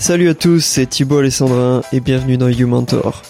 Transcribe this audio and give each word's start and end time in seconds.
Salut 0.00 0.28
à 0.28 0.34
tous, 0.34 0.60
c'est 0.60 0.86
Thibaut 0.86 1.18
Alessandrin 1.18 1.82
et 1.92 1.98
bienvenue 1.98 2.36
dans 2.38 2.48
YouMentor. 2.48 3.22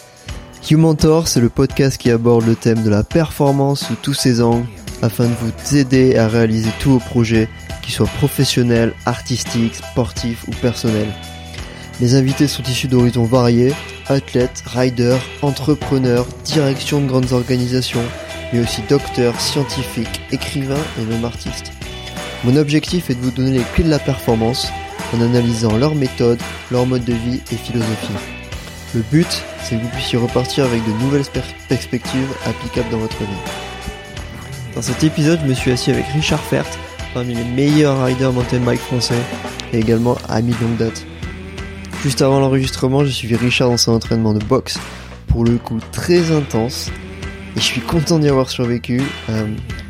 YouMentor, 0.71 1.27
c'est 1.27 1.41
le 1.41 1.49
podcast 1.49 1.97
qui 1.97 2.11
aborde 2.11 2.45
le 2.45 2.55
thème 2.57 2.83
de 2.83 2.91
la 2.91 3.03
performance 3.03 3.87
sous 3.87 3.95
tous 3.95 4.13
ses 4.13 4.43
angles 4.43 4.67
afin 5.01 5.25
de 5.25 5.33
vous 5.41 5.77
aider 5.77 6.17
à 6.17 6.29
réaliser 6.29 6.69
tous 6.79 6.91
vos 6.91 6.99
projets, 6.99 7.49
qu'ils 7.83 7.95
soient 7.95 8.07
professionnels, 8.07 8.93
artistiques, 9.07 9.77
sportifs 9.77 10.45
ou 10.47 10.51
personnels. 10.61 11.09
Les 12.03 12.15
invités 12.15 12.47
sont 12.47 12.63
issus 12.65 12.87
d'horizons 12.87 13.25
variés, 13.25 13.73
athlètes, 14.07 14.63
riders, 14.67 15.23
entrepreneurs, 15.41 16.27
direction 16.45 17.01
de 17.01 17.07
grandes 17.07 17.33
organisations, 17.33 18.05
mais 18.53 18.61
aussi 18.61 18.83
docteurs, 18.91 19.41
scientifiques, 19.41 20.21
écrivains 20.33 20.85
et 21.01 21.05
même 21.07 21.25
artistes. 21.25 21.73
Mon 22.45 22.57
objectif 22.57 23.09
est 23.09 23.15
de 23.15 23.21
vous 23.21 23.31
donner 23.31 23.53
les 23.53 23.65
clés 23.75 23.85
de 23.85 23.91
la 23.91 23.99
performance 23.99 24.69
en 25.15 25.21
analysant 25.21 25.77
leurs 25.77 25.95
méthodes, 25.95 26.41
leur 26.71 26.87
mode 26.87 27.05
de 27.05 27.13
vie 27.13 27.41
et 27.53 27.57
philosophie. 27.57 28.13
Le 28.95 29.03
but, 29.11 29.43
c'est 29.63 29.77
que 29.77 29.83
vous 29.83 29.89
puissiez 29.89 30.19
repartir 30.19 30.65
avec 30.65 30.85
de 30.85 30.93
nouvelles 31.05 31.27
perspectives 31.69 32.33
applicables 32.47 32.91
dans 32.91 32.99
votre 32.99 33.19
vie. 33.19 33.27
Dans 34.75 34.83
cet 34.83 35.05
épisode, 35.05 35.41
je 35.43 35.49
me 35.49 35.55
suis 35.55 35.73
assis 35.73 35.91
avec 35.91 36.07
Richard 36.07 36.41
Fert, 36.41 36.67
parmi 37.13 37.35
les 37.35 37.45
meilleurs 37.45 38.03
riders 38.05 38.33
mountain 38.33 38.61
bike 38.61 38.81
français 38.81 39.21
et 39.73 39.79
également 39.79 40.17
ami 40.29 40.53
de 40.53 40.65
longue 40.65 40.77
date. 40.77 41.05
Juste 42.03 42.23
avant 42.23 42.39
l'enregistrement, 42.39 43.05
j'ai 43.05 43.13
suivi 43.13 43.37
Richard 43.37 43.71
dans 43.71 43.77
son 43.77 43.93
entraînement 43.93 44.33
de 44.33 44.45
boxe, 44.45 44.79
pour 45.27 45.45
le 45.45 45.59
coup 45.59 45.81
très 45.93 46.31
intense, 46.31 46.91
et 47.57 47.61
je 47.61 47.65
suis 47.65 47.81
content 47.81 48.19
d'y 48.19 48.29
avoir 48.29 48.49
survécu. 48.49 49.03
Euh, 49.31 49.47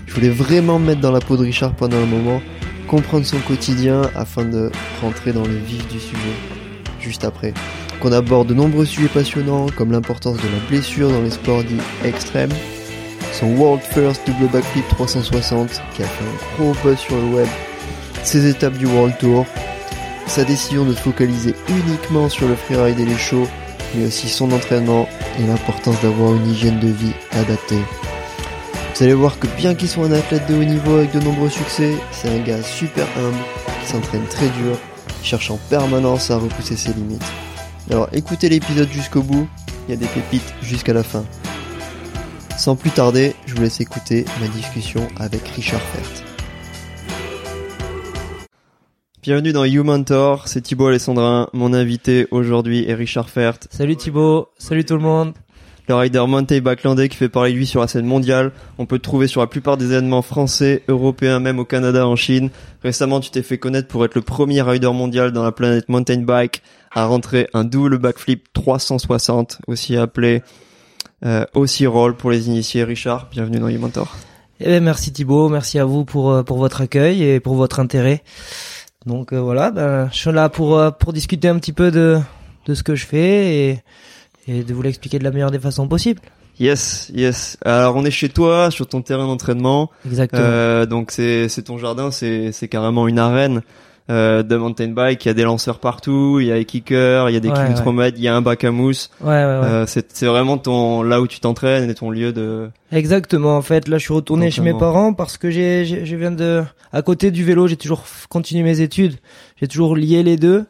je 0.06 0.14
voulais 0.14 0.30
vraiment 0.30 0.78
me 0.78 0.86
mettre 0.86 1.00
dans 1.00 1.12
la 1.12 1.20
peau 1.20 1.36
de 1.36 1.42
Richard 1.42 1.74
pendant 1.74 1.98
un 1.98 2.06
moment, 2.06 2.40
comprendre 2.88 3.26
son 3.26 3.38
quotidien 3.40 4.02
afin 4.16 4.44
de 4.44 4.72
rentrer 5.02 5.32
dans 5.32 5.44
le 5.44 5.54
vif 5.54 5.86
du 5.88 6.00
sujet 6.00 6.34
juste 7.00 7.24
après. 7.24 7.52
Qu'on 8.00 8.12
aborde 8.12 8.48
de 8.48 8.54
nombreux 8.54 8.86
sujets 8.86 9.08
passionnants 9.08 9.66
comme 9.76 9.92
l'importance 9.92 10.36
de 10.36 10.42
la 10.42 10.68
blessure 10.68 11.10
dans 11.10 11.22
les 11.22 11.30
sports 11.30 11.62
dits 11.62 11.80
extrêmes, 12.04 12.52
son 13.32 13.54
World 13.56 13.82
First 13.82 14.26
double 14.26 14.50
backflip 14.50 14.88
360 14.88 15.80
qui 15.94 16.02
a 16.02 16.06
fait 16.06 16.24
un 16.24 16.56
gros 16.56 16.74
buzz 16.82 16.98
sur 16.98 17.16
le 17.16 17.36
web, 17.36 17.48
ses 18.24 18.48
étapes 18.48 18.78
du 18.78 18.86
World 18.86 19.16
Tour, 19.18 19.46
sa 20.26 20.44
décision 20.44 20.84
de 20.84 20.94
se 20.94 21.00
focaliser 21.00 21.54
uniquement 21.68 22.28
sur 22.28 22.48
le 22.48 22.54
freeride 22.54 22.98
et 22.98 23.04
les 23.04 23.18
shows, 23.18 23.48
mais 23.94 24.06
aussi 24.06 24.28
son 24.28 24.50
entraînement 24.52 25.08
et 25.38 25.46
l'importance 25.46 26.00
d'avoir 26.02 26.34
une 26.34 26.50
hygiène 26.50 26.80
de 26.80 26.88
vie 26.88 27.12
adaptée. 27.32 27.82
Vous 28.98 29.04
allez 29.04 29.14
voir 29.14 29.38
que 29.38 29.46
bien 29.56 29.76
qu'il 29.76 29.88
soit 29.88 30.06
un 30.06 30.10
athlète 30.12 30.48
de 30.48 30.56
haut 30.56 30.64
niveau 30.64 30.96
avec 30.96 31.12
de 31.12 31.20
nombreux 31.20 31.50
succès, 31.50 31.94
c'est 32.10 32.28
un 32.30 32.42
gars 32.42 32.60
super 32.64 33.06
humble, 33.16 33.38
qui 33.80 33.92
s'entraîne 33.92 34.26
très 34.26 34.48
dur, 34.48 34.76
qui 35.20 35.28
cherche 35.28 35.52
en 35.52 35.56
permanence 35.70 36.32
à 36.32 36.36
repousser 36.36 36.74
ses 36.74 36.92
limites. 36.94 37.22
Alors 37.92 38.08
écoutez 38.12 38.48
l'épisode 38.48 38.88
jusqu'au 38.90 39.22
bout, 39.22 39.48
il 39.86 39.92
y 39.92 39.96
a 39.96 40.00
des 40.00 40.08
pépites 40.08 40.52
jusqu'à 40.62 40.94
la 40.94 41.04
fin. 41.04 41.24
Sans 42.56 42.74
plus 42.74 42.90
tarder, 42.90 43.36
je 43.46 43.54
vous 43.54 43.62
laisse 43.62 43.80
écouter 43.80 44.24
ma 44.40 44.48
discussion 44.48 45.06
avec 45.16 45.46
Richard 45.46 45.80
Fert. 45.80 46.24
Bienvenue 49.22 49.52
dans 49.52 49.64
You 49.64 49.84
Mentor, 49.84 50.48
c'est 50.48 50.62
Thibaut 50.62 50.88
Alessandrin, 50.88 51.48
mon 51.52 51.72
invité 51.72 52.26
aujourd'hui 52.32 52.84
est 52.88 52.94
Richard 52.94 53.30
Fert. 53.30 53.58
Salut 53.70 53.94
Thibaut, 53.94 54.48
salut 54.58 54.84
tout 54.84 54.94
le 54.94 55.02
monde. 55.02 55.34
Le 55.88 55.94
rider 55.94 56.24
mountain 56.28 56.60
backlandais 56.60 57.08
qui 57.08 57.16
fait 57.16 57.30
parler 57.30 57.52
de 57.52 57.56
lui 57.56 57.66
sur 57.66 57.80
la 57.80 57.88
scène 57.88 58.04
mondiale. 58.04 58.52
On 58.76 58.84
peut 58.84 58.98
te 58.98 59.04
trouver 59.04 59.26
sur 59.26 59.40
la 59.40 59.46
plupart 59.46 59.78
des 59.78 59.86
événements 59.86 60.20
français, 60.20 60.82
européens, 60.86 61.40
même 61.40 61.58
au 61.58 61.64
Canada, 61.64 62.06
en 62.06 62.14
Chine. 62.14 62.50
Récemment, 62.82 63.20
tu 63.20 63.30
t'es 63.30 63.42
fait 63.42 63.56
connaître 63.56 63.88
pour 63.88 64.04
être 64.04 64.14
le 64.14 64.20
premier 64.20 64.60
rider 64.60 64.92
mondial 64.92 65.32
dans 65.32 65.42
la 65.42 65.52
planète 65.52 65.88
mountain 65.88 66.20
bike 66.20 66.62
à 66.92 67.06
rentrer 67.06 67.48
un 67.54 67.64
double 67.64 67.96
backflip 67.98 68.52
360, 68.52 69.60
aussi 69.66 69.96
appelé 69.96 70.42
euh, 71.24 71.44
aussi 71.54 71.86
roll 71.86 72.14
pour 72.14 72.30
les 72.30 72.48
initiés. 72.48 72.84
Richard, 72.84 73.28
bienvenue 73.30 73.58
dans 73.58 73.68
You 73.68 73.80
Mentor. 73.80 74.14
Eh 74.60 74.64
ben, 74.64 74.82
merci 74.82 75.12
Thibaut, 75.12 75.48
merci 75.48 75.78
à 75.78 75.84
vous 75.84 76.04
pour 76.04 76.32
euh, 76.32 76.42
pour 76.42 76.58
votre 76.58 76.80
accueil 76.80 77.22
et 77.22 77.40
pour 77.40 77.54
votre 77.54 77.78
intérêt. 77.78 78.22
Donc 79.06 79.32
euh, 79.32 79.40
voilà, 79.40 79.70
ben, 79.70 80.08
je 80.12 80.18
suis 80.18 80.32
là 80.32 80.48
pour 80.48 80.76
euh, 80.76 80.90
pour 80.90 81.12
discuter 81.12 81.48
un 81.48 81.58
petit 81.58 81.72
peu 81.72 81.90
de 81.90 82.18
de 82.66 82.74
ce 82.74 82.82
que 82.82 82.96
je 82.96 83.06
fais 83.06 83.56
et 83.56 83.78
et 84.48 84.64
de 84.64 84.74
vous 84.74 84.82
l'expliquer 84.82 85.18
de 85.20 85.24
la 85.24 85.30
meilleure 85.30 85.50
des 85.52 85.60
façons 85.60 85.86
possibles. 85.86 86.20
Yes, 86.58 87.10
yes. 87.14 87.56
Alors 87.64 87.94
on 87.94 88.04
est 88.04 88.10
chez 88.10 88.28
toi, 88.28 88.70
sur 88.72 88.88
ton 88.88 89.00
terrain 89.00 89.26
d'entraînement. 89.26 89.90
Exactement. 90.04 90.42
Euh, 90.44 90.86
donc 90.86 91.12
c'est 91.12 91.48
c'est 91.48 91.62
ton 91.62 91.78
jardin, 91.78 92.10
c'est 92.10 92.50
c'est 92.50 92.66
carrément 92.66 93.06
une 93.06 93.20
arène 93.20 93.62
euh, 94.10 94.42
de 94.42 94.56
mountain 94.56 94.88
bike. 94.88 95.24
Il 95.24 95.28
y 95.28 95.30
a 95.30 95.34
des 95.34 95.44
lanceurs 95.44 95.78
partout, 95.78 96.38
il 96.40 96.46
y 96.48 96.52
a 96.52 96.56
des 96.56 96.64
kickers, 96.64 97.30
il 97.30 97.34
y 97.34 97.36
a 97.36 97.40
des 97.40 97.50
Ouais, 97.50 97.74
kilomètres, 97.76 98.16
il 98.18 98.24
y 98.24 98.28
a 98.28 98.34
un 98.34 98.40
bac 98.40 98.64
à 98.64 98.72
mousse. 98.72 99.10
Ouais, 99.20 99.28
ouais, 99.28 99.34
ouais. 99.34 99.44
Euh, 99.44 99.86
c'est 99.86 100.10
c'est 100.16 100.26
vraiment 100.26 100.58
ton 100.58 101.02
là 101.02 101.20
où 101.20 101.28
tu 101.28 101.38
t'entraînes 101.38 101.88
et 101.90 101.94
ton 101.94 102.10
lieu 102.10 102.32
de. 102.32 102.70
Exactement. 102.90 103.56
En 103.56 103.62
fait, 103.62 103.86
là, 103.86 103.98
je 103.98 104.04
suis 104.04 104.14
retourné 104.14 104.50
chez 104.50 104.62
mes 104.62 104.74
parents 104.74 105.12
parce 105.12 105.36
que 105.36 105.50
j'ai, 105.50 105.84
j'ai- 105.84 106.06
je 106.06 106.16
viens 106.16 106.32
de, 106.32 106.64
à 106.92 107.02
côté 107.02 107.30
du 107.30 107.44
vélo, 107.44 107.68
j'ai 107.68 107.76
toujours 107.76 108.02
continué 108.30 108.64
mes 108.64 108.80
études. 108.80 109.14
J'ai 109.60 109.68
toujours 109.68 109.94
lié 109.94 110.24
les 110.24 110.36
deux 110.38 110.64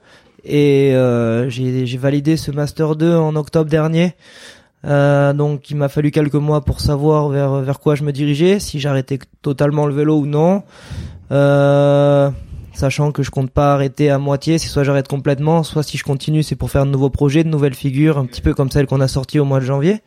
et 0.44 0.94
euh, 0.94 1.48
j'ai, 1.48 1.84
validé 1.96 2.36
ce 2.36 2.50
master 2.50 2.96
2 2.96 3.14
en 3.14 3.36
octobre 3.36 3.70
dernier. 3.70 4.14
Euh, 4.84 5.32
donc, 5.32 5.70
il 5.70 5.76
m'a 5.76 5.88
fallu 5.88 6.10
quelques 6.10 6.34
mois 6.34 6.60
pour 6.60 6.80
savoir 6.80 7.28
vers 7.28 7.60
vers 7.60 7.80
quoi 7.80 7.94
je 7.94 8.04
me 8.04 8.12
dirigeais, 8.12 8.60
si 8.60 8.78
j'arrêtais 8.78 9.18
totalement 9.42 9.86
le 9.86 9.94
vélo 9.94 10.18
ou 10.18 10.26
non. 10.26 10.62
Euh, 11.30 12.30
sachant 12.72 13.10
que 13.10 13.22
je 13.22 13.30
compte 13.30 13.50
pas 13.50 13.74
arrêter 13.74 14.08
à 14.08 14.18
moitié, 14.18 14.58
c'est 14.58 14.68
soit 14.68 14.84
j'arrête 14.84 15.08
complètement, 15.08 15.64
soit 15.64 15.82
si 15.82 15.98
je 15.98 16.04
continue, 16.04 16.42
c'est 16.42 16.54
pour 16.54 16.70
faire 16.70 16.86
de 16.86 16.90
nouveaux 16.90 17.10
projets, 17.10 17.42
de 17.42 17.48
nouvelles 17.48 17.74
figures, 17.74 18.18
un 18.18 18.26
petit 18.26 18.40
peu 18.40 18.54
comme 18.54 18.70
celle 18.70 18.86
qu'on 18.86 19.00
a 19.00 19.08
sortie 19.08 19.40
au 19.40 19.44
mois 19.44 19.58
de 19.58 19.64
janvier, 19.64 20.00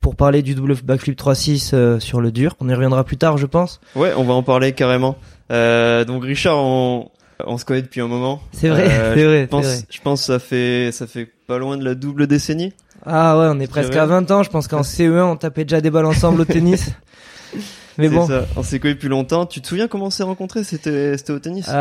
pour 0.00 0.14
parler 0.14 0.42
du 0.42 0.54
double 0.54 0.74
backflip 0.84 1.18
3.6 1.18 1.70
euh, 1.72 1.98
sur 1.98 2.20
le 2.20 2.30
dur. 2.30 2.56
On 2.60 2.68
y 2.68 2.74
reviendra 2.74 3.04
plus 3.04 3.16
tard, 3.16 3.38
je 3.38 3.46
pense. 3.46 3.80
Ouais, 3.96 4.12
on 4.16 4.24
va 4.24 4.34
en 4.34 4.42
parler 4.42 4.72
carrément. 4.72 5.16
Euh, 5.50 6.04
donc 6.04 6.24
Richard, 6.24 6.58
on 6.58 7.10
on 7.46 7.58
se 7.58 7.64
connaît 7.64 7.82
depuis 7.82 8.00
un 8.00 8.08
moment. 8.08 8.40
C'est 8.52 8.68
vrai, 8.68 8.86
Euh, 8.90 9.14
c'est 9.14 9.24
vrai, 9.24 9.40
Je 9.42 9.46
pense 9.48 9.64
vrai. 9.64 9.78
je 9.90 10.00
pense 10.00 10.20
que 10.20 10.26
ça 10.26 10.38
fait 10.38 10.90
ça 10.92 11.06
fait 11.06 11.28
pas 11.46 11.58
loin 11.58 11.76
de 11.76 11.84
la 11.84 11.94
double 11.94 12.26
décennie. 12.26 12.72
Ah 13.06 13.38
ouais, 13.38 13.46
on 13.50 13.60
est 13.60 13.66
presque 13.66 13.94
à 13.96 14.06
20 14.06 14.30
ans. 14.30 14.42
Je 14.42 14.50
pense 14.50 14.66
qu'en 14.68 14.80
CE1, 14.82 15.22
on 15.24 15.36
tapait 15.36 15.64
déjà 15.64 15.80
des 15.80 15.90
balles 15.90 16.06
ensemble 16.06 16.40
au 16.40 16.44
tennis. 16.44 16.90
Mais 17.98 18.08
C'est 18.08 18.14
bon. 18.14 18.26
ça. 18.26 18.46
On 18.56 18.62
s'est 18.64 18.80
connus 18.80 18.94
depuis 18.94 19.08
longtemps. 19.08 19.46
Tu 19.46 19.60
te 19.60 19.68
souviens 19.68 19.86
comment 19.86 20.06
on 20.06 20.10
s'est 20.10 20.24
rencontrés? 20.24 20.64
C'était 20.64 21.16
c'était 21.16 21.32
au 21.32 21.38
tennis? 21.38 21.66
Euh, 21.68 21.72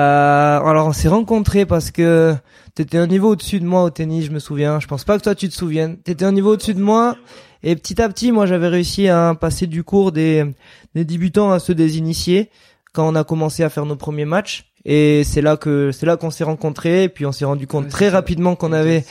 alors 0.60 0.86
on 0.88 0.94
s'est 0.94 1.08
rencontrés 1.08 1.66
parce 1.66 1.90
que 1.90 2.36
t'étais 2.76 2.98
un 3.00 3.08
niveau 3.08 3.30
au-dessus 3.32 3.60
de 3.60 3.66
moi 3.66 3.84
au 3.84 3.90
tennis, 3.90 4.26
je 4.26 4.32
me 4.32 4.38
souviens. 4.40 4.80
Je 4.80 4.86
pense 4.88 5.06
pas 5.06 5.18
que 5.18 5.24
toi 5.24 5.34
tu 5.34 5.50
te 5.50 5.54
souviennes. 5.56 5.98
T'étais 5.98 6.26
un 6.26 6.32
niveau 6.32 6.54
au-dessus 6.54 6.76
de 6.76 6.82
moi 6.82 7.16
et 7.64 7.76
petit 7.76 8.00
à 8.02 8.10
petit, 8.10 8.32
moi 8.32 8.46
j'avais 8.46 8.68
réussi 8.68 9.08
à 9.08 9.34
passer 9.40 9.66
du 9.66 9.84
cours 9.84 10.12
des, 10.12 10.46
des 10.94 11.04
débutants 11.06 11.52
à 11.52 11.58
ceux 11.60 11.74
des 11.74 11.98
initiés 11.98 12.52
quand 12.94 13.08
on 13.08 13.16
a 13.16 13.24
commencé 13.24 13.64
à 13.64 13.70
faire 13.70 13.86
nos 13.88 13.96
premiers 13.96 14.26
matchs. 14.26 14.66
Et 14.86 15.24
c'est 15.24 15.42
là 15.42 15.58
que 15.58 15.92
c'est 15.92 16.06
là 16.06 16.18
qu'on 16.18 16.32
s'est 16.32 16.44
rencontrés. 16.44 17.04
Et 17.04 17.10
puis 17.10 17.26
on 17.26 17.32
s'est 17.32 17.46
rendu 17.46 17.68
compte 17.68 17.86
Ouais, 17.86 17.90
très 17.90 18.10
rapidement 18.10 18.56
qu'on 18.56 18.74
avait. 18.74 19.06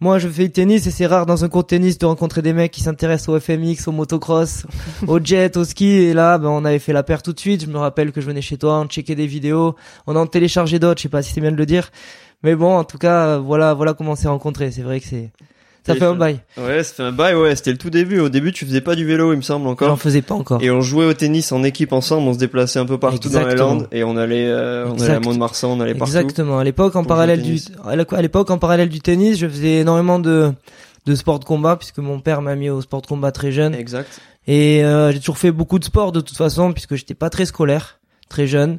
Moi, 0.00 0.18
je 0.18 0.28
fais 0.28 0.44
du 0.44 0.50
tennis 0.50 0.86
et 0.86 0.90
c'est 0.90 1.06
rare 1.06 1.24
dans 1.24 1.44
un 1.44 1.48
cours 1.48 1.62
de 1.62 1.68
tennis 1.68 1.98
de 1.98 2.06
rencontrer 2.06 2.42
des 2.42 2.52
mecs 2.52 2.72
qui 2.72 2.82
s'intéressent 2.82 3.28
au 3.28 3.40
FMX, 3.40 3.86
au 3.86 3.92
motocross, 3.92 4.66
au 5.06 5.18
jet, 5.18 5.56
au 5.56 5.64
ski. 5.64 5.86
Et 5.86 6.14
là, 6.14 6.36
ben, 6.36 6.48
on 6.48 6.64
avait 6.64 6.78
fait 6.78 6.92
la 6.92 7.02
paire 7.02 7.22
tout 7.22 7.32
de 7.32 7.40
suite. 7.40 7.64
Je 7.64 7.70
me 7.70 7.78
rappelle 7.78 8.12
que 8.12 8.20
je 8.20 8.26
venais 8.26 8.42
chez 8.42 8.58
toi, 8.58 8.80
on 8.80 8.86
checkait 8.86 9.14
des 9.14 9.26
vidéos, 9.26 9.76
on 10.06 10.16
en 10.16 10.26
téléchargeait 10.26 10.78
d'autres. 10.78 10.98
Je 10.98 11.04
sais 11.04 11.08
pas 11.08 11.22
si 11.22 11.32
c'est 11.32 11.40
bien 11.40 11.52
de 11.52 11.56
le 11.56 11.66
dire, 11.66 11.90
mais 12.42 12.54
bon, 12.54 12.76
en 12.76 12.84
tout 12.84 12.98
cas, 12.98 13.38
voilà, 13.38 13.72
voilà 13.72 13.94
comment 13.94 14.12
on 14.12 14.16
s'est 14.16 14.28
rencontrés. 14.28 14.70
C'est 14.72 14.82
vrai 14.82 15.00
que 15.00 15.06
c'est 15.06 15.30
ça 15.86 15.94
fait 15.94 16.04
un 16.04 16.14
bail. 16.14 16.40
Ouais, 16.56 16.82
ça 16.82 16.94
fait 16.94 17.02
un 17.02 17.12
bail. 17.12 17.34
Ouais, 17.34 17.54
c'était 17.56 17.72
le 17.72 17.78
tout 17.78 17.90
début. 17.90 18.18
Au 18.20 18.28
début, 18.28 18.52
tu 18.52 18.64
faisais 18.64 18.80
pas 18.80 18.94
du 18.94 19.04
vélo, 19.04 19.32
il 19.32 19.36
me 19.36 19.42
semble 19.42 19.66
J'en 19.66 19.72
encore. 19.72 20.00
faisais 20.00 20.22
pas 20.22 20.34
encore. 20.34 20.62
Et 20.62 20.70
on 20.70 20.80
jouait 20.80 21.04
au 21.04 21.12
tennis 21.12 21.52
en 21.52 21.62
équipe 21.62 21.92
ensemble. 21.92 22.26
On 22.28 22.32
se 22.32 22.38
déplaçait 22.38 22.78
un 22.78 22.86
peu 22.86 22.98
partout 22.98 23.28
dans 23.28 23.38
les 23.40 23.44
Exactement. 23.44 23.68
Landes 23.74 23.88
et 23.92 24.02
on 24.04 24.16
allait 24.16 24.46
euh, 24.46 24.86
on 24.88 24.98
allait 25.00 25.14
à. 25.14 25.20
Mont-de-Marsan, 25.20 25.68
on 25.72 25.80
allait 25.80 25.94
partout. 25.94 26.16
Exactement. 26.16 26.58
À 26.58 26.64
l'époque, 26.64 26.96
en 26.96 27.04
parallèle 27.04 27.42
du, 27.42 27.60
tennis. 27.60 27.72
à 27.84 28.22
l'époque, 28.22 28.50
en 28.50 28.58
parallèle 28.58 28.88
du 28.88 29.00
tennis, 29.00 29.38
je 29.38 29.46
faisais 29.46 29.80
énormément 29.80 30.18
de 30.18 30.52
de 31.06 31.14
sport 31.14 31.38
de 31.38 31.44
combat 31.44 31.76
puisque 31.76 31.98
mon 31.98 32.20
père 32.20 32.40
m'a 32.40 32.54
mis 32.54 32.70
au 32.70 32.80
sport 32.80 33.02
de 33.02 33.06
combat 33.06 33.30
très 33.30 33.52
jeune. 33.52 33.74
Exact. 33.74 34.20
Et 34.46 34.84
euh, 34.84 35.12
j'ai 35.12 35.20
toujours 35.20 35.38
fait 35.38 35.52
beaucoup 35.52 35.78
de 35.78 35.84
sport 35.84 36.12
de 36.12 36.20
toute 36.20 36.36
façon 36.36 36.72
puisque 36.72 36.94
j'étais 36.94 37.14
pas 37.14 37.30
très 37.30 37.44
scolaire, 37.44 37.98
très 38.28 38.46
jeune. 38.46 38.78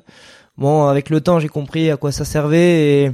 Bon, 0.57 0.87
avec 0.87 1.09
le 1.09 1.21
temps, 1.21 1.39
j'ai 1.39 1.49
compris 1.49 1.91
à 1.91 1.97
quoi 1.97 2.11
ça 2.11 2.25
servait 2.25 3.03
et, 3.03 3.11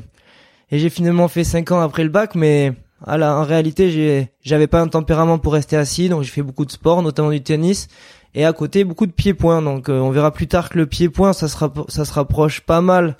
et 0.71 0.79
j'ai 0.79 0.89
finalement 0.89 1.27
fait 1.27 1.43
cinq 1.43 1.71
ans 1.71 1.81
après 1.81 2.03
le 2.03 2.09
bac, 2.09 2.35
mais 2.35 2.73
ah 3.05 3.17
là, 3.17 3.35
en 3.37 3.43
réalité, 3.43 4.29
j'avais 4.43 4.67
pas 4.67 4.79
un 4.81 4.87
tempérament 4.87 5.37
pour 5.39 5.53
rester 5.53 5.75
assis, 5.77 6.09
donc 6.09 6.23
j'ai 6.23 6.29
fait 6.31 6.41
beaucoup 6.43 6.65
de 6.65 6.71
sport, 6.71 7.01
notamment 7.01 7.31
du 7.31 7.41
tennis. 7.41 7.87
Et 8.33 8.45
à 8.45 8.53
côté, 8.53 8.83
beaucoup 8.83 9.07
de 9.07 9.11
pieds-points. 9.11 9.61
Donc, 9.61 9.89
euh, 9.89 9.99
on 9.99 10.09
verra 10.11 10.31
plus 10.31 10.47
tard 10.47 10.69
que 10.69 10.77
le 10.77 10.85
pied-point, 10.85 11.33
ça 11.33 11.47
se, 11.47 11.57
rapp- 11.57 11.89
ça 11.89 12.05
se 12.05 12.13
rapproche 12.13 12.61
pas 12.61 12.79
mal 12.81 13.17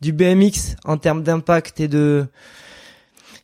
du 0.00 0.12
BMX 0.12 0.76
en 0.84 0.96
termes 0.96 1.22
d'impact 1.22 1.80
et 1.80 1.88
de 1.88 2.26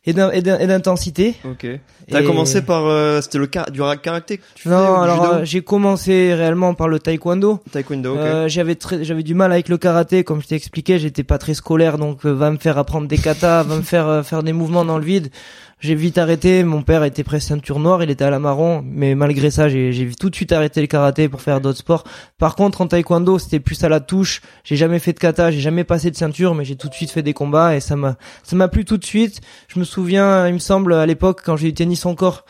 et 0.07 0.13
d'in- 0.13 0.31
et 0.31 0.41
d'in- 0.41 0.57
et 0.57 0.65
d'intensité. 0.65 1.35
Ok. 1.45 1.67
T'as 2.09 2.21
Et- 2.21 2.25
commencé 2.25 2.63
par 2.63 2.85
euh, 2.87 3.21
c'était 3.21 3.37
le 3.37 3.45
car 3.45 3.69
du 3.69 3.81
ra- 3.83 3.97
karaté 3.97 4.37
que 4.39 4.43
tu 4.55 4.67
Non, 4.67 4.95
alors 4.99 5.23
euh, 5.33 5.39
j'ai 5.45 5.61
commencé 5.61 6.33
réellement 6.33 6.73
par 6.73 6.87
le 6.87 6.97
taekwondo. 6.97 7.59
taekwondo. 7.71 8.13
Ok. 8.15 8.19
Euh, 8.19 8.47
j'avais 8.47 8.75
j'avais 9.01 9.21
du 9.23 9.35
mal 9.35 9.51
avec 9.51 9.69
le 9.69 9.77
karaté, 9.77 10.23
comme 10.23 10.41
je 10.41 10.47
t'ai 10.47 10.55
expliqué, 10.55 10.97
j'étais 10.97 11.23
pas 11.23 11.37
très 11.37 11.53
scolaire, 11.53 11.99
donc 11.99 12.25
euh, 12.25 12.31
va 12.31 12.49
me 12.49 12.57
faire 12.57 12.79
apprendre 12.79 13.07
des 13.07 13.17
katas, 13.19 13.61
va 13.67 13.75
me 13.75 13.83
faire 13.83 14.07
euh, 14.07 14.23
faire 14.23 14.41
des 14.41 14.53
mouvements 14.53 14.85
dans 14.85 14.97
le 14.97 15.05
vide. 15.05 15.29
J'ai 15.81 15.95
vite 15.95 16.19
arrêté. 16.19 16.63
Mon 16.63 16.83
père 16.83 17.03
était 17.03 17.23
presque 17.23 17.47
ceinture 17.47 17.79
noire, 17.79 18.03
il 18.03 18.11
était 18.11 18.23
à 18.23 18.29
la 18.29 18.37
marron, 18.37 18.83
mais 18.85 19.15
malgré 19.15 19.49
ça, 19.49 19.67
j'ai, 19.67 20.09
tout 20.17 20.29
de 20.29 20.35
suite 20.35 20.51
arrêté 20.51 20.79
le 20.79 20.85
karaté 20.85 21.27
pour 21.27 21.41
faire 21.41 21.59
d'autres 21.59 21.79
sports. 21.79 22.03
Par 22.37 22.55
contre, 22.55 22.81
en 22.81 22.87
taekwondo, 22.87 23.39
c'était 23.39 23.59
plus 23.59 23.83
à 23.83 23.89
la 23.89 23.99
touche. 23.99 24.41
J'ai 24.63 24.75
jamais 24.75 24.99
fait 24.99 25.11
de 25.13 25.17
kata, 25.19 25.49
j'ai 25.49 25.59
jamais 25.59 25.83
passé 25.83 26.11
de 26.11 26.15
ceinture, 26.15 26.53
mais 26.53 26.65
j'ai 26.65 26.75
tout 26.75 26.87
de 26.87 26.93
suite 26.93 27.09
fait 27.09 27.23
des 27.23 27.33
combats 27.33 27.75
et 27.75 27.79
ça 27.79 27.95
m'a, 27.95 28.15
ça 28.43 28.55
m'a 28.55 28.67
plu 28.67 28.85
tout 28.85 28.97
de 28.97 29.05
suite. 29.05 29.41
Je 29.69 29.79
me 29.79 29.83
souviens, 29.83 30.47
il 30.47 30.53
me 30.53 30.59
semble, 30.59 30.93
à 30.93 31.07
l'époque, 31.07 31.41
quand 31.43 31.57
j'ai 31.57 31.69
eu 31.69 31.73
tennis 31.73 32.05
encore, 32.05 32.45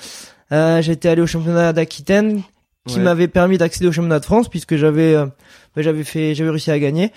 euh, 0.51 0.81
j'étais 0.81 1.07
allé 1.07 1.21
au 1.21 1.27
championnat 1.27 1.71
d'Aquitaine 1.71 2.41
qui 2.87 2.97
Ouais. 2.97 3.03
m'avait 3.03 3.27
permis 3.27 3.57
d'accéder 3.59 3.87
au 3.87 3.91
championnat 3.91 4.19
de 4.19 4.25
France 4.25 4.49
puisque 4.49 4.75
j'avais 4.75 5.13
euh, 5.13 5.27
ben, 5.75 5.83
j'avais 5.83 6.03
fait 6.03 6.33
j'avais 6.33 6.49
réussi 6.49 6.71
à 6.71 6.79
gagner 6.79 7.11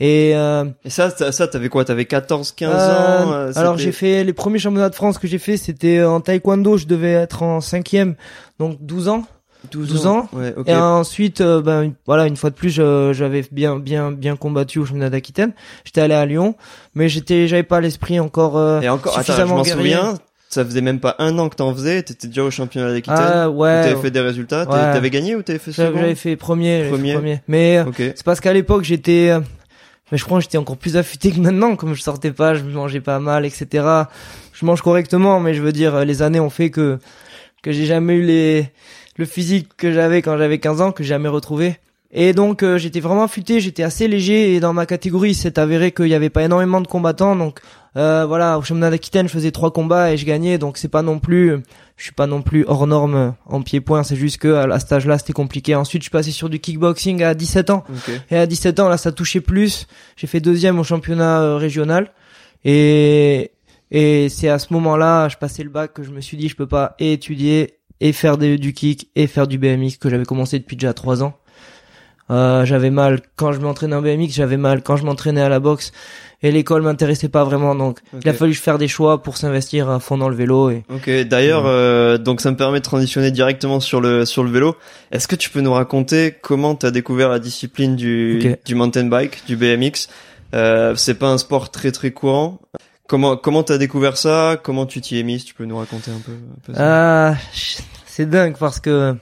et 0.00 0.32
euh, 0.34 0.64
Et 0.84 0.90
ça 0.90 1.10
ça 1.10 1.30
ça, 1.32 1.46
t'avais 1.46 1.68
quoi? 1.68 1.84
T'avais 1.84 2.04
14 2.04 2.52
15 2.52 2.70
euh, 2.72 3.24
ans 3.24 3.32
euh, 3.32 3.52
alors 3.54 3.78
j'ai 3.78 3.92
fait 3.92 4.24
les 4.24 4.32
premiers 4.32 4.58
championnats 4.58 4.88
de 4.90 4.94
France 4.94 5.18
que 5.18 5.26
j'ai 5.28 5.38
fait 5.38 5.56
c'était 5.56 6.02
en 6.02 6.20
taekwondo 6.20 6.76
je 6.76 6.86
devais 6.86 7.12
être 7.12 7.42
en 7.42 7.60
cinquième 7.60 8.14
donc 8.58 8.78
12 8.80 9.08
ans 9.08 9.24
12 9.72 10.06
ans. 10.06 10.28
Ouais, 10.34 10.52
OK. 10.58 10.68
et 10.68 10.74
ensuite 10.76 11.40
euh, 11.40 11.62
ben 11.62 11.92
voilà 12.06 12.26
une 12.26 12.36
fois 12.36 12.50
de 12.50 12.54
plus 12.54 12.70
j'avais 12.70 13.44
bien 13.50 13.76
bien 13.78 14.10
bien 14.12 14.36
combattu 14.36 14.78
au 14.78 14.84
championnat 14.84 15.08
d'Aquitaine 15.10 15.52
j'étais 15.84 16.00
allé 16.02 16.12
à 16.14 16.26
Lyon 16.26 16.54
mais 16.94 17.08
j'étais 17.08 17.46
j'avais 17.48 17.62
pas 17.62 17.80
l'esprit 17.80 18.18
encore 18.20 18.58
Et 18.82 18.88
encore 18.88 19.12
attends, 19.12 19.22
je 19.22 19.26
suffisamment 19.26 19.62
guerrier. 19.62 19.94
souviens, 19.94 20.14
ça 20.50 20.64
faisait 20.64 20.82
même 20.82 21.00
pas 21.00 21.16
un 21.18 21.38
an 21.38 21.48
que 21.48 21.56
t'en 21.56 21.72
faisais, 21.74 22.02
t'étais 22.02 22.28
déjà 22.28 22.42
au 22.44 22.50
championnat 22.50 22.92
d'Aquitaine. 22.92 23.16
ah 23.18 23.48
ouais 23.50 23.82
T'avais 23.88 24.02
fait 24.02 24.10
des 24.10 24.20
résultats, 24.20 24.66
t'avais 24.66 24.84
Ouais. 24.86 24.92
t'avais 24.92 25.10
gagné 25.10 25.34
ou 25.34 25.42
t'avais 25.42 25.58
fait 25.58 25.72
second? 25.72 25.98
j'avais 25.98 26.14
fait 26.14 26.36
premier, 26.36 26.84
fait 26.84 26.90
Premier. 26.90 27.40
mais 27.48 27.78
euh, 27.78 27.84
Ok. 27.86 27.96
C'est 27.98 28.22
parce 28.22 28.40
qu'à 28.40 28.52
l'époque 28.52 28.84
j'étais, 28.84 29.32
mais 30.12 30.18
je 30.18 30.24
crois 30.24 30.38
que 30.38 30.44
j'étais 30.44 30.58
encore 30.58 30.76
plus 30.76 30.96
affûté 30.96 31.32
que 31.32 31.40
maintenant, 31.40 31.76
comme 31.76 31.94
je 31.94 32.02
sortais 32.02 32.32
pas, 32.32 32.54
je 32.54 32.62
mangeais 32.62 33.00
pas 33.00 33.18
mal, 33.18 33.46
etc. 33.46 33.86
Je 34.52 34.66
mange 34.66 34.82
correctement, 34.82 35.40
mais 35.40 35.54
je 35.54 35.62
veux 35.62 35.72
dire, 35.72 36.04
les 36.04 36.22
années 36.22 36.40
ont 36.40 36.50
fait 36.50 36.70
que 36.70 36.98
que 37.62 37.72
j'ai 37.72 37.86
jamais 37.86 38.14
eu 38.14 38.22
les 38.22 38.70
le 39.16 39.24
physique 39.24 39.68
que 39.76 39.92
j'avais 39.92 40.22
quand 40.22 40.36
j'avais 40.36 40.58
15 40.58 40.80
ans, 40.80 40.92
que 40.92 41.02
j'ai 41.02 41.10
jamais 41.10 41.28
retrouvé. 41.28 41.78
Et 42.12 42.32
donc 42.32 42.62
euh, 42.62 42.78
j'étais 42.78 43.00
vraiment 43.00 43.24
affûté, 43.24 43.60
j'étais 43.60 43.82
assez 43.82 44.06
léger 44.06 44.54
et 44.54 44.60
dans 44.60 44.72
ma 44.72 44.86
catégorie, 44.86 45.30
il 45.30 45.34
s'est 45.34 45.58
avéré 45.58 45.90
qu'il 45.92 46.06
y 46.06 46.14
avait 46.14 46.30
pas 46.30 46.44
énormément 46.44 46.80
de 46.80 46.86
combattants, 46.86 47.34
donc 47.34 47.60
euh, 47.96 48.24
voilà, 48.26 48.58
au 48.58 48.62
championnat 48.62 48.90
d'Aquitaine, 48.90 49.28
je 49.28 49.32
faisais 49.32 49.50
trois 49.52 49.72
combats 49.72 50.12
et 50.12 50.16
je 50.16 50.26
gagnais, 50.26 50.58
donc 50.58 50.78
c'est 50.78 50.88
pas 50.88 51.02
non 51.02 51.18
plus, 51.20 51.62
je 51.96 52.02
suis 52.04 52.12
pas 52.12 52.26
non 52.26 52.42
plus 52.42 52.64
hors 52.66 52.86
norme 52.86 53.34
en 53.46 53.62
pied-point, 53.62 54.02
c'est 54.02 54.16
juste 54.16 54.38
que 54.38 54.52
à 54.52 54.78
cet 54.80 54.92
âge-là 54.92 55.18
c'était 55.18 55.32
compliqué. 55.32 55.74
Ensuite, 55.74 56.02
je 56.02 56.06
suis 56.06 56.10
passé 56.10 56.30
sur 56.32 56.48
du 56.48 56.58
kickboxing 56.58 57.22
à 57.22 57.34
17 57.34 57.70
ans. 57.70 57.84
Et 58.30 58.36
à 58.36 58.46
17 58.46 58.80
ans, 58.80 58.88
là, 58.88 58.96
ça 58.96 59.12
touchait 59.12 59.40
plus. 59.40 59.86
J'ai 60.16 60.26
fait 60.26 60.40
deuxième 60.40 60.78
au 60.78 60.84
championnat 60.84 61.40
euh, 61.42 61.56
régional. 61.56 62.10
Et, 62.64 63.52
et 63.90 64.28
c'est 64.28 64.48
à 64.48 64.58
ce 64.58 64.72
moment-là, 64.72 65.28
je 65.28 65.36
passais 65.36 65.62
le 65.62 65.70
bac, 65.70 65.92
que 65.92 66.02
je 66.02 66.10
me 66.10 66.20
suis 66.20 66.36
dit, 66.36 66.48
je 66.48 66.56
peux 66.56 66.66
pas 66.66 66.94
et 66.98 67.12
étudier 67.12 67.78
et 68.00 68.12
faire 68.12 68.38
des- 68.38 68.58
du 68.58 68.72
kick 68.72 69.08
et 69.14 69.26
faire 69.26 69.46
du 69.46 69.58
BMX 69.58 69.98
que 69.98 70.10
j'avais 70.10 70.24
commencé 70.24 70.58
depuis 70.58 70.76
déjà 70.76 70.92
trois 70.94 71.22
ans. 71.22 71.34
Euh, 72.30 72.64
j'avais 72.64 72.90
mal 72.90 73.20
quand 73.36 73.52
je 73.52 73.60
m'entraînais 73.60 73.96
en 73.96 74.00
BMX, 74.00 74.30
j'avais 74.30 74.56
mal 74.56 74.82
quand 74.82 74.96
je 74.96 75.04
m'entraînais 75.04 75.42
à 75.42 75.50
la 75.50 75.60
boxe 75.60 75.92
et 76.42 76.50
l'école 76.50 76.80
m'intéressait 76.80 77.28
pas 77.28 77.44
vraiment 77.44 77.74
donc 77.74 78.00
il 78.18 78.26
a 78.28 78.32
fallu 78.32 78.54
faire 78.54 78.78
des 78.78 78.88
choix 78.88 79.22
pour 79.22 79.36
s'investir 79.36 79.90
à 79.90 80.00
fond 80.00 80.16
dans 80.16 80.30
le 80.30 80.34
vélo 80.36 80.70
et 80.70 80.84
Ok, 80.88 81.10
d'ailleurs, 81.26 81.64
euh, 81.66 82.16
donc 82.16 82.40
ça 82.40 82.50
me 82.50 82.56
permet 82.56 82.78
de 82.78 82.84
transitionner 82.84 83.30
directement 83.30 83.78
sur 83.78 84.00
le 84.00 84.24
sur 84.24 84.42
le 84.42 84.50
vélo. 84.50 84.74
Est-ce 85.12 85.28
que 85.28 85.36
tu 85.36 85.50
peux 85.50 85.60
nous 85.60 85.72
raconter 85.72 86.34
comment 86.40 86.74
t'as 86.74 86.90
découvert 86.90 87.28
la 87.28 87.38
discipline 87.38 87.94
du 87.94 88.56
du 88.64 88.74
mountain 88.74 89.04
bike, 89.04 89.44
du 89.46 89.56
BMX 89.56 90.08
euh, 90.54 90.94
C'est 90.96 91.18
pas 91.18 91.28
un 91.28 91.38
sport 91.38 91.70
très 91.70 91.92
très 91.92 92.10
courant. 92.10 92.58
Comment 93.06 93.36
comment 93.36 93.62
t'as 93.62 93.76
découvert 93.76 94.16
ça? 94.16 94.58
Comment 94.62 94.86
tu 94.86 95.02
t'y 95.02 95.18
es 95.18 95.22
mis? 95.22 95.40
Si 95.40 95.44
tu 95.46 95.54
peux 95.54 95.66
nous 95.66 95.76
raconter 95.76 96.10
un 96.10 96.20
peu. 96.24 96.32
un 96.32 96.60
peu 96.64 96.72
ça. 96.72 97.32
Ah, 97.32 97.36
c'est 98.06 98.28
dingue 98.28 98.56
parce 98.58 98.80
que 98.80 99.14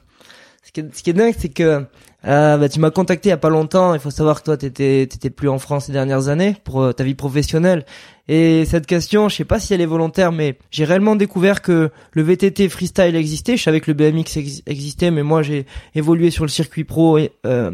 ce 0.65 0.71
qui 0.73 0.81
est, 0.81 0.97
ce 0.97 1.03
qui 1.03 1.11
est 1.11 1.15
dingue, 1.15 1.35
c'est 1.37 1.49
que 1.49 1.85
euh, 2.27 2.57
bah, 2.57 2.69
tu 2.69 2.79
m'as 2.79 2.91
contacté 2.91 3.29
il 3.29 3.31
y 3.31 3.33
a 3.33 3.39
pas 3.39 3.51
longtemps. 3.51 3.95
Il 3.95 4.01
faut 4.01 4.11
savoir 4.11 4.41
que 4.41 4.45
toi, 4.45 4.57
t'étais 4.57 5.07
t'étais 5.07 5.31
plus 5.31 5.49
en 5.49 5.59
France 5.59 5.87
ces 5.87 5.93
dernières 5.93 6.29
années 6.29 6.57
pour 6.65 6.83
euh, 6.83 6.93
ta 6.93 7.05
vie 7.05 7.15
professionnelle. 7.15 7.85
Et 8.29 8.65
cette 8.65 8.87
question, 8.87 9.29
je 9.29 9.37
sais 9.37 9.45
pas 9.45 9.59
si 9.59 9.75
elle 9.75 9.81
est 9.81 9.87
volontaire, 9.87 10.31
mais 10.31 10.57
j'ai 10.71 10.85
réellement 10.85 11.17
découvert 11.17 11.61
que 11.61 11.91
le 12.13 12.23
VTT 12.23 12.69
freestyle 12.69 13.17
existait. 13.17 13.57
Je 13.57 13.63
savais 13.63 13.81
que 13.81 13.91
le 13.91 13.95
BMX 13.95 14.37
ex- 14.37 14.63
existait, 14.67 15.11
mais 15.11 15.25
moi 15.25 15.43
j'ai 15.43 15.67
évolué 15.97 16.31
sur 16.31 16.45
le 16.45 16.49
circuit 16.49 16.85
pro 16.85 17.19
euh, 17.45 17.71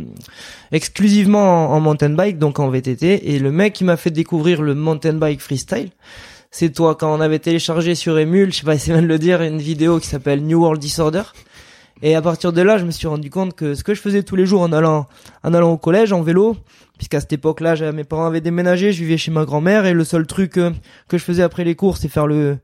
exclusivement 0.73 1.71
en, 1.71 1.81
mountain 1.81 2.11
bike, 2.11 2.39
donc 2.39 2.59
en 2.61 2.71
VTT. 2.71 3.35
Et 3.35 3.39
le 3.39 3.53
mec 3.53 3.75
qui 3.75 3.85
m'a 3.85 3.99
fait 3.99 4.11
découvrir 4.11 4.63
le 4.63 4.75
mountain 4.75 5.13
bike 5.13 5.43
freestyle, 5.43 5.91
c'est 6.51 6.73
toi 6.73 6.95
quand 6.95 7.15
on 7.15 7.21
avait 7.21 7.39
téléchargé 7.39 7.95
sur 7.95 8.19
Emule, 8.19 8.51
je 8.51 8.61
sais 8.61 8.65
pas 8.65 8.79
si 8.79 8.91
bien 8.91 9.03
de 9.03 9.07
le 9.07 9.19
dire, 9.19 9.43
une 9.43 9.59
vidéo 9.59 9.99
qui 9.99 10.07
s'appelle 10.07 10.43
New 10.43 10.61
World 10.61 10.81
Disorder. 10.81 11.25
Et 12.03 12.15
à 12.15 12.23
partir 12.23 12.53
de 12.53 12.63
là, 12.63 12.79
je 12.79 12.85
me 12.85 12.91
suis 12.91 13.09
rendu 13.09 13.29
compte 13.29 13.55
que 13.55 13.75
ce 13.75 13.83
que 13.83 13.95
je 13.95 14.01
faisais 14.01 14.23
tous 14.23 14.37
les 14.37 14.47
jours 14.47 14.63
en 14.63 14.73
allant, 14.73 15.07
en 15.43 15.55
allant 15.55 15.73
au 15.73 15.79
collège, 15.79 16.13
en 16.13 16.23
vélo, 16.23 16.57
puisqu'à 16.97 17.21
cette 17.21 17.33
époque-là, 17.33 17.93
mes 17.93 18.05
parents 18.05 18.27
avaient 18.27 18.41
déménagé, 18.41 18.93
je 18.93 19.03
vivais 19.03 19.17
chez 19.17 19.31
ma 19.31 19.45
grand-mère, 19.45 19.85
et 19.85 19.93
le 19.93 20.05
seul 20.05 20.27
truc 20.27 20.59
euh, 20.59 20.71
que 21.09 21.19
je 21.19 21.25
faisais 21.25 21.43
après 21.43 21.65
les 21.65 21.75
cours, 21.75 21.97
c'est 21.97 22.09
faire 22.09 22.29
le, 22.29 22.59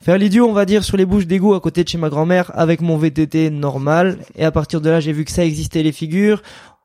faire 0.00 0.16
l'idiot, 0.16 0.48
on 0.48 0.52
va 0.52 0.64
dire, 0.64 0.84
sur 0.84 0.96
les 0.96 1.04
bouches 1.04 1.26
d'égout 1.26 1.54
à 1.54 1.60
côté 1.60 1.84
de 1.84 1.88
chez 1.88 1.98
ma 1.98 2.08
grand-mère, 2.08 2.50
avec 2.54 2.80
mon 2.80 2.96
VTT 2.96 3.50
normal. 3.50 4.18
Et 4.36 4.44
à 4.44 4.50
partir 4.50 4.80
de 4.80 4.88
là, 4.88 5.00
j'ai 5.00 5.12
vu 5.12 5.24
que 5.24 5.30
ça 5.30 5.44
existait 5.44 5.82
les 5.82 5.92
figures. 5.92 6.42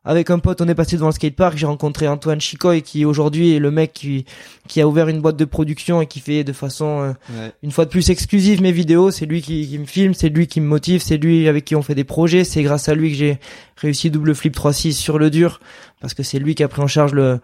Avec 0.10 0.30
un 0.30 0.40
pote, 0.40 0.62
on 0.62 0.68
est 0.70 0.74
passé 0.74 0.96
devant 0.96 1.08
le 1.08 1.12
skatepark, 1.12 1.58
j'ai 1.58 1.66
rencontré 1.66 2.08
Antoine 2.08 2.40
Chicoy, 2.40 2.82
qui 2.82 3.04
aujourd'hui 3.04 3.54
est 3.56 3.60
le 3.60 3.72
mec 3.72 3.92
qui, 3.94 4.24
qui 4.70 4.80
a 4.80 4.88
ouvert 4.88 5.10
une 5.10 5.20
boîte 5.20 5.36
de 5.36 5.44
production 5.44 6.02
et 6.02 6.08
qui 6.08 6.22
fait 6.22 6.46
de 6.46 6.54
façon 6.54 7.02
euh, 7.02 7.08
Ouais. 7.38 7.52
une 7.62 7.72
fois 7.72 7.84
de 7.84 7.90
plus 7.90 8.10
exclusive 8.10 8.62
mes 8.62 8.72
vidéos, 8.72 9.12
c'est 9.12 9.26
lui 9.26 9.42
qui, 9.42 9.68
qui 9.68 9.78
me 9.78 9.86
filme, 9.86 10.14
c'est 10.14 10.30
lui 10.30 10.48
qui 10.48 10.62
me 10.62 10.68
motive, 10.68 11.02
c'est 11.02 11.18
lui 11.18 11.48
avec 11.50 11.66
qui 11.66 11.76
on 11.76 11.82
fait 11.82 11.94
des 11.94 12.06
projets, 12.06 12.46
c'est 12.46 12.64
grâce 12.64 12.88
à 12.88 12.96
lui 12.96 13.12
que 13.12 13.18
j'ai 13.18 13.38
réussi 13.76 14.10
double 14.10 14.34
flip 14.34 14.56
3.6 14.56 14.94
sur 14.94 15.20
le 15.20 15.30
dur, 15.30 15.60
parce 16.00 16.14
que 16.14 16.24
c'est 16.24 16.40
lui 16.40 16.56
qui 16.56 16.64
a 16.64 16.70
pris 16.70 16.82
en 16.82 16.88
charge 16.88 17.14
le, 17.14 17.40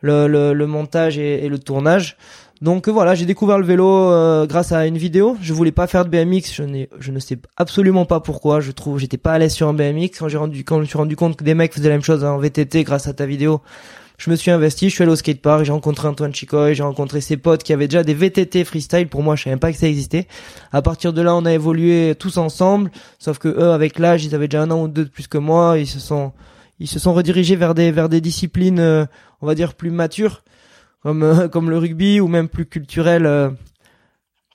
le, 0.00 0.26
le, 0.26 0.52
le 0.52 0.66
montage 0.66 1.16
et, 1.16 1.44
et 1.44 1.48
le 1.48 1.58
tournage. 1.60 2.16
Donc 2.62 2.88
voilà, 2.88 3.14
j'ai 3.14 3.26
découvert 3.26 3.58
le 3.58 3.66
vélo 3.66 3.86
euh, 3.88 4.46
grâce 4.46 4.72
à 4.72 4.86
une 4.86 4.96
vidéo. 4.96 5.36
Je 5.42 5.52
voulais 5.52 5.72
pas 5.72 5.86
faire 5.86 6.04
de 6.04 6.10
BMX, 6.10 6.52
je, 6.52 6.86
je 6.98 7.10
ne 7.12 7.18
sais 7.18 7.38
absolument 7.56 8.04
pas 8.04 8.20
pourquoi. 8.20 8.60
Je 8.60 8.70
trouve 8.70 8.98
j'étais 8.98 9.18
pas 9.18 9.32
à 9.32 9.38
l'aise 9.38 9.52
sur 9.52 9.68
un 9.68 9.74
BMX. 9.74 10.18
Quand 10.18 10.28
j'ai 10.28 10.38
rendu, 10.38 10.64
quand 10.64 10.76
je 10.76 10.80
me 10.82 10.86
suis 10.86 10.98
rendu 10.98 11.16
compte 11.16 11.36
que 11.36 11.44
des 11.44 11.54
mecs 11.54 11.74
faisaient 11.74 11.88
la 11.88 11.96
même 11.96 12.04
chose 12.04 12.24
en 12.24 12.38
VTT 12.38 12.84
grâce 12.84 13.08
à 13.08 13.12
ta 13.12 13.26
vidéo, 13.26 13.60
je 14.18 14.30
me 14.30 14.36
suis 14.36 14.50
investi. 14.50 14.88
Je 14.88 14.94
suis 14.94 15.02
allé 15.02 15.12
au 15.12 15.16
skatepark, 15.16 15.64
j'ai 15.64 15.72
rencontré 15.72 16.06
Antoine 16.06 16.34
Chicoy, 16.34 16.74
j'ai 16.74 16.82
rencontré 16.84 17.20
ses 17.20 17.36
potes 17.36 17.64
qui 17.64 17.72
avaient 17.72 17.88
déjà 17.88 18.04
des 18.04 18.14
VTT 18.14 18.64
freestyle. 18.64 19.08
Pour 19.08 19.22
moi, 19.22 19.34
je 19.34 19.42
savais 19.42 19.52
même 19.52 19.60
pas 19.60 19.72
que 19.72 19.78
ça 19.78 19.88
existait. 19.88 20.28
À 20.72 20.80
partir 20.80 21.12
de 21.12 21.22
là, 21.22 21.34
on 21.34 21.44
a 21.44 21.52
évolué 21.52 22.14
tous 22.18 22.38
ensemble. 22.38 22.90
Sauf 23.18 23.38
que 23.38 23.48
eux, 23.48 23.72
avec 23.72 23.98
l'âge, 23.98 24.24
ils 24.24 24.34
avaient 24.34 24.48
déjà 24.48 24.62
un 24.62 24.70
an 24.70 24.82
ou 24.82 24.88
deux 24.88 25.04
de 25.04 25.10
plus 25.10 25.26
que 25.26 25.38
moi. 25.38 25.78
Ils 25.78 25.88
se 25.88 25.98
sont, 25.98 26.32
ils 26.78 26.88
se 26.88 26.98
sont 26.98 27.12
redirigés 27.14 27.56
vers 27.56 27.74
des, 27.74 27.90
vers 27.90 28.08
des 28.08 28.20
disciplines, 28.20 28.78
euh, 28.78 29.04
on 29.42 29.46
va 29.46 29.54
dire 29.54 29.74
plus 29.74 29.90
matures, 29.90 30.42
comme, 31.04 31.22
euh, 31.22 31.46
comme 31.52 31.70
le 31.70 31.78
rugby 31.78 32.18
ou 32.18 32.26
même 32.26 32.48
plus 32.48 32.66
culturelles. 32.66 33.26
euh, 33.26 33.50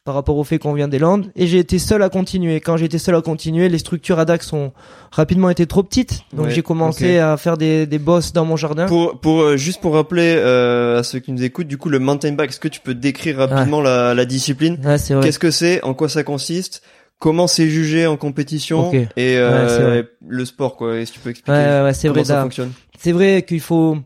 par 0.06 0.16
rapport 0.16 0.38
au 0.38 0.44
fait 0.44 0.58
qu'on 0.58 0.74
vient 0.74 0.88
des 0.88 0.98
Landes 0.98 1.30
et 1.36 1.46
j'ai 1.46 1.60
été 1.60 1.78
seul 1.78 2.02
à 2.02 2.10
continuer. 2.10 2.60
Quand 2.62 2.78
j'ai 2.78 2.86
été 2.86 2.98
seul 2.98 3.14
à 3.16 3.22
continuer, 3.22 3.70
les 3.70 3.78
structures 3.78 4.18
à 4.18 4.26
DAX 4.26 4.54
ont 4.54 4.72
rapidement 5.12 5.52
été 5.52 5.68
trop 5.68 5.84
petites, 5.84 6.22
donc 6.34 6.48
Ouais, 6.48 6.52
j'ai 6.52 6.64
commencé 6.64 7.20
à 7.20 7.38
faire 7.38 7.58
des, 7.58 7.86
des 7.86 8.00
bosses 8.00 8.34
dans 8.34 8.44
mon 8.44 8.56
jardin. 8.56 8.88
Pour 8.88 9.20
pour 9.20 9.42
euh, 9.42 9.58
juste 9.58 9.82
pour 9.82 9.94
rappeler 9.94 10.34
euh, 10.38 11.00
à 11.00 11.04
ceux 11.04 11.20
qui 11.20 11.32
nous 11.32 11.44
écoutent, 11.44 11.68
du 11.68 11.78
coup 11.78 11.90
le 11.90 12.00
mountain 12.00 12.32
bike, 12.32 12.50
est-ce 12.50 12.60
que 12.60 12.70
tu 12.70 12.80
peux 12.80 12.96
décrire 12.96 13.38
rapidement 13.38 13.82
la, 13.82 14.16
la 14.16 14.26
discipline? 14.26 14.80
Ouais, 14.84 14.98
c'est 14.98 15.14
vrai. 15.14 15.26
Qu'est-ce 15.26 15.38
que 15.38 15.52
c'est? 15.52 15.84
En 15.84 15.94
quoi 15.94 16.10
ça 16.10 16.24
consiste? 16.24 16.82
Comment 17.20 17.46
c'est 17.46 17.70
jugé 17.70 18.08
en 18.08 18.18
compétition? 18.18 18.90
Ok. 18.90 18.96
Et 18.96 19.36
euh, 19.38 20.02
le 20.28 20.46
sport 20.46 20.76
quoi 20.76 20.98
Est-ce 20.98 21.12
que 21.12 21.18
tu 21.18 21.20
peux 21.22 21.30
expliquer 21.30 21.52
Ouais, 21.60 21.66
ouais, 21.68 21.82
ouais, 21.84 21.94
c'est 21.94 22.08
comment 22.08 22.22
vrai. 22.22 22.34
ça 22.34 22.42
fonctionne? 22.42 22.72
C'est 22.98 23.12
vrai 23.12 23.44
qu'il 23.48 23.60
faut, 23.62 23.98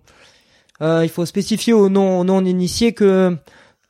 euh, 0.84 1.04
il 1.04 1.10
faut 1.10 1.26
spécifier 1.26 1.74
aux 1.74 1.90
non, 1.90 2.24
non 2.24 2.46
initiés 2.46 2.94
que, 2.94 3.36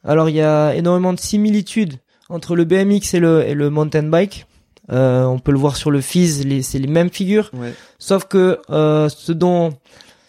alors 0.03 0.29
il 0.29 0.35
y 0.35 0.41
a 0.41 0.73
énormément 0.75 1.11
de 1.11 1.19
similitudes 1.19 1.95
entre 2.29 2.55
le 2.55 2.63
BMX 2.63 3.13
et 3.13 3.19
le, 3.19 3.47
et 3.47 3.53
le 3.53 3.69
mountain 3.69 4.03
bike. 4.03 4.45
Euh, 4.91 5.23
on 5.23 5.39
peut 5.39 5.51
le 5.51 5.57
voir 5.57 5.75
sur 5.75 5.91
le 5.91 6.01
FIS, 6.01 6.43
les, 6.43 6.61
c'est 6.61 6.79
les 6.79 6.87
mêmes 6.87 7.09
figures. 7.09 7.49
Ouais. 7.53 7.73
Sauf 7.99 8.25
que 8.25 8.59
euh, 8.69 9.09
ce 9.09 9.31
dont, 9.31 9.73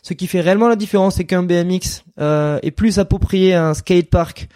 ce 0.02 0.14
qui 0.14 0.26
fait 0.26 0.40
réellement 0.40 0.68
la 0.68 0.76
différence, 0.76 1.16
c'est 1.16 1.24
qu'un 1.24 1.42
BMX 1.42 2.04
euh, 2.20 2.58
est 2.62 2.70
plus 2.70 2.98
approprié 2.98 3.54
à 3.54 3.68
un 3.68 3.74
skatepark. 3.74 4.48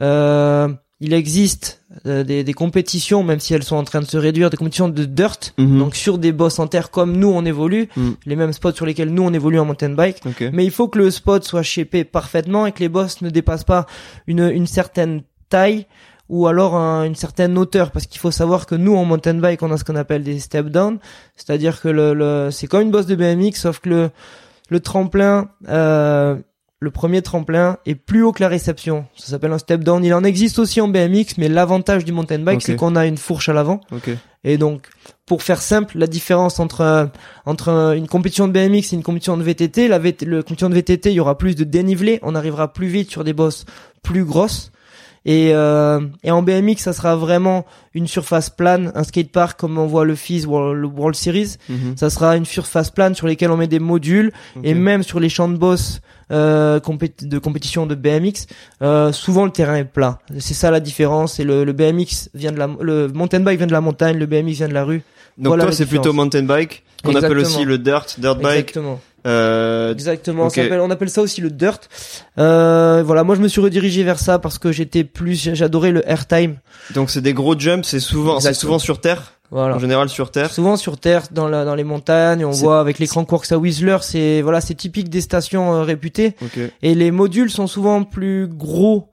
Euh, 0.00 0.68
il 1.04 1.12
existe 1.12 1.82
euh, 2.06 2.22
des, 2.24 2.44
des 2.44 2.52
compétitions, 2.54 3.22
même 3.24 3.40
si 3.40 3.52
elles 3.54 3.64
sont 3.64 3.76
en 3.76 3.82
train 3.84 4.00
de 4.00 4.06
se 4.06 4.16
réduire, 4.16 4.48
des 4.50 4.56
compétitions 4.56 4.88
de 4.88 5.04
dirt, 5.04 5.52
Mhm. 5.58 5.78
donc 5.78 5.96
sur 5.96 6.16
des 6.16 6.30
bosses 6.32 6.58
en 6.58 6.68
terre 6.68 6.90
comme 6.90 7.16
nous 7.16 7.28
on 7.28 7.44
évolue, 7.44 7.88
Mm. 7.96 8.10
les 8.24 8.36
mêmes 8.36 8.52
spots 8.52 8.72
sur 8.72 8.86
lesquels 8.86 9.12
nous 9.12 9.22
on 9.24 9.32
évolue 9.32 9.58
en 9.58 9.64
mountain 9.64 9.90
bike. 9.90 10.20
Ok. 10.24 10.44
Mais 10.52 10.64
il 10.64 10.70
faut 10.70 10.88
que 10.88 10.98
le 10.98 11.10
spot 11.10 11.42
soit 11.44 11.62
shapé 11.62 12.04
parfaitement 12.04 12.66
et 12.66 12.72
que 12.72 12.78
les 12.80 12.88
bosses 12.88 13.20
ne 13.20 13.30
dépassent 13.30 13.64
pas 13.64 13.86
une, 14.26 14.48
une 14.48 14.66
certaine 14.68 15.22
taille 15.50 15.86
ou 16.28 16.46
alors 16.46 16.76
un- 16.76 17.04
une 17.04 17.16
certaine 17.16 17.58
hauteur 17.58 17.90
parce 17.90 18.06
qu'il 18.06 18.20
faut 18.20 18.30
savoir 18.30 18.64
que 18.66 18.74
nous 18.76 18.94
en 18.96 19.04
mountain 19.04 19.34
bike 19.34 19.60
on 19.62 19.70
a 19.72 19.76
ce 19.76 19.84
qu'on 19.84 19.96
appelle 19.96 20.22
des 20.22 20.38
step 20.38 20.66
down 20.68 20.98
c'est-à-dire 21.36 21.80
que 21.82 21.88
le, 21.88 22.14
le 22.14 22.48
c'est 22.50 22.68
comme 22.68 22.82
une 22.82 22.90
bosse 22.92 23.06
de 23.06 23.16
BMX 23.16 23.54
sauf 23.60 23.80
que 23.80 23.88
le 23.90 24.10
le 24.70 24.80
tremplin 24.80 25.50
euh, 25.68 26.36
le 26.82 26.90
premier 26.90 27.22
tremplin 27.22 27.78
est 27.86 27.94
plus 27.94 28.24
haut 28.24 28.32
que 28.32 28.42
la 28.42 28.48
réception. 28.48 29.06
Ça 29.14 29.28
s'appelle 29.28 29.52
un 29.52 29.58
step 29.58 29.84
down. 29.84 30.04
Il 30.04 30.12
en 30.14 30.24
existe 30.24 30.58
aussi 30.58 30.80
en 30.80 30.88
BMX 30.88 31.38
mais 31.38 31.48
l'avantage 31.48 32.04
du 32.04 32.10
mountain 32.10 32.40
bike 32.40 32.60
c'est 32.60 32.74
qu'on 32.74 32.96
a 32.96 33.06
une 33.06 33.18
fourche 33.18 33.48
à 33.48 33.52
l'avant. 33.52 33.80
Ok. 33.92 34.10
et 34.42 34.58
donc, 34.58 34.88
pour 35.24 35.44
faire 35.44 35.62
simple, 35.62 35.96
la 35.96 36.08
différence 36.08 36.58
entre 36.58 36.80
euh, 36.80 37.06
entre 37.46 37.68
euh, 37.68 37.92
une 37.92 38.08
compétition 38.08 38.48
de 38.48 38.52
BMX 38.52 38.92
et 38.92 38.96
une 38.96 39.04
compétition 39.04 39.36
de 39.36 39.44
VTT, 39.44 39.86
la 39.86 40.00
VT, 40.00 40.26
le 40.26 40.42
compétition 40.42 40.70
de 40.70 40.74
VTT, 40.74 41.10
il 41.10 41.14
y 41.14 41.20
aura 41.20 41.38
plus 41.38 41.54
de 41.54 41.62
dénivelé, 41.62 42.18
on 42.22 42.34
arrivera 42.34 42.72
plus 42.72 42.88
vite 42.88 43.12
sur 43.12 43.22
des 43.22 43.32
bosses 43.32 43.64
plus 44.02 44.24
grosses. 44.24 44.72
Et, 45.24 45.50
euh, 45.54 46.00
et 46.24 46.30
en 46.30 46.42
BMX, 46.42 46.78
ça 46.78 46.92
sera 46.92 47.16
vraiment 47.16 47.64
une 47.94 48.06
surface 48.06 48.50
plane, 48.50 48.90
un 48.94 49.04
skatepark 49.04 49.58
comme 49.58 49.78
on 49.78 49.86
voit 49.86 50.04
le 50.04 50.14
FIS 50.14 50.46
World, 50.46 50.80
le 50.80 50.86
World 50.88 51.14
Series. 51.14 51.56
Mhm. 51.68 51.96
Ça 51.96 52.10
sera 52.10 52.36
une 52.36 52.44
surface 52.44 52.90
plane 52.90 53.14
sur 53.14 53.26
lesquelles 53.26 53.50
on 53.50 53.56
met 53.56 53.68
des 53.68 53.78
modules 53.78 54.32
et 54.64 54.74
même 54.74 55.02
sur 55.02 55.20
les 55.20 55.28
champs 55.28 55.48
de 55.48 55.56
boss 55.56 56.00
euh, 56.30 56.80
de 56.80 57.38
compétition 57.38 57.86
de 57.86 57.94
BMX, 57.94 58.46
euh, 58.80 59.12
souvent 59.12 59.44
le 59.44 59.50
terrain 59.50 59.76
est 59.76 59.84
plat. 59.84 60.18
C'est 60.38 60.54
ça 60.54 60.70
la 60.70 60.80
différence. 60.80 61.38
Et 61.38 61.44
le, 61.44 61.64
le 61.64 61.72
BMX 61.72 62.30
vient 62.34 62.52
de 62.52 62.58
la, 62.58 62.68
le 62.80 63.08
mountain 63.08 63.40
bike 63.40 63.58
vient 63.58 63.66
de 63.66 63.72
la 63.72 63.80
montagne, 63.82 64.16
le 64.18 64.26
BMX 64.26 64.52
vient 64.56 64.68
de 64.68 64.74
la 64.74 64.84
rue. 64.84 65.02
Donc 65.38 65.48
Voilà 65.48 65.64
toi, 65.64 65.72
c'est 65.72 65.86
plutôt 65.86 66.12
mountain 66.12 66.42
bike, 66.42 66.82
qu'on 67.04 67.14
appelle 67.14 67.38
aussi 67.38 67.64
le 67.64 67.78
dirt, 67.78 68.06
dirt 68.18 68.38
bike. 68.38 68.58
Exactement. 68.70 69.00
Euh, 69.24 69.92
Exactement. 69.92 70.46
ok. 70.46 70.54
Ça 70.54 70.62
s'appelle- 70.64 70.80
on 70.80 70.90
appelle 70.90 71.08
ça 71.10 71.22
aussi 71.22 71.40
le 71.40 71.50
dirt. 71.50 71.88
Euh, 72.38 73.02
voilà, 73.06 73.22
moi 73.24 73.34
je 73.36 73.40
me 73.40 73.48
suis 73.48 73.60
redirigé 73.60 74.02
vers 74.02 74.18
ça 74.18 74.38
parce 74.38 74.58
que 74.58 74.72
j'étais 74.72 75.04
plus, 75.04 75.50
j'adorais 75.54 75.92
le 75.92 76.08
airtime. 76.08 76.56
donc 76.94 77.10
c'est 77.10 77.20
des 77.20 77.32
gros 77.32 77.58
jumps, 77.58 77.84
c'est 77.86 78.00
souvent, 78.00 78.40
c'est 78.40 78.52
souvent 78.54 78.78
sur 78.80 79.00
terre, 79.00 79.34
Voilà. 79.50 79.76
en 79.76 79.78
général 79.78 80.08
sur 80.08 80.30
terre. 80.32 80.50
Souvent 80.52 80.76
sur 80.76 80.98
terre, 80.98 81.22
dans 81.30 81.46
la, 81.48 81.64
dans 81.64 81.74
les 81.76 81.84
montagnes, 81.84 82.44
on 82.44 82.50
voit 82.50 82.80
avec 82.80 82.98
les 82.98 83.06
grands 83.06 83.24
courses 83.24 83.52
à 83.52 83.58
Whistler, 83.58 83.98
c'est 84.02 84.42
voilà, 84.42 84.60
c'est 84.60 84.74
typique 84.74 85.08
des 85.08 85.20
stations 85.20 85.72
euh, 85.74 85.82
réputées. 85.82 86.34
Ok. 86.42 86.58
Et 86.82 86.94
les 86.96 87.10
modules 87.12 87.50
sont 87.50 87.66
souvent 87.68 88.02
plus 88.02 88.48
gros. 88.48 89.08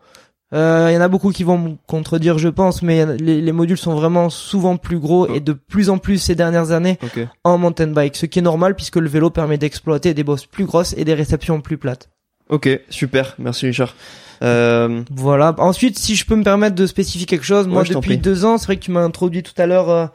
Euh, 0.54 0.88
Il 0.90 0.96
y 0.96 0.98
en 0.98 1.02
a 1.02 1.08
beaucoup 1.08 1.32
qui 1.32 1.44
vont 1.44 1.58
me 1.60 1.70
contredire, 1.88 2.38
je 2.40 2.50
pense, 2.50 2.82
mais 2.82 3.02
a- 3.02 3.16
les, 3.16 3.40
les 3.42 3.52
modules 3.52 3.78
sont 3.78 3.94
vraiment 3.94 4.30
souvent 4.32 4.78
plus 4.78 4.98
gros 5.00 5.28
Oh. 5.30 5.34
et 5.36 5.40
de 5.40 5.54
plus 5.54 5.90
en 5.92 5.98
plus 6.00 6.18
ces 6.18 6.34
dernières 6.36 6.72
années 6.72 6.98
Ok. 7.04 7.20
en 7.44 7.58
mountain 7.60 7.88
bike, 7.88 8.16
ce 8.16 8.26
qui 8.26 8.40
est 8.40 8.42
normal 8.44 8.76
puisque 8.76 8.96
le 8.96 9.08
vélo 9.10 9.30
permet 9.30 9.58
d'exploiter 9.60 10.14
des 10.16 10.24
bosses 10.24 10.46
plus 10.48 10.66
grosses 10.66 10.94
et 10.98 11.06
des 11.06 11.14
réceptions 11.14 11.62
plus 11.62 11.78
plates. 11.78 12.10
Ok. 12.50 12.68
Super. 12.90 13.36
Merci 13.38 13.68
Richard. 13.68 13.94
Euh, 14.42 15.04
Voilà. 15.12 15.54
Ensuite, 15.60 16.00
si 16.00 16.16
je 16.16 16.26
peux 16.26 16.36
me 16.36 16.44
permettre 16.44 16.76
de 16.76 16.88
spécifier 16.88 17.28
quelque 17.28 17.46
chose, 17.46 17.68
moi 17.68 17.84
Ouais, 17.84 17.90
depuis 17.90 18.18
deux 18.18 18.44
ans, 18.46 18.58
c'est 18.58 18.66
vrai 18.66 18.78
que 18.78 18.82
tu 18.84 18.90
m'as 18.92 19.04
introduit 19.04 19.44
tout 19.44 19.54
à 19.62 19.68
l'heure 19.68 19.90
euh, 19.90 20.06
euh, 20.06 20.08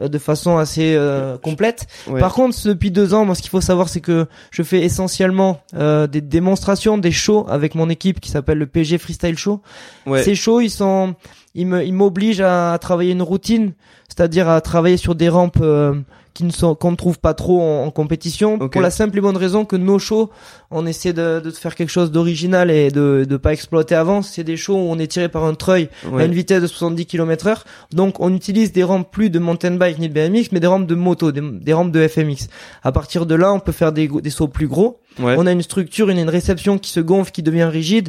de 0.00 0.18
façon 0.18 0.56
assez 0.58 0.94
euh, 0.96 1.38
complète. 1.38 1.86
ouais. 2.08 2.18
Par 2.20 2.34
contre, 2.34 2.56
depuis 2.66 2.90
deux 2.90 3.14
ans, 3.14 3.24
moi, 3.24 3.34
ce 3.34 3.42
qu'il 3.42 3.50
faut 3.50 3.60
savoir, 3.60 3.88
c'est 3.88 4.00
que 4.00 4.26
je 4.50 4.62
fais 4.62 4.82
essentiellement 4.82 5.60
euh, 5.74 6.06
des 6.06 6.20
démonstrations, 6.20 6.98
des 6.98 7.12
shows 7.12 7.46
avec 7.48 7.74
mon 7.74 7.88
équipe 7.88 8.20
qui 8.20 8.30
s'appelle 8.30 8.58
le 8.58 8.66
PG 8.66 8.98
Freestyle 8.98 9.38
Show. 9.38 9.60
ouais. 10.06 10.22
Ces 10.22 10.34
shows, 10.34 10.60
ils 10.60 10.70
sont, 10.70 11.14
ils 11.54 11.66
me, 11.66 11.84
ils 11.84 11.92
m'obligent 11.94 12.40
à, 12.40 12.72
à 12.72 12.78
travailler 12.78 13.12
une 13.12 13.22
routine, 13.22 13.72
c'est-à-dire 14.08 14.48
à 14.48 14.60
travailler 14.60 14.96
sur 14.96 15.14
des 15.14 15.28
rampes 15.28 15.58
euh, 15.60 15.94
qui 16.34 16.42
ne 16.44 16.50
sont, 16.50 16.74
qu'on 16.74 16.90
ne 16.90 16.96
trouve 16.96 17.20
pas 17.20 17.32
trop 17.32 17.62
en, 17.62 17.84
en 17.84 17.90
compétition, 17.90 18.58
pour 18.58 18.80
la 18.82 18.90
simple 18.90 19.16
et 19.18 19.20
bonne 19.20 19.36
raison 19.36 19.64
que 19.64 19.76
nos 19.76 20.00
shows, 20.00 20.30
on 20.72 20.84
essaie 20.84 21.12
de, 21.12 21.40
de 21.40 21.50
faire 21.52 21.76
quelque 21.76 21.90
chose 21.90 22.10
d'original 22.10 22.72
et 22.72 22.90
de, 22.90 23.24
de 23.28 23.36
pas 23.36 23.52
exploiter 23.52 23.94
avant. 23.94 24.20
C'est 24.20 24.42
des 24.42 24.56
shows 24.56 24.74
où 24.74 24.90
on 24.90 24.98
est 24.98 25.06
tiré 25.06 25.28
par 25.28 25.44
un 25.44 25.54
treuil 25.54 25.88
à 26.18 26.24
une 26.24 26.32
vitesse 26.32 26.60
de 26.60 26.66
70 26.66 27.06
km 27.06 27.46
heure. 27.46 27.64
Donc, 27.92 28.18
on 28.18 28.34
utilise 28.34 28.72
des 28.72 28.82
rampes 28.82 29.10
plus 29.10 29.30
de 29.30 29.38
mountain 29.38 29.70
bike 29.76 29.98
ni 30.00 30.08
de 30.08 30.12
BMX, 30.14 30.48
mais 30.50 30.60
des 30.60 30.66
rampes 30.66 30.86
de 30.86 30.94
moto, 30.96 31.30
des, 31.30 31.40
des 31.40 31.72
rampes 31.72 31.92
de 31.92 32.06
FMX. 32.06 32.48
À 32.82 32.90
partir 32.90 33.26
de 33.26 33.34
là, 33.36 33.52
on 33.52 33.60
peut 33.60 33.72
faire 33.72 33.92
des, 33.92 34.08
des 34.08 34.30
sauts 34.30 34.48
plus 34.48 34.66
gros. 34.66 34.98
Ouais. 35.20 35.36
On 35.38 35.46
a 35.46 35.52
une 35.52 35.62
structure, 35.62 36.10
une, 36.10 36.18
une 36.18 36.28
réception 36.28 36.78
qui 36.78 36.90
se 36.90 36.98
gonfle, 36.98 37.30
qui 37.30 37.44
devient 37.44 37.64
rigide, 37.70 38.08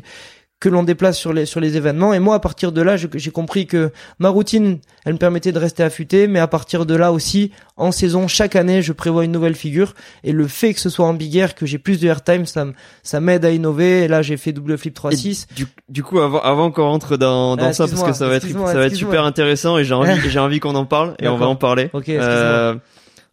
que 0.65 0.69
l'on 0.71 0.81
déplace 0.81 1.15
sur 1.15 1.31
les 1.31 1.45
sur 1.45 1.59
les 1.59 1.77
événements. 1.77 2.11
Et 2.11 2.19
moi, 2.19 2.33
à 2.33 2.39
partir 2.39 2.71
de 2.71 2.81
là, 2.81 2.95
j'ai 2.97 3.29
compris 3.29 3.67
que 3.67 3.91
ma 4.17 4.29
routine, 4.29 4.79
elle 5.05 5.13
me 5.13 5.19
permettait 5.19 5.51
de 5.51 5.59
rester 5.59 5.83
affûté, 5.83 6.25
mais 6.25 6.39
à 6.39 6.47
partir 6.47 6.87
de 6.87 6.95
là 6.95 7.11
aussi, 7.11 7.51
en 7.77 7.91
saison, 7.91 8.27
chaque 8.27 8.55
année, 8.55 8.81
je 8.81 8.91
prévois 8.91 9.25
une 9.25 9.31
nouvelle 9.31 9.53
figure. 9.53 9.93
Et 10.23 10.31
le 10.31 10.47
fait 10.47 10.73
que 10.73 10.79
ce 10.79 10.89
soit 10.89 11.05
en 11.05 11.13
big 11.13 11.37
air, 11.37 11.53
que 11.53 11.67
j'ai 11.67 11.77
plus 11.77 11.99
de 11.99 12.07
airtime, 12.07 12.47
ça 12.47 12.65
ça 13.03 13.19
m'aide 13.19 13.45
à 13.45 13.51
innover. 13.51 14.05
Et 14.05 14.07
là, 14.07 14.23
j'ai 14.23 14.37
fait 14.37 14.53
double 14.53 14.75
flip 14.79 14.97
3-6. 14.97 15.45
Du, 15.55 15.67
du 15.87 16.01
coup, 16.01 16.19
avant, 16.19 16.39
avant 16.39 16.71
qu'on 16.71 16.85
rentre 16.85 17.15
dans, 17.15 17.55
dans 17.55 17.67
Ah, 17.67 17.73
ça, 17.73 17.87
parce 17.87 18.01
que 18.01 18.13
ça 18.13 18.27
va 18.27 18.37
être, 18.37 18.47
ça 18.49 18.73
va 18.73 18.87
être 18.87 18.95
super 18.95 19.23
intéressant 19.23 19.77
et 19.77 19.85
j'ai 19.85 19.93
envie, 19.93 20.19
j'ai 20.27 20.39
envie 20.39 20.59
qu'on 20.59 20.73
en 20.73 20.85
parle 20.85 21.13
et 21.19 21.27
on 21.27 21.37
va 21.37 21.45
en 21.45 21.55
parler. 21.55 21.91
Euh, 22.09 22.73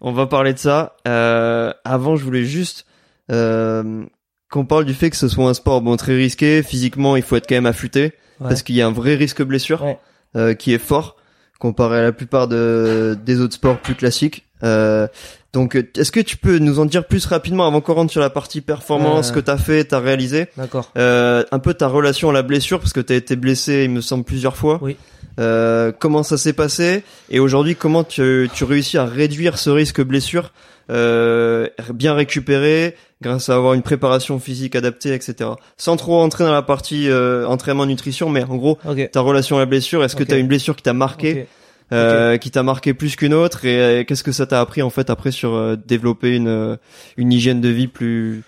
on 0.03 0.12
va 0.12 0.27
parler 0.27 0.53
de 0.53 0.59
ça. 0.59 0.97
Euh, 1.09 1.73
avant, 1.87 2.15
je 2.17 2.25
voulais 2.25 2.45
juste 2.45 2.85
euh, 3.31 4.05
qu'on 4.53 4.65
parle 4.67 4.85
du 4.85 4.95
fait 4.95 5.11
que 5.11 5.17
ce 5.17 5.27
soit 5.29 5.49
un 5.49 5.55
sport 5.55 5.81
bon 5.81 5.97
très 5.97 6.15
risqué. 6.15 6.63
Physiquement, 6.63 7.17
il 7.17 7.23
faut 7.23 7.35
être 7.37 7.49
quand 7.49 7.57
même 7.57 7.67
affûté 7.67 8.13
Ouais. 8.41 8.49
parce 8.49 8.63
qu'il 8.63 8.75
y 8.75 8.83
a 8.83 8.87
un 8.87 8.93
vrai 8.93 9.15
risque 9.15 9.43
blessure 9.43 9.83
Ouais. 9.85 9.99
euh, 10.37 10.55
qui 10.55 10.73
est 10.75 10.79
fort 10.79 11.17
comparé 11.59 11.99
à 11.99 12.03
la 12.03 12.13
plupart 12.13 12.49
de, 12.49 13.17
des 13.25 13.41
autres 13.41 13.55
sports 13.55 13.79
plus 13.79 13.95
classiques. 13.95 14.45
Euh, 14.65 15.07
donc, 15.53 15.77
est-ce 15.97 16.11
que 16.11 16.19
tu 16.21 16.37
peux 16.37 16.59
nous 16.59 16.79
en 16.81 16.87
dire 16.87 17.05
plus 17.07 17.25
rapidement 17.27 17.67
avant 17.67 17.81
qu'on 17.81 17.95
rentre 17.95 18.11
sur 18.13 18.21
la 18.21 18.31
partie 18.31 18.61
performance 18.63 19.31
Euh. 19.31 19.35
que 19.35 19.41
t'as 19.41 19.59
fait, 19.59 19.85
t'as 19.85 20.01
réalisé, 20.01 20.47
D'accord. 20.57 20.91
euh, 20.99 21.45
un 21.53 21.59
peu 21.59 21.75
ta 21.75 21.87
relation 21.89 22.31
à 22.31 22.33
la 22.33 22.43
blessure 22.43 22.79
parce 22.81 22.93
que 22.93 23.01
t'as 23.01 23.15
été 23.15 23.37
blessé, 23.37 23.83
il 23.85 23.91
me 23.91 24.01
semble 24.01 24.25
plusieurs 24.25 24.57
fois. 24.57 24.79
Oui. 24.83 24.97
Euh, 25.41 25.93
comment 25.99 26.23
ça 26.23 26.37
s'est 26.37 26.53
passé 26.53 27.05
et 27.31 27.39
aujourd'hui 27.41 27.75
comment 27.77 28.05
tu, 28.05 28.51
tu 28.53 28.65
réussis 28.65 28.99
à 28.99 29.05
réduire 29.07 29.57
ce 29.59 29.71
risque 29.71 30.03
blessure, 30.03 30.53
euh, 30.91 31.69
bien 31.95 32.13
récupérer 32.15 32.97
grâce 33.23 33.49
à 33.49 33.55
avoir 33.55 33.73
une 33.75 33.83
préparation 33.83 34.38
physique 34.38 34.76
adaptée, 34.76 35.14
etc. 35.14 35.50
Sans 35.79 35.97
trop 35.97 36.21
entrer 36.21 36.45
dans 36.45 36.52
la 36.52 36.62
partie 36.62 37.09
euh, 37.09 37.47
entraînement 37.47 37.87
nutrition, 37.87 38.29
mais 38.29 38.43
en 38.45 38.57
gros 38.57 38.79
ta 39.12 39.21
relation 39.21 39.57
à 39.57 39.61
la 39.61 39.67
blessure, 39.67 40.05
est-ce 40.05 40.17
que 40.17 40.25
Ok. 40.25 40.29
tu 40.29 40.35
as 40.35 40.38
une 40.38 40.49
blessure 40.49 40.76
qui 40.76 40.83
t'a 40.83 40.93
marqué, 40.93 41.47
euh, 41.93 42.37
qui 42.37 42.50
t'a 42.50 42.62
marqué 42.62 42.95
plus 42.95 43.17
qu'une 43.17 43.35
autre 43.35 43.64
et 43.64 43.81
euh, 43.81 44.05
qu'est-ce 44.05 44.25
que 44.25 44.33
ça 44.33 44.47
t'a 44.47 44.61
appris 44.61 44.83
en 44.83 44.91
fait 44.91 45.11
après 45.11 45.31
sur 45.31 45.55
euh, 45.55 45.76
développer 45.76 46.37
une 46.37 46.49
euh, 46.49 46.76
une 47.17 47.33
hygiène 47.33 47.61
de 47.61 47.69
vie 47.69 47.88
plus 47.88 48.43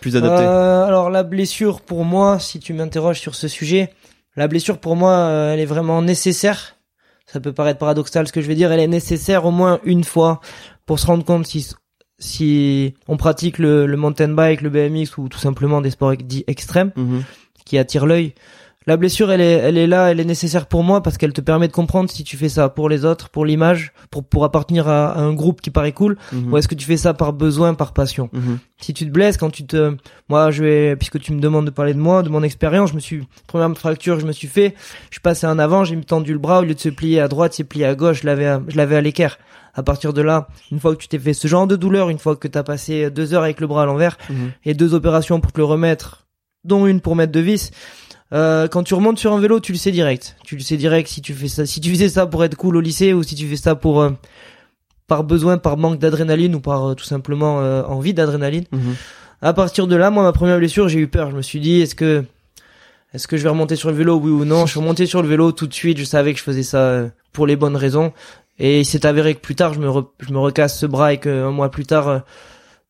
plus 0.00 0.16
adaptée? 0.16 0.44
Euh, 0.44 0.84
alors 0.84 1.10
la 1.10 1.22
blessure 1.22 1.80
pour 1.80 2.04
moi, 2.04 2.38
si 2.38 2.58
tu 2.58 2.72
m'interroges 2.72 3.20
sur 3.20 3.34
ce 3.34 3.48
sujet, 3.48 3.90
la 4.36 4.48
blessure 4.48 4.78
pour 4.78 4.96
moi, 4.96 5.28
elle 5.52 5.60
est 5.60 5.66
vraiment 5.66 6.02
nécessaire. 6.02 6.76
Ça 7.26 7.38
peut 7.38 7.52
paraître 7.52 7.78
paradoxal 7.78 8.26
ce 8.26 8.32
que 8.32 8.40
je 8.40 8.48
vais 8.48 8.56
dire, 8.56 8.72
elle 8.72 8.80
est 8.80 8.88
nécessaire 8.88 9.44
au 9.44 9.52
moins 9.52 9.78
une 9.84 10.02
fois 10.02 10.40
pour 10.84 10.98
se 10.98 11.06
rendre 11.06 11.24
compte 11.24 11.46
si 11.46 11.68
si 12.20 12.94
on 13.08 13.16
pratique 13.16 13.58
le, 13.58 13.86
le 13.86 13.96
mountain 13.96 14.28
bike, 14.28 14.60
le 14.60 14.70
BMX 14.70 15.18
ou 15.18 15.28
tout 15.28 15.38
simplement 15.38 15.80
des 15.80 15.90
sports 15.90 16.16
dits 16.16 16.44
extrêmes 16.46 16.92
Mhm. 16.96 17.22
qui 17.64 17.78
attirent 17.78 18.06
l'œil. 18.06 18.34
La 18.86 18.96
blessure, 18.96 19.30
elle 19.30 19.42
est, 19.42 19.52
elle 19.52 19.76
est 19.76 19.86
là, 19.86 20.10
elle 20.10 20.20
est 20.20 20.24
nécessaire 20.24 20.66
pour 20.66 20.82
moi 20.82 21.02
parce 21.02 21.18
qu'elle 21.18 21.34
te 21.34 21.42
permet 21.42 21.68
de 21.68 21.72
comprendre 21.72 22.10
si 22.10 22.24
tu 22.24 22.38
fais 22.38 22.48
ça 22.48 22.70
pour 22.70 22.88
les 22.88 23.04
autres, 23.04 23.28
pour 23.28 23.44
l'image, 23.44 23.92
pour 24.10 24.24
pour 24.24 24.42
appartenir 24.42 24.88
à, 24.88 25.10
à 25.12 25.20
un 25.20 25.34
groupe 25.34 25.60
qui 25.60 25.70
paraît 25.70 25.92
cool, 25.92 26.16
Mhm. 26.32 26.50
ou 26.52 26.56
est-ce 26.56 26.66
que 26.66 26.74
tu 26.74 26.86
fais 26.86 26.96
ça 26.96 27.12
par 27.12 27.34
besoin, 27.34 27.74
par 27.74 27.92
passion 27.92 28.30
Mhm. 28.32 28.58
si 28.80 28.94
tu 28.94 29.04
te 29.04 29.10
blesses 29.10 29.36
quand 29.36 29.50
tu 29.50 29.66
te 29.66 29.94
moi 30.30 30.50
je 30.50 30.64
vais 30.64 30.96
puisque 30.96 31.20
tu 31.20 31.32
me 31.32 31.40
demandes 31.40 31.66
de 31.66 31.70
parler 31.70 31.92
de 31.92 31.98
moi 32.00 32.22
de 32.22 32.30
mon 32.30 32.42
expérience 32.42 32.90
je 32.90 32.94
me 32.94 33.00
suis 33.00 33.22
première 33.46 33.70
fracture 33.76 34.14
que 34.16 34.22
je 34.22 34.26
me 34.26 34.32
suis 34.32 34.48
fait 34.48 34.74
je 35.10 35.16
suis 35.16 35.20
passé 35.20 35.46
en 35.46 35.58
avant 35.58 35.84
j'ai 35.84 36.00
tendu 36.00 36.32
le 36.32 36.38
bras 36.38 36.60
au 36.60 36.62
lieu 36.64 36.74
de 36.74 36.80
se 36.80 36.88
plier 36.88 37.20
à 37.20 37.28
droite 37.28 37.52
c'est 37.52 37.64
plié 37.64 37.84
à 37.84 37.94
gauche 37.94 38.22
je 38.22 38.26
l'avais 38.26 38.46
à- 38.46 38.62
je 38.66 38.78
l'avais 38.78 38.96
à 38.96 39.02
l'équerre 39.02 39.38
à 39.74 39.82
partir 39.82 40.12
de 40.12 40.22
là 40.22 40.48
une 40.72 40.80
fois 40.80 40.94
que 40.96 41.00
tu 41.00 41.08
t'es 41.08 41.18
fait 41.18 41.32
ce 41.34 41.46
genre 41.48 41.66
de 41.66 41.76
douleur 41.76 42.10
une 42.10 42.18
fois 42.18 42.36
que 42.36 42.48
t'as 42.48 42.62
passé 42.62 43.10
deux 43.10 43.34
heures 43.34 43.42
avec 43.44 43.60
le 43.60 43.66
bras 43.66 43.82
à 43.82 43.86
l'envers 43.86 44.16
Mhm. 44.28 44.50
et 44.64 44.74
deux 44.74 44.94
opérations 44.94 45.40
pour 45.40 45.52
te 45.52 45.58
le 45.58 45.64
remettre 45.64 46.26
dont 46.64 46.86
une 46.86 47.00
pour 47.00 47.16
mettre 47.16 47.32
de 47.32 47.40
vis 47.40 47.70
euh, 48.32 48.68
quand 48.68 48.84
tu 48.84 48.94
remontes 48.94 49.18
sur 49.18 49.32
un 49.32 49.40
vélo, 49.40 49.58
tu 49.58 49.72
le 49.72 49.78
sais 49.78 49.90
direct. 49.90 50.36
Tu 50.44 50.54
le 50.54 50.60
sais 50.62 50.76
direct 50.76 51.08
si 51.08 51.20
tu 51.20 51.34
fais 51.34 51.48
ça, 51.48 51.66
si 51.66 51.80
tu 51.80 51.90
faisais 51.90 52.08
ça 52.08 52.26
pour 52.26 52.44
être 52.44 52.54
cool 52.54 52.76
au 52.76 52.80
lycée 52.80 53.12
ou 53.12 53.24
si 53.24 53.34
tu 53.34 53.44
fais 53.48 53.56
ça 53.56 53.74
pour 53.74 54.00
euh, 54.00 54.10
par 55.08 55.24
besoin, 55.24 55.58
par 55.58 55.76
manque 55.76 55.98
d'adrénaline 55.98 56.54
ou 56.54 56.60
par 56.60 56.90
euh, 56.90 56.94
tout 56.94 57.04
simplement 57.04 57.56
envie 57.88 58.14
d'adrénaline. 58.14 58.64
Mhm. 58.70 58.94
À 59.42 59.52
partir 59.52 59.86
de 59.88 59.96
là, 59.96 60.10
moi, 60.10 60.22
ma 60.22 60.32
première 60.32 60.58
blessure, 60.58 60.88
j'ai 60.88 61.00
eu 61.00 61.08
peur. 61.08 61.30
Je 61.32 61.36
me 61.36 61.42
suis 61.42 61.58
dit, 61.58 61.80
est-ce 61.80 61.94
que, 61.96 62.24
est-ce 63.14 63.26
que 63.26 63.36
je 63.36 63.42
vais 63.42 63.48
remonter 63.48 63.74
sur 63.74 63.90
le 63.90 63.96
vélo, 63.96 64.16
oui 64.18 64.30
ou 64.30 64.44
non? 64.44 64.64
Je 64.66 64.70
suis 64.72 64.80
remonté 64.80 65.06
sur 65.06 65.22
le 65.22 65.28
vélo 65.28 65.50
tout 65.50 65.66
de 65.66 65.74
suite. 65.74 65.98
Je 65.98 66.04
savais 66.04 66.32
que 66.32 66.38
je 66.38 66.44
faisais 66.44 66.62
ça 66.62 67.06
pour 67.32 67.46
les 67.48 67.56
bonnes 67.56 67.74
raisons. 67.76 68.12
Et 68.60 68.80
il 68.80 68.84
s'est 68.84 69.04
avéré 69.06 69.34
que 69.34 69.40
plus 69.40 69.54
tard, 69.56 69.74
je 69.74 69.80
me, 69.80 69.88
re- 69.88 70.06
je 70.20 70.32
me 70.32 70.38
recasse 70.38 70.78
ce 70.78 70.86
bras 70.86 71.12
et 71.12 71.18
qu'un 71.18 71.50
mois 71.50 71.70
plus 71.70 71.86
tard, 71.86 72.08
euh, 72.08 72.18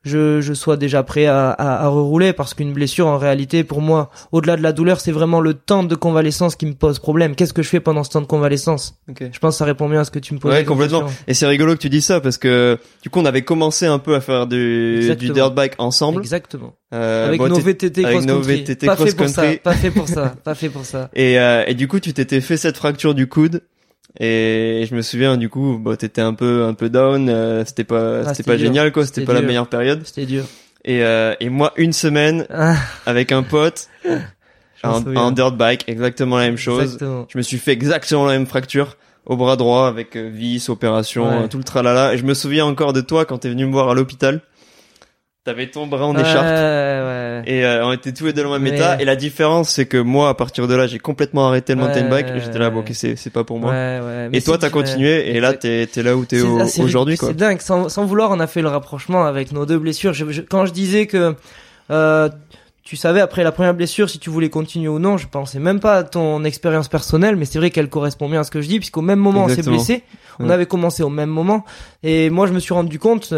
je, 0.03 0.41
je 0.41 0.55
sois 0.55 0.79
déjà 0.79 1.03
prêt 1.03 1.27
à, 1.27 1.51
à, 1.51 1.85
à 1.85 1.89
rerouler 1.89 2.33
parce 2.33 2.55
qu'une 2.55 2.73
blessure 2.73 3.07
en 3.07 3.19
réalité 3.19 3.65
pour 3.65 3.83
moi 3.83 4.09
au-delà 4.33 4.57
de 4.57 4.63
la 4.63 4.73
douleur 4.73 4.99
c'est 4.99 5.13
vraiment 5.13 5.41
le 5.43 5.53
temps 5.53 5.83
de 5.85 5.95
convalescence 5.95 6.57
qui 6.57 6.65
me 6.65 6.73
pose 6.73 6.99
problème 6.99 7.35
qu'est-ce 7.35 7.53
que 7.53 7.63
je 7.63 7.69
fais 7.69 7.81
pendant 7.81 8.03
ce 8.03 8.09
temps 8.09 8.23
de 8.23 8.27
convalescence 8.27 8.95
Ok. 9.11 9.25
je 9.31 9.39
pense 9.41 9.57
que 9.57 9.59
ça 9.59 9.67
répond 9.67 9.91
bien 9.91 10.01
à 10.01 10.05
ce 10.05 10.11
que 10.11 10.19
tu 10.19 10.33
me 10.33 10.39
poses 10.39 10.53
Ouais, 10.55 10.65
complètement. 10.65 11.05
Et 11.29 11.35
c'est 11.35 11.47
rigolo 11.47 11.75
que 11.75 11.81
tu 11.81 11.91
dis 11.91 12.01
ça 12.01 12.23
parce 12.23 12.39
que 12.39 12.79
du 13.03 13.11
coup 13.11 13.21
on 13.21 13.27
avait 13.27 13.43
commencé 13.43 13.85
un 13.85 13.99
peu 13.99 14.15
à 14.15 14.23
faire 14.23 14.47
du, 14.47 15.15
du 15.17 15.29
dirt 15.33 15.53
bike 15.55 15.75
ensemble. 15.77 16.23
exactement 16.23 16.73
Euh, 16.95 17.29
avec 17.29 17.39
bon, 17.39 17.49
nos 17.49 17.61
VTT 17.61 18.03
avec 18.03 18.17
cross 18.21 18.27
nos 18.27 18.37
country 18.37 18.57
VTT 18.57 18.87
pas 18.87 18.97
fait 18.97 19.03
cross 19.05 19.15
pour 19.15 19.29
ça 19.29 19.43
pas 19.63 19.75
fait 19.75 19.91
pour 19.91 20.09
ça 20.09 20.35
pas 20.43 20.55
fait 20.55 20.69
pour 20.71 20.85
ça 20.87 21.11
Et, 21.15 21.39
euh, 21.39 21.63
et 21.67 21.75
du 21.75 21.89
coup, 21.89 22.01
tu 22.01 22.15
t'étais 22.15 22.41
fait 22.41 22.57
cette 22.57 22.79
fracture 22.79 23.15
du 23.15 23.27
coude. 23.27 23.61
Et 24.19 24.87
je 24.91 24.95
me 24.95 25.03
souviens, 25.03 25.37
du 25.37 25.49
coup, 25.49 25.79
bah, 25.83 25.97
t'étais 25.97 26.21
un 26.21 26.35
peu, 26.35 26.65
un 26.65 26.75
peu 26.75 26.89
down. 26.91 27.29
euh, 27.29 27.65
c'était 27.65 27.85
pas, 27.85 28.23
Ah, 28.27 28.35
c'était 28.35 28.51
pas 28.51 28.57
dur. 28.57 28.67
génial, 28.67 28.93
quoi. 28.93 29.07
C'était 29.07 29.25
pas 29.25 29.33
la 29.35 29.43
meilleure 29.43 29.69
période. 29.69 30.03
c'était 30.05 30.27
dur 30.27 30.45
Et, 30.85 31.05
euh, 31.05 31.35
et 31.41 31.49
moi, 31.49 31.73
une 31.77 31.93
semaine 31.93 32.47
Ah, 32.51 32.75
avec 33.07 33.31
un 33.33 33.43
pote, 33.43 33.89
en 34.83 35.31
dirt 35.31 35.53
bike, 35.57 35.85
exactement 35.89 36.39
la 36.39 36.45
même 36.47 36.57
chose. 36.57 36.83
Exactement. 36.83 37.27
Je 37.31 37.39
me 37.39 37.43
suis 37.43 37.59
fait 37.59 37.73
exactement 37.73 38.27
la 38.27 38.33
même 38.33 38.47
fracture 38.47 38.97
au 39.27 39.37
bras 39.37 39.57
droit 39.57 39.87
avec 39.87 40.17
euh, 40.17 40.29
vis, 40.33 40.69
opération, 40.71 41.43
Ouais. 41.43 41.49
tout 41.49 41.59
le 41.59 41.65
tralala. 41.65 42.15
Et 42.15 42.19
je 42.19 42.25
me 42.25 42.35
souviens 42.35 42.65
encore 42.65 42.93
de 42.93 43.03
toi 43.03 43.25
quand 43.27 43.39
t'es 43.39 43.49
venu 43.51 43.67
me 43.67 43.73
voir 43.73 43.91
à 43.91 43.95
l'hôpital. 43.95 44.41
T'avais 45.43 45.69
ton 45.69 45.87
bras 45.87 46.05
en 46.07 46.15
Ouais, 46.15 46.21
écharpe. 46.21 46.45
ouais. 46.45 47.43
Et 47.47 47.65
euh, 47.65 47.87
on 47.87 47.93
était 47.93 48.13
tous 48.13 48.27
les 48.27 48.35
deux 48.35 48.43
dans 48.43 48.53
le 48.53 48.59
même 48.59 48.75
état. 48.75 49.01
Et 49.01 49.07
la 49.07 49.17
différence, 49.17 49.71
c'est 49.71 49.87
que 49.87 49.97
moi, 49.97 50.29
à 50.29 50.35
partir 50.35 50.69
de 50.69 50.75
là, 50.75 50.87
j'ai 50.87 50.99
complètement 50.99 51.49
arrêté 51.49 51.75
le 51.75 51.81
mountain 51.81 52.03
Ouais, 52.11 52.23
bike. 52.25 52.27
J'étais 52.45 52.59
là, 52.59 52.69
bon, 52.69 52.81
ouais. 52.81 52.85
ok, 52.91 52.91
c'est, 52.95 53.17
c'est 53.17 53.31
pas 53.31 53.43
pour 53.43 53.59
moi. 53.59 53.71
Ouais, 53.73 54.01
ouais. 54.05 54.29
Et 54.35 54.43
toi, 54.43 54.59
t'as 54.59 54.69
continué. 54.69 55.31
Et 55.35 55.41
là, 55.41 55.55
t'es, 55.55 55.87
t'es 55.87 56.03
là 56.03 56.15
où 56.15 56.27
t'es 56.27 56.43
au- 56.43 56.61
aujourd'hui, 56.83 57.17
quoi. 57.17 57.29
C'est 57.29 57.35
dingue. 57.39 57.61
Sans, 57.63 57.89
sans 57.89 58.05
vouloir, 58.05 58.31
on 58.33 58.39
a 58.39 58.47
fait 58.47 58.61
le 58.61 58.69
rapprochement 58.69 59.25
avec 59.25 59.51
nos 59.53 59.65
deux 59.65 59.79
blessures. 59.79 60.13
Je- 60.13 60.31
je- 60.31 60.43
quand 60.43 60.67
je 60.67 60.73
disais 60.73 61.07
que 61.07 61.35
euh, 61.91 62.29
tu 62.85 62.97
savais 62.97 63.21
après 63.23 63.43
la 63.43 63.51
première 63.53 63.73
blessure 63.73 64.11
si 64.11 64.19
tu 64.19 64.29
voulais 64.29 64.51
continuer 64.51 64.89
ou 64.89 64.99
non, 64.99 65.17
je 65.17 65.27
pensais 65.27 65.59
même 65.59 65.81
pas 65.81 65.97
à 65.97 66.03
ton 66.05 66.45
expérience 66.45 66.89
personnelle, 66.89 67.37
mais 67.37 67.47
c'est 67.47 67.59
vrai 67.59 67.71
qu'elle 67.71 67.89
correspond 67.89 68.29
bien 68.29 68.41
à 68.41 68.45
ce 68.45 68.51
que 68.51 68.61
je 68.61 68.69
dis, 68.69 68.79
puisqu'au 68.79 69.01
même 69.01 69.19
moment 69.21 69.45
on 69.45 69.49
s'est 69.49 69.63
blessé, 69.63 70.03
on 70.39 70.49
Ouais. 70.49 70.53
avait 70.55 70.67
commencé 70.67 71.03
au 71.03 71.09
même 71.09 71.31
moment, 71.31 71.65
et 72.03 72.29
moi 72.31 72.47
je 72.47 72.53
me 72.53 72.59
suis 72.59 72.75
rendu 72.75 72.99
compte. 72.99 73.33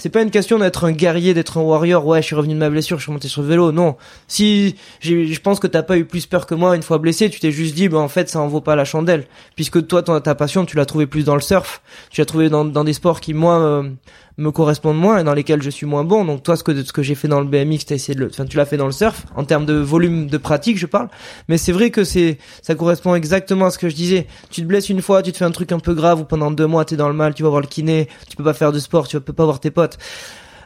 C'est 0.00 0.10
pas 0.10 0.22
une 0.22 0.30
question 0.30 0.60
d'être 0.60 0.84
un 0.84 0.92
guerrier, 0.92 1.34
d'être 1.34 1.58
un 1.58 1.62
warrior. 1.62 2.06
Ouais, 2.06 2.22
je 2.22 2.26
suis 2.26 2.36
revenu 2.36 2.54
de 2.54 2.58
ma 2.60 2.70
blessure, 2.70 2.98
je 2.98 3.02
suis 3.02 3.10
monté 3.10 3.26
sur 3.26 3.42
le 3.42 3.48
vélo. 3.48 3.72
Non. 3.72 3.96
Si, 4.28 4.76
je 5.00 5.40
pense 5.40 5.58
que 5.58 5.66
t'as 5.66 5.82
pas 5.82 5.98
eu 5.98 6.04
plus 6.04 6.24
peur 6.26 6.46
que 6.46 6.54
moi 6.54 6.76
une 6.76 6.84
fois 6.84 6.98
blessé. 6.98 7.28
Tu 7.30 7.40
t'es 7.40 7.50
juste 7.50 7.74
dit, 7.74 7.88
bah 7.88 7.98
en 7.98 8.06
fait, 8.06 8.28
ça 8.28 8.38
en 8.38 8.46
vaut 8.46 8.60
pas 8.60 8.76
la 8.76 8.84
chandelle. 8.84 9.26
Puisque 9.56 9.84
toi, 9.88 10.04
ton, 10.04 10.20
ta 10.20 10.36
passion, 10.36 10.64
tu 10.66 10.76
l'as 10.76 10.86
trouvé 10.86 11.08
plus 11.08 11.24
dans 11.24 11.34
le 11.34 11.40
surf. 11.40 11.82
Tu 12.10 12.20
l'as 12.20 12.26
trouvé 12.26 12.48
dans, 12.48 12.64
dans 12.64 12.84
des 12.84 12.92
sports 12.92 13.20
qui 13.20 13.34
moi 13.34 13.58
euh, 13.58 13.90
me 14.38 14.50
correspondent 14.52 14.96
moins 14.98 15.18
et 15.18 15.24
dans 15.24 15.34
lesquels 15.34 15.60
je 15.62 15.68
suis 15.70 15.84
moins 15.84 16.04
bon. 16.04 16.24
Donc 16.24 16.42
toi, 16.44 16.56
ce 16.56 16.62
que 16.62 16.82
ce 16.82 16.92
que 16.92 17.02
j'ai 17.02 17.14
fait 17.16 17.26
dans 17.28 17.40
le 17.40 17.46
BMX, 17.46 17.84
t'as 17.86 17.96
essayé 17.96 18.14
de 18.14 18.20
le, 18.20 18.30
enfin, 18.30 18.44
tu 18.46 18.56
l'as 18.56 18.64
fait 18.66 18.76
dans 18.76 18.86
le 18.86 18.92
surf 18.92 19.24
en 19.36 19.44
termes 19.44 19.66
de 19.66 19.74
volume 19.74 20.28
de 20.28 20.38
pratique, 20.38 20.78
je 20.78 20.86
parle. 20.86 21.08
Mais 21.48 21.58
c'est 21.58 21.72
vrai 21.72 21.90
que 21.90 22.04
c'est, 22.04 22.38
ça 22.62 22.74
correspond 22.76 23.14
exactement 23.16 23.66
à 23.66 23.70
ce 23.70 23.78
que 23.78 23.88
je 23.88 23.96
disais. 23.96 24.26
Tu 24.50 24.62
te 24.62 24.66
blesses 24.66 24.88
une 24.88 25.02
fois, 25.02 25.22
tu 25.22 25.32
te 25.32 25.36
fais 25.38 25.44
un 25.44 25.50
truc 25.50 25.72
un 25.72 25.80
peu 25.80 25.92
grave 25.92 26.20
ou 26.20 26.24
pendant 26.24 26.50
deux 26.50 26.66
mois 26.66 26.84
t'es 26.84 26.96
dans 26.96 27.08
le 27.08 27.14
mal, 27.14 27.34
tu 27.34 27.42
vas 27.42 27.48
voir 27.48 27.60
le 27.60 27.66
kiné, 27.66 28.08
tu 28.30 28.36
peux 28.36 28.44
pas 28.44 28.54
faire 28.54 28.70
de 28.72 28.78
sport, 28.78 29.08
tu 29.08 29.20
peux 29.20 29.32
pas 29.32 29.44
voir 29.44 29.58
tes 29.60 29.70
potes 29.72 29.98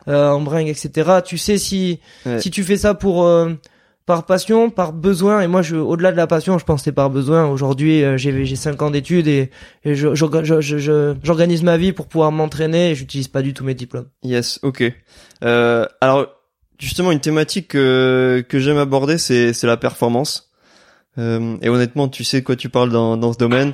euh, 0.08 0.28
en 0.30 0.40
bringue, 0.40 0.68
etc. 0.68 1.20
Tu 1.24 1.38
sais 1.38 1.56
si 1.58 1.98
Ouais. 2.26 2.40
si 2.40 2.50
tu 2.50 2.64
fais 2.64 2.76
ça 2.76 2.92
pour 2.94 3.24
euh, 3.24 3.50
par 4.06 4.26
passion, 4.26 4.70
par 4.70 4.92
besoin, 4.92 5.40
et 5.42 5.46
moi, 5.46 5.62
je, 5.62 5.76
au-delà 5.76 6.10
de 6.12 6.16
la 6.16 6.26
passion, 6.26 6.58
je 6.58 6.64
pense 6.64 6.80
que 6.80 6.84
c'est 6.84 6.92
par 6.92 7.08
besoin. 7.10 7.46
Aujourd'hui, 7.46 8.02
euh, 8.02 8.16
j'ai 8.16 8.44
j'ai 8.44 8.56
cinq 8.56 8.82
ans 8.82 8.90
d'études 8.90 9.28
et, 9.28 9.50
et 9.84 9.94
je- 9.94 10.14
je- 10.14 10.60
je- 10.60 11.14
j'organise 11.22 11.62
ma 11.62 11.76
vie 11.76 11.92
pour 11.92 12.06
pouvoir 12.08 12.32
m'entraîner 12.32 12.90
et 12.90 12.94
j'utilise 12.94 13.28
pas 13.28 13.42
du 13.42 13.54
tout 13.54 13.64
mes 13.64 13.74
diplômes. 13.74 14.06
Yes, 14.22 14.58
ok. 14.62 14.82
Euh, 15.44 15.86
alors, 16.00 16.26
justement, 16.78 17.12
une 17.12 17.20
thématique 17.20 17.68
que, 17.68 18.44
que 18.48 18.58
j'aime 18.58 18.78
aborder, 18.78 19.18
c'est, 19.18 19.52
c'est 19.52 19.66
la 19.66 19.76
performance. 19.76 20.50
Euh, 21.18 21.56
et 21.62 21.68
honnêtement, 21.68 22.08
tu 22.08 22.24
sais 22.24 22.40
de 22.40 22.44
quoi 22.46 22.56
tu 22.56 22.68
parles 22.68 22.90
dans, 22.90 23.16
dans 23.16 23.32
ce 23.32 23.38
domaine. 23.38 23.72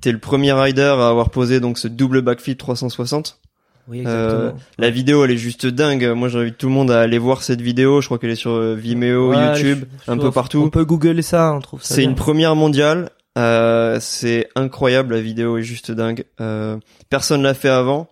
T'es 0.00 0.12
le 0.12 0.18
premier 0.18 0.52
rider 0.52 0.82
à 0.82 1.08
avoir 1.08 1.28
posé 1.30 1.60
donc 1.60 1.78
ce 1.78 1.86
double 1.86 2.22
backflip 2.22 2.56
360. 2.58 3.38
Oui, 3.90 4.04
Euh, 4.06 4.52
La 4.78 4.88
vidéo, 4.90 5.24
elle 5.24 5.32
est 5.32 5.36
juste 5.36 5.66
dingue. 5.66 6.06
Moi, 6.14 6.28
j'invite 6.28 6.56
tout 6.56 6.68
le 6.68 6.72
monde 6.72 6.90
à 6.92 7.00
aller 7.00 7.18
voir 7.18 7.42
cette 7.42 7.60
vidéo. 7.60 8.00
Je 8.00 8.06
crois 8.06 8.18
qu'elle 8.18 8.30
est 8.30 8.34
sur 8.36 8.52
euh, 8.52 8.74
Vimeo, 8.74 9.30
Ouais, 9.34 9.56
YouTube, 9.56 9.84
je- 10.06 10.12
un 10.12 10.14
je- 10.16 10.20
peu 10.20 10.30
partout. 10.30 10.62
On 10.64 10.70
peut 10.70 10.84
googler 10.84 11.22
ça, 11.22 11.52
on 11.52 11.60
trouve 11.60 11.82
ça. 11.82 11.94
C'est 11.94 12.04
une 12.04 12.14
première 12.14 12.54
mondiale. 12.54 13.10
Euh, 13.38 13.98
c'est 14.00 14.48
incroyable, 14.56 15.14
la 15.14 15.20
vidéo 15.20 15.58
est 15.58 15.62
juste 15.62 15.90
dingue. 15.90 16.24
Euh, 16.40 16.76
personne 17.08 17.42
l'a 17.42 17.54
fait 17.54 17.68
avant. 17.68 18.08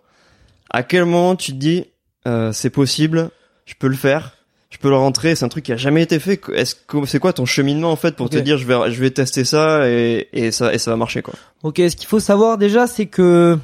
À 0.70 0.82
quel 0.82 1.04
moment 1.04 1.34
tu 1.36 1.52
te 1.52 1.56
dis, 1.56 1.84
euh, 2.26 2.52
c'est 2.52 2.70
possible, 2.70 3.30
je 3.66 3.74
peux 3.78 3.88
le 3.88 3.96
faire, 3.96 4.32
je 4.70 4.78
peux 4.78 4.88
le 4.90 4.96
rentrer, 4.96 5.34
c'est 5.34 5.44
un 5.44 5.48
truc 5.48 5.64
qui 5.64 5.72
a 5.72 5.76
jamais 5.76 6.02
été 6.02 6.18
fait. 6.18 6.40
Est-ce 6.54 6.74
que 6.74 7.04
c'est 7.06 7.18
quoi 7.18 7.32
ton 7.32 7.46
cheminement 7.46 7.90
en 7.90 7.96
fait 7.96 8.14
pour 8.16 8.30
te 8.30 8.38
dire, 8.38 8.58
je 8.58 8.66
vais, 8.66 8.90
je 8.92 9.00
vais 9.00 9.10
tester 9.10 9.44
ça 9.44 9.88
et, 9.88 10.28
et 10.32 10.50
ça 10.52 10.72
et 10.74 10.78
ça 10.78 10.90
va 10.92 10.96
marcher 10.96 11.20
quoi? 11.22 11.34
Ok, 11.62 11.76
ce 11.78 11.96
qu'il 11.96 12.06
faut 12.06 12.20
savoir 12.20 12.56
déjà, 12.58 12.86
c'est 12.86 13.06
que 13.06 13.58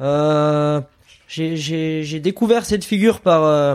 euh, 0.00 0.80
j'ai- 1.32 2.20
découvert 2.20 2.64
cette 2.64 2.84
figure 2.84 3.20
par 3.20 3.44
euh, 3.44 3.74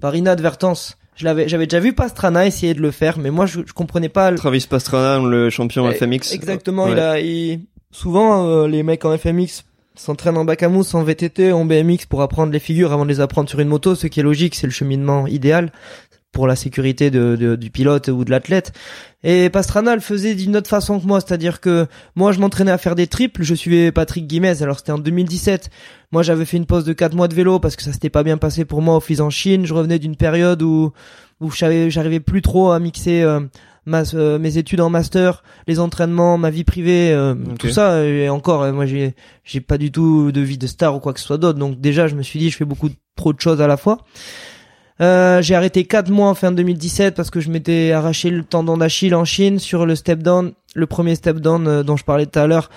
par 0.00 0.14
inadvertance. 0.16 0.96
Je 1.16 1.24
l'avais, 1.24 1.48
j'avais 1.48 1.66
déjà 1.66 1.80
vu 1.80 1.92
Pastrana 1.92 2.46
essayer 2.46 2.72
de 2.74 2.80
le 2.80 2.90
faire, 2.90 3.18
mais 3.18 3.30
moi 3.30 3.44
je, 3.46 3.60
je 3.66 3.72
comprenais 3.72 4.08
pas. 4.08 4.30
le- 4.30 4.38
Travis 4.38 4.66
Pastrana, 4.68 5.26
le 5.26 5.50
champion 5.50 5.86
Ouais, 5.86 5.94
FMX. 5.94 6.32
Exactement, 6.32 6.84
Ouais. 6.86 6.92
il 6.92 6.98
a 6.98 7.20
il- 7.20 7.60
souvent 7.90 8.46
euh, 8.48 8.66
les 8.68 8.82
mecs 8.82 9.04
en 9.04 9.16
FMX 9.16 9.64
s'entraînent 9.96 10.38
en 10.38 10.44
bac 10.46 10.62
à 10.62 10.68
mousse, 10.70 10.94
en 10.94 11.02
VTT, 11.02 11.52
en 11.52 11.64
BMX 11.66 12.06
pour 12.08 12.22
apprendre 12.22 12.52
les 12.52 12.58
figures 12.60 12.92
avant 12.92 13.04
de 13.04 13.10
les 13.10 13.20
apprendre 13.20 13.50
sur 13.50 13.60
une 13.60 13.68
moto, 13.68 13.94
ce 13.94 14.06
qui 14.06 14.20
est 14.20 14.22
logique, 14.22 14.54
c'est 14.54 14.66
le 14.66 14.72
cheminement 14.72 15.26
idéal 15.26 15.72
pour 16.32 16.46
la 16.46 16.54
sécurité 16.56 17.10
de, 17.10 17.36
de- 17.38 17.56
du 17.56 17.70
pilote 17.70 18.08
ou 18.08 18.24
de 18.24 18.30
l'athlète. 18.30 18.72
Et 19.24 19.50
Pastrana 19.50 19.94
le 19.94 20.00
faisait 20.00 20.34
d'une 20.34 20.56
autre 20.56 20.68
façon 20.70 20.98
que 21.00 21.06
moi, 21.06 21.20
c'est-à-dire 21.20 21.60
que 21.60 21.86
moi 22.14 22.32
je 22.32 22.38
m'entraînais 22.40 22.70
à 22.70 22.78
faire 22.78 22.94
des 22.94 23.06
triples, 23.06 23.42
je 23.42 23.54
suivais 23.54 23.92
Patrick 23.92 24.26
Guimez, 24.26 24.62
alors 24.62 24.78
c'était 24.78 24.92
en 24.92 24.98
2017. 24.98 25.70
Moi 26.12 26.22
j'avais 26.22 26.44
fait 26.44 26.56
une 26.56 26.66
pause 26.66 26.84
de 26.84 26.92
4 26.92 27.14
mois 27.14 27.28
de 27.28 27.34
vélo 27.34 27.58
parce 27.58 27.76
que 27.76 27.82
ça 27.82 27.92
s'était 27.92 28.10
pas 28.10 28.22
bien 28.22 28.38
passé 28.38 28.64
pour 28.64 28.80
moi 28.80 28.96
au 28.96 29.00
Fils 29.00 29.20
en 29.20 29.30
Chine, 29.30 29.66
je 29.66 29.74
revenais 29.74 29.98
d'une 29.98 30.16
période 30.16 30.62
où 30.62 30.92
où 31.40 31.50
j'arrivais 31.50 32.20
plus 32.20 32.42
trop 32.42 32.70
à 32.70 32.78
mixer 32.78 33.22
euh, 33.22 33.40
ma, 33.86 34.02
euh, 34.12 34.38
mes 34.38 34.58
études 34.58 34.82
en 34.82 34.90
master, 34.90 35.42
les 35.66 35.80
entraînements, 35.80 36.36
ma 36.36 36.50
vie 36.50 36.64
privée, 36.64 37.12
euh, 37.12 37.34
tout 37.58 37.70
ça. 37.70 38.04
Et 38.04 38.28
encore, 38.28 38.62
euh, 38.62 38.72
moi, 38.72 38.84
j'ai 38.84 39.14
j'ai 39.42 39.62
pas 39.62 39.78
du 39.78 39.90
tout 39.90 40.32
de 40.32 40.40
vie 40.42 40.58
de 40.58 40.66
star 40.66 40.94
ou 40.94 41.00
quoi 41.00 41.14
que 41.14 41.18
ce 41.20 41.24
soit 41.26 41.38
d'autre. 41.38 41.58
Donc 41.58 41.80
déjà, 41.80 42.08
je 42.08 42.14
me 42.14 42.22
suis 42.22 42.38
dit, 42.38 42.50
je 42.50 42.58
fais 42.58 42.66
beaucoup 42.66 42.90
trop 43.16 43.32
de 43.32 43.40
choses 43.40 43.62
à 43.62 43.66
la 43.66 43.78
fois. 43.78 44.04
Euh, 45.00 45.40
j'ai 45.40 45.54
arrêté 45.54 45.84
quatre 45.84 46.10
mois 46.10 46.28
en 46.28 46.34
fin 46.34 46.52
2017 46.52 47.14
parce 47.14 47.30
que 47.30 47.40
je 47.40 47.50
m'étais 47.50 47.92
arraché 47.92 48.28
le 48.28 48.44
tendon 48.44 48.76
d'Achille 48.76 49.14
en 49.14 49.24
Chine 49.24 49.58
sur 49.58 49.86
le 49.86 49.94
step 49.94 50.18
down, 50.18 50.52
le 50.74 50.86
premier 50.86 51.14
step 51.14 51.38
down 51.38 51.66
euh, 51.66 51.82
dont 51.82 51.96
je 51.96 52.04
parlais 52.04 52.26
tout 52.26 52.38
à 52.38 52.46
l'heure. 52.46 52.68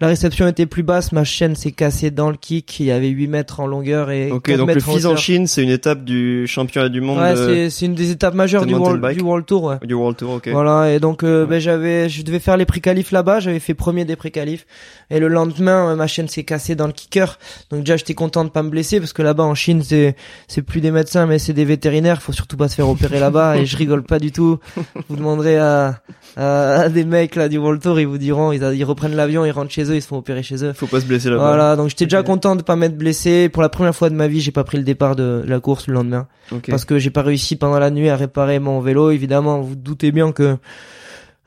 La 0.00 0.06
réception 0.06 0.46
était 0.46 0.66
plus 0.66 0.84
basse, 0.84 1.10
ma 1.10 1.24
chaîne 1.24 1.56
s'est 1.56 1.72
cassée 1.72 2.12
dans 2.12 2.30
le 2.30 2.36
kick, 2.36 2.78
il 2.78 2.86
y 2.86 2.92
avait 2.92 3.08
8 3.08 3.26
mètres 3.26 3.58
en 3.58 3.66
longueur 3.66 4.12
et 4.12 4.30
Ok, 4.30 4.44
4 4.46 4.58
donc 4.58 4.68
le 4.68 4.74
mètres 4.76 4.88
en 4.88 4.92
FIS 4.92 5.06
en 5.06 5.08
hauteur. 5.10 5.18
Chine, 5.18 5.46
c'est 5.48 5.62
une 5.64 5.70
étape 5.70 6.04
du 6.04 6.46
championnat 6.46 6.88
du 6.88 7.00
monde 7.00 7.18
Ouais, 7.18 7.32
de- 7.34 7.36
c'est 7.36 7.70
c'est 7.70 7.86
une 7.86 7.94
des 7.96 8.12
étapes 8.12 8.34
majeures 8.34 8.64
du 8.64 8.74
mountain 8.74 8.84
world, 8.90 9.02
bike. 9.02 9.18
du 9.18 9.24
World 9.24 9.46
Tour, 9.46 9.64
ouais. 9.64 9.76
du 9.84 9.94
World 9.94 10.16
Tour. 10.16 10.34
Ok. 10.34 10.48
Voilà, 10.52 10.92
et 10.92 11.00
donc 11.00 11.24
euh, 11.24 11.46
ben, 11.46 11.58
j'avais, 11.60 12.08
je 12.08 12.22
devais 12.22 12.38
faire 12.38 12.56
les 12.56 12.64
pré-qualifs 12.64 13.10
là-bas, 13.10 13.40
j'avais 13.40 13.58
fait 13.58 13.74
premier 13.74 14.04
des 14.04 14.14
pré-qualifs, 14.14 14.66
et 15.10 15.18
le 15.18 15.26
lendemain, 15.26 15.90
euh, 15.90 15.96
ma 15.96 16.06
chaîne 16.06 16.28
s'est 16.28 16.44
cassée 16.44 16.76
dans 16.76 16.86
le 16.86 16.92
kicker, 16.92 17.36
donc 17.72 17.80
déjà 17.80 17.96
j'étais 17.96 18.14
content 18.14 18.44
de 18.44 18.50
pas 18.50 18.62
me 18.62 18.70
blesser, 18.70 19.00
parce 19.00 19.12
que 19.12 19.22
là-bas 19.22 19.42
en 19.42 19.56
Chine, 19.56 19.82
c'est 19.82 20.14
c'est 20.46 20.62
plus 20.62 20.80
des 20.80 20.92
médecins, 20.92 21.26
mais 21.26 21.40
c'est 21.40 21.54
des 21.54 21.64
vétérinaires, 21.64 22.22
faut 22.22 22.32
surtout 22.32 22.56
pas 22.56 22.68
se 22.68 22.76
faire 22.76 22.88
opérer 22.88 23.18
là-bas, 23.18 23.56
et 23.58 23.66
je 23.66 23.76
rigole 23.76 24.04
pas 24.04 24.20
du 24.20 24.30
tout. 24.30 24.60
Vous 25.08 25.16
demanderez 25.16 25.56
à, 25.58 26.00
à, 26.36 26.82
à 26.82 26.88
des 26.88 27.04
mecs 27.04 27.34
là 27.34 27.48
du 27.48 27.58
World 27.58 27.82
Tour, 27.82 27.98
ils 27.98 28.06
vous 28.06 28.18
diront, 28.18 28.52
ils, 28.52 28.62
ils 28.76 28.84
reprennent 28.84 29.16
l'avion, 29.16 29.44
ils 29.44 29.50
rentrent 29.50 29.72
chez 29.72 29.87
eux, 29.90 29.96
ils 29.96 30.02
se 30.02 30.08
font 30.08 30.18
opérer 30.18 30.42
chez 30.42 30.64
eux. 30.64 30.72
Faut 30.72 30.86
pas 30.86 31.00
se 31.00 31.06
blesser 31.06 31.30
là-bas. 31.30 31.46
Voilà, 31.46 31.76
donc 31.76 31.88
j'étais 31.88 32.06
déjà 32.06 32.22
content 32.22 32.56
de 32.56 32.62
pas 32.62 32.76
m'être 32.76 32.96
blessé. 32.96 33.48
Pour 33.48 33.62
la 33.62 33.68
première 33.68 33.94
fois 33.94 34.10
de 34.10 34.14
ma 34.14 34.28
vie, 34.28 34.40
j'ai 34.40 34.52
pas 34.52 34.64
pris 34.64 34.78
le 34.78 34.84
départ 34.84 35.16
de 35.16 35.44
la 35.46 35.60
course 35.60 35.86
le 35.86 35.94
lendemain 35.94 36.26
parce 36.68 36.84
que 36.84 36.98
j'ai 36.98 37.10
pas 37.10 37.22
réussi 37.22 37.56
pendant 37.56 37.78
la 37.78 37.90
nuit 37.90 38.08
à 38.08 38.16
réparer 38.16 38.58
mon 38.58 38.80
vélo. 38.80 39.10
Évidemment, 39.10 39.60
vous 39.60 39.76
doutez 39.76 40.12
bien 40.12 40.32
que 40.32 40.56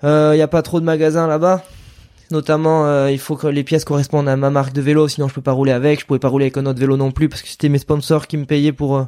il 0.04 0.38
y 0.38 0.42
a 0.42 0.48
pas 0.48 0.62
trop 0.62 0.80
de 0.80 0.86
magasins 0.86 1.28
là-bas. 1.28 1.64
Notamment, 2.32 2.86
euh, 2.86 3.12
il 3.12 3.20
faut 3.20 3.36
que 3.36 3.48
les 3.48 3.64
pièces 3.64 3.84
correspondent 3.84 4.30
à 4.30 4.38
ma 4.38 4.50
marque 4.50 4.74
de 4.74 4.82
vélo, 4.82 5.08
sinon 5.08 5.28
je 5.28 5.34
peux 5.34 5.42
pas 5.42 5.52
rouler 5.52 5.74
avec. 5.74 6.00
Je 6.00 6.06
pouvais 6.06 6.20
pas 6.20 6.30
rouler 6.30 6.46
avec 6.46 6.58
un 6.58 6.66
autre 6.66 6.80
vélo 6.80 6.96
non 6.96 7.12
plus 7.12 7.28
parce 7.28 7.42
que 7.42 7.50
c'était 7.50 7.70
mes 7.70 7.78
sponsors 7.78 8.28
qui 8.28 8.38
me 8.38 8.46
payaient 8.46 8.72
pour 8.72 8.98
euh, 8.98 9.04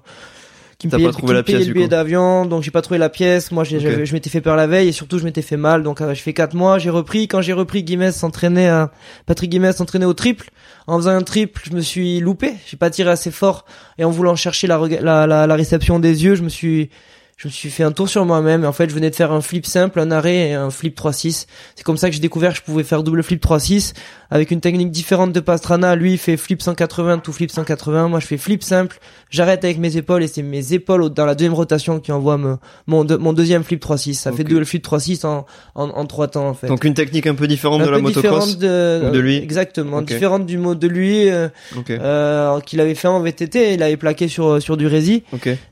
qui 0.77 0.87
me 0.87 0.91
T'as 0.91 0.97
payaient, 0.97 1.07
pas 1.07 1.11
trouvé 1.13 1.27
qui 1.27 1.31
me 1.31 1.37
la 1.37 1.43
pièce, 1.43 1.67
le 1.67 1.73
billet 1.73 1.87
d'avion, 1.87 2.45
donc 2.45 2.63
j'ai 2.63 2.71
pas 2.71 2.81
trouvé 2.81 2.97
la 2.97 3.09
pièce. 3.09 3.51
Moi, 3.51 3.63
j'ai- 3.63 3.79
je 4.05 4.13
m'étais 4.13 4.29
fait 4.29 4.41
peur 4.41 4.55
la 4.55 4.67
veille 4.67 4.89
et 4.89 4.91
surtout 4.91 5.19
je 5.19 5.23
m'étais 5.23 5.41
fait 5.41 5.57
mal. 5.57 5.83
Donc 5.83 6.01
euh, 6.01 6.13
je 6.13 6.21
fais 6.21 6.33
quatre 6.33 6.53
mois, 6.55 6.77
j'ai 6.79 6.89
repris. 6.89 7.27
Quand 7.27 7.41
j'ai 7.41 7.53
repris, 7.53 7.83
Guinness 7.83 8.15
s'entraînait 8.17 8.67
à 8.69 8.91
Patrick 9.25 9.49
Guinness 9.49 9.77
s'entraînait 9.77 10.05
au 10.05 10.13
triple. 10.13 10.49
En 10.87 10.97
faisant 10.97 11.11
un 11.11 11.21
triple, 11.21 11.61
je 11.69 11.73
me 11.75 11.81
suis 11.81 12.19
loupé. 12.19 12.53
J'ai 12.67 12.75
pas 12.77 12.89
tiré 12.89 13.09
assez 13.09 13.31
fort 13.31 13.65
et 13.97 14.03
en 14.03 14.09
voulant 14.11 14.35
chercher 14.35 14.67
la, 14.67 14.77
la, 15.01 15.27
la, 15.27 15.47
la 15.47 15.55
réception 15.55 15.99
des 15.99 16.23
yeux, 16.25 16.35
je 16.35 16.43
me 16.43 16.49
suis 16.49 16.89
je 17.35 17.47
me 17.47 17.51
suis 17.51 17.71
fait 17.71 17.83
un 17.83 17.91
tour 17.91 18.07
sur 18.07 18.23
moi-même. 18.25 18.63
En 18.63 18.71
fait, 18.73 18.89
je 18.89 18.93
venais 18.95 19.09
de 19.09 19.15
faire 19.15 19.31
un 19.31 19.41
flip 19.41 19.65
simple, 19.65 19.99
un 19.99 20.11
arrêt 20.11 20.49
et 20.49 20.53
un 20.53 20.69
flip 20.69 20.95
3-6. 20.97 21.47
C'est 21.75 21.83
comme 21.83 21.97
ça 21.97 22.07
que 22.09 22.13
j'ai 22.15 22.21
découvert 22.21 22.51
que 22.53 22.59
je 22.59 22.63
pouvais 22.63 22.83
faire 22.83 23.01
double 23.03 23.23
flip 23.23 23.43
3-6 23.43 23.93
avec 24.33 24.49
une 24.49 24.61
technique 24.61 24.89
différente 24.89 25.31
de 25.31 25.39
Pastrana. 25.39 25.95
Lui, 25.95 26.13
il 26.13 26.17
fait 26.17 26.37
flip 26.37 26.59
180, 26.59 27.19
tout 27.19 27.31
flip 27.31 27.51
180. 27.51 28.07
Moi, 28.07 28.19
je 28.19 28.25
fais 28.25 28.37
flip 28.37 28.63
simple. 28.63 28.97
J'arrête 29.29 29.63
avec 29.63 29.77
mes 29.77 29.95
épaules 29.95 30.23
et 30.23 30.27
c'est 30.27 30.41
mes 30.41 30.73
épaules 30.73 31.11
dans 31.11 31.27
la 31.27 31.35
deuxième 31.35 31.53
rotation 31.53 31.99
qui 31.99 32.11
envoient 32.11 32.39
mon, 32.39 32.57
mon 32.87 33.33
deuxième 33.33 33.63
flip 33.63 33.85
3-6. 33.85 34.15
Ça 34.15 34.31
fait 34.31 34.43
double 34.43 34.65
flip 34.65 34.83
3-6 34.83 35.27
en, 35.27 35.45
en, 35.75 35.89
en 35.89 36.05
trois 36.07 36.29
temps, 36.29 36.49
en 36.49 36.55
fait. 36.55 36.65
Donc 36.65 36.83
une 36.83 36.95
technique 36.95 37.27
un 37.27 37.35
peu 37.35 37.45
différente 37.45 37.83
de 37.83 37.89
la 37.89 37.99
motocross 37.99 38.57
de, 38.57 39.11
de 39.11 39.19
lui. 39.19 39.37
Exactement, 39.37 40.01
différente 40.01 40.47
du 40.47 40.57
mot 40.57 40.73
de 40.73 40.87
lui 40.87 41.29
euh, 41.29 41.49
euh, 41.91 42.59
qu'il 42.61 42.81
avait 42.81 42.95
fait 42.95 43.07
en 43.07 43.19
VTT. 43.19 43.75
Il 43.75 43.83
avait 43.83 43.97
plaqué 43.97 44.27
sur 44.27 44.59
sur 44.59 44.77
du 44.77 44.87
rési. 44.87 45.21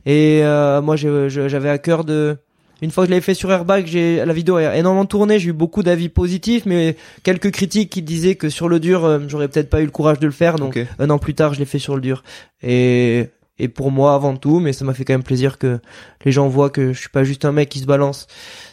Et 0.06 0.42
euh, 0.44 0.84
moi, 0.84 0.98
j'avais 0.98 1.70
à 1.70 1.80
cœur 1.80 2.06
de 2.06 2.38
une 2.82 2.92
fois 2.92 3.04
que 3.04 3.08
je 3.08 3.12
l'avais 3.12 3.22
fait 3.22 3.34
sur 3.34 3.52
Airbag, 3.52 3.86
j'ai 3.86 4.26
la 4.26 4.34
vidéo 4.34 4.56
a 4.56 4.76
énormément 4.76 5.06
tourné, 5.06 5.40
j'ai 5.40 5.50
eu 5.50 5.54
beaucoup 5.54 5.84
d'avis 5.84 6.10
positifs, 6.10 6.66
mais 6.66 6.96
quelques 7.24 7.52
critiques 7.52 7.92
qui 7.92 8.02
disaient 8.02 8.36
que 8.36 8.50
sur 8.50 8.68
le 8.68 8.80
dur, 8.80 9.06
euh, 9.06 9.20
j'aurais 9.28 9.48
peut-être 9.48 9.70
pas 9.70 9.82
eu 9.82 9.86
le 9.86 9.92
courage 9.92 10.20
de 10.20 10.26
le 10.26 10.32
faire. 10.32 10.56
Donc 10.56 10.80
un 11.00 11.10
an 11.10 11.20
plus 11.20 11.34
tard, 11.34 11.54
je 11.54 11.60
l'ai 11.60 11.66
fait 11.66 11.80
sur 11.80 11.96
le 11.96 12.02
dur. 12.02 12.24
Et 12.64 13.30
et 13.62 13.68
pour 13.68 13.92
moi 13.92 14.16
avant 14.16 14.36
tout, 14.36 14.60
mais 14.60 14.74
ça 14.74 14.86
m'a 14.86 14.94
fait 14.96 15.06
quand 15.06 15.14
même 15.14 15.24
plaisir 15.24 15.60
que 15.60 15.80
les 16.26 16.32
gens 16.32 16.48
voient 16.48 16.72
que 16.72 16.94
je 16.94 17.00
suis 17.00 17.10
pas 17.10 17.24
juste 17.24 17.46
un 17.46 17.52
mec 17.52 17.70
qui 17.70 17.80
se 17.80 17.86
balance 17.86 18.26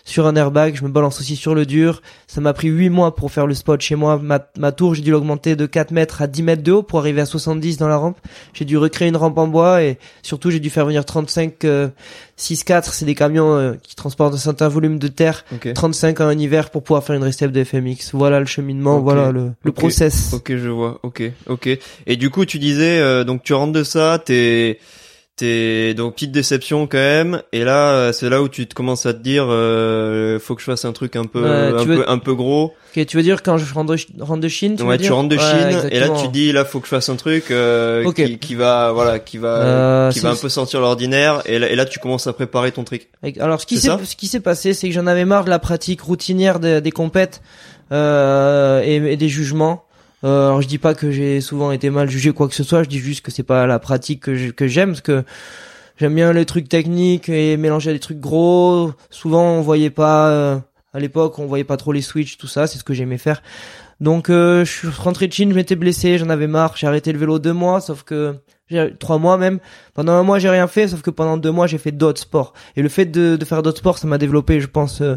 sur 0.08 0.26
un 0.26 0.36
airbag, 0.36 0.74
je 0.74 0.84
me 0.84 0.88
balance 0.88 1.20
aussi 1.20 1.36
sur 1.36 1.54
le 1.54 1.66
dur. 1.66 2.00
Ça 2.26 2.40
m'a 2.40 2.54
pris 2.54 2.68
8 2.68 2.88
mois 2.88 3.14
pour 3.14 3.30
faire 3.30 3.46
le 3.46 3.52
spot 3.52 3.78
chez 3.82 3.94
moi. 3.94 4.18
Ma, 4.18 4.72
tour, 4.72 4.94
j'ai 4.94 5.02
dû 5.02 5.10
l'augmenter 5.10 5.54
de 5.54 5.66
4 5.66 5.90
mètres 5.90 6.22
à 6.22 6.26
10 6.26 6.42
mètres 6.44 6.62
de 6.62 6.72
haut 6.72 6.82
pour 6.82 6.98
arriver 6.98 7.20
à 7.20 7.26
70 7.26 7.76
dans 7.76 7.88
la 7.88 7.98
rampe. 7.98 8.16
J'ai 8.54 8.64
dû 8.64 8.78
recréer 8.78 9.08
une 9.08 9.18
rampe 9.18 9.36
en 9.36 9.48
bois 9.48 9.82
et 9.82 9.98
surtout 10.22 10.50
j'ai 10.50 10.60
dû 10.60 10.70
faire 10.70 10.86
venir 10.86 11.04
35 11.04 11.62
euh, 11.64 11.88
6-4, 12.38 12.88
c'est 12.90 13.04
des 13.04 13.14
camions 13.14 13.54
euh, 13.54 13.74
qui 13.82 13.96
transportent 13.96 14.32
un 14.32 14.38
certain 14.38 14.68
volume 14.68 14.98
de 14.98 15.08
terre. 15.08 15.44
35 15.74 16.20
en 16.22 16.30
hiver 16.30 16.70
pour 16.70 16.82
pouvoir 16.82 17.04
faire 17.04 17.14
une 17.14 17.24
restep 17.24 17.52
de 17.52 17.62
FMX. 17.62 18.14
Voilà 18.14 18.40
le 18.40 18.46
cheminement, 18.46 19.00
voilà 19.00 19.30
le, 19.30 19.52
le 19.62 19.72
process. 19.72 20.32
Ok, 20.32 20.56
je 20.56 20.70
vois. 20.70 21.00
Ok, 21.02 21.22
ok. 21.48 21.68
Et 22.06 22.16
du 22.16 22.30
coup, 22.30 22.46
tu 22.46 22.58
disais, 22.58 22.98
euh, 22.98 23.24
donc 23.24 23.42
tu 23.42 23.52
rentres 23.52 23.72
de 23.74 23.82
ça, 23.82 24.18
t'es 24.24 24.78
t'es 25.38 25.94
donc 25.94 26.14
petite 26.14 26.33
déception 26.33 26.87
quand 26.88 26.98
même 26.98 27.42
et 27.53 27.62
là 27.64 27.92
euh, 27.92 28.12
c'est 28.12 28.29
là 28.29 28.42
où 28.42 28.48
tu 28.48 28.66
te 28.66 28.74
commences 28.74 29.07
à 29.07 29.14
te 29.14 29.22
dire 29.22 29.46
euh, 29.48 30.38
faut 30.40 30.55
que 30.57 30.61
je 30.61 30.66
fasse 30.66 30.85
un 30.85 30.92
truc 30.92 31.14
un 31.14 31.24
peu 31.24 31.46
un 31.46 31.85
peu 31.85 32.05
un 32.07 32.18
peu 32.18 32.35
gros. 32.35 32.74
Ok 32.96 33.07
tu 33.07 33.16
veux 33.16 33.22
dire 33.22 33.42
quand 33.42 33.57
je 33.57 33.72
rentre 33.72 33.94
de, 33.94 34.22
rentre 34.22 34.40
de 34.40 34.48
Chine 34.48 34.74
tu 34.77 34.83
ouais 34.83 34.96
veux 34.96 35.05
tu 35.05 35.12
rentres 35.12 35.29
de 35.29 35.38
Chine 35.38 35.88
et 35.90 36.01
là 36.01 36.09
tu 36.20 36.29
dis 36.29 36.51
là 36.53 36.64
faut 36.64 36.81
que 36.81 36.87
je 36.87 36.90
fasse 36.90 37.09
un 37.09 37.16
truc 37.16 37.51
euh, 37.53 38.12
qui, 38.12 38.38
qui, 38.38 38.55
va 38.57 38.90
voilà 38.92 39.20
qui 39.20 39.38
va 39.38 39.48
euh, 39.48 40.11
qui 40.11 40.18
va 40.20 40.31
un 40.31 40.37
peu 40.37 40.48
sortir 40.48 40.81
l'ordinaire 40.81 41.42
et 41.46 41.59
là, 41.61 41.70
et 41.70 41.77
là 41.77 41.85
tu 41.85 42.01
commences 42.01 42.27
à 42.27 42.33
préparer 42.33 42.72
ton 42.72 42.83
truc. 42.83 43.09
Alors 43.38 43.61
ce 43.61 43.66
qui 43.66 43.79
s'est 43.79 43.90
ce 44.05 44.16
qui 44.16 44.27
s'est 44.27 44.40
passé 44.40 44.74
c'est 44.74 44.88
que 44.88 44.94
j'en 44.94 45.07
avais 45.07 45.24
marre 45.24 45.44
de 45.44 45.51
la 45.51 45.61
pratique 45.61 46.01
routinière 46.01 46.59
des, 46.59 46.81
des 46.81 46.90
compètes 46.90 47.40
euh, 47.92 48.83
et, 48.85 48.96
et 48.96 49.16
des 49.16 49.29
jugements 49.29 49.85
euh, 50.24 50.46
alors 50.46 50.62
je 50.62 50.68
dis 50.68 50.78
pas 50.78 50.94
que 50.94 51.11
j'ai 51.11 51.40
souvent 51.40 51.70
été 51.70 51.90
mal 51.90 52.11
jugé 52.11 52.33
quoi 52.33 52.48
que 52.48 52.54
ce 52.54 52.64
soit, 52.64 52.83
je 52.83 52.88
dis 52.88 52.98
juste 52.98 53.24
que 53.24 53.31
c'est 53.31 53.44
pas 53.44 53.66
la 53.66 53.78
pratique 53.78 54.22
que 54.22 54.50
que 54.50 54.66
j'aime 54.66 54.90
parce 54.90 55.00
que 55.00 55.24
j'aime 55.96 56.14
bien 56.14 56.33
les 56.33 56.44
trucs 56.44 56.68
techniques 56.68 57.28
et 57.28 57.57
mélanger 57.57 57.92
des 57.92 58.00
trucs 58.00 58.20
gros. 58.20 58.92
Souvent 59.11 59.52
on 59.52 59.61
voyait 59.61 59.90
pas 59.90 60.28
euh, 60.31 60.59
à 60.92 60.98
l'époque 60.98 61.38
on 61.38 61.46
voyait 61.46 61.64
pas 61.64 61.76
trop 61.76 61.92
les 61.92 62.02
switches 62.02 62.37
tout 62.37 62.48
ça, 62.48 62.66
c'est 62.66 62.78
ce 62.78 62.85
que 62.85 62.94
j'aimais 62.94 63.18
faire. 63.18 63.42
Donc 64.00 64.31
euh, 64.31 64.64
je 64.64 64.70
suis 64.70 64.88
rentré 64.88 65.28
de 65.28 65.33
Chine, 65.33 65.50
je 65.50 65.54
m'étais 65.54 65.76
blessé, 65.76 66.18
j'en 66.18 66.31
avais 66.31 66.46
marre, 66.46 66.76
j'ai 66.76 66.87
arrêté 66.87 67.12
le 67.12 67.18
vélo 67.18 67.38
deux 67.38 67.52
mois, 67.52 67.81
sauf 67.81 68.02
que 68.02 68.37
trois 68.98 69.18
mois 69.18 69.38
même. 69.38 69.59
Pendant 69.94 70.12
un 70.12 70.22
mois 70.22 70.38
j'ai 70.38 70.50
rien 70.50 70.66
fait, 70.66 70.88
sauf 70.88 71.02
que 71.02 71.11
pendant 71.11 71.37
deux 71.37 71.50
mois 71.52 71.66
j'ai 71.66 71.78
fait 71.78 71.92
d'autres 71.92 72.20
sports. 72.20 72.54
Et 72.76 72.83
le 72.83 72.88
fait 72.88 73.07
de, 73.07 73.37
de 73.37 73.44
faire 73.44 73.62
d'autres 73.62 73.78
sports, 73.78 73.98
ça 73.98 74.07
m'a 74.07 74.18
développé, 74.18 74.61
je 74.61 74.66
pense, 74.66 75.00
euh, 75.00 75.16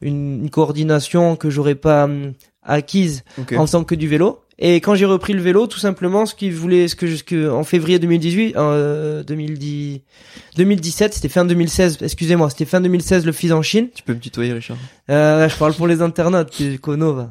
une, 0.00 0.42
une, 0.42 0.50
coordination 0.50 1.36
que 1.36 1.50
j'aurais 1.50 1.74
pas 1.74 2.04
hum, 2.04 2.32
acquise 2.62 3.24
en 3.56 3.66
faisant 3.66 3.84
que 3.84 3.94
du 3.94 4.08
vélo. 4.08 4.41
Et 4.58 4.76
quand 4.76 4.94
j'ai 4.94 5.06
repris 5.06 5.32
le 5.32 5.40
vélo, 5.40 5.66
tout 5.66 5.78
simplement, 5.78 6.26
ce 6.26 6.34
qu'il 6.34 6.52
voulait, 6.52 6.86
ce 6.88 6.94
que, 6.94 7.16
ce 7.16 7.24
que 7.24 7.50
en 7.50 7.64
février 7.64 7.98
2018, 7.98 8.56
euh, 8.56 9.22
2010, 9.22 10.02
2017, 10.56 11.14
c'était 11.14 11.28
fin 11.28 11.44
2016. 11.44 11.98
Excusez-moi, 12.02 12.50
c'était 12.50 12.64
fin 12.66 12.80
2016 12.80 13.24
le 13.24 13.32
fils 13.32 13.52
en 13.52 13.62
Chine. 13.62 13.88
Tu 13.94 14.02
peux 14.02 14.14
me 14.14 14.20
tutoyer, 14.20 14.52
Richard. 14.52 14.76
Euh, 15.10 15.48
je 15.48 15.56
parle 15.56 15.74
pour 15.74 15.86
les 15.86 16.02
internautes, 16.02 16.50
tu 16.50 16.78
Kono, 16.78 17.28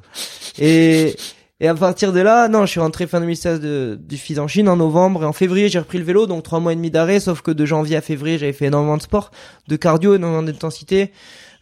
Et 0.57 1.15
et 1.61 1.67
à 1.67 1.75
partir 1.75 2.11
de 2.11 2.19
là, 2.19 2.47
non, 2.47 2.65
je 2.65 2.71
suis 2.71 2.79
rentré 2.79 3.05
fin 3.05 3.19
2016 3.19 3.59
de, 3.59 3.99
du 4.01 4.17
fils 4.17 4.39
en 4.39 4.47
Chine 4.47 4.67
en 4.67 4.77
novembre 4.77 5.21
et 5.21 5.25
en 5.27 5.31
février 5.31 5.69
j'ai 5.69 5.77
repris 5.77 5.99
le 5.99 6.03
vélo, 6.03 6.25
donc 6.25 6.41
trois 6.41 6.59
mois 6.59 6.73
et 6.73 6.75
demi 6.75 6.89
d'arrêt. 6.89 7.19
Sauf 7.19 7.43
que 7.43 7.51
de 7.51 7.65
janvier 7.65 7.97
à 7.97 8.01
février, 8.01 8.39
j'avais 8.39 8.51
fait 8.51 8.65
énormément 8.65 8.97
de 8.97 9.03
sport, 9.03 9.29
de 9.67 9.75
cardio, 9.75 10.15
énormément 10.15 10.41
d'intensité. 10.41 11.11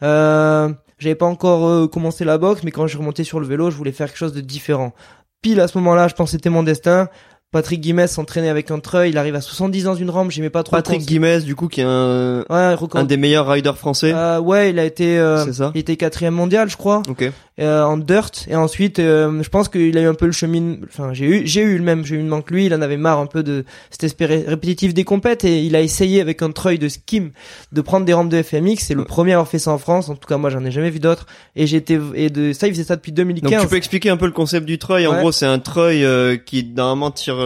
Euh, 0.02 0.70
j'avais 1.00 1.16
pas 1.16 1.26
encore 1.26 1.68
euh, 1.68 1.88
commencé 1.88 2.24
la 2.24 2.38
boxe, 2.38 2.64
mais 2.64 2.72
quand 2.72 2.88
je 2.88 2.98
remontais 2.98 3.26
sur 3.26 3.42
le 3.42 3.46
vélo, 3.46 3.72
je 3.72 3.76
voulais 3.76 3.92
faire 3.92 4.08
quelque 4.08 4.18
chose 4.18 4.32
de 4.32 4.40
différent. 4.40 4.94
Pile 5.42 5.60
à 5.62 5.68
ce 5.68 5.78
moment-là, 5.78 6.08
je 6.08 6.16
pense 6.16 6.30
que 6.30 6.32
c'était 6.32 6.50
mon 6.50 6.64
destin. 6.64 7.08
Patrick 7.52 7.82
Guimès 7.82 8.12
s'entraînait 8.12 8.50
avec 8.50 8.70
un 8.70 8.80
treuil, 8.80 9.10
il 9.10 9.18
arrive 9.18 9.34
à 9.34 9.42
70 9.42 9.86
dans 9.86 9.96
une 9.96 10.12
rampe, 10.12 10.30
j'aimais 10.30 10.52
pas 10.52 10.62
trop. 10.62 10.76
Patrick 10.76 11.02
Guimès, 11.02 11.44
du 11.44 11.56
coup, 11.56 11.68
qui 11.68 11.82
est 11.82 11.86
un, 11.88 12.46
un 12.48 13.04
des 13.06 13.18
meilleurs 13.18 13.48
riders 13.48 13.78
français. 13.78 14.14
Euh, 14.14 14.40
ouais, 14.40 14.70
il 14.70 14.78
a 14.78 14.86
été, 14.86 15.18
euh, 15.18 15.52
ça 15.52 15.72
il 15.74 15.80
était 15.80 15.98
quatrième 15.98 16.36
mondial, 16.36 16.70
je 16.70 16.78
crois. 16.78 17.02
Ok. 17.10 17.32
Euh, 17.60 17.84
en 17.84 17.98
dirt. 17.98 18.46
Et 18.48 18.56
ensuite 18.56 19.00
euh, 19.00 19.44
je 19.44 19.50
pense 19.50 19.68
qu'il 19.68 19.98
a 19.98 20.02
eu 20.02 20.06
un 20.06 20.14
peu 20.14 20.26
le 20.26 20.32
chemin 20.32 20.78
enfin 20.88 21.12
j'ai 21.12 21.26
eu 21.26 21.42
j'ai 21.46 21.62
eu 21.62 21.78
le 21.78 21.84
même 21.84 22.06
cheminement 22.06 22.42
que 22.42 22.54
lui. 22.54 22.68
Il 22.68 22.74
en 22.74 22.82
avait 22.82 22.96
marre 22.96 23.20
un 23.20 23.26
peu 23.26 23.44
de 23.44 23.66
cet 23.90 24.06
espéré 24.06 24.46
répétitif 24.48 24.94
des 24.94 25.04
compètes 25.04 25.44
et 25.44 25.64
il 25.64 25.76
a 25.76 25.82
essayé 25.82 26.22
avec 26.22 26.42
un 26.42 26.52
treuil 26.52 26.80
de 26.80 26.88
skim 26.88 27.32
de 27.74 27.82
prendre 27.82 28.06
des 28.06 28.14
rampes 28.14 28.30
de 28.30 28.42
FMX 28.42 28.78
c'est 28.78 28.94
le 28.94 29.04
premier 29.04 29.34
à 29.34 29.36
avoir 29.36 29.50
fait 29.50 29.60
ça 29.60 29.72
en 29.72 29.78
France. 29.78 30.08
En 30.08 30.16
tout 30.16 30.26
cas 30.26 30.38
moi 30.38 30.50
j'en 30.50 30.64
ai 30.64 30.72
jamais 30.72 30.90
vu 30.90 31.00
d'autres. 31.00 31.26
Et 31.58 31.68
j'étais 31.68 32.00
et 32.14 32.30
de 32.30 32.54
ça 32.54 32.68
il 32.68 32.74
faisait 32.74 32.86
ça 32.86 32.96
depuis 32.96 33.12
2015 33.12 33.52
donc 33.52 33.62
tu 33.62 33.68
peux 33.68 33.76
expliquer 33.76 34.10
un 34.10 34.18
peu 34.18 34.28
le 34.28 34.32
concept 34.32 34.66
du 34.66 34.78
treuil. 34.78 35.06
En 35.06 35.20
gros 35.20 35.34
c'est 35.34 35.46
un 35.46 35.60
treuil 35.60 36.06
euh, 36.06 36.38
qui 36.38 36.64
normalement 36.64 37.12
tire 37.12 37.46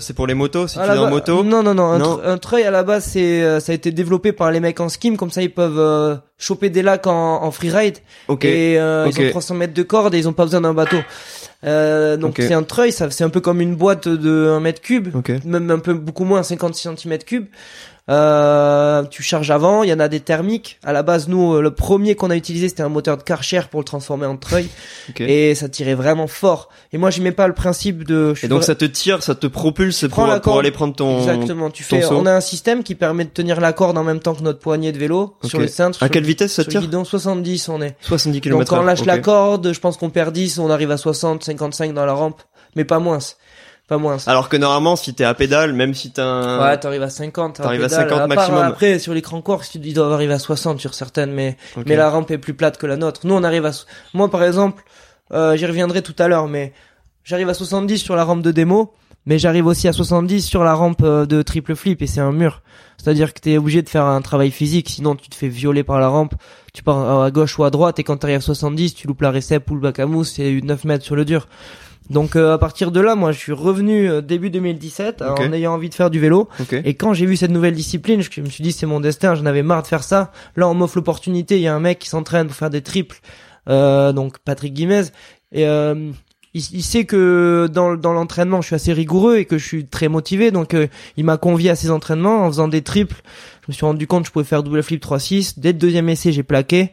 c'est 0.00 0.14
pour 0.14 0.26
les 0.26 0.34
motos 0.34 0.68
si 0.68 0.74
tu 0.78 0.84
es 0.84 0.98
en 0.98 1.08
moto. 1.08 1.42
Non 1.42 1.62
non 1.62 1.72
non, 1.72 1.84
un, 1.84 2.32
un, 2.32 2.36
treuil 2.36 2.64
à 2.64 2.70
la 2.70 2.82
base 2.82 3.04
c'est 3.04 3.60
ça 3.60 3.72
a 3.72 3.74
été 3.74 3.92
développé 3.92 4.32
par 4.32 4.50
les 4.50 4.60
mecs 4.60 4.80
en 4.80 4.90
skim. 4.90 5.16
Comme 5.16 5.30
ça 5.30 5.40
ils 5.40 5.50
peuvent 5.50 6.20
choper 6.44 6.68
des 6.70 6.82
lacs 6.82 7.06
en, 7.06 7.42
en 7.42 7.50
freeride. 7.50 7.98
Et 8.48 8.78
euh, 8.78 9.06
ils 9.08 9.20
ont 9.28 9.30
300 9.30 9.54
mètres 9.54 9.74
de 9.74 9.82
corde 9.82 10.14
et 10.14 10.18
ils 10.18 10.28
ont 10.28 10.32
pas 10.32 10.44
besoin 10.44 10.60
d'un 10.60 10.74
bateau. 10.74 10.98
Euh, 11.64 12.16
donc 12.18 12.34
c'est 12.48 12.54
un 12.54 12.62
treuil, 12.62 12.92
ça 12.92 13.10
c'est 13.10 13.24
un 13.24 13.30
peu 13.30 13.40
comme 13.40 13.60
une 13.62 13.74
boîte 13.74 14.06
de 14.06 14.48
1 14.50 14.60
mètre 14.60 14.82
cube, 14.82 15.08
même 15.44 15.70
un 15.70 15.78
peu 15.78 15.94
beaucoup 15.94 16.24
moins 16.24 16.42
50 16.42 16.74
cm 16.74 17.18
cube. 17.26 17.46
Euh, 18.10 19.02
tu 19.04 19.22
charges 19.22 19.50
avant, 19.50 19.82
il 19.82 19.88
y 19.88 19.92
en 19.92 20.00
a 20.00 20.08
des 20.08 20.20
thermiques. 20.20 20.78
À 20.84 20.92
la 20.92 21.02
base, 21.02 21.26
nous, 21.28 21.54
euh, 21.54 21.62
le 21.62 21.70
premier 21.70 22.14
qu'on 22.14 22.28
a 22.28 22.36
utilisé, 22.36 22.68
c'était 22.68 22.82
un 22.82 22.90
moteur 22.90 23.16
de 23.16 23.22
Karcher 23.22 23.62
pour 23.70 23.80
le 23.80 23.84
transformer 23.84 24.26
en 24.26 24.36
treuil. 24.36 24.68
Et 25.20 25.54
ça 25.54 25.70
tirait 25.70 25.94
vraiment 25.94 26.26
fort. 26.26 26.68
Et 26.92 26.98
moi, 26.98 27.08
j'aimais 27.08 27.32
pas 27.32 27.46
le 27.48 27.54
principe 27.54 28.04
de... 28.04 28.34
Et 28.42 28.48
donc 28.48 28.62
ça 28.62 28.74
te 28.74 28.84
tire, 28.84 29.22
ça 29.22 29.34
te 29.34 29.46
propulse 29.46 30.06
pour, 30.08 30.40
pour 30.42 30.58
aller 30.58 30.70
prendre 30.70 30.94
ton... 30.94 31.18
Exactement. 31.18 31.70
Tu 31.70 31.82
fais, 31.82 32.04
on 32.06 32.26
a 32.26 32.32
un 32.32 32.42
système 32.42 32.82
qui 32.82 32.94
permet 32.94 33.24
de 33.24 33.30
tenir 33.30 33.60
la 33.60 33.72
corde 33.72 33.96
en 33.96 34.04
même 34.04 34.20
temps 34.20 34.34
que 34.34 34.42
notre 34.42 34.58
poignet 34.58 34.92
de 34.92 34.98
vélo 34.98 35.36
sur 35.42 35.58
le 35.58 35.68
cintre. 35.68 36.02
À 36.02 36.10
quelle 36.10 36.24
vitesse 36.24 36.52
ça 36.52 36.64
tire 36.64 36.82
guidon? 36.82 37.04
70 37.04 37.68
on 37.70 37.80
est. 37.80 37.96
70 38.02 38.40
km 38.40 38.58
Donc 38.58 38.68
quand 38.68 38.80
on 38.80 38.84
lâche 38.84 39.04
la 39.04 39.18
corde, 39.18 39.72
je 39.72 39.80
pense 39.80 39.96
qu'on 39.96 40.10
perd 40.10 40.34
10, 40.34 40.58
on 40.58 40.70
arrive 40.70 40.90
à 40.90 40.96
60, 40.98 41.42
55 41.42 41.94
dans 41.94 42.04
la 42.04 42.12
rampe. 42.12 42.42
Mais 42.76 42.84
pas 42.84 42.98
moins 42.98 43.18
pas 43.86 43.98
moins. 43.98 44.16
Alors 44.26 44.48
que 44.48 44.56
normalement, 44.56 44.96
si 44.96 45.14
t'es 45.14 45.24
à 45.24 45.34
pédale, 45.34 45.74
même 45.74 45.92
si 45.92 46.10
t'as 46.10 46.24
un... 46.24 46.62
Ouais, 46.62 46.78
t'arrives 46.78 47.02
à 47.02 47.10
50. 47.10 47.56
T'arrives 47.56 47.84
à 47.84 47.88
50 47.88 48.28
maximum. 48.28 48.62
Après, 48.62 48.98
sur 48.98 49.12
l'écran 49.12 49.42
course, 49.42 49.70
tu 49.70 49.78
dois 49.78 50.12
arriver 50.14 50.32
à 50.32 50.38
60 50.38 50.80
sur 50.80 50.94
certaines, 50.94 51.32
mais, 51.32 51.56
mais 51.84 51.96
la 51.96 52.08
rampe 52.08 52.30
est 52.30 52.38
plus 52.38 52.54
plate 52.54 52.78
que 52.78 52.86
la 52.86 52.96
nôtre. 52.96 53.22
Nous, 53.24 53.34
on 53.34 53.44
arrive 53.44 53.66
à, 53.66 53.72
moi, 54.14 54.30
par 54.30 54.42
exemple, 54.42 54.84
euh, 55.32 55.56
j'y 55.56 55.66
reviendrai 55.66 56.00
tout 56.00 56.14
à 56.18 56.28
l'heure, 56.28 56.48
mais 56.48 56.72
j'arrive 57.24 57.48
à 57.50 57.54
70 57.54 57.98
sur 57.98 58.16
la 58.16 58.24
rampe 58.24 58.40
de 58.40 58.52
démo, 58.52 58.94
mais 59.26 59.38
j'arrive 59.38 59.66
aussi 59.66 59.86
à 59.86 59.92
70 59.92 60.42
sur 60.42 60.64
la 60.64 60.72
rampe 60.72 61.02
euh, 61.02 61.26
de 61.26 61.42
triple 61.42 61.74
flip 61.74 62.00
et 62.00 62.06
c'est 62.06 62.20
un 62.20 62.32
mur. 62.32 62.62
C'est-à-dire 62.96 63.34
que 63.34 63.40
t'es 63.40 63.58
obligé 63.58 63.82
de 63.82 63.88
faire 63.88 64.04
un 64.04 64.22
travail 64.22 64.50
physique, 64.50 64.88
sinon 64.88 65.14
tu 65.14 65.28
te 65.28 65.34
fais 65.34 65.48
violer 65.48 65.82
par 65.82 65.98
la 66.00 66.08
rampe, 66.08 66.34
tu 66.72 66.82
pars 66.82 67.22
à 67.22 67.30
gauche 67.30 67.58
ou 67.58 67.64
à 67.64 67.70
droite 67.70 67.98
et 67.98 68.04
quand 68.04 68.16
t'arrives 68.16 68.38
à 68.38 68.40
70, 68.40 68.94
tu 68.94 69.06
loupes 69.06 69.20
la 69.20 69.30
récep 69.30 69.70
ou 69.70 69.74
le 69.74 69.80
bac 69.80 69.98
à 69.98 70.06
mousse, 70.06 70.32
c'est 70.36 70.60
9 70.62 70.84
mètres 70.84 71.04
sur 71.04 71.16
le 71.16 71.24
dur. 71.26 71.48
Donc 72.10 72.36
euh, 72.36 72.52
à 72.52 72.58
partir 72.58 72.90
de 72.90 73.00
là, 73.00 73.14
moi, 73.14 73.32
je 73.32 73.38
suis 73.38 73.52
revenu 73.52 74.08
euh, 74.08 74.20
début 74.20 74.50
2017 74.50 75.22
en 75.22 75.52
ayant 75.52 75.74
envie 75.74 75.88
de 75.88 75.94
faire 75.94 76.10
du 76.10 76.20
vélo. 76.20 76.48
Et 76.84 76.94
quand 76.94 77.14
j'ai 77.14 77.26
vu 77.26 77.36
cette 77.36 77.50
nouvelle 77.50 77.74
discipline, 77.74 78.20
je, 78.20 78.40
me 78.40 78.48
suis 78.48 78.62
dit 78.62 78.72
c'est 78.72 78.86
mon 78.86 79.00
destin. 79.00 79.34
J'en 79.34 79.46
avais 79.46 79.62
marre 79.62 79.82
de 79.82 79.86
faire 79.86 80.02
ça. 80.02 80.30
Là, 80.56 80.68
on 80.68 80.74
m'offre 80.74 80.96
l'opportunité. 80.96 81.56
Il 81.56 81.62
y 81.62 81.66
a 81.66 81.74
un 81.74 81.80
mec 81.80 81.98
qui 81.98 82.08
s'entraîne 82.08 82.46
pour 82.46 82.56
faire 82.56 82.70
des 82.70 82.82
triples. 82.82 83.20
Euh, 83.68 84.12
donc 84.12 84.38
Patrick 84.38 84.74
Guimez. 84.74 85.04
Et 85.52 85.66
euh, 85.66 86.10
il, 86.52 86.62
il, 86.72 86.82
sait 86.82 87.04
que 87.04 87.68
dans, 87.72 87.94
dans 87.94 88.12
l'entraînement, 88.12 88.60
je 88.60 88.66
suis 88.66 88.76
assez 88.76 88.92
rigoureux 88.92 89.36
et 89.38 89.46
que 89.46 89.56
je 89.56 89.64
suis 89.64 89.86
très 89.86 90.08
motivé. 90.08 90.50
Donc 90.50 90.76
il 91.16 91.24
m'a 91.24 91.38
convié 91.38 91.70
à 91.70 91.74
ses 91.74 91.90
entraînements 91.90 92.44
en 92.44 92.48
faisant 92.48 92.68
des 92.68 92.82
triples. 92.82 93.22
Je 93.62 93.66
me 93.68 93.72
suis 93.72 93.86
rendu 93.86 94.06
compte 94.06 94.24
que 94.24 94.28
je 94.28 94.32
pouvais 94.32 94.44
faire 94.44 94.62
double 94.62 94.82
flip 94.82 95.02
3-6. 95.02 95.54
Dès 95.56 95.72
le 95.72 95.78
deuxième 95.78 96.08
essai, 96.10 96.32
j'ai 96.32 96.42
plaqué. 96.42 96.92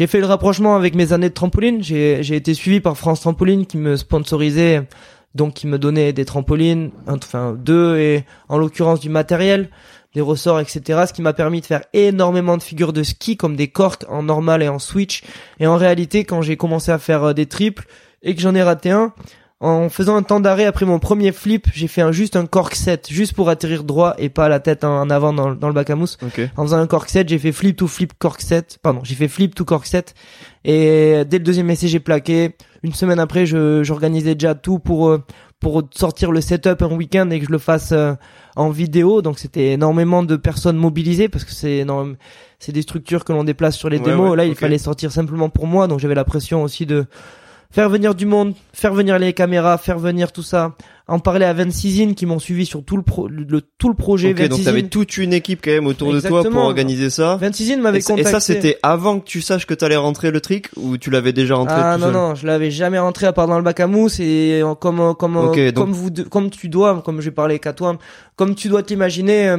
J'ai 0.00 0.06
fait 0.06 0.20
le 0.20 0.24
rapprochement 0.24 0.76
avec 0.76 0.94
mes 0.94 1.12
années 1.12 1.28
de 1.28 1.34
trampoline. 1.34 1.82
J'ai, 1.82 2.34
été 2.34 2.54
suivi 2.54 2.80
par 2.80 2.96
France 2.96 3.20
Trampoline 3.20 3.66
qui 3.66 3.76
me 3.76 3.96
sponsorisait, 3.96 4.88
donc 5.34 5.52
qui 5.52 5.66
me 5.66 5.78
donnait 5.78 6.14
des 6.14 6.24
trampolines, 6.24 6.90
enfin 7.06 7.52
deux 7.52 7.98
et 7.98 8.24
en 8.48 8.56
l'occurrence 8.56 9.00
du 9.00 9.10
matériel. 9.10 9.68
des 10.14 10.22
ressorts, 10.22 10.58
etc. 10.58 11.04
Ce 11.06 11.12
qui 11.12 11.20
m'a 11.20 11.34
permis 11.34 11.60
de 11.60 11.66
faire 11.66 11.82
énormément 11.92 12.56
de 12.56 12.62
figures 12.62 12.94
de 12.94 13.02
ski 13.02 13.36
comme 13.36 13.56
des 13.56 13.68
corks 13.68 14.06
en 14.08 14.22
normal 14.22 14.62
et 14.62 14.68
en 14.68 14.78
switch. 14.78 15.22
Et 15.58 15.66
en 15.66 15.76
réalité, 15.76 16.24
quand 16.24 16.40
j'ai 16.40 16.56
commencé 16.56 16.90
à 16.90 16.98
faire 16.98 17.22
euh, 17.22 17.32
des 17.34 17.44
triples 17.44 17.84
et 18.22 18.34
que 18.34 18.40
j'en 18.40 18.54
ai 18.54 18.62
raté 18.62 18.90
un, 18.90 19.12
en 19.60 19.90
faisant 19.90 20.16
un 20.16 20.22
temps 20.22 20.40
d'arrêt 20.40 20.64
après 20.64 20.86
mon 20.86 20.98
premier 20.98 21.32
flip, 21.32 21.66
j'ai 21.74 21.86
fait 21.86 22.00
un, 22.00 22.12
juste 22.12 22.34
un 22.34 22.46
cork 22.46 22.74
set, 22.74 23.08
juste 23.10 23.34
pour 23.34 23.50
atterrir 23.50 23.84
droit 23.84 24.14
et 24.16 24.30
pas 24.30 24.48
la 24.48 24.58
tête 24.58 24.84
en 24.84 25.10
avant 25.10 25.34
dans, 25.34 25.54
dans 25.54 25.68
le 25.68 25.74
bac 25.74 25.90
à 25.90 25.96
mousse. 25.96 26.16
Ok. 26.24 26.40
En 26.56 26.62
faisant 26.62 26.78
un 26.78 26.86
cork 26.86 27.10
set, 27.10 27.28
j'ai 27.28 27.38
fait 27.38 27.52
flip 27.52 27.76
to 27.76 27.86
flip 27.86 28.14
cork 28.18 28.40
set. 28.40 28.78
Pardon, 28.82 29.00
j'ai 29.04 29.14
fait 29.14 29.28
flip 29.28 29.54
to 29.54 29.64
cork 29.66 29.84
set. 29.86 30.14
Et 30.64 31.24
dès 31.26 31.38
le 31.38 31.44
deuxième 31.44 31.68
essai, 31.70 31.88
j'ai 31.88 32.00
plaqué. 32.00 32.54
Une 32.82 32.94
semaine 32.94 33.18
après, 33.18 33.44
je, 33.44 33.82
j'organisais 33.82 34.34
déjà 34.34 34.54
tout 34.54 34.78
pour, 34.78 35.08
euh, 35.10 35.22
pour 35.60 35.82
sortir 35.94 36.32
le 36.32 36.40
setup 36.40 36.80
un 36.80 36.94
week-end 36.96 37.28
et 37.28 37.38
que 37.40 37.44
je 37.46 37.52
le 37.52 37.58
fasse 37.58 37.92
euh, 37.92 38.14
en 38.56 38.70
vidéo. 38.70 39.20
Donc 39.20 39.38
c'était 39.38 39.72
énormément 39.72 40.22
de 40.22 40.36
personnes 40.36 40.76
mobilisées 40.78 41.28
parce 41.28 41.44
que 41.44 41.52
c'est 41.52 41.78
énorme, 41.78 42.16
c'est 42.58 42.72
des 42.72 42.80
structures 42.82 43.24
que 43.24 43.32
l'on 43.34 43.44
déplace 43.44 43.76
sur 43.76 43.90
les 43.90 43.98
Ouais, 43.98 44.04
démos. 44.04 44.30
ouais, 44.30 44.36
Là, 44.38 44.44
il 44.46 44.54
fallait 44.54 44.78
sortir 44.78 45.12
simplement 45.12 45.50
pour 45.50 45.66
moi. 45.66 45.86
Donc 45.86 45.98
j'avais 46.00 46.14
la 46.14 46.24
pression 46.24 46.62
aussi 46.62 46.86
de 46.86 47.04
faire 47.70 47.88
venir 47.88 48.14
du 48.14 48.26
monde, 48.26 48.54
faire 48.72 48.92
venir 48.94 49.18
les 49.18 49.32
caméras, 49.32 49.78
faire 49.78 49.98
venir 49.98 50.32
tout 50.32 50.42
ça. 50.42 50.74
En 51.08 51.18
parler 51.18 51.44
à 51.44 51.52
26 51.52 52.02
in 52.02 52.14
qui 52.14 52.24
m'ont 52.24 52.38
suivi 52.38 52.64
sur 52.66 52.84
tout 52.84 52.96
le, 52.96 53.02
pro, 53.02 53.26
le, 53.26 53.60
tout 53.78 53.88
le 53.88 53.96
projet. 53.96 54.30
Ok, 54.30 54.36
donc 54.42 54.50
26 54.50 54.64
t'avais 54.64 54.82
toute 54.84 55.16
une 55.16 55.32
équipe 55.32 55.60
quand 55.64 55.72
même 55.72 55.88
autour 55.88 56.12
de 56.12 56.20
toi 56.20 56.42
pour 56.44 56.62
organiser 56.62 57.10
ça. 57.10 57.36
26 57.40 57.72
in 57.72 57.76
m'avait 57.78 58.00
ça- 58.00 58.12
et 58.12 58.16
contacté. 58.18 58.30
ça, 58.30 58.38
c'était 58.38 58.78
avant 58.84 59.18
que 59.18 59.24
tu 59.24 59.40
saches 59.40 59.66
que 59.66 59.74
t'allais 59.74 59.96
rentrer 59.96 60.30
le 60.30 60.40
trick 60.40 60.68
ou 60.76 60.98
tu 60.98 61.10
l'avais 61.10 61.32
déjà 61.32 61.56
rentré 61.56 61.74
Ah 61.76 61.94
tout 61.96 62.00
non 62.02 62.06
seul 62.06 62.14
non, 62.14 62.34
je 62.36 62.46
l'avais 62.46 62.70
jamais 62.70 63.00
rentré 63.00 63.26
à 63.26 63.32
part 63.32 63.48
dans 63.48 63.56
le 63.56 63.64
bac 63.64 63.80
à 63.80 63.88
mousse 63.88 64.20
et 64.20 64.60
euh, 64.62 64.76
comme 64.76 65.00
euh, 65.00 65.12
comme 65.14 65.36
euh, 65.36 65.46
donc- 65.72 65.74
comme 65.74 65.92
vous 65.92 66.10
comme 66.30 66.48
tu 66.50 66.68
dois 66.68 67.02
comme 67.02 67.20
j'ai 67.20 67.32
parlé 67.32 67.58
qu'à 67.58 67.72
toi, 67.72 67.98
comme 68.36 68.54
tu 68.54 68.68
dois 68.68 68.84
t'imaginer, 68.84 69.56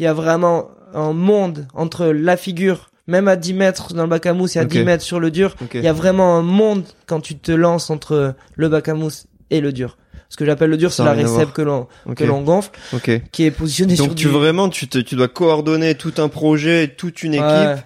il 0.00 0.02
y 0.02 0.06
a 0.08 0.14
vraiment 0.14 0.68
un 0.94 1.12
monde 1.12 1.68
entre 1.74 2.06
la 2.06 2.36
figure 2.36 2.90
même 3.08 3.26
à 3.26 3.34
10 3.36 3.54
mètres 3.54 3.94
dans 3.94 4.02
le 4.04 4.08
bac 4.08 4.26
à 4.26 4.32
mousse 4.34 4.54
et 4.54 4.60
à 4.60 4.62
Ok. 4.62 4.68
10 4.68 4.84
mètres 4.84 5.02
sur 5.02 5.18
le 5.18 5.30
dur, 5.32 5.56
il 5.74 5.82
y 5.82 5.88
a 5.88 5.92
vraiment 5.92 6.36
un 6.36 6.42
monde 6.42 6.84
quand 7.06 7.20
tu 7.20 7.36
te 7.36 7.50
lances 7.50 7.90
entre 7.90 8.34
le 8.54 8.68
bac 8.68 8.88
à 8.88 8.94
mousse 8.94 9.26
et 9.50 9.60
le 9.60 9.72
dur. 9.72 9.96
Ce 10.28 10.36
que 10.36 10.44
j'appelle 10.44 10.68
le 10.70 10.76
dur, 10.76 10.92
c'est 10.92 11.02
la 11.02 11.12
rien 11.12 11.24
à 11.24 11.28
récep 11.28 11.40
voir. 11.44 11.52
que 11.54 11.62
l'on 11.62 11.86
Ok. 12.06 12.14
que 12.16 12.24
l'on 12.24 12.42
gonfle, 12.42 12.70
qui 13.32 13.44
est 13.44 13.50
positionné 13.50 13.96
sur 13.96 14.06
Donc 14.06 14.14
tu 14.14 14.26
du... 14.26 14.30
vraiment 14.32 14.68
tu 14.68 14.86
te 14.86 14.98
tu 14.98 15.14
dois 15.16 15.28
coordonner 15.28 15.94
tout 15.94 16.12
un 16.18 16.28
projet, 16.28 16.86
toute 16.96 17.22
une 17.22 17.32
équipe. 17.34 17.44
Ouais, 17.46 17.76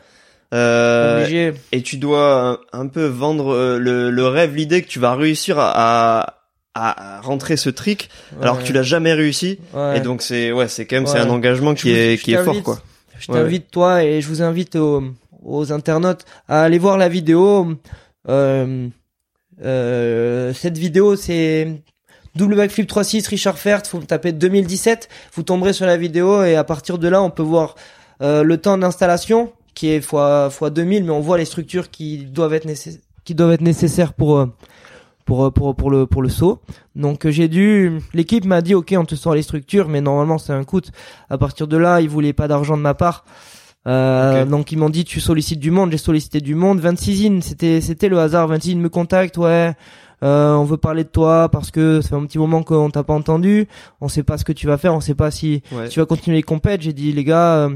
euh, 0.54 1.52
et 1.72 1.82
tu 1.82 1.96
dois 1.96 2.58
un, 2.74 2.80
un 2.80 2.86
peu 2.86 3.06
vendre 3.06 3.54
euh, 3.54 3.78
le, 3.78 4.10
le 4.10 4.26
rêve, 4.26 4.54
l'idée 4.54 4.82
que 4.82 4.88
tu 4.88 4.98
vas 4.98 5.14
réussir 5.14 5.58
à, 5.58 5.70
à, 6.20 6.34
à 6.74 7.20
rentrer 7.20 7.56
ce 7.56 7.70
trick 7.70 8.10
alors 8.40 8.58
que 8.58 8.64
tu 8.64 8.72
l'as 8.72 8.82
jamais 8.82 9.12
réussi. 9.14 9.58
ouais. 9.72 9.98
Et 9.98 10.00
donc 10.00 10.20
c'est 10.20 10.52
ouais, 10.52 10.68
c'est 10.68 10.84
quand 10.84 10.96
même 10.96 11.06
c'est 11.06 11.18
un 11.18 11.30
engagement 11.30 11.74
qui 11.74 11.90
Je 11.90 11.94
est 11.94 12.16
je 12.16 12.22
qui 12.22 12.34
est 12.34 12.44
fort 12.44 12.62
quoi. 12.62 12.80
Je 13.22 13.30
Ouais, 13.30 13.38
t'invite 13.38 13.70
toi 13.70 14.02
et 14.02 14.20
je 14.20 14.28
vous 14.28 14.42
invite 14.42 14.74
aux, 14.74 15.04
aux 15.44 15.72
internautes 15.72 16.24
à 16.48 16.64
aller 16.64 16.78
voir 16.78 16.98
la 16.98 17.08
vidéo. 17.08 17.68
Euh, 18.28 18.88
euh, 19.62 20.52
cette 20.54 20.76
vidéo 20.76 21.14
c'est 21.14 21.82
double 22.34 22.56
backflip 22.56 22.90
3.6 22.90 23.28
Richard 23.28 23.58
Fert. 23.58 23.86
Faut 23.86 24.00
taper 24.00 24.32
2017. 24.32 25.08
Vous 25.34 25.44
tomberez 25.44 25.72
sur 25.72 25.86
la 25.86 25.96
vidéo 25.96 26.42
et 26.42 26.56
à 26.56 26.64
partir 26.64 26.98
de 26.98 27.06
là 27.06 27.22
on 27.22 27.30
peut 27.30 27.44
voir 27.44 27.76
euh, 28.22 28.42
le 28.42 28.58
temps 28.58 28.76
d'installation 28.76 29.52
qui 29.74 29.88
est 29.88 30.00
fois 30.00 30.50
fois 30.50 30.70
2000, 30.70 31.04
mais 31.04 31.10
on 31.10 31.20
voit 31.20 31.38
les 31.38 31.44
structures 31.44 31.90
qui 31.90 32.24
doivent 32.24 32.54
être 32.54 32.64
nécessaires 32.66 33.00
qui 33.24 33.34
doivent 33.34 33.52
être 33.52 33.60
nécessaires 33.60 34.14
pour 34.14 34.36
euh, 34.36 34.46
pour 35.24 35.44
euh, 35.44 35.50
pour 35.50 35.74
pour 35.76 35.90
le 35.90 36.06
pour 36.06 36.22
le 36.22 36.28
saut. 36.28 36.60
Donc 36.96 37.24
euh, 37.26 37.30
j'ai 37.30 37.48
dû 37.48 37.98
l'équipe 38.14 38.44
m'a 38.44 38.60
dit 38.62 38.74
OK, 38.74 38.94
on 38.96 39.04
te 39.04 39.14
sort 39.14 39.34
les 39.34 39.42
structures 39.42 39.88
mais 39.88 40.00
normalement 40.00 40.38
c'est 40.38 40.52
un 40.52 40.64
coût. 40.64 40.80
À 41.30 41.38
partir 41.38 41.66
de 41.68 41.76
là, 41.76 42.00
ils 42.00 42.08
voulaient 42.08 42.32
pas 42.32 42.48
d'argent 42.48 42.76
de 42.76 42.82
ma 42.82 42.94
part. 42.94 43.24
Euh, 43.88 44.44
donc 44.44 44.70
ils 44.70 44.78
m'ont 44.78 44.90
dit 44.90 45.04
tu 45.04 45.20
sollicites 45.20 45.58
du 45.58 45.70
monde, 45.72 45.90
j'ai 45.90 45.98
sollicité 45.98 46.40
du 46.40 46.54
monde. 46.54 46.78
26 46.80 47.26
in, 47.26 47.40
c'était 47.40 47.80
c'était 47.80 48.08
le 48.08 48.18
hasard. 48.20 48.46
26 48.48 48.74
in 48.74 48.76
me 48.78 48.88
contacte, 48.88 49.36
ouais. 49.38 49.72
Euh, 50.22 50.54
on 50.54 50.62
veut 50.62 50.76
parler 50.76 51.02
de 51.02 51.08
toi 51.08 51.48
parce 51.48 51.72
que 51.72 52.00
ça 52.00 52.10
fait 52.10 52.14
un 52.14 52.24
petit 52.26 52.38
moment 52.38 52.62
qu'on 52.62 52.90
t'a 52.90 53.02
pas 53.02 53.12
entendu. 53.14 53.66
On 54.00 54.06
sait 54.08 54.22
pas 54.22 54.38
ce 54.38 54.44
que 54.44 54.52
tu 54.52 54.68
vas 54.68 54.78
faire, 54.78 54.94
on 54.94 55.00
sait 55.00 55.16
pas 55.16 55.32
si 55.32 55.62
Ouais. 55.72 55.88
tu 55.88 55.98
vas 55.98 56.06
continuer 56.06 56.36
les 56.36 56.42
compètes. 56.44 56.82
J'ai 56.82 56.92
dit 56.92 57.10
les 57.12 57.24
gars, 57.24 57.54
euh, 57.56 57.70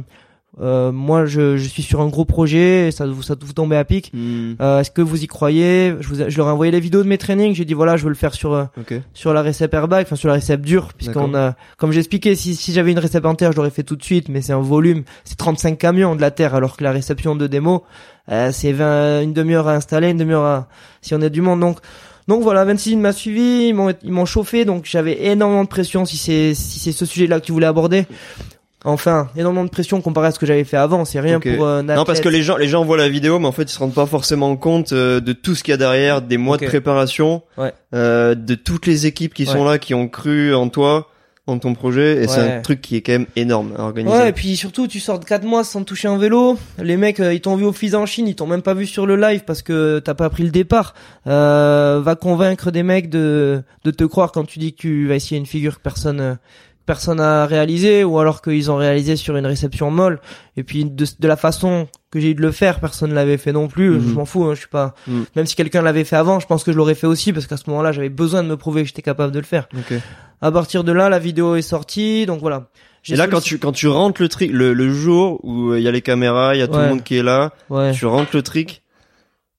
euh, 0.60 0.90
moi 0.92 1.26
je, 1.26 1.56
je 1.56 1.68
suis 1.68 1.82
sur 1.82 2.00
un 2.00 2.08
gros 2.08 2.24
projet, 2.24 2.90
ça 2.90 3.06
vous 3.06 3.22
ça 3.22 3.34
vous 3.40 3.52
tombez 3.52 3.76
à 3.76 3.84
pic. 3.84 4.10
Hmm, 4.14 4.54
Euh, 4.60 4.80
Est-ce 4.80 4.90
que 4.90 5.02
vous 5.02 5.22
y 5.22 5.26
croyez? 5.26 5.94
Je, 6.00 6.08
vous 6.08 6.14
je 6.28 6.36
leur 6.38 6.48
ai 6.48 6.50
envoyé 6.50 6.72
les 6.72 6.80
vidéos 6.80 7.02
de 7.02 7.08
mes 7.08 7.18
trainings. 7.18 7.54
J'ai 7.54 7.64
dit 7.64 7.74
voilà, 7.74 7.96
je 7.96 8.04
veux 8.04 8.08
le 8.08 8.14
faire 8.14 8.32
sur 8.34 8.54
euh, 8.54 8.64
Ok. 8.80 8.94
sur 9.12 9.34
la 9.34 9.42
récep 9.42 9.72
airbag, 9.74 10.06
enfin 10.06 10.16
sur 10.16 10.28
la 10.28 10.34
récep 10.34 10.60
dure, 10.62 10.92
puisqu'on 10.96 11.34
a, 11.34 11.54
comme 11.76 11.92
j'expliquais, 11.92 12.34
si, 12.34 12.54
si 12.56 12.72
j'avais 12.72 12.92
une 12.92 12.98
récep 12.98 13.24
en 13.26 13.34
terre, 13.34 13.52
je 13.52 13.56
l'aurais 13.56 13.70
fait 13.70 13.82
tout 13.82 13.96
de 13.96 14.02
suite, 14.04 14.28
mais 14.28 14.40
c'est 14.40 14.52
un 14.54 14.60
volume, 14.60 15.02
c'est 15.24 15.36
35 15.36 15.76
camions 15.78 16.14
de 16.16 16.20
la 16.20 16.30
terre, 16.30 16.54
alors 16.54 16.76
que 16.76 16.84
la 16.84 16.92
réception 16.92 17.36
de 17.36 17.46
démo, 17.46 17.84
euh, 18.30 18.50
c'est 18.52 18.72
20, 18.72 19.22
une 19.22 19.32
demi-heure 19.34 19.68
à 19.68 19.74
installer, 19.74 20.10
une 20.10 20.16
demi-heure 20.18 20.44
à, 20.44 20.68
si 21.02 21.14
on 21.14 21.20
a 21.22 21.28
du 21.28 21.40
monde, 21.42 21.60
donc, 21.60 21.78
donc 22.28 22.42
voilà, 22.42 22.64
26 22.64 22.96
m'a 22.96 23.12
suivi, 23.12 23.68
ils 23.68 23.72
m'ont, 23.74 23.92
ils 24.02 24.10
m'ont 24.10 24.24
chauffé, 24.26 24.64
donc 24.64 24.84
j'avais 24.84 25.26
énormément 25.26 25.62
de 25.62 25.68
pression 25.68 26.04
si 26.04 26.16
c'est, 26.16 26.54
si 26.54 26.80
c'est 26.80 26.90
ce 26.92 27.04
sujet-là 27.04 27.38
que 27.40 27.44
tu 27.46 27.52
voulais 27.52 27.66
aborder. 27.68 28.06
Enfin, 28.88 29.28
énormément 29.36 29.64
de 29.64 29.68
pression 29.70 30.00
comparé 30.00 30.28
à 30.28 30.30
ce 30.30 30.38
que 30.38 30.46
j'avais 30.46 30.62
fait 30.64 30.76
avant, 30.76 31.04
c'est 31.04 31.18
rien 31.20 31.40
pour 31.40 31.66
euh, 31.66 31.80
un 31.80 31.82
Non 31.82 32.04
parce 32.04 32.20
que 32.20 32.28
les 32.28 32.42
gens 32.42 32.56
les 32.56 32.68
gens 32.68 32.84
voient 32.84 32.96
la 32.96 33.08
vidéo 33.08 33.38
mais 33.40 33.46
en 33.46 33.52
fait 33.52 33.64
ils 33.64 33.68
se 33.68 33.78
rendent 33.80 33.92
pas 33.94 34.06
forcément 34.06 34.56
compte 34.56 34.92
euh, 34.92 35.20
de 35.20 35.32
tout 35.32 35.54
ce 35.56 35.64
qu'il 35.64 35.72
y 35.72 35.74
a 35.74 35.76
derrière, 35.76 36.22
des 36.22 36.36
mois 36.38 36.56
de 36.56 36.66
préparation, 36.66 37.42
Ouais. 37.58 37.72
euh, 37.94 38.34
de 38.36 38.54
toutes 38.54 38.86
les 38.86 39.06
équipes 39.06 39.34
qui 39.34 39.44
sont 39.44 39.64
là 39.64 39.78
qui 39.78 39.92
ont 39.94 40.08
cru 40.08 40.54
en 40.54 40.68
toi, 40.68 41.08
en 41.48 41.58
ton 41.58 41.74
projet 41.74 42.22
et 42.24 42.28
c'est 42.28 42.40
un 42.40 42.60
truc 42.60 42.80
qui 42.80 42.96
est 42.96 43.02
quand 43.02 43.12
même 43.12 43.26
énorme 43.36 43.72
à 43.78 43.82
organiser. 43.82 44.16
Ouais, 44.16 44.28
et 44.30 44.32
puis 44.32 44.56
surtout, 44.56 44.88
tu 44.88 44.98
sors 44.98 45.18
de 45.20 45.24
4 45.24 45.44
mois 45.44 45.62
sans 45.62 45.84
toucher 45.84 46.08
un 46.08 46.18
vélo. 46.18 46.58
Les 46.82 46.96
mecs, 46.96 47.20
euh, 47.20 47.32
ils 47.34 47.40
t'ont 47.40 47.54
vu 47.56 47.64
au 47.64 47.72
FIS 47.72 47.94
en 47.94 48.04
Chine, 48.04 48.26
ils 48.26 48.34
t'ont 48.34 48.48
même 48.48 48.62
pas 48.62 48.74
vu 48.74 48.84
sur 48.86 49.06
le 49.06 49.14
live 49.16 49.42
parce 49.46 49.62
que 49.62 50.00
t'as 50.00 50.14
pas 50.14 50.28
pris 50.28 50.42
le 50.42 50.50
départ. 50.50 50.94
Euh, 51.28 52.00
va 52.02 52.14
convaincre 52.16 52.70
des 52.72 52.82
mecs 52.82 53.08
de, 53.10 53.62
de 53.84 53.90
te 53.92 54.02
croire 54.04 54.32
quand 54.32 54.44
tu 54.44 54.58
dis 54.58 54.72
que 54.74 54.80
tu 54.80 55.06
vas 55.08 55.14
essayer 55.14 55.38
une 55.38 55.46
figure 55.46 55.76
que 55.76 55.82
personne, 55.82 56.20
euh, 56.20 56.34
personne 56.86 57.20
a 57.20 57.44
réalisé 57.46 58.04
ou 58.04 58.18
alors 58.18 58.40
qu'ils 58.40 58.70
ont 58.70 58.76
réalisé 58.76 59.16
sur 59.16 59.36
une 59.36 59.44
réception 59.46 59.90
molle. 59.90 60.20
Et 60.56 60.62
puis, 60.62 60.84
de, 60.84 61.04
de 61.18 61.28
la 61.28 61.36
façon 61.36 61.88
que 62.10 62.20
j'ai 62.20 62.30
eu 62.30 62.34
de 62.34 62.40
le 62.42 62.52
faire, 62.52 62.80
personne 62.80 63.12
l'avait 63.12 63.36
fait 63.36 63.52
non 63.52 63.68
plus. 63.68 63.90
Mhm. 63.90 64.08
Je 64.08 64.14
m'en 64.14 64.24
fous, 64.24 64.44
hein, 64.44 64.54
je 64.54 64.60
suis 64.60 64.68
pas, 64.68 64.94
Mhm. 65.06 65.24
même 65.34 65.46
si 65.46 65.56
quelqu'un 65.56 65.82
l'avait 65.82 66.04
fait 66.04 66.16
avant, 66.16 66.40
je 66.40 66.46
pense 66.46 66.64
que 66.64 66.72
je 66.72 66.76
l'aurais 66.76 66.94
fait 66.94 67.06
aussi 67.08 67.32
parce 67.32 67.46
qu'à 67.46 67.56
ce 67.56 67.68
moment-là, 67.68 67.92
j'avais 67.92 68.08
besoin 68.08 68.42
de 68.42 68.48
me 68.48 68.56
prouver 68.56 68.82
que 68.82 68.88
j'étais 68.88 69.02
capable 69.02 69.32
de 69.32 69.38
le 69.40 69.44
faire. 69.44 69.68
Ok. 69.76 69.94
À 70.40 70.52
partir 70.52 70.84
de 70.84 70.92
là, 70.92 71.08
la 71.08 71.18
vidéo 71.18 71.56
est 71.56 71.62
sortie, 71.62 72.24
donc 72.26 72.40
voilà. 72.40 72.68
Et 73.08 73.14
là 73.16 73.28
quand 73.28 73.40
tu 73.40 73.58
quand 73.58 73.70
tu 73.72 73.86
rentres 73.86 74.20
le 74.20 74.28
trick 74.28 74.50
le, 74.52 74.72
le 74.74 74.92
jour 74.92 75.38
où 75.44 75.74
il 75.74 75.82
y 75.82 75.86
a 75.86 75.92
les 75.92 76.02
caméras, 76.02 76.56
il 76.56 76.58
y 76.58 76.62
a 76.62 76.66
tout 76.66 76.78
le 76.78 76.88
monde 76.88 77.04
qui 77.04 77.16
est 77.16 77.22
là, 77.22 77.52
ouais, 77.70 77.92
tu 77.92 78.04
rentres 78.04 78.30
le 78.34 78.42
trick. 78.42 78.82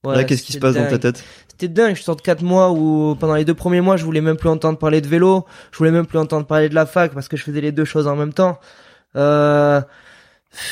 ouais, 0.04 0.16
là 0.16 0.24
qu'est-ce 0.26 0.44
qui 0.44 0.52
se 0.54 0.60
passe 0.60 0.76
dans 0.76 0.88
ta 0.88 0.98
tête? 0.98 1.24
C'était 1.60 1.74
dingue, 1.74 1.96
je 1.96 2.04
sors 2.04 2.16
de 2.16 2.22
4 2.22 2.44
mois 2.44 2.72
où 2.72 3.16
pendant 3.20 3.34
les 3.34 3.44
deux 3.44 3.56
premiers 3.56 3.82
mois, 3.82 3.98
je 3.98 4.06
voulais 4.06 4.22
même 4.22 4.38
plus 4.38 4.48
entendre 4.48 4.78
parler 4.78 5.02
de 5.02 5.08
vélo, 5.08 5.44
je 5.72 5.80
voulais 5.80 5.90
même 5.90 6.06
plus 6.06 6.20
entendre 6.20 6.46
parler 6.46 6.70
de 6.70 6.76
la 6.76 6.86
fac 6.86 7.14
parce 7.16 7.28
que 7.28 7.36
je 7.36 7.44
faisais 7.44 7.62
les 7.62 7.72
deux 7.72 7.84
choses 7.84 8.06
en 8.06 8.16
même 8.16 8.32
temps. 8.32 8.60
Euh, 9.16 9.82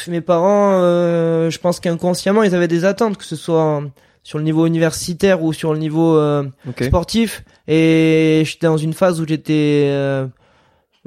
mes 0.07 0.21
parents, 0.21 0.73
euh, 0.83 1.49
je 1.49 1.57
pense 1.57 1.79
qu'inconsciemment, 1.79 2.43
ils 2.43 2.53
avaient 2.53 2.67
des 2.67 2.85
attentes, 2.85 3.17
que 3.17 3.23
ce 3.23 3.35
soit 3.35 3.81
sur 4.21 4.37
le 4.37 4.43
niveau 4.43 4.67
universitaire 4.67 5.41
ou 5.41 5.53
sur 5.53 5.73
le 5.73 5.79
niveau 5.79 6.17
euh, 6.17 6.43
sportif. 6.81 7.43
Et 7.67 8.43
j'étais 8.45 8.67
dans 8.67 8.77
une 8.77 8.93
phase 8.93 9.19
où 9.19 9.27
j'étais 9.27 9.87
euh, 9.87 10.27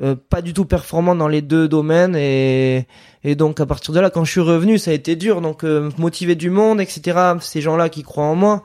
euh, 0.02 0.14
pas 0.28 0.42
du 0.42 0.54
tout 0.54 0.64
performant 0.64 1.14
dans 1.14 1.28
les 1.28 1.42
deux 1.42 1.68
domaines. 1.68 2.16
Et 2.16 2.86
et 3.24 3.34
donc 3.34 3.58
à 3.58 3.66
partir 3.66 3.92
de 3.92 3.98
là 3.98 4.10
quand 4.10 4.24
je 4.24 4.30
suis 4.30 4.40
revenu 4.40 4.78
ça 4.78 4.92
a 4.92 4.94
été 4.94 5.16
dur. 5.16 5.40
Donc 5.40 5.64
euh, 5.64 5.90
motiver 5.98 6.36
du 6.36 6.50
monde 6.50 6.80
etc 6.80 7.18
ces 7.40 7.60
gens 7.60 7.76
là 7.76 7.88
qui 7.88 8.02
croient 8.04 8.24
en 8.24 8.36
moi 8.36 8.62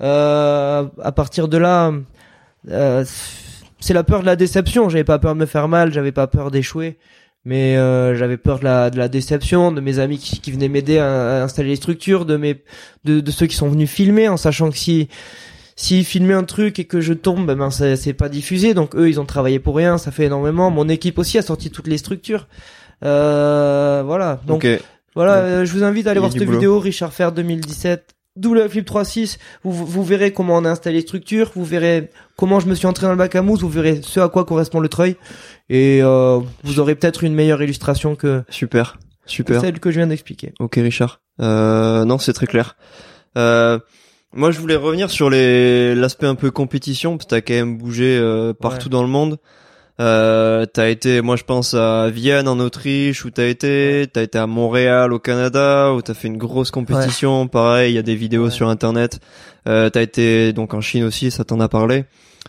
à 0.00 1.12
partir 1.14 1.48
de 1.48 1.56
là 1.58 1.92
euh, 2.68 3.04
c'est 3.80 3.94
la 3.94 4.04
peur 4.04 4.20
de 4.20 4.26
la 4.26 4.36
déception 4.36 4.88
j'avais 4.88 5.04
pas 5.04 5.18
peur 5.18 5.34
de 5.34 5.40
me 5.40 5.46
faire 5.46 5.68
mal 5.68 5.92
j'avais 5.92 6.12
pas 6.12 6.26
peur 6.26 6.50
d'échouer 6.50 6.98
mais 7.44 7.76
euh, 7.76 8.14
j'avais 8.14 8.36
peur 8.36 8.58
de 8.58 8.64
la 8.64 8.90
de 8.90 8.98
la 8.98 9.08
déception 9.08 9.72
de 9.72 9.80
mes 9.80 9.98
amis 9.98 10.18
qui, 10.18 10.40
qui 10.40 10.52
venaient 10.52 10.68
m'aider 10.68 10.98
à, 10.98 11.40
à 11.40 11.42
installer 11.42 11.70
les 11.70 11.76
structures 11.76 12.26
de 12.26 12.36
mes 12.36 12.62
de, 13.04 13.20
de 13.20 13.30
ceux 13.30 13.46
qui 13.46 13.56
sont 13.56 13.68
venus 13.68 13.90
filmer 13.90 14.28
en 14.28 14.36
sachant 14.36 14.70
que 14.70 14.76
si 14.76 15.08
s'ils 15.80 16.04
filmaient 16.04 16.34
un 16.34 16.44
truc 16.44 16.78
et 16.78 16.84
que 16.84 17.00
je 17.00 17.14
tombe, 17.14 17.46
ben, 17.46 17.56
ben 17.56 17.70
c'est 17.70 18.12
pas 18.12 18.28
diffusé. 18.28 18.74
Donc 18.74 18.94
eux, 18.94 19.08
ils 19.08 19.18
ont 19.18 19.24
travaillé 19.24 19.58
pour 19.58 19.74
rien. 19.76 19.96
Ça 19.96 20.10
fait 20.10 20.24
énormément. 20.24 20.70
Mon 20.70 20.90
équipe 20.90 21.18
aussi 21.18 21.38
a 21.38 21.42
sorti 21.42 21.70
toutes 21.70 21.86
les 21.86 21.96
structures. 21.96 22.48
Euh, 23.02 24.02
voilà. 24.04 24.40
Donc 24.46 24.66
voilà, 25.14 25.36
Donc, 25.36 25.44
euh, 25.44 25.64
je 25.64 25.72
vous 25.72 25.82
invite 25.82 26.06
à 26.06 26.10
aller 26.10 26.20
voir 26.20 26.32
cette 26.32 26.44
boulot. 26.44 26.58
vidéo, 26.58 26.78
Richard 26.78 27.12
Fer 27.12 27.32
2017. 27.32 28.14
Double 28.40 28.68
flip 28.68 28.88
3.6, 28.88 29.38
vous, 29.64 29.72
vous 29.86 30.04
verrez 30.04 30.32
comment 30.32 30.56
on 30.56 30.64
a 30.64 30.70
installé 30.70 30.96
les 30.96 31.02
structures, 31.02 31.52
vous 31.54 31.64
verrez 31.64 32.10
comment 32.36 32.58
je 32.60 32.66
me 32.66 32.74
suis 32.74 32.86
entré 32.86 33.06
dans 33.06 33.12
le 33.12 33.18
bac 33.18 33.34
à 33.36 33.42
mousse, 33.42 33.60
vous 33.60 33.68
verrez 33.68 34.00
ce 34.02 34.18
à 34.20 34.28
quoi 34.28 34.44
correspond 34.44 34.80
le 34.80 34.88
treuil, 34.88 35.16
et 35.68 36.00
euh, 36.02 36.40
vous 36.64 36.80
aurez 36.80 36.94
peut-être 36.94 37.22
une 37.24 37.34
meilleure 37.34 37.62
illustration 37.62 38.16
que, 38.16 38.42
Super. 38.48 38.98
Super. 39.26 39.60
celle 39.60 39.78
que 39.78 39.90
je 39.90 39.98
viens 39.98 40.06
d'expliquer. 40.08 40.52
Ok 40.58 40.74
Richard. 40.76 41.20
Euh, 41.40 42.04
non, 42.04 42.18
c'est 42.18 42.32
très 42.32 42.46
clair. 42.46 42.76
Euh, 43.38 43.78
moi, 44.32 44.50
je 44.50 44.58
voulais 44.60 44.76
revenir 44.76 45.10
sur 45.10 45.28
les 45.30 45.94
l'aspect 45.94 46.26
un 46.26 46.34
peu 46.34 46.50
compétition 46.50 47.16
parce 47.16 47.26
que 47.26 47.30
t'as 47.30 47.40
quand 47.40 47.54
même 47.54 47.78
bougé 47.78 48.16
euh, 48.18 48.52
partout 48.52 48.86
Ouais. 48.88 48.92
dans 48.92 49.02
le 49.02 49.08
monde. 49.08 49.38
Euh, 50.00 50.64
t'as 50.64 50.88
été, 50.88 51.20
moi 51.20 51.36
je 51.36 51.44
pense 51.44 51.74
à 51.74 52.08
Vienne 52.08 52.48
en 52.48 52.58
Autriche 52.58 53.26
où 53.26 53.30
t'as 53.30 53.48
été, 53.48 54.06
t'as 54.10 54.22
été 54.22 54.38
à 54.38 54.46
Montréal 54.46 55.12
au 55.12 55.18
Canada 55.18 55.92
où 55.92 56.00
t'as 56.00 56.14
fait 56.14 56.28
une 56.28 56.38
grosse 56.38 56.70
compétition. 56.70 57.48
Pareil, 57.48 57.92
il 57.92 57.96
y 57.96 57.98
a 57.98 58.02
des 58.02 58.14
vidéos 58.14 58.48
sur 58.48 58.68
internet. 58.70 59.20
Euh, 59.68 59.90
t'as 59.90 60.00
été 60.00 60.54
donc 60.54 60.72
en 60.72 60.80
Chine 60.80 61.04
aussi, 61.04 61.30
ça 61.30 61.44
t'en 61.44 61.60
a 61.60 61.68
parlé. 61.68 62.06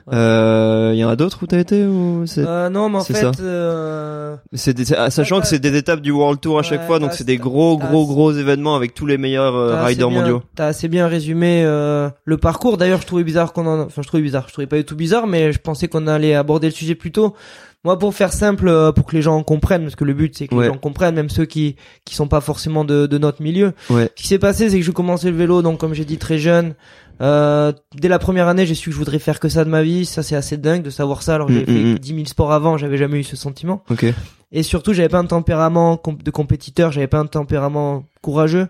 Il 0.08 0.18
euh, 0.18 0.94
y 0.96 1.04
en 1.04 1.10
a 1.10 1.16
d'autres 1.16 1.40
où 1.44 1.48
t'as 1.48 1.60
été 1.60 1.86
ou 1.86 2.24
c'est 2.26 2.44
euh, 2.46 2.70
Non, 2.70 2.90
mais 2.90 2.98
en 2.98 3.04
fait, 3.04 3.40
euh... 3.40 4.36
c'est 4.54 4.84
sachant 5.10 5.42
que 5.42 5.48
c'est 5.48 5.60
des 5.60 5.76
étapes 5.78 6.02
du 6.02 6.12
World 6.12 6.40
Tour 6.40 6.60
à 6.60 6.64
chaque 6.64 6.86
fois, 6.86 7.00
donc 7.00 7.14
c'est 7.14 7.24
des 7.24 7.38
gros, 7.38 7.78
gros, 7.78 8.06
gros 8.08 8.32
événements 8.32 8.76
avec 8.76 8.94
tous 8.94 9.06
les 9.06 9.18
meilleurs 9.18 9.56
euh, 9.56 9.84
riders 9.84 10.10
mondiaux. 10.10 10.42
T'as 10.56 10.68
assez 10.68 10.88
bien 10.88 11.08
résumé 11.08 11.64
euh, 11.66 12.10
le 12.26 12.38
parcours. 12.38 12.78
D'ailleurs, 12.78 13.02
je 13.02 13.08
trouvais 13.08 13.24
bizarre 13.24 13.54
qu'on 13.54 13.68
en, 13.68 13.82
enfin, 13.82 14.02
je 14.02 14.08
trouvais 14.08 14.24
bizarre. 14.24 14.46
Je 14.48 14.54
trouvais 14.54 14.68
pas 14.68 14.78
du 14.78 14.86
tout 14.86 14.96
bizarre, 14.96 15.28
mais 15.28 15.54
je 15.54 15.60
pensais 15.60 15.88
qu'on 15.88 16.08
allait 16.08 16.36
aborder 16.36 16.68
le 16.68 16.74
sujet 16.74 16.96
plus 16.96 17.12
tôt. 17.12 17.36
Moi, 17.84 17.98
pour 17.98 18.14
faire 18.14 18.32
simple, 18.32 18.92
pour 18.94 19.06
que 19.08 19.16
les 19.16 19.24
gens 19.24 19.42
comprennent, 19.44 19.84
parce 19.84 19.96
que 19.96 20.04
le 20.04 20.14
but 20.14 20.38
c'est 20.38 20.48
que 20.48 20.56
les 20.56 20.68
gens 20.68 20.78
comprennent, 20.78 21.16
même 21.16 21.30
ceux 21.30 21.46
qui 21.46 21.78
qui 22.06 22.14
sont 22.14 22.28
pas 22.28 22.42
forcément 22.42 22.86
de, 22.86 23.08
de 23.08 23.18
notre 23.18 23.42
milieu. 23.42 23.74
Ouais. 23.90 24.10
Ce 24.16 24.22
qui 24.22 24.28
s'est 24.28 24.40
passé, 24.40 24.70
c'est 24.70 24.78
que 24.78 24.86
je 24.86 24.92
commençais 24.92 25.32
le 25.32 25.38
vélo, 25.38 25.62
donc 25.62 25.80
comme 25.80 25.94
j'ai 25.94 26.06
dit 26.06 26.18
très 26.18 26.38
jeune. 26.38 26.76
Euh, 27.22 27.72
dès 27.96 28.08
la 28.08 28.20
première 28.20 28.48
année, 28.48 28.66
j'ai 28.66 28.76
su 28.76 28.90
que 28.90 28.94
je 28.94 28.98
voudrais 28.98 29.20
faire 29.20 29.40
que 29.40 29.50
ça 29.50 29.64
de 29.64 29.70
ma 29.70 29.84
vie. 29.84 30.06
Ça, 30.06 30.24
c'est 30.24 30.36
assez 30.36 30.58
dingue 30.58 30.82
de 30.82 30.90
savoir 30.90 31.22
ça. 31.22 31.36
Alors 31.36 31.50
mm, 31.50 31.54
fait 31.54 31.66
10 31.66 31.74
mm, 31.74 31.98
000 32.04 32.20
mm. 32.20 32.26
sports 32.26 32.52
avant, 32.52 32.78
j'avais 32.78 32.98
jamais 32.98 33.20
eu 33.20 33.24
ce 33.24 33.36
sentiment. 33.36 33.84
Okay. 33.90 34.14
Et 34.52 34.64
surtout, 34.64 34.94
j'avais 34.94 35.10
pas 35.10 35.20
un 35.20 35.26
tempérament 35.26 36.02
de 36.24 36.32
compétiteur, 36.32 36.92
j'avais 36.92 37.08
pas 37.08 37.20
un 37.20 37.28
tempérament 37.28 38.06
courageux. 38.22 38.68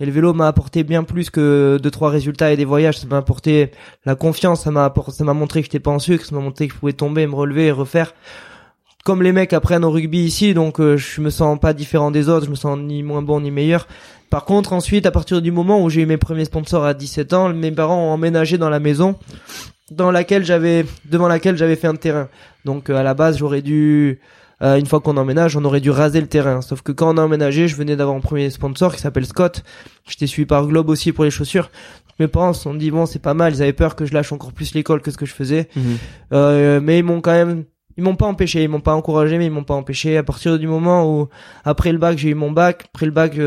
Et 0.00 0.06
le 0.06 0.10
vélo 0.10 0.34
m'a 0.34 0.48
apporté 0.48 0.82
bien 0.82 1.04
plus 1.04 1.30
que 1.30 1.78
deux 1.80 1.90
trois 1.90 2.10
résultats 2.10 2.52
et 2.52 2.56
des 2.56 2.64
voyages. 2.64 2.98
Ça 2.98 3.06
m'a 3.06 3.18
apporté 3.18 3.70
la 4.04 4.16
confiance. 4.16 4.64
Ça 4.64 4.70
m'a 4.72 4.84
apporté, 4.84 5.12
ça 5.12 5.24
m'a 5.24 5.34
montré 5.34 5.60
que 5.60 5.66
j'étais 5.66 5.80
pas 5.80 5.92
en 5.92 6.00
sucre. 6.00 6.24
Ça 6.24 6.34
m'a 6.34 6.40
montré 6.40 6.66
que 6.66 6.74
je 6.74 6.78
pouvais 6.78 6.92
tomber, 6.92 7.26
me 7.26 7.34
relever 7.34 7.66
et 7.66 7.70
refaire. 7.70 8.14
Comme 9.04 9.22
les 9.22 9.32
mecs 9.32 9.52
apprennent 9.52 9.84
au 9.84 9.90
rugby 9.90 10.20
ici, 10.20 10.54
donc 10.54 10.80
euh, 10.80 10.96
je 10.96 11.20
me 11.20 11.30
sens 11.30 11.58
pas 11.58 11.72
différent 11.72 12.10
des 12.10 12.28
autres. 12.28 12.46
Je 12.46 12.50
me 12.50 12.56
sens 12.56 12.78
ni 12.78 13.02
moins 13.02 13.22
bon 13.22 13.40
ni 13.40 13.50
meilleur. 13.50 13.88
Par 14.30 14.44
contre, 14.44 14.72
ensuite, 14.72 15.06
à 15.06 15.10
partir 15.10 15.42
du 15.42 15.50
moment 15.50 15.82
où 15.82 15.90
j'ai 15.90 16.02
eu 16.02 16.06
mes 16.06 16.16
premiers 16.16 16.44
sponsors 16.44 16.84
à 16.84 16.94
17 16.94 17.32
ans, 17.32 17.48
mes 17.52 17.72
parents 17.72 18.08
ont 18.08 18.12
emménagé 18.12 18.58
dans 18.58 18.70
la 18.70 18.80
maison 18.80 19.16
dans 19.90 20.10
laquelle 20.10 20.44
j'avais 20.44 20.86
devant 21.04 21.28
laquelle 21.28 21.56
j'avais 21.56 21.76
fait 21.76 21.88
un 21.88 21.96
terrain. 21.96 22.28
Donc 22.64 22.90
euh, 22.90 22.96
à 22.96 23.02
la 23.02 23.14
base, 23.14 23.38
j'aurais 23.38 23.62
dû 23.62 24.20
euh, 24.62 24.76
une 24.76 24.86
fois 24.86 25.00
qu'on 25.00 25.16
emménage, 25.16 25.56
on 25.56 25.64
aurait 25.64 25.80
dû 25.80 25.90
raser 25.90 26.20
le 26.20 26.28
terrain. 26.28 26.60
Sauf 26.62 26.82
que 26.82 26.92
quand 26.92 27.14
on 27.14 27.18
a 27.18 27.22
emménagé, 27.22 27.68
je 27.68 27.76
venais 27.76 27.96
d'avoir 27.96 28.16
un 28.16 28.20
premier 28.20 28.50
sponsor 28.50 28.94
qui 28.94 29.00
s'appelle 29.00 29.26
Scott. 29.26 29.64
J'étais 30.08 30.26
suivi 30.26 30.46
par 30.46 30.66
Globe 30.66 30.88
aussi 30.88 31.12
pour 31.12 31.24
les 31.24 31.30
chaussures. 31.30 31.70
Mes 32.20 32.28
parents 32.28 32.52
se 32.52 32.62
sont 32.62 32.74
dit 32.74 32.90
bon, 32.90 33.06
c'est 33.06 33.18
pas 33.18 33.34
mal. 33.34 33.54
Ils 33.54 33.62
avaient 33.62 33.72
peur 33.72 33.96
que 33.96 34.06
je 34.06 34.14
lâche 34.14 34.32
encore 34.32 34.52
plus 34.52 34.74
l'école 34.74 35.02
que 35.02 35.10
ce 35.10 35.16
que 35.16 35.26
je 35.26 35.34
faisais. 35.34 35.68
Mhm. 35.74 35.98
Euh, 36.32 36.80
mais 36.80 36.98
ils 36.98 37.04
m'ont 37.04 37.20
quand 37.20 37.32
même 37.32 37.64
ils 37.96 38.04
m'ont 38.04 38.16
pas 38.16 38.26
empêché, 38.26 38.62
ils 38.62 38.68
m'ont 38.68 38.80
pas 38.80 38.94
encouragé, 38.94 39.38
mais 39.38 39.46
ils 39.46 39.52
m'ont 39.52 39.64
pas 39.64 39.74
empêché. 39.74 40.16
À 40.16 40.22
partir 40.22 40.58
du 40.58 40.66
moment 40.66 41.06
où, 41.06 41.28
après 41.64 41.92
le 41.92 41.98
bac, 41.98 42.18
j'ai 42.18 42.30
eu 42.30 42.34
mon 42.34 42.50
bac. 42.50 42.84
Après 42.94 43.06
le 43.06 43.12
bac, 43.12 43.38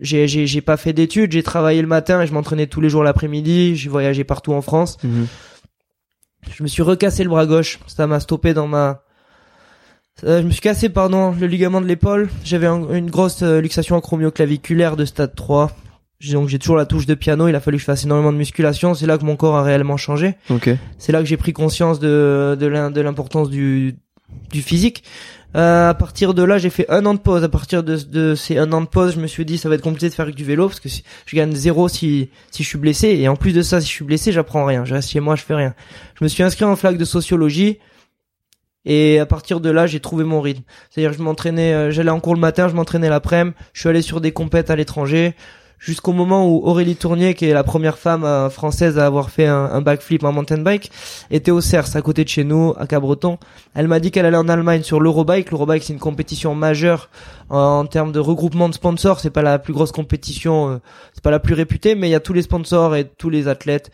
j'ai 0.00 0.26
j'ai 0.26 0.46
j'ai 0.46 0.60
pas 0.60 0.76
fait 0.76 0.92
d'études, 0.92 1.32
j'ai 1.32 1.42
travaillé 1.42 1.80
le 1.80 1.88
matin, 1.88 2.22
et 2.22 2.26
je 2.26 2.32
m'entraînais 2.32 2.66
tous 2.66 2.80
les 2.80 2.88
jours 2.88 3.02
l'après-midi, 3.02 3.76
j'ai 3.76 3.90
voyagé 3.90 4.24
partout 4.24 4.52
en 4.52 4.62
France. 4.62 4.96
Mhm. 5.04 5.26
Je 6.50 6.62
me 6.62 6.68
suis 6.68 6.82
recassé 6.82 7.22
le 7.22 7.30
bras 7.30 7.46
gauche, 7.46 7.78
ça 7.86 8.06
m'a 8.06 8.18
stoppé 8.18 8.54
dans 8.54 8.66
ma 8.66 9.02
euh, 10.24 10.42
je 10.42 10.46
me 10.46 10.50
suis 10.50 10.60
cassé 10.60 10.90
pardon 10.90 11.32
le 11.32 11.46
ligament 11.46 11.80
de 11.80 11.86
l'épaule, 11.86 12.28
j'avais 12.44 12.66
une 12.66 13.10
grosse 13.10 13.42
euh, 13.42 13.60
luxation 13.60 13.96
acromioclaviculaire 13.96 14.96
de 14.96 15.04
stade 15.04 15.34
3. 15.34 15.70
Donc 16.28 16.48
j'ai 16.48 16.58
toujours 16.58 16.76
la 16.76 16.86
touche 16.86 17.06
de 17.06 17.14
piano, 17.14 17.48
il 17.48 17.54
a 17.54 17.60
fallu 17.60 17.78
que 17.78 17.80
je 17.80 17.86
fasse 17.86 18.04
énormément 18.04 18.32
de 18.32 18.36
musculation, 18.36 18.94
c'est 18.94 19.06
là 19.06 19.16
que 19.16 19.24
mon 19.24 19.36
corps 19.36 19.56
a 19.56 19.62
réellement 19.62 19.96
changé. 19.96 20.34
Okay. 20.50 20.76
C'est 20.98 21.12
là 21.12 21.20
que 21.20 21.24
j'ai 21.24 21.38
pris 21.38 21.52
conscience 21.52 21.98
de 21.98 22.56
de 22.58 23.00
l'importance 23.00 23.48
du 23.48 23.96
du 24.50 24.62
physique. 24.62 25.02
Euh, 25.56 25.90
à 25.90 25.94
partir 25.94 26.32
de 26.34 26.44
là, 26.44 26.58
j'ai 26.58 26.70
fait 26.70 26.88
un 26.90 27.04
an 27.06 27.14
de 27.14 27.18
pause. 27.18 27.42
À 27.42 27.48
partir 27.48 27.82
de, 27.82 27.96
de, 27.96 28.36
ces 28.36 28.56
un 28.58 28.72
an 28.72 28.82
de 28.82 28.86
pause, 28.86 29.14
je 29.14 29.20
me 29.20 29.26
suis 29.26 29.44
dit 29.44 29.58
ça 29.58 29.68
va 29.68 29.74
être 29.74 29.82
compliqué 29.82 30.08
de 30.08 30.14
faire 30.14 30.30
du 30.30 30.44
vélo 30.44 30.68
parce 30.68 30.78
que 30.78 30.88
je 30.88 31.36
gagne 31.36 31.52
zéro 31.52 31.88
si 31.88 32.30
si 32.50 32.62
je 32.62 32.68
suis 32.68 32.78
blessé 32.78 33.08
et 33.08 33.28
en 33.28 33.36
plus 33.36 33.52
de 33.52 33.62
ça, 33.62 33.80
si 33.80 33.88
je 33.88 33.92
suis 33.92 34.04
blessé, 34.04 34.30
j'apprends 34.30 34.64
rien. 34.64 34.84
Je 34.84 34.94
reste 34.94 35.10
chez 35.10 35.20
moi, 35.20 35.34
je 35.36 35.42
fais 35.42 35.54
rien. 35.54 35.74
Je 36.18 36.24
me 36.24 36.28
suis 36.28 36.42
inscrit 36.42 36.64
en 36.64 36.76
flac 36.76 36.96
de 36.96 37.04
sociologie 37.04 37.78
et 38.84 39.18
à 39.18 39.26
partir 39.26 39.60
de 39.60 39.70
là, 39.70 39.86
j'ai 39.86 40.00
trouvé 40.00 40.24
mon 40.24 40.40
rythme. 40.40 40.62
C'est-à-dire, 40.88 41.12
je 41.12 41.22
m'entraînais, 41.22 41.74
euh, 41.74 41.90
j'allais 41.90 42.10
en 42.10 42.20
cours 42.20 42.34
le 42.34 42.40
matin, 42.40 42.68
je 42.68 42.74
m'entraînais 42.74 43.10
l'après-midi. 43.10 43.54
Je 43.72 43.80
suis 43.80 43.88
allé 43.88 44.02
sur 44.02 44.20
des 44.20 44.32
compètes 44.32 44.70
à 44.70 44.76
l'étranger 44.76 45.34
jusqu'au 45.80 46.12
moment 46.12 46.46
où 46.46 46.60
Aurélie 46.64 46.94
Tournier, 46.94 47.34
qui 47.34 47.46
est 47.46 47.54
la 47.54 47.64
première 47.64 47.98
femme 47.98 48.22
euh, 48.22 48.50
française 48.50 48.98
à 48.98 49.06
avoir 49.06 49.30
fait 49.30 49.46
un, 49.46 49.80
backflip 49.80 50.22
en 50.22 50.32
mountain 50.32 50.58
bike, 50.58 50.92
était 51.30 51.50
au 51.50 51.60
CERS, 51.60 51.96
à 51.96 52.02
côté 52.02 52.22
de 52.22 52.28
chez 52.28 52.44
nous, 52.44 52.74
à 52.78 52.86
Cabreton. 52.86 53.38
Elle 53.74 53.88
m'a 53.88 53.98
dit 53.98 54.10
qu'elle 54.10 54.26
allait 54.26 54.36
en 54.36 54.48
Allemagne 54.48 54.82
sur 54.82 55.00
l'Eurobike. 55.00 55.50
L'Eurobike, 55.50 55.82
c'est 55.82 55.94
une 55.94 55.98
compétition 55.98 56.54
majeure 56.54 57.08
en, 57.48 57.86
termes 57.86 58.12
de 58.12 58.20
regroupement 58.20 58.68
de 58.68 58.74
sponsors. 58.74 59.18
C'est 59.20 59.30
pas 59.30 59.42
la 59.42 59.58
plus 59.58 59.72
grosse 59.72 59.92
compétition, 59.92 60.70
euh, 60.70 60.76
c'est 61.14 61.24
pas 61.24 61.30
la 61.30 61.40
plus 61.40 61.54
réputée, 61.54 61.94
mais 61.94 62.08
il 62.08 62.12
y 62.12 62.16
a 62.16 62.20
tous 62.20 62.34
les 62.34 62.42
sponsors 62.42 62.94
et 62.94 63.04
tous 63.04 63.30
les 63.30 63.48
athlètes. 63.48 63.90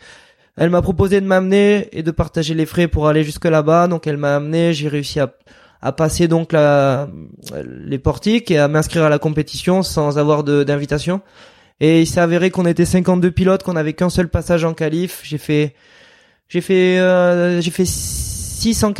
Elle 0.57 0.69
m'a 0.69 0.81
proposé 0.81 1.21
de 1.21 1.25
m'amener 1.25 1.87
et 1.93 2.03
de 2.03 2.11
partager 2.11 2.53
les 2.53 2.65
frais 2.65 2.87
pour 2.87 3.07
aller 3.07 3.23
jusque 3.23 3.45
là-bas. 3.45 3.87
Donc 3.87 4.07
elle 4.07 4.17
m'a 4.17 4.35
amené, 4.35 4.73
j'ai 4.73 4.89
réussi 4.89 5.19
à 5.19 5.31
à 5.79 5.91
passer 5.91 6.27
donc 6.27 6.53
la, 6.53 7.07
les 7.63 7.99
portiques 7.99 8.49
et 8.49 8.57
à 8.57 8.67
m'inscrire 8.67 9.03
à 9.03 9.09
la 9.09 9.19
compétition 9.19 9.83
sans 9.83 10.17
avoir 10.17 10.43
d'invitation. 10.43 11.21
Et 11.79 12.01
il 12.01 12.07
s'est 12.07 12.19
avéré 12.19 12.49
qu'on 12.49 12.65
était 12.65 12.85
52 12.85 13.31
pilotes, 13.31 13.63
qu'on 13.63 13.75
avait 13.75 13.93
qu'un 13.93 14.09
seul 14.09 14.29
passage 14.29 14.63
en 14.65 14.73
qualif. 14.73 15.21
J'ai 15.23 15.37
fait, 15.37 15.75
j'ai 16.49 16.61
fait, 16.61 16.99
euh, 16.99 17.61
j'ai 17.61 17.71
fait 17.71 17.85
6 17.85 18.83
en 18.83 18.93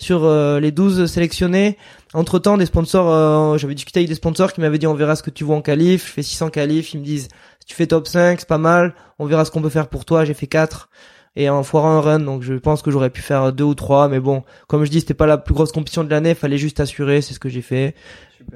sur 0.00 0.24
euh, 0.24 0.60
les 0.60 0.72
12 0.72 1.06
sélectionnés. 1.06 1.76
Entre 2.14 2.38
temps, 2.38 2.56
des 2.56 2.66
sponsors, 2.66 3.10
euh, 3.10 3.58
j'avais 3.58 3.74
discuté 3.74 4.00
avec 4.00 4.08
des 4.08 4.14
sponsors 4.14 4.52
qui 4.52 4.60
m'avaient 4.60 4.78
dit 4.78 4.86
on 4.86 4.94
verra 4.94 5.16
ce 5.16 5.22
que 5.22 5.30
tu 5.30 5.44
vois 5.44 5.56
en 5.56 5.62
qualif. 5.62 6.06
Je 6.06 6.12
fais 6.12 6.22
6 6.22 6.42
en 6.42 6.50
qualif. 6.50 6.94
Ils 6.94 7.00
me 7.00 7.04
disent 7.04 7.28
si 7.60 7.66
tu 7.66 7.74
fais 7.74 7.86
top 7.86 8.08
5, 8.08 8.40
c'est 8.40 8.48
pas 8.48 8.58
mal. 8.58 8.94
On 9.18 9.26
verra 9.26 9.44
ce 9.44 9.50
qu'on 9.50 9.62
peut 9.62 9.68
faire 9.68 9.88
pour 9.88 10.04
toi. 10.04 10.24
J'ai 10.24 10.34
fait 10.34 10.46
4 10.46 10.88
et 11.36 11.48
en 11.48 11.62
foirant 11.62 11.92
un 11.92 12.00
run 12.00 12.20
donc 12.20 12.42
je 12.42 12.54
pense 12.54 12.82
que 12.82 12.90
j'aurais 12.90 13.10
pu 13.10 13.20
faire 13.20 13.52
deux 13.52 13.64
ou 13.64 13.74
trois 13.74 14.08
mais 14.08 14.18
bon 14.18 14.42
comme 14.66 14.84
je 14.84 14.90
dis 14.90 15.00
c'était 15.00 15.14
pas 15.14 15.26
la 15.26 15.38
plus 15.38 15.54
grosse 15.54 15.72
compétition 15.72 16.02
de 16.02 16.10
l'année 16.10 16.34
fallait 16.34 16.58
juste 16.58 16.80
assurer 16.80 17.20
c'est 17.20 17.34
ce 17.34 17.38
que 17.38 17.48
j'ai 17.48 17.62
fait 17.62 17.94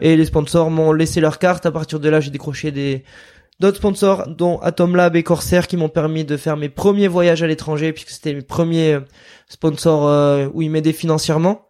et 0.01 0.17
les 0.17 0.25
sponsors 0.25 0.71
m'ont 0.71 0.93
laissé 0.93 1.21
leur 1.21 1.39
carte. 1.39 1.67
À 1.67 1.71
partir 1.71 2.01
de 2.01 2.09
là, 2.09 2.21
j'ai 2.21 2.31
décroché 2.31 2.71
des 2.71 3.05
d'autres 3.63 3.79
sponsors, 3.79 4.27
dont 4.29 4.59
Atom 4.59 4.97
Lab 4.97 5.17
et 5.17 5.23
Corsair, 5.23 5.67
qui 5.67 5.77
m'ont 5.77 5.89
permis 5.89 6.25
de 6.25 6.37
faire 6.37 6.57
mes 6.57 6.69
premiers 6.69 7.09
voyages 7.09 7.43
à 7.43 7.47
l'étranger, 7.47 7.93
puisque 7.93 8.11
c'était 8.11 8.35
mes 8.35 8.43
premiers 8.43 8.95
euh, 8.95 9.01
sponsors 9.49 10.09
euh, 10.09 10.49
où 10.53 10.63
ils 10.63 10.71
m'aidaient 10.71 10.93
financièrement, 10.93 11.69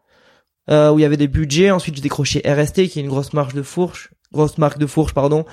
euh, 0.71 0.91
où 0.91 0.99
il 0.99 1.03
y 1.03 1.05
avait 1.05 1.19
des 1.19 1.29
budgets. 1.29 1.71
Ensuite, 1.71 1.97
j'ai 1.97 2.03
décroché 2.03 2.43
RST, 2.47 2.89
qui 2.89 2.99
est 2.99 3.03
une 3.03 3.09
grosse 3.09 3.35
marque 3.35 3.55
de 3.55 3.63
fourche, 3.63 4.11
grosse 4.33 4.59
marque 4.59 4.79
de 4.79 4.87
fourche, 4.87 5.13
pardon. 5.13 5.45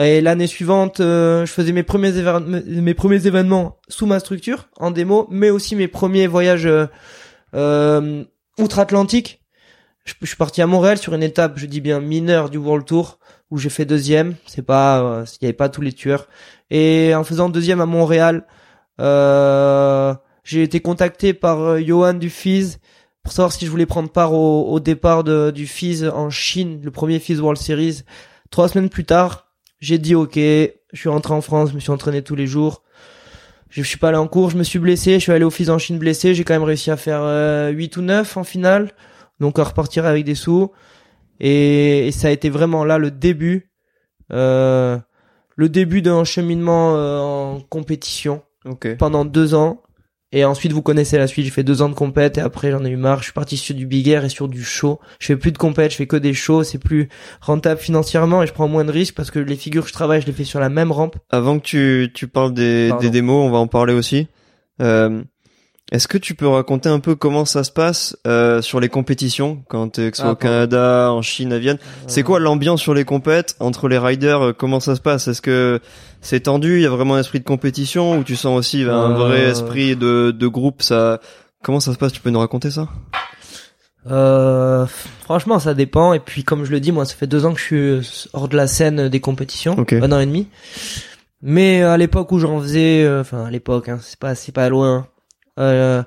Et 0.00 0.20
l'année 0.20 0.46
suivante, 0.46 0.98
je 0.98 1.44
faisais 1.48 1.72
mes 1.72 1.82
premiers, 1.82 2.12
mes 2.66 2.94
premiers 2.94 3.26
événements 3.26 3.78
sous 3.88 4.06
ma 4.06 4.20
structure, 4.20 4.68
en 4.78 4.92
démo, 4.92 5.26
mais 5.28 5.50
aussi 5.50 5.74
mes 5.74 5.88
premiers 5.88 6.28
voyages 6.28 6.68
outre-Atlantique 7.52 9.37
je, 10.08 10.26
suis 10.26 10.36
parti 10.36 10.62
à 10.62 10.66
Montréal 10.66 10.98
sur 10.98 11.14
une 11.14 11.22
étape, 11.22 11.54
je 11.56 11.66
dis 11.66 11.80
bien 11.80 12.00
mineure 12.00 12.50
du 12.50 12.58
World 12.58 12.86
Tour 12.86 13.18
où 13.50 13.58
j'ai 13.58 13.68
fait 13.68 13.84
deuxième. 13.84 14.34
C'est 14.46 14.62
pas, 14.62 15.00
euh, 15.02 15.24
il 15.40 15.44
y 15.44 15.46
avait 15.46 15.52
pas 15.52 15.68
tous 15.68 15.80
les 15.80 15.92
tueurs. 15.92 16.28
Et 16.70 17.14
en 17.14 17.24
faisant 17.24 17.48
deuxième 17.48 17.80
à 17.80 17.86
Montréal, 17.86 18.44
euh, 19.00 20.14
j'ai 20.44 20.62
été 20.62 20.80
contacté 20.80 21.34
par 21.34 21.60
euh, 21.60 21.80
Johan 21.80 22.14
du 22.14 22.30
FIS 22.30 22.78
pour 23.22 23.32
savoir 23.32 23.52
si 23.52 23.66
je 23.66 23.70
voulais 23.70 23.86
prendre 23.86 24.10
part 24.10 24.32
au, 24.32 24.80
départ 24.80 25.22
du 25.22 25.66
FIS 25.66 26.04
en 26.06 26.30
Chine, 26.30 26.80
le 26.82 26.90
premier 26.90 27.18
FIS 27.18 27.40
World 27.40 27.60
Series. 27.60 28.02
Trois 28.50 28.68
semaines 28.68 28.88
plus 28.88 29.04
tard, 29.04 29.48
j'ai 29.80 29.98
dit 29.98 30.14
ok, 30.14 30.36
je 30.36 30.70
suis 30.94 31.10
rentré 31.10 31.34
en 31.34 31.42
France, 31.42 31.70
je 31.70 31.74
me 31.74 31.80
suis 31.80 31.90
entraîné 31.90 32.22
tous 32.22 32.36
les 32.36 32.46
jours. 32.46 32.82
Je 33.68 33.82
suis 33.82 33.98
pas 33.98 34.08
allé 34.08 34.16
en 34.16 34.28
cours, 34.28 34.48
je 34.48 34.56
me 34.56 34.62
suis 34.62 34.78
blessé, 34.78 35.14
je 35.14 35.18
suis 35.18 35.32
allé 35.32 35.44
au 35.44 35.50
FIS 35.50 35.68
en 35.68 35.76
Chine 35.76 35.98
blessé, 35.98 36.34
j'ai 36.34 36.42
quand 36.42 36.54
même 36.54 36.62
réussi 36.62 36.90
à 36.90 36.96
faire 36.96 37.20
euh, 37.20 37.68
8 37.68 37.98
ou 37.98 38.02
9 38.02 38.36
en 38.38 38.44
finale 38.44 38.92
donc 39.40 39.58
à 39.58 39.64
repartir 39.64 40.06
avec 40.06 40.24
des 40.24 40.34
sous. 40.34 40.70
Et, 41.40 42.10
ça 42.12 42.28
a 42.28 42.30
été 42.30 42.50
vraiment 42.50 42.84
là 42.84 42.98
le 42.98 43.10
début, 43.10 43.70
euh, 44.32 44.98
le 45.56 45.68
début 45.68 46.02
d'un 46.02 46.24
cheminement 46.24 46.96
euh, 46.96 47.18
en 47.18 47.60
compétition 47.60 48.42
pendant 48.98 49.24
deux 49.24 49.54
ans. 49.54 49.82
Et 50.30 50.44
ensuite, 50.44 50.72
vous 50.72 50.82
connaissez 50.82 51.16
la 51.16 51.26
suite. 51.26 51.46
J'ai 51.46 51.50
fait 51.50 51.62
deux 51.62 51.80
ans 51.80 51.88
de 51.88 51.94
compète 51.94 52.36
et 52.36 52.42
après, 52.42 52.70
j'en 52.70 52.84
ai 52.84 52.90
eu 52.90 52.96
marre. 52.96 53.20
Je 53.20 53.24
suis 53.24 53.32
parti 53.32 53.56
sur 53.56 53.74
du 53.74 53.86
big 53.86 54.08
air 54.08 54.26
et 54.26 54.28
sur 54.28 54.46
du 54.46 54.62
show. 54.62 55.00
Je 55.20 55.26
fais 55.28 55.36
plus 55.36 55.52
de 55.52 55.58
compète, 55.58 55.92
je 55.92 55.96
fais 55.96 56.06
que 56.06 56.16
des 56.16 56.34
shows. 56.34 56.64
C'est 56.64 56.78
plus 56.78 57.08
rentable 57.40 57.80
financièrement 57.80 58.42
et 58.42 58.46
je 58.46 58.52
prends 58.52 58.68
moins 58.68 58.84
de 58.84 58.92
risques 58.92 59.14
parce 59.14 59.30
que 59.30 59.38
les 59.38 59.56
figures 59.56 59.84
que 59.84 59.88
je 59.88 59.94
travaille, 59.94 60.20
je 60.20 60.26
les 60.26 60.34
fais 60.34 60.44
sur 60.44 60.60
la 60.60 60.68
même 60.68 60.92
rampe. 60.92 61.16
Avant 61.30 61.58
que 61.58 61.64
tu, 61.64 62.10
tu 62.12 62.28
parles 62.28 62.52
des, 62.52 62.92
des 63.00 63.08
démos, 63.08 63.46
on 63.46 63.50
va 63.50 63.56
en 63.56 63.68
parler 63.68 63.94
aussi. 63.94 64.28
Euh, 64.82 65.22
est-ce 65.90 66.08
que 66.08 66.18
tu 66.18 66.34
peux 66.34 66.46
raconter 66.46 66.88
un 66.88 67.00
peu 67.00 67.14
comment 67.14 67.44
ça 67.44 67.64
se 67.64 67.72
passe 67.72 68.16
euh, 68.26 68.60
sur 68.62 68.80
les 68.80 68.88
compétitions 68.88 69.62
quand 69.68 69.94
tu 69.94 70.02
es 70.02 70.20
au 70.22 70.34
Canada, 70.34 71.10
en 71.12 71.22
Chine, 71.22 71.52
à 71.52 71.58
Vienne? 71.58 71.78
C'est 72.06 72.22
quoi 72.22 72.40
l'ambiance 72.40 72.80
sur 72.80 72.94
les 72.94 73.04
compètes 73.04 73.56
entre 73.60 73.88
les 73.88 73.98
riders 73.98 74.42
euh, 74.42 74.52
Comment 74.52 74.80
ça 74.80 74.96
se 74.96 75.00
passe? 75.00 75.28
Est-ce 75.28 75.42
que 75.42 75.80
c'est 76.20 76.40
tendu 76.40 76.76
Il 76.76 76.82
y 76.82 76.86
a 76.86 76.90
vraiment 76.90 77.14
un 77.14 77.20
esprit 77.20 77.38
de 77.40 77.44
compétition 77.44 78.18
ou 78.18 78.24
tu 78.24 78.36
sens 78.36 78.58
aussi 78.58 78.82
un 78.82 79.14
vrai 79.14 79.46
euh. 79.46 79.50
esprit 79.50 79.96
de, 79.96 80.30
de 80.30 80.46
groupe 80.46 80.82
Ça 80.82 81.20
comment 81.62 81.80
ça 81.80 81.92
se 81.92 81.98
passe? 81.98 82.12
Tu 82.12 82.20
peux 82.20 82.30
nous 82.30 82.38
raconter 82.38 82.70
ça? 82.70 82.88
Euh, 84.10 84.86
franchement, 85.22 85.58
ça 85.58 85.74
dépend. 85.74 86.12
Et 86.12 86.20
puis, 86.20 86.44
comme 86.44 86.64
je 86.64 86.70
le 86.70 86.80
dis, 86.80 86.92
moi, 86.92 87.04
ça 87.04 87.14
fait 87.14 87.26
deux 87.26 87.44
ans 87.44 87.52
que 87.52 87.60
je 87.60 88.00
suis 88.02 88.28
hors 88.32 88.48
de 88.48 88.56
la 88.56 88.66
scène 88.66 89.08
des 89.08 89.20
compétitions, 89.20 89.78
Ok. 89.78 89.92
un 89.92 90.12
an 90.12 90.20
et 90.20 90.26
demi. 90.26 90.48
Mais 91.42 91.82
à 91.82 91.96
l'époque 91.96 92.32
où 92.32 92.38
j'en 92.38 92.60
faisais, 92.60 93.04
euh, 93.04 93.20
enfin 93.20 93.44
à 93.44 93.50
l'époque, 93.50 93.88
hein, 93.88 93.98
c'est 94.02 94.18
pas, 94.18 94.34
c'est 94.34 94.52
pas 94.52 94.68
loin. 94.68 95.06
Euh, 95.58 96.02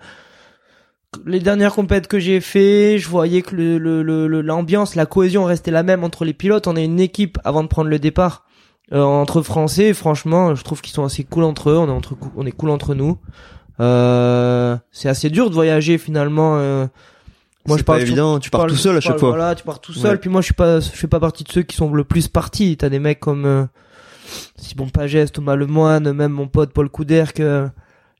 les 1.25 1.39
dernières 1.39 1.73
compètes 1.73 2.07
que 2.07 2.19
j'ai 2.19 2.39
fait, 2.39 2.97
je 2.97 3.09
voyais 3.09 3.41
que 3.41 3.53
le, 3.55 3.77
le, 3.77 4.01
le- 4.01 4.27
le- 4.27 4.41
l'ambiance, 4.41 4.95
la 4.95 5.05
cohésion 5.05 5.43
restait 5.43 5.71
la 5.71 5.83
même 5.83 6.03
entre 6.05 6.23
les 6.23 6.33
pilotes. 6.33 6.67
On 6.67 6.75
est 6.77 6.85
une 6.85 6.99
équipe 7.01 7.37
avant 7.43 7.63
de 7.63 7.67
prendre 7.67 7.89
le 7.89 7.99
départ 7.99 8.45
euh, 8.93 9.01
entre 9.03 9.41
Français. 9.41 9.93
Franchement, 9.93 10.55
je 10.55 10.63
trouve 10.63 10.81
qu'ils 10.81 10.93
sont 10.93 11.03
assez 11.03 11.23
cool 11.25 11.43
entre 11.43 11.69
eux. 11.69 11.77
On 11.77 11.87
est 11.87 11.91
entre, 11.91 12.15
on 12.37 12.45
est 12.45 12.51
cool 12.51 12.69
entre 12.69 12.95
nous. 12.95 13.17
Euh, 13.81 14.77
c'est 14.91 15.09
assez 15.09 15.29
dur 15.29 15.49
de 15.49 15.55
voyager 15.55 15.97
finalement. 15.97 16.57
euh, 16.59 16.87
Moi, 17.67 17.77
je 17.77 17.83
pas 17.83 17.99
évident, 17.99 18.39
tu 18.39 18.49
pars 18.49 18.67
tout 18.67 18.75
seul 18.75 18.95
à 18.97 19.01
chaque 19.01 19.19
fois. 19.19 19.29
Voilà, 19.29 19.55
tu 19.55 19.63
pars 19.63 19.81
tout 19.81 19.93
seul. 19.93 20.11
Ouais. 20.11 20.17
Puis 20.17 20.29
moi, 20.29 20.39
je 20.41 20.45
suis 20.45 20.53
pas, 20.53 20.79
je 20.79 20.89
fais 20.89 21.07
pas 21.07 21.19
partie 21.19 21.43
de 21.43 21.51
ceux 21.51 21.63
qui 21.63 21.75
sont 21.75 21.91
le 21.93 22.03
plus 22.05 22.27
partis. 22.29 22.77
T'as 22.77 22.89
des 22.89 22.99
mecs 22.99 23.19
comme 23.19 23.45
euh, 23.45 23.65
Simon 24.55 24.87
Pagès, 24.87 25.27
Thomas 25.31 25.55
Lemoine, 25.55 26.13
même 26.13 26.31
mon 26.31 26.47
pote 26.47 26.71
Paul 26.71 26.89
Couder, 26.89 27.25
que 27.35 27.67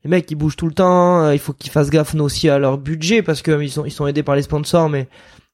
les 0.04 0.10
mecs 0.10 0.30
ils 0.32 0.36
bougent 0.36 0.56
tout 0.56 0.68
le 0.68 0.74
temps. 0.74 1.24
euh, 1.26 1.34
Il 1.34 1.39
faut 1.39 1.54
qu'ils 1.54 1.72
fassent 1.72 1.89
gaffe 1.89 2.14
nous 2.14 2.24
aussi 2.24 2.49
à 2.49 2.58
leur 2.60 2.78
budget 2.78 3.22
parce 3.22 3.41
que 3.41 3.62
ils 3.62 3.70
sont, 3.72 3.86
ils 3.86 3.91
sont 3.91 4.08
aidés 4.08 4.24
par 4.24 4.36
les 4.36 4.41
sponsors. 4.41 4.89
Mais 4.89 5.08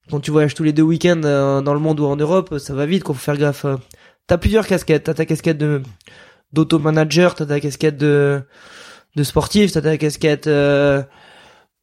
quand 0.10 0.20
tu 0.20 0.32
voyages 0.32 0.54
tous 0.54 0.64
les 0.64 0.74
deux 0.74 0.84
week-ends 0.84 1.22
euh, 1.26 1.62
dans 1.62 1.74
le 1.74 1.80
monde 1.80 2.00
ou 2.00 2.06
en 2.06 2.16
Europe, 2.16 2.58
ça 2.58 2.74
va 2.74 2.86
vite. 2.86 3.04
Qu'il 3.04 3.14
faut 3.16 3.20
faire 3.20 3.38
gaffe. 3.38 3.66
euh. 3.66 3.76
T'as 4.28 4.38
plusieurs 4.38 4.68
casquettes. 4.68 5.04
T'as 5.06 5.14
ta 5.14 5.26
casquette 5.26 5.58
de 5.58 5.82
d'auto-manager, 6.54 7.36
t'as 7.36 7.46
ta 7.46 7.60
casquette 7.60 7.98
de 7.98 8.42
de 9.16 9.24
sportif, 9.24 9.72
t'as 9.72 9.82
ta 9.82 9.98
casquette 9.98 10.48
euh, 10.48 11.02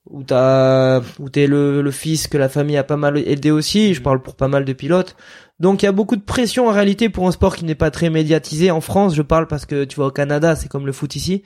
où 0.07 0.23
t'as 0.23 1.01
où 1.19 1.29
t'es 1.31 1.47
le, 1.47 1.83
le 1.83 1.91
fils 1.91 2.29
que 2.29 2.39
la 2.39 2.49
famille 2.49 2.77
a 2.77 2.85
pas 2.85 2.97
mal 2.97 3.19
aidé 3.19 3.51
aussi. 3.51 3.95
Je 3.95 4.03
parle 4.03 4.23
pour 4.23 4.37
pas 4.37 4.49
mal 4.49 4.65
de 4.65 4.73
pilotes. 4.73 5.17
Donc 5.61 5.83
il 5.83 5.87
y 5.87 5.89
a 5.89 5.93
beaucoup 5.93 6.17
de 6.17 6.23
pression 6.23 6.67
en 6.69 6.73
réalité 6.73 7.09
pour 7.09 7.29
un 7.29 7.31
sport 7.31 7.55
qui 7.55 7.65
n'est 7.65 7.77
pas 7.77 7.93
très 7.93 8.11
médiatisé 8.11 8.73
en 8.73 8.81
France. 8.81 9.15
Je 9.15 9.23
parle 9.23 9.47
parce 9.47 9.67
que 9.67 9.85
tu 9.85 9.95
vois 9.97 10.07
au 10.07 10.11
Canada 10.11 10.57
c'est 10.57 10.69
comme 10.69 10.85
le 10.85 10.93
foot 10.93 11.15
ici. 11.15 11.43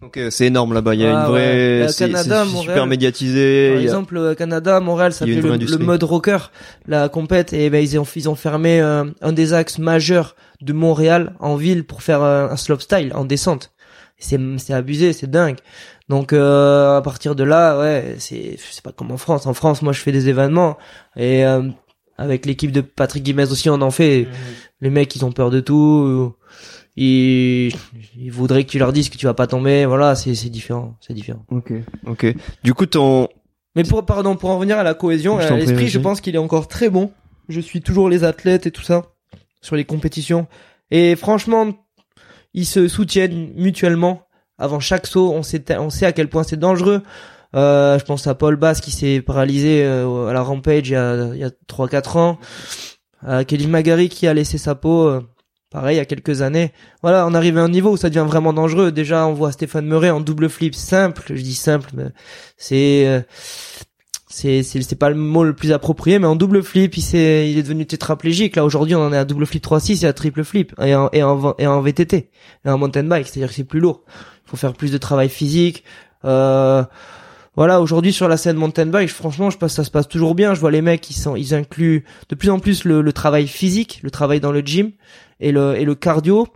Donc 0.00 0.16
euh, 0.16 0.30
c'est 0.30 0.46
énorme 0.46 0.72
là-bas, 0.72 0.94
il 0.94 1.02
y 1.02 1.06
a 1.06 1.14
Ah, 1.14 1.22
une 1.26 1.30
vraie, 1.30 1.40
ouais. 1.52 1.80
Le 1.82 1.88
c'est 1.88 2.06
Canada, 2.06 2.44
c'est 2.46 2.52
Montréal. 2.52 2.74
super 2.74 2.86
médiatisé. 2.86 3.68
Par 3.72 3.78
a- 3.78 3.82
exemple, 3.82 4.16
au 4.16 4.34
Canada, 4.34 4.80
Montréal, 4.80 5.12
ça 5.12 5.26
vraie 5.26 5.34
le, 5.34 5.56
le 5.56 5.78
mode 5.78 6.02
rocker, 6.02 6.38
la 6.86 7.08
compète, 7.10 7.52
et 7.52 7.68
ben 7.68 7.82
ils 7.84 7.98
ont 7.98 8.06
ils 8.16 8.28
ont 8.30 8.34
fermé 8.34 8.80
euh, 8.80 9.04
un 9.20 9.32
des 9.32 9.52
axes 9.52 9.78
majeurs 9.78 10.36
de 10.62 10.72
Montréal 10.72 11.34
en 11.38 11.56
ville 11.56 11.84
pour 11.84 12.02
faire 12.02 12.22
euh, 12.22 12.48
un 12.48 12.56
slopestyle 12.56 13.12
en 13.14 13.24
descente. 13.26 13.72
C'est 14.18 14.38
c'est 14.56 14.72
abusé, 14.74 15.12
c'est 15.12 15.30
dingue. 15.30 15.56
Donc 16.08 16.32
euh, 16.32 16.96
à 16.96 17.02
partir 17.02 17.34
de 17.34 17.44
là, 17.44 17.78
ouais, 17.78 18.16
c'est 18.18 18.56
c'est 18.58 18.82
pas 18.82 18.92
comme 18.92 19.10
en 19.12 19.16
France. 19.18 19.46
En 19.46 19.52
France, 19.54 19.82
moi 19.82 19.92
je 19.92 20.00
fais 20.00 20.12
des 20.12 20.28
événements 20.30 20.76
et 21.16 21.44
euh, 21.44 21.62
avec 22.20 22.44
l'équipe 22.44 22.70
de 22.70 22.82
Patrick 22.82 23.22
Guimez 23.22 23.50
aussi, 23.50 23.70
on 23.70 23.80
en 23.80 23.90
fait. 23.90 24.28
Les 24.80 24.90
mecs, 24.90 25.16
ils 25.16 25.24
ont 25.24 25.32
peur 25.32 25.50
de 25.50 25.60
tout. 25.60 26.34
Ils, 26.96 27.72
ils 28.18 28.30
voudraient 28.30 28.64
que 28.64 28.70
tu 28.70 28.78
leur 28.78 28.92
dises 28.92 29.08
que 29.08 29.16
tu 29.16 29.24
vas 29.26 29.34
pas 29.34 29.46
tomber. 29.46 29.86
Voilà, 29.86 30.14
c'est 30.14 30.34
c'est 30.34 30.50
différent, 30.50 30.96
c'est 31.00 31.14
différent. 31.14 31.44
Ok. 31.50 31.72
Ok. 32.06 32.26
Du 32.62 32.74
coup, 32.74 32.84
ton, 32.86 33.28
Mais 33.74 33.84
pour 33.84 34.04
pardon, 34.04 34.36
pour 34.36 34.50
en 34.50 34.56
revenir 34.56 34.78
à 34.78 34.82
la 34.82 34.94
cohésion, 34.94 35.38
à 35.38 35.46
prie, 35.46 35.56
l'esprit, 35.56 35.88
je 35.88 35.98
pense 35.98 36.20
qu'il 36.20 36.34
est 36.34 36.38
encore 36.38 36.68
très 36.68 36.90
bon. 36.90 37.10
Je 37.48 37.60
suis 37.60 37.80
toujours 37.80 38.08
les 38.10 38.22
athlètes 38.22 38.66
et 38.66 38.70
tout 38.70 38.82
ça 38.82 39.06
sur 39.62 39.76
les 39.76 39.84
compétitions. 39.84 40.46
Et 40.90 41.16
franchement, 41.16 41.72
ils 42.52 42.66
se 42.66 42.86
soutiennent 42.86 43.52
mutuellement 43.56 44.26
avant 44.58 44.80
chaque 44.80 45.06
saut. 45.06 45.32
On 45.32 45.42
sait, 45.42 45.64
on 45.78 45.88
sait 45.88 46.06
à 46.06 46.12
quel 46.12 46.28
point 46.28 46.42
c'est 46.42 46.58
dangereux. 46.58 47.02
Euh, 47.54 47.98
je 47.98 48.04
pense 48.04 48.26
à 48.26 48.34
Paul 48.34 48.56
Bass 48.56 48.80
qui 48.80 48.90
s'est 48.92 49.20
paralysé 49.20 49.82
euh, 49.84 50.26
à 50.28 50.32
la 50.32 50.42
Rampage 50.42 50.88
il 50.88 50.92
y 50.92 50.96
a, 50.96 51.30
il 51.34 51.38
y 51.38 51.44
a 51.44 51.50
3-4 51.68 52.18
ans. 52.18 52.38
À 53.26 53.44
Kelly 53.44 53.66
Magari 53.66 54.08
qui 54.08 54.26
a 54.26 54.34
laissé 54.34 54.56
sa 54.56 54.74
peau, 54.74 55.06
euh, 55.06 55.20
pareil, 55.70 55.96
il 55.96 55.98
y 55.98 56.02
a 56.02 56.06
quelques 56.06 56.42
années. 56.42 56.72
Voilà, 57.02 57.26
on 57.26 57.34
arrive 57.34 57.58
à 57.58 57.62
un 57.62 57.68
niveau 57.68 57.90
où 57.92 57.96
ça 57.96 58.08
devient 58.08 58.26
vraiment 58.26 58.52
dangereux. 58.52 58.92
Déjà, 58.92 59.26
on 59.26 59.34
voit 59.34 59.52
Stéphane 59.52 59.86
Murray 59.86 60.10
en 60.10 60.20
double 60.20 60.48
flip 60.48 60.74
simple. 60.74 61.22
Je 61.28 61.42
dis 61.42 61.54
simple, 61.54 61.90
mais 61.94 62.06
c'est... 62.56 63.06
euh, 63.06 63.20
c'est 64.32 64.62
c'est 64.62 64.94
pas 64.94 65.10
le 65.10 65.16
mot 65.16 65.42
le 65.42 65.54
plus 65.54 65.72
approprié 65.72 66.20
mais 66.20 66.26
en 66.26 66.36
double 66.36 66.62
flip 66.62 66.96
il 66.96 67.02
s'est 67.02 67.50
il 67.50 67.58
est 67.58 67.64
devenu 67.64 67.84
tétraplégique 67.84 68.54
là 68.54 68.64
aujourd'hui 68.64 68.94
on 68.94 69.04
en 69.04 69.12
est 69.12 69.16
à 69.16 69.24
double 69.24 69.44
flip 69.44 69.62
3-6 69.62 70.04
et 70.04 70.08
à 70.08 70.12
triple 70.12 70.44
flip 70.44 70.72
et 70.80 70.94
en 70.94 71.08
et 71.12 71.24
en 71.24 71.54
et 71.58 71.66
en 71.66 71.80
VTT 71.80 72.30
et 72.64 72.70
en 72.70 72.78
mountain 72.78 73.02
bike 73.02 73.26
c'est-à-dire 73.26 73.48
que 73.48 73.54
c'est 73.54 73.64
plus 73.64 73.80
lourd 73.80 74.04
faut 74.44 74.56
faire 74.56 74.74
plus 74.74 74.92
de 74.92 74.98
travail 74.98 75.28
physique 75.28 75.82
euh, 76.24 76.84
voilà 77.56 77.80
aujourd'hui 77.80 78.12
sur 78.12 78.28
la 78.28 78.36
scène 78.36 78.56
mountain 78.56 78.86
bike 78.86 79.10
franchement 79.10 79.50
je 79.50 79.58
pense 79.58 79.72
que 79.72 79.76
ça 79.76 79.84
se 79.84 79.90
passe 79.90 80.08
toujours 80.08 80.34
bien 80.34 80.54
je 80.54 80.60
vois 80.60 80.70
les 80.70 80.82
mecs 80.82 81.08
ils 81.10 81.14
sont 81.14 81.36
ils 81.36 81.54
incluent 81.54 82.04
de 82.28 82.34
plus 82.34 82.50
en 82.50 82.58
plus 82.58 82.84
le, 82.84 83.00
le 83.02 83.12
travail 83.12 83.46
physique 83.48 84.00
le 84.02 84.10
travail 84.10 84.40
dans 84.40 84.52
le 84.52 84.60
gym 84.60 84.92
et 85.40 85.52
le 85.52 85.76
et 85.76 85.84
le 85.84 85.94
cardio 85.94 86.46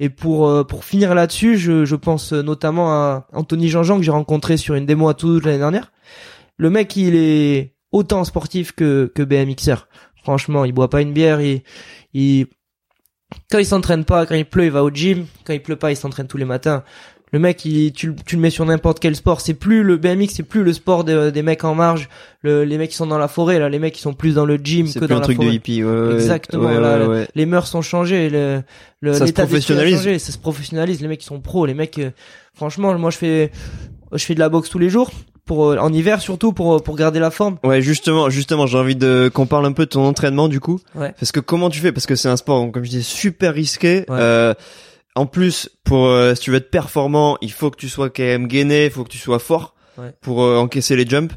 et 0.00 0.08
pour 0.08 0.48
euh, 0.48 0.64
pour 0.64 0.84
finir 0.84 1.14
là-dessus 1.14 1.58
je 1.58 1.84
je 1.84 1.96
pense 1.96 2.32
notamment 2.32 2.90
à 2.90 3.26
Anthony 3.32 3.68
Jean-Jean 3.68 3.98
que 3.98 4.04
j'ai 4.04 4.10
rencontré 4.10 4.56
sur 4.56 4.74
une 4.74 4.86
démo 4.86 5.08
à 5.08 5.14
Toulouse 5.14 5.42
l'année 5.44 5.58
dernière 5.58 5.92
le 6.56 6.70
mec 6.70 6.96
il 6.96 7.14
est 7.14 7.74
autant 7.92 8.24
sportif 8.24 8.72
que 8.72 9.10
que 9.14 9.22
BMXer. 9.22 9.86
Franchement, 10.22 10.64
il 10.64 10.72
boit 10.72 10.90
pas 10.90 11.00
une 11.00 11.12
bière, 11.12 11.40
il 11.40 11.62
il 12.12 12.46
quand 13.50 13.58
il 13.58 13.66
s'entraîne 13.66 14.04
pas, 14.04 14.26
quand 14.26 14.34
il 14.34 14.46
pleut, 14.46 14.64
il 14.64 14.70
va 14.70 14.82
au 14.82 14.90
gym, 14.90 15.26
quand 15.44 15.52
il 15.52 15.62
pleut 15.62 15.76
pas, 15.76 15.90
il 15.90 15.96
s'entraîne 15.96 16.26
tous 16.26 16.36
les 16.36 16.44
matins. 16.44 16.82
Le 17.32 17.38
mec, 17.38 17.64
il, 17.64 17.92
tu, 17.92 18.08
le- 18.08 18.14
tu 18.24 18.36
le 18.36 18.42
mets 18.42 18.50
sur 18.50 18.64
n'importe 18.64 19.00
quel 19.00 19.14
sport. 19.14 19.40
C'est 19.40 19.54
plus 19.54 19.82
le 19.82 19.96
BMX, 19.98 20.28
c'est 20.34 20.42
plus 20.42 20.62
le 20.62 20.72
sport 20.72 21.04
de- 21.04 21.30
des 21.30 21.42
mecs 21.42 21.62
en 21.64 21.74
marge. 21.74 22.08
Le- 22.42 22.64
les 22.64 22.78
mecs 22.78 22.90
qui 22.90 22.96
sont 22.96 23.06
dans 23.06 23.18
la 23.18 23.28
forêt, 23.28 23.58
là, 23.58 23.68
les 23.68 23.78
mecs 23.78 23.94
qui 23.94 24.00
sont 24.00 24.14
plus 24.14 24.34
dans 24.34 24.46
le 24.46 24.56
gym 24.56 24.86
que 24.92 24.98
plus 24.98 25.08
dans 25.08 25.16
un 25.16 25.18
la 25.18 25.24
truc 25.24 25.38
de 25.38 25.42
forêt. 25.42 25.54
hippie. 25.56 25.84
ouais, 25.84 26.14
Exactement, 26.14 26.68
ouais, 26.68 26.80
là, 26.80 27.06
ouais. 27.06 27.28
Les 27.34 27.44
mœurs 27.46 27.66
sont 27.68 27.82
changées, 27.82 28.30
le, 28.30 28.62
le 29.00 29.12
Ça 29.12 29.26
se 29.26 29.32
professionnalise. 29.32 29.96
changé, 29.96 30.18
ça 30.18 30.32
se 30.32 30.38
professionnalise. 30.38 31.00
Les 31.02 31.08
mecs 31.08 31.20
qui 31.20 31.26
sont 31.26 31.40
pros, 31.40 31.66
les 31.66 31.74
mecs, 31.74 31.98
euh, 31.98 32.10
franchement, 32.54 32.96
moi 32.98 33.10
je 33.10 33.18
fais, 33.18 33.50
je 34.12 34.24
fais 34.24 34.34
de 34.34 34.40
la 34.40 34.48
boxe 34.48 34.70
tous 34.70 34.78
les 34.78 34.88
jours 34.88 35.10
pour 35.44 35.66
euh, 35.70 35.76
en 35.78 35.92
hiver 35.92 36.20
surtout 36.20 36.52
pour 36.52 36.76
euh, 36.76 36.78
pour 36.78 36.96
garder 36.96 37.20
la 37.20 37.30
forme. 37.30 37.56
Ouais, 37.64 37.80
justement, 37.82 38.30
justement, 38.30 38.66
j'ai 38.66 38.78
envie 38.78 38.96
de 38.96 39.30
qu'on 39.32 39.46
parle 39.46 39.66
un 39.66 39.72
peu 39.72 39.84
de 39.84 39.90
ton 39.90 40.04
entraînement 40.06 40.48
du 40.48 40.60
coup. 40.60 40.80
Ouais. 40.94 41.12
Parce 41.20 41.32
que 41.32 41.40
comment 41.40 41.68
tu 41.70 41.80
fais? 41.80 41.92
Parce 41.92 42.06
que 42.06 42.16
c'est 42.16 42.28
un 42.28 42.36
sport, 42.36 42.70
comme 42.72 42.84
je 42.84 42.90
dis, 42.90 43.02
super 43.02 43.52
risqué. 43.54 44.00
Ouais. 44.08 44.16
Euh, 44.18 44.54
en 45.18 45.26
plus, 45.26 45.68
pour 45.84 46.06
euh, 46.06 46.34
si 46.34 46.42
tu 46.42 46.50
veux 46.50 46.56
être 46.58 46.70
performant, 46.70 47.36
il 47.42 47.52
faut 47.52 47.70
que 47.70 47.76
tu 47.76 47.88
sois 47.88 48.10
quand 48.10 48.22
même 48.22 48.46
gainé, 48.46 48.86
il 48.86 48.90
faut 48.90 49.04
que 49.04 49.08
tu 49.10 49.18
sois 49.18 49.38
fort 49.38 49.74
Ouais. 49.98 50.12
pour 50.20 50.44
euh, 50.44 50.56
encaisser 50.58 50.94
les 50.94 51.04
jumps. 51.06 51.32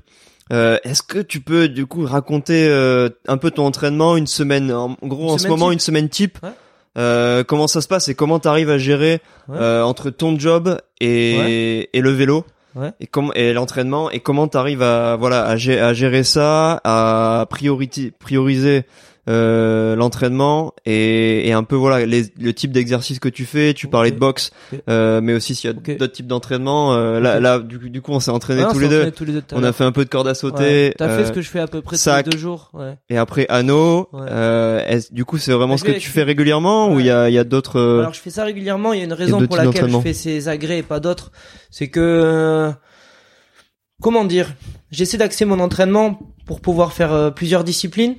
Euh, 0.53 0.77
Est-ce 0.83 1.01
que 1.01 1.17
tu 1.19 1.39
peux 1.39 1.67
du 1.67 1.85
coup 1.87 2.05
raconter 2.05 2.67
euh, 2.67 3.09
un 3.27 3.37
peu 3.37 3.49
ton 3.51 3.65
entraînement, 3.65 4.17
une 4.17 4.27
semaine, 4.27 4.71
en 4.71 4.95
gros 5.01 5.29
Une 5.29 5.33
en 5.33 5.37
ce 5.39 5.47
moment 5.47 5.67
type. 5.67 5.73
une 5.73 5.79
semaine 5.79 6.09
type 6.09 6.37
Ouais. 6.43 6.49
euh, 6.97 7.43
Comment 7.43 7.67
ça 7.67 7.81
se 7.81 7.87
passe 7.87 8.07
et 8.09 8.13
comment 8.15 8.37
t'arrives 8.39 8.69
à 8.69 8.77
gérer 8.77 9.19
Ouais. 9.47 9.57
euh, 9.59 9.81
entre 9.83 10.09
ton 10.11 10.37
job 10.37 10.77
et, 10.99 11.89
et 11.97 12.01
le 12.01 12.11
vélo 12.11 12.45
Ouais. 12.75 12.91
et 13.01 13.07
comment 13.07 13.33
et 13.33 13.51
l'entraînement 13.51 14.09
et 14.11 14.21
comment 14.21 14.47
t'arrives 14.47 14.81
à 14.81 15.17
voilà 15.17 15.43
à, 15.45 15.57
gé- 15.57 15.77
à 15.81 15.93
gérer 15.93 16.23
ça 16.23 16.79
à 16.85 17.45
priorité 17.49 18.11
prioriser 18.17 18.83
euh, 19.29 19.95
l'entraînement 19.95 20.73
et, 20.83 21.47
et 21.47 21.53
un 21.53 21.63
peu 21.63 21.75
voilà 21.75 22.07
les, 22.07 22.23
le 22.39 22.53
type 22.53 22.71
d'exercice 22.71 23.19
que 23.19 23.29
tu 23.29 23.45
fais 23.45 23.75
tu 23.75 23.87
parlais 23.87 24.09
de 24.09 24.17
boxe 24.17 24.49
euh, 24.89 25.21
mais 25.21 25.33
aussi 25.35 25.53
s'il 25.53 25.69
y 25.69 25.73
a 25.73 25.73
d'autres 25.95 26.11
types 26.11 26.25
d'entraînement 26.25 26.95
euh, 26.95 27.19
là 27.19 27.39
là 27.39 27.59
du, 27.59 27.77
coup- 27.77 27.89
du 27.89 28.01
coup 28.01 28.13
on 28.13 28.19
s'est 28.19 28.31
entraîné 28.31 28.63
Ah, 28.65 28.71
tous 28.71 28.79
les 28.79 28.89
deux 28.89 29.11
tous 29.11 29.23
les 29.25 29.39
on 29.53 29.63
a 29.63 29.73
fait 29.73 29.83
un 29.83 29.91
peu 29.91 30.05
de 30.05 30.09
corde 30.09 30.27
à 30.27 30.33
sauter 30.33 30.63
Ouais. 30.87 30.93
T'as 30.97 31.07
euh, 31.07 31.19
fait 31.19 31.25
ce 31.27 31.31
que 31.31 31.41
je 31.41 31.49
fais 31.49 31.59
à 31.59 31.67
peu 31.67 31.81
près 31.81 31.97
sac. 31.97 32.23
tous 32.25 32.31
les 32.31 32.35
deux 32.35 32.41
jours. 32.41 32.71
Ouais. 32.73 32.95
et 33.11 33.17
après 33.17 33.45
anneau 33.49 34.09
Ouais. 34.11 34.21
euh, 34.27 34.83
est-ce- 34.87 35.13
du 35.13 35.23
coup 35.23 35.37
c'est 35.37 35.51
vraiment 35.51 35.77
ce 35.77 35.83
que 35.83 35.91
tu 35.91 36.09
fais 36.09 36.23
régulièrement 36.23 36.91
ou 36.91 36.99
il 36.99 37.05
y 37.05 37.11
a 37.11 37.29
y 37.29 37.37
a 37.37 37.43
d'autres 37.43 37.79
euh, 37.79 37.99
Alors 37.99 38.13
je 38.15 38.19
fais 38.21 38.31
ça 38.31 38.43
régulièrement. 38.43 38.93
Il 38.93 38.99
y 38.99 39.01
a 39.01 39.05
une 39.05 39.13
raison 39.13 39.45
pour 39.45 39.55
laquelle 39.55 39.89
je 39.91 39.99
fais 39.99 40.13
ces 40.13 40.47
agrès 40.47 40.79
et 40.79 40.83
pas 40.83 40.99
d'autres. 40.99 41.31
C'est 41.69 41.89
que 41.89 41.99
euh, 41.99 42.71
comment 44.01 44.25
dire, 44.25 44.53
j'essaie 44.89 45.17
d'axer 45.17 45.45
mon 45.45 45.59
entraînement 45.59 46.19
pour 46.45 46.59
pouvoir 46.61 46.91
faire 46.93 47.13
euh, 47.13 47.29
plusieurs 47.29 47.63
disciplines, 47.63 48.15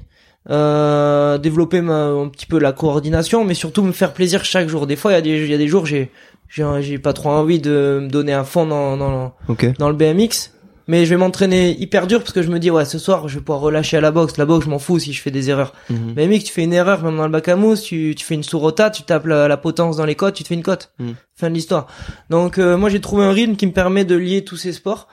euh, 0.51 1.38
développer 1.38 1.80
ma, 1.80 2.07
un 2.07 2.28
petit 2.28 2.47
peu 2.47 2.59
la 2.59 2.72
coordination, 2.72 3.45
mais 3.45 3.55
surtout 3.55 3.82
me 3.82 3.93
faire 3.93 4.12
plaisir 4.12 4.45
chaque 4.45 4.68
jour. 4.68 4.86
Des 4.86 4.97
fois, 4.97 5.12
il 5.12 5.14
y 5.14 5.18
a 5.18 5.20
des 5.20 5.45
il 5.45 5.51
y 5.51 5.55
a 5.55 5.59
des 5.59 5.68
jours 5.68 5.86
j'ai 5.86 6.11
j'ai 6.49 6.64
j'ai 6.80 6.99
pas 6.99 7.12
trop 7.12 7.30
envie 7.30 7.61
de 7.61 8.01
me 8.03 8.09
donner 8.09 8.32
un 8.32 8.45
fond 8.45 8.66
dans 8.66 8.97
dans 8.97 9.34
dans 9.78 9.88
le 9.88 9.95
BMX. 9.95 10.51
Mais 10.88 11.05
je 11.05 11.11
vais 11.11 11.16
m'entraîner 11.16 11.70
hyper 11.78 12.09
dur 12.09 12.18
parce 12.20 12.32
que 12.32 12.43
je 12.43 12.51
me 12.51 12.59
dis 12.59 12.70
ouais 12.70 12.84
ce 12.84 12.99
soir 12.99 13.28
je 13.28 13.36
vais 13.36 13.40
pouvoir 13.40 13.61
relâcher 13.61 13.97
à 13.97 14.01
la 14.01 14.11
boxe. 14.11 14.36
La 14.36 14.45
boxe 14.45 14.64
je 14.64 14.70
m'en 14.70 14.80
fous 14.80 14.99
si 14.99 15.12
je 15.12 15.22
fais 15.22 15.30
des 15.30 15.49
erreurs. 15.49 15.74
Mhm. 15.88 16.14
Mais 16.16 16.26
mec, 16.26 16.43
tu 16.43 16.53
fais 16.53 16.64
une 16.64 16.72
erreur 16.72 17.03
même 17.05 17.16
dans 17.16 17.24
le 17.24 17.30
bac 17.30 17.49
à 17.49 17.57
mousse, 17.57 17.82
tu, 17.82 18.14
tu 18.16 18.24
fais 18.24 18.34
une 18.34 18.43
sourota, 18.43 18.90
tu 18.90 19.05
tapes 19.05 19.26
la, 19.26 19.47
la 19.47 19.57
potence 19.57 19.97
dans 19.97 20.05
les 20.05 20.16
côtes, 20.16 20.34
tu 20.34 20.43
te 20.43 20.49
fais 20.49 20.55
une 20.55 20.62
cote. 20.62 20.93
Mm. 20.99 21.12
Fin 21.36 21.51
de 21.51 21.55
l'histoire. 21.55 21.86
Donc 22.30 22.59
euh, 22.59 22.76
moi 22.76 22.90
j'ai 22.90 23.01
trouvé 23.01 23.24
un 23.24 23.32
rythme 23.32 23.55
qui 23.55 23.66
me 23.66 23.72
permet 23.72 24.05
de 24.05 24.16
lier 24.16 24.45
tous 24.45 24.57
ces 24.57 24.72
sports. 24.72 25.07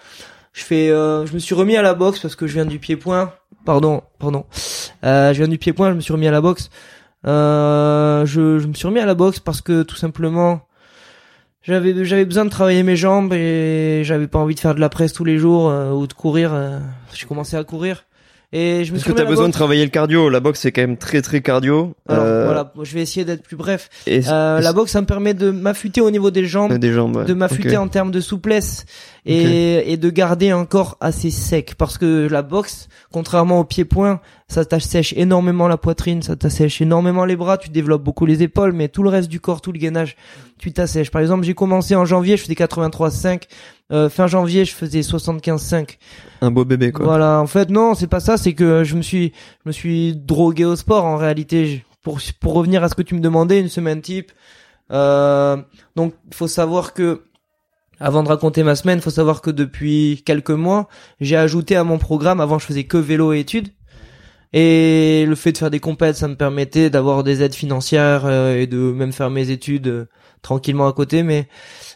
Je 0.53 0.63
fais, 0.63 0.89
euh, 0.89 1.25
je 1.25 1.33
me 1.33 1.39
suis 1.39 1.55
remis 1.55 1.75
à 1.75 1.81
la 1.81 1.93
boxe 1.93 2.19
parce 2.19 2.35
que 2.35 2.47
je 2.47 2.53
viens 2.53 2.65
du 2.65 2.79
pied-point. 2.79 3.33
Pardon, 3.65 4.01
pardon. 4.19 4.45
Euh, 5.03 5.33
je 5.33 5.39
viens 5.39 5.47
du 5.47 5.57
pied-point, 5.57 5.91
je 5.91 5.95
me 5.95 6.01
suis 6.01 6.13
remis 6.13 6.27
à 6.27 6.31
la 6.31 6.41
boxe. 6.41 6.69
Euh, 7.27 8.25
je, 8.25 8.59
je 8.59 8.67
me 8.67 8.73
suis 8.73 8.87
remis 8.87 8.99
à 8.99 9.05
la 9.05 9.13
boxe 9.15 9.39
parce 9.39 9.61
que 9.61 9.83
tout 9.83 9.95
simplement 9.97 10.61
j'avais 11.61 12.05
j'avais 12.05 12.23
besoin 12.25 12.45
de 12.45 12.49
travailler 12.49 12.83
mes 12.83 12.95
jambes 12.95 13.33
et 13.33 14.01
j'avais 14.05 14.27
pas 14.27 14.39
envie 14.39 14.55
de 14.55 14.59
faire 14.59 14.73
de 14.73 14.79
la 14.79 14.87
presse 14.89 15.11
tous 15.11 15.25
les 15.25 15.37
jours 15.37 15.69
euh, 15.69 15.91
ou 15.91 16.07
de 16.07 16.13
courir. 16.13 16.53
euh, 16.53 16.79
j'ai 17.13 17.27
commencé 17.27 17.57
à 17.57 17.63
courir 17.65 18.05
Et 18.51 18.83
je 18.83 18.91
me 18.91 18.95
Parce 18.97 19.03
suis 19.03 19.13
que 19.13 19.17
t'as 19.17 19.25
besoin 19.25 19.47
de 19.47 19.53
travailler 19.53 19.83
le 19.83 19.91
cardio. 19.91 20.27
La 20.27 20.39
boxe 20.39 20.61
c'est 20.61 20.71
quand 20.71 20.81
même 20.81 20.97
très 20.97 21.21
très 21.21 21.41
cardio. 21.41 21.95
Alors, 22.07 22.23
Euh, 22.23 22.45
voilà, 22.45 22.73
je 22.81 22.93
vais 22.95 23.01
essayer 23.03 23.23
d'être 23.23 23.43
plus 23.43 23.55
bref. 23.55 23.89
Et 24.07 24.21
Euh, 24.27 24.59
la 24.59 24.73
boxe, 24.73 24.91
ça 24.91 25.01
me 25.01 25.05
permet 25.05 25.35
de 25.35 25.51
m'affûter 25.51 26.01
au 26.01 26.09
niveau 26.09 26.31
des 26.31 26.45
jambes, 26.45 26.73
des 26.73 26.91
jambes. 26.91 27.17
ouais. 27.17 27.25
de 27.25 27.33
m'affûter 27.35 27.77
en 27.77 27.87
termes 27.87 28.09
de 28.09 28.19
souplesse 28.19 28.85
et, 29.27 29.91
et 29.93 29.97
de 29.97 30.09
garder 30.09 30.49
un 30.49 30.65
corps 30.65 30.97
assez 30.99 31.29
sec. 31.29 31.75
Parce 31.77 31.99
que 31.99 32.27
la 32.27 32.41
boxe, 32.41 32.87
contrairement 33.11 33.59
au 33.59 33.65
pied-point, 33.65 34.19
ça 34.47 34.65
t'assèche 34.65 35.13
énormément 35.15 35.67
la 35.67 35.77
poitrine, 35.77 36.23
ça 36.23 36.35
t'assèche 36.35 36.81
énormément 36.81 37.25
les 37.25 37.35
bras, 37.35 37.59
tu 37.59 37.69
développes 37.69 38.03
beaucoup 38.03 38.25
les 38.25 38.41
épaules, 38.41 38.73
mais 38.73 38.87
tout 38.87 39.03
le 39.03 39.09
reste 39.09 39.29
du 39.29 39.39
corps, 39.39 39.61
tout 39.61 39.71
le 39.71 39.77
gainage, 39.77 40.15
tu 40.57 40.71
t'assèches. 40.73 41.11
Par 41.11 41.21
exemple, 41.21 41.43
j'ai 41.45 41.53
commencé 41.53 41.95
en 41.95 42.03
janvier, 42.05 42.35
je 42.35 42.41
faisais 42.43 42.55
83,5. 42.55 43.43
Euh, 43.91 44.09
fin 44.09 44.27
janvier, 44.27 44.65
je 44.65 44.73
faisais 44.73 45.01
75,5. 45.01 45.97
Un 46.41 46.51
beau 46.51 46.63
bébé 46.65 46.91
quoi. 46.91 47.05
Voilà, 47.05 47.39
en 47.39 47.47
fait 47.47 47.69
non, 47.69 47.95
c'est 47.95 48.07
pas 48.07 48.19
ça, 48.19 48.37
c'est 48.37 48.53
que 48.53 48.83
je 48.83 48.95
me 48.95 49.01
suis 49.01 49.33
je 49.63 49.69
me 49.69 49.71
suis 49.71 50.15
drogué 50.15 50.65
au 50.65 50.75
sport 50.75 51.05
en 51.05 51.17
réalité 51.17 51.65
Je- 51.65 51.79
pour 52.03 52.19
pour 52.39 52.53
revenir 52.53 52.83
à 52.83 52.89
ce 52.89 52.95
que 52.95 53.01
tu 53.01 53.15
me 53.15 53.19
demandais, 53.19 53.59
une 53.59 53.67
semaine 53.69 54.01
type. 54.01 54.31
Euh, 54.91 55.57
donc 55.95 56.13
il 56.29 56.35
faut 56.35 56.47
savoir 56.47 56.93
que 56.93 57.23
avant 57.99 58.23
de 58.23 58.29
raconter 58.29 58.63
ma 58.63 58.75
semaine, 58.75 59.01
faut 59.01 59.09
savoir 59.09 59.41
que 59.41 59.49
depuis 59.51 60.21
quelques 60.25 60.51
mois, 60.51 60.87
j'ai 61.19 61.35
ajouté 61.35 61.75
à 61.75 61.83
mon 61.83 61.97
programme 61.97 62.39
avant 62.41 62.57
je 62.59 62.65
faisais 62.65 62.85
que 62.85 62.97
vélo 62.97 63.33
et 63.33 63.39
études. 63.39 63.69
Et 64.53 65.25
le 65.27 65.35
fait 65.35 65.51
de 65.51 65.57
faire 65.59 65.69
des 65.69 65.79
compètes, 65.79 66.15
ça 66.15 66.27
me 66.27 66.35
permettait 66.35 66.89
d'avoir 66.89 67.23
des 67.23 67.43
aides 67.43 67.53
financières 67.53 68.25
euh, 68.25 68.55
et 68.59 68.65
de 68.65 68.77
même 68.77 69.11
faire 69.13 69.29
mes 69.29 69.51
études 69.51 69.87
euh, 69.87 70.05
tranquillement 70.41 70.87
à 70.87 70.93
côté. 70.93 71.21
Mais 71.21 71.47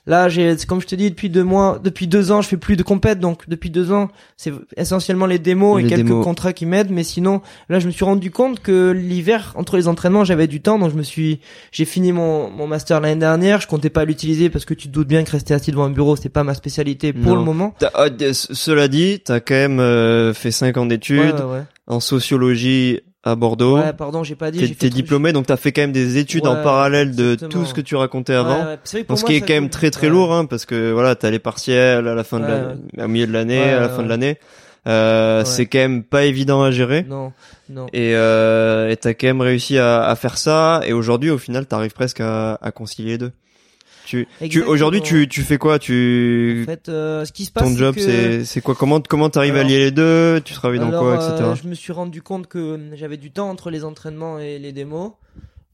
là, 0.05 0.29
j'ai, 0.29 0.57
c'est 0.57 0.65
comme 0.67 0.81
je 0.81 0.87
te 0.87 0.95
dis, 0.95 1.09
depuis 1.09 1.29
deux 1.29 1.43
mois, 1.43 1.79
depuis 1.83 2.07
deux 2.07 2.31
ans, 2.31 2.41
je 2.41 2.47
fais 2.47 2.57
plus 2.57 2.75
de 2.75 2.83
compètes. 2.83 3.19
Donc 3.19 3.47
depuis 3.47 3.69
deux 3.69 3.91
ans, 3.91 4.09
c'est 4.37 4.51
essentiellement 4.77 5.25
les 5.25 5.39
démos 5.39 5.81
et 5.81 5.87
quelques 5.87 6.05
démos. 6.07 6.23
contrats 6.23 6.53
qui 6.53 6.65
m'aident. 6.65 6.91
Mais 6.91 7.03
sinon, 7.03 7.41
là, 7.69 7.79
je 7.79 7.87
me 7.87 7.91
suis 7.91 8.03
rendu 8.05 8.31
compte 8.31 8.59
que 8.59 8.91
l'hiver, 8.91 9.53
entre 9.55 9.77
les 9.77 9.87
entraînements, 9.87 10.23
j'avais 10.25 10.47
du 10.47 10.61
temps. 10.61 10.77
Donc 10.79 10.91
je 10.91 10.95
me 10.95 11.03
suis, 11.03 11.39
j'ai 11.71 11.85
fini 11.85 12.11
mon, 12.11 12.49
mon 12.49 12.67
master 12.67 12.99
l'année 13.01 13.19
dernière. 13.19 13.61
Je 13.61 13.67
comptais 13.67 13.89
pas 13.89 14.05
l'utiliser 14.05 14.49
parce 14.49 14.65
que 14.65 14.73
tu 14.73 14.87
te 14.87 14.93
doutes 14.93 15.07
bien 15.07 15.23
que 15.23 15.31
rester 15.31 15.53
assis 15.53 15.71
devant 15.71 15.85
un 15.85 15.89
bureau, 15.91 16.15
c'est 16.15 16.29
pas 16.29 16.43
ma 16.43 16.53
spécialité 16.53 17.13
pour 17.13 17.33
Non. 17.33 17.39
le 17.39 17.45
moment. 17.45 17.73
Ah, 17.93 18.07
c- 18.17 18.33
cela 18.53 18.87
dit, 18.87 19.19
t'as 19.23 19.39
quand 19.39 19.53
même 19.55 19.79
euh, 19.79 20.33
fait 20.33 20.51
5 20.51 20.77
ans 20.77 20.85
d'études 20.85 21.19
Ouais, 21.19 21.31
ouais, 21.33 21.51
ouais. 21.53 21.63
en 21.87 21.99
sociologie 21.99 22.99
à 23.23 23.35
Bordeaux. 23.35 23.77
Ouais, 23.77 23.93
pardon, 23.93 24.23
j'ai 24.23 24.35
pas 24.35 24.51
dit. 24.51 24.75
T'es 24.75 24.89
diplômé, 24.89 25.31
donc 25.31 25.45
t'as 25.47 25.57
fait 25.57 25.71
quand 25.71 25.81
même 25.81 25.91
des 25.93 26.17
études 26.17 26.45
en 26.45 26.61
parallèle 26.61 27.15
de 27.15 27.33
exactement. 27.33 27.49
tout 27.63 27.69
ce 27.69 27.73
que 27.73 27.81
tu 27.81 27.95
racontais 27.95 28.33
avant. 28.33 28.57
Ouais, 28.57 28.63
vrai 28.63 29.03
Donc, 29.07 29.17
ce 29.17 29.23
moi, 29.23 29.29
qui 29.29 29.35
est 29.35 29.41
quand 29.41 29.53
même 29.53 29.69
très 29.69 29.91
très 29.91 30.09
lourd, 30.09 30.33
hein, 30.33 30.45
parce 30.45 30.65
que 30.65 30.91
voilà, 30.91 31.15
t'as 31.15 31.29
les 31.29 31.39
partiels 31.39 32.07
à 32.07 32.15
la 32.15 32.23
fin 32.23 32.39
de 32.39 32.45
Ouais, 32.45 32.75
la, 32.95 33.05
au 33.05 33.07
milieu 33.07 33.25
de 33.27 33.31
l'année, 33.31 33.61
à 33.61 33.79
la 33.79 33.89
fin 33.89 34.03
de 34.03 34.09
l'année. 34.09 34.37
Euh. 34.85 35.45
C'est 35.45 35.65
quand 35.65 35.79
même 35.79 36.03
pas 36.03 36.25
évident 36.25 36.61
à 36.61 36.71
gérer. 36.71 37.05
Non, 37.07 37.31
non. 37.69 37.85
Et 37.93 38.13
euh, 38.15 38.89
et 38.89 38.97
t'as 38.97 39.13
quand 39.13 39.27
même 39.27 39.39
réussi 39.41 39.77
à, 39.77 40.03
à 40.03 40.15
faire 40.15 40.37
ça. 40.37 40.81
Et 40.85 40.91
aujourd'hui, 40.91 41.29
au 41.29 41.37
final, 41.37 41.65
t'arrives 41.65 41.93
presque 41.93 42.19
à, 42.19 42.59
à 42.61 42.71
concilier 42.71 43.11
les 43.11 43.17
deux. 43.17 43.31
Tu, 44.49 44.61
aujourd'hui, 44.61 45.01
tu 45.01 45.27
tu 45.27 45.41
fais 45.41 45.57
quoi? 45.57 45.79
Tu 45.79 46.63
En 46.63 46.71
fait, 46.71 46.89
euh, 46.89 47.25
ce 47.25 47.31
qui 47.31 47.45
se 47.45 47.51
passe, 47.51 47.63
ton 47.63 47.75
job, 47.75 47.95
c'est 47.97 48.45
c'est 48.45 48.61
quoi? 48.61 48.75
Comment 48.75 49.01
comment 49.01 49.29
t'arrives 49.29 49.55
à 49.55 49.63
lier 49.63 49.79
les 49.79 49.91
deux? 49.91 50.41
Tu 50.43 50.53
travailles 50.53 50.79
dans 50.79 50.89
Alors, 50.89 51.01
quoi, 51.01 51.21
euh, 51.21 51.35
etc. 51.35 51.61
je 51.61 51.67
me 51.67 51.73
suis 51.73 51.93
rendu 51.93 52.21
compte 52.21 52.47
que 52.47 52.57
euh, 52.57 52.95
j'avais 52.95 53.17
du 53.17 53.31
temps 53.31 53.49
entre 53.49 53.69
les 53.69 53.83
entraînements 53.83 54.39
et 54.39 54.59
les 54.59 54.71
démos, 54.71 55.11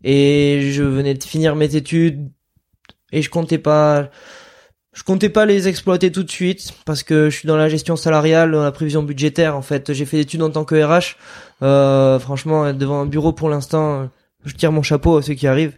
et 0.03 0.69
je 0.71 0.83
venais 0.83 1.13
de 1.13 1.23
finir 1.23 1.55
mes 1.55 1.75
études, 1.75 2.29
et 3.11 3.21
je 3.21 3.29
comptais 3.29 3.57
pas, 3.57 4.09
je 4.93 5.03
comptais 5.03 5.29
pas 5.29 5.45
les 5.45 5.67
exploiter 5.67 6.11
tout 6.11 6.23
de 6.23 6.31
suite 6.31 6.73
parce 6.85 7.03
que 7.03 7.29
je 7.29 7.37
suis 7.37 7.47
dans 7.47 7.57
la 7.57 7.69
gestion 7.69 7.95
salariale, 7.95 8.51
dans 8.51 8.63
la 8.63 8.71
prévision 8.71 9.03
budgétaire. 9.03 9.55
En 9.55 9.61
fait, 9.61 9.93
j'ai 9.93 10.05
fait 10.05 10.17
des 10.17 10.23
études 10.23 10.41
en 10.41 10.49
tant 10.49 10.65
que 10.65 10.75
RH. 10.75 11.15
Euh, 11.61 12.19
franchement, 12.19 12.67
être 12.67 12.77
devant 12.77 13.01
un 13.01 13.05
bureau 13.05 13.33
pour 13.33 13.49
l'instant, 13.49 14.01
euh, 14.01 14.05
je 14.45 14.53
tire 14.55 14.71
mon 14.71 14.81
chapeau 14.81 15.17
à 15.17 15.21
ceux 15.21 15.33
qui 15.33 15.47
arrivent. 15.47 15.77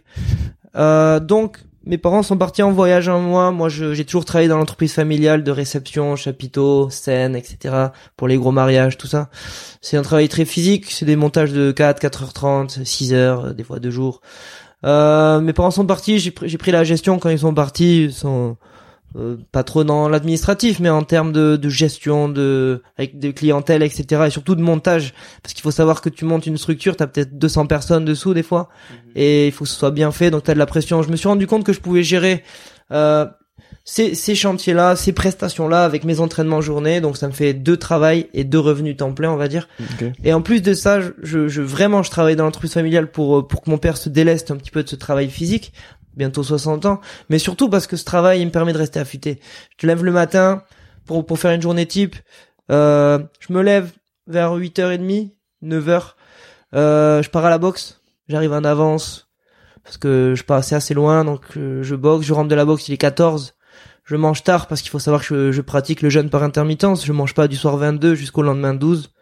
Euh, 0.76 1.20
donc, 1.20 1.58
mes 1.84 1.98
parents 1.98 2.22
sont 2.22 2.36
partis 2.36 2.62
en 2.62 2.70
voyage 2.70 3.08
un 3.08 3.18
mois. 3.18 3.50
Moi, 3.50 3.68
j'ai 3.68 4.04
toujours 4.04 4.24
travaillé 4.24 4.48
dans 4.48 4.58
l'entreprise 4.58 4.92
familiale 4.92 5.42
de 5.42 5.50
réception, 5.50 6.16
chapiteaux, 6.16 6.90
scène, 6.90 7.34
etc. 7.34 7.88
pour 8.16 8.28
les 8.28 8.36
gros 8.36 8.52
mariages, 8.52 8.96
tout 8.96 9.06
ça. 9.06 9.30
C'est 9.80 9.96
un 9.96 10.02
travail 10.02 10.28
très 10.28 10.44
physique. 10.44 10.90
C'est 10.90 11.06
des 11.06 11.16
montages 11.16 11.52
de 11.52 11.72
4, 11.72 12.00
4h30, 12.00 12.82
6h, 12.84 13.14
euh, 13.14 13.52
des 13.52 13.64
fois 13.64 13.80
deux 13.80 13.90
jours. 13.90 14.20
Euh, 14.84 15.40
mes 15.40 15.52
parents 15.52 15.70
sont 15.70 15.86
partis. 15.86 16.18
J'ai 16.18 16.30
pris, 16.30 16.48
j'ai 16.48 16.58
pris 16.58 16.70
la 16.70 16.84
gestion 16.84 17.18
quand 17.18 17.30
ils 17.30 17.40
sont 17.40 17.54
partis. 17.54 18.04
Ils 18.04 18.12
sont 18.12 18.56
euh, 19.16 19.36
pas 19.52 19.62
trop 19.62 19.84
dans 19.84 20.08
l'administratif, 20.08 20.80
mais 20.80 20.88
en 20.88 21.02
termes 21.02 21.32
de, 21.32 21.56
de 21.56 21.68
gestion, 21.68 22.28
de 22.28 22.82
avec 22.96 23.18
de 23.18 23.30
clientèle, 23.30 23.82
etc. 23.82 24.22
Et 24.26 24.30
surtout 24.30 24.54
de 24.54 24.62
montage, 24.62 25.12
parce 25.42 25.52
qu'il 25.54 25.62
faut 25.62 25.70
savoir 25.70 26.00
que 26.00 26.08
tu 26.08 26.24
montes 26.24 26.46
une 26.46 26.56
structure, 26.58 26.96
t'as 26.96 27.06
peut-être 27.06 27.38
200 27.38 27.66
personnes 27.66 28.04
dessous 28.04 28.34
des 28.34 28.42
fois, 28.42 28.68
et 29.14 29.46
il 29.48 29.52
faut 29.52 29.64
que 29.64 29.70
ce 29.70 29.76
soit 29.76 29.90
bien 29.90 30.12
fait, 30.12 30.30
donc 30.30 30.44
t'as 30.44 30.54
de 30.54 30.58
la 30.58 30.66
pression. 30.66 31.02
Je 31.02 31.10
me 31.10 31.16
suis 31.16 31.28
rendu 31.28 31.46
compte 31.46 31.64
que 31.64 31.72
je 31.72 31.80
pouvais 31.80 32.02
gérer 32.02 32.42
euh, 32.90 33.26
ces, 33.84 34.14
ces 34.14 34.34
chantiers-là, 34.36 34.94
ces 34.96 35.12
prestations-là 35.12 35.84
avec 35.84 36.04
mes 36.04 36.20
entraînements 36.20 36.60
journée, 36.60 37.00
donc 37.00 37.16
ça 37.16 37.26
me 37.26 37.32
fait 37.32 37.52
deux 37.52 37.76
travails 37.76 38.28
et 38.32 38.44
deux 38.44 38.60
revenus 38.60 38.96
temps 38.96 39.12
plein, 39.12 39.30
on 39.32 39.36
va 39.36 39.48
dire. 39.48 39.68
Et 40.24 40.32
en 40.32 40.40
plus 40.40 40.62
de 40.62 40.72
ça, 40.72 41.00
je, 41.00 41.08
je, 41.22 41.48
je- 41.48 41.62
vraiment, 41.62 42.02
je 42.02 42.10
travaille 42.10 42.36
dans 42.36 42.44
l'entreprise 42.44 42.72
familiale 42.74 43.10
pour 43.10 43.38
euh, 43.38 43.42
pour 43.46 43.62
que 43.62 43.70
mon 43.70 43.78
père 43.78 43.96
se 43.96 44.08
déleste 44.08 44.50
un 44.52 44.56
petit 44.56 44.70
peu 44.70 44.82
de 44.84 44.88
ce 44.88 44.94
travail 44.96 45.28
physique, 45.30 45.72
bientôt 46.16 46.42
60 46.42 46.86
ans, 46.86 47.00
mais 47.28 47.38
surtout 47.38 47.68
parce 47.68 47.86
que 47.86 47.96
ce 47.96 48.04
travail, 48.04 48.40
il 48.40 48.46
me 48.46 48.50
permet 48.50 48.72
de 48.72 48.78
rester 48.78 49.00
affûté. 49.00 49.40
Je 49.70 49.76
te 49.78 49.86
lève 49.86 50.04
le 50.04 50.12
matin 50.12 50.62
pour 51.06 51.24
pour 51.26 51.38
faire 51.38 51.52
une 51.52 51.62
journée 51.62 51.86
type. 51.86 52.16
Euh, 52.70 53.18
je 53.40 53.52
me 53.52 53.62
lève 53.62 53.92
vers 54.26 54.56
8h30, 54.56 55.32
9h. 55.62 56.02
Euh, 56.74 57.22
je 57.22 57.30
pars 57.30 57.44
à 57.44 57.50
la 57.50 57.58
boxe. 57.58 58.00
J'arrive 58.28 58.52
en 58.52 58.64
avance 58.64 59.28
parce 59.84 59.96
que 59.96 60.34
je 60.36 60.44
passe 60.44 60.72
assez 60.72 60.94
loin, 60.94 61.24
donc 61.24 61.42
euh, 61.56 61.82
je 61.82 61.94
boxe. 61.94 62.26
Je 62.26 62.32
rentre 62.32 62.48
de 62.48 62.54
la 62.54 62.64
boxe, 62.64 62.88
il 62.88 62.94
est 62.94 62.98
14. 62.98 63.54
Je 64.04 64.16
mange 64.16 64.42
tard 64.42 64.66
parce 64.66 64.82
qu'il 64.82 64.90
faut 64.90 64.98
savoir 64.98 65.20
que 65.22 65.26
je, 65.26 65.52
je 65.52 65.60
pratique 65.60 66.02
le 66.02 66.10
jeûne 66.10 66.30
par 66.30 66.42
intermittence. 66.42 67.04
Je 67.04 67.12
mange 67.12 67.34
pas 67.34 67.48
du 67.48 67.56
soir 67.56 67.76
22 67.76 68.14
jusqu'au 68.14 68.42
lendemain 68.42 68.74
12. 68.74 69.12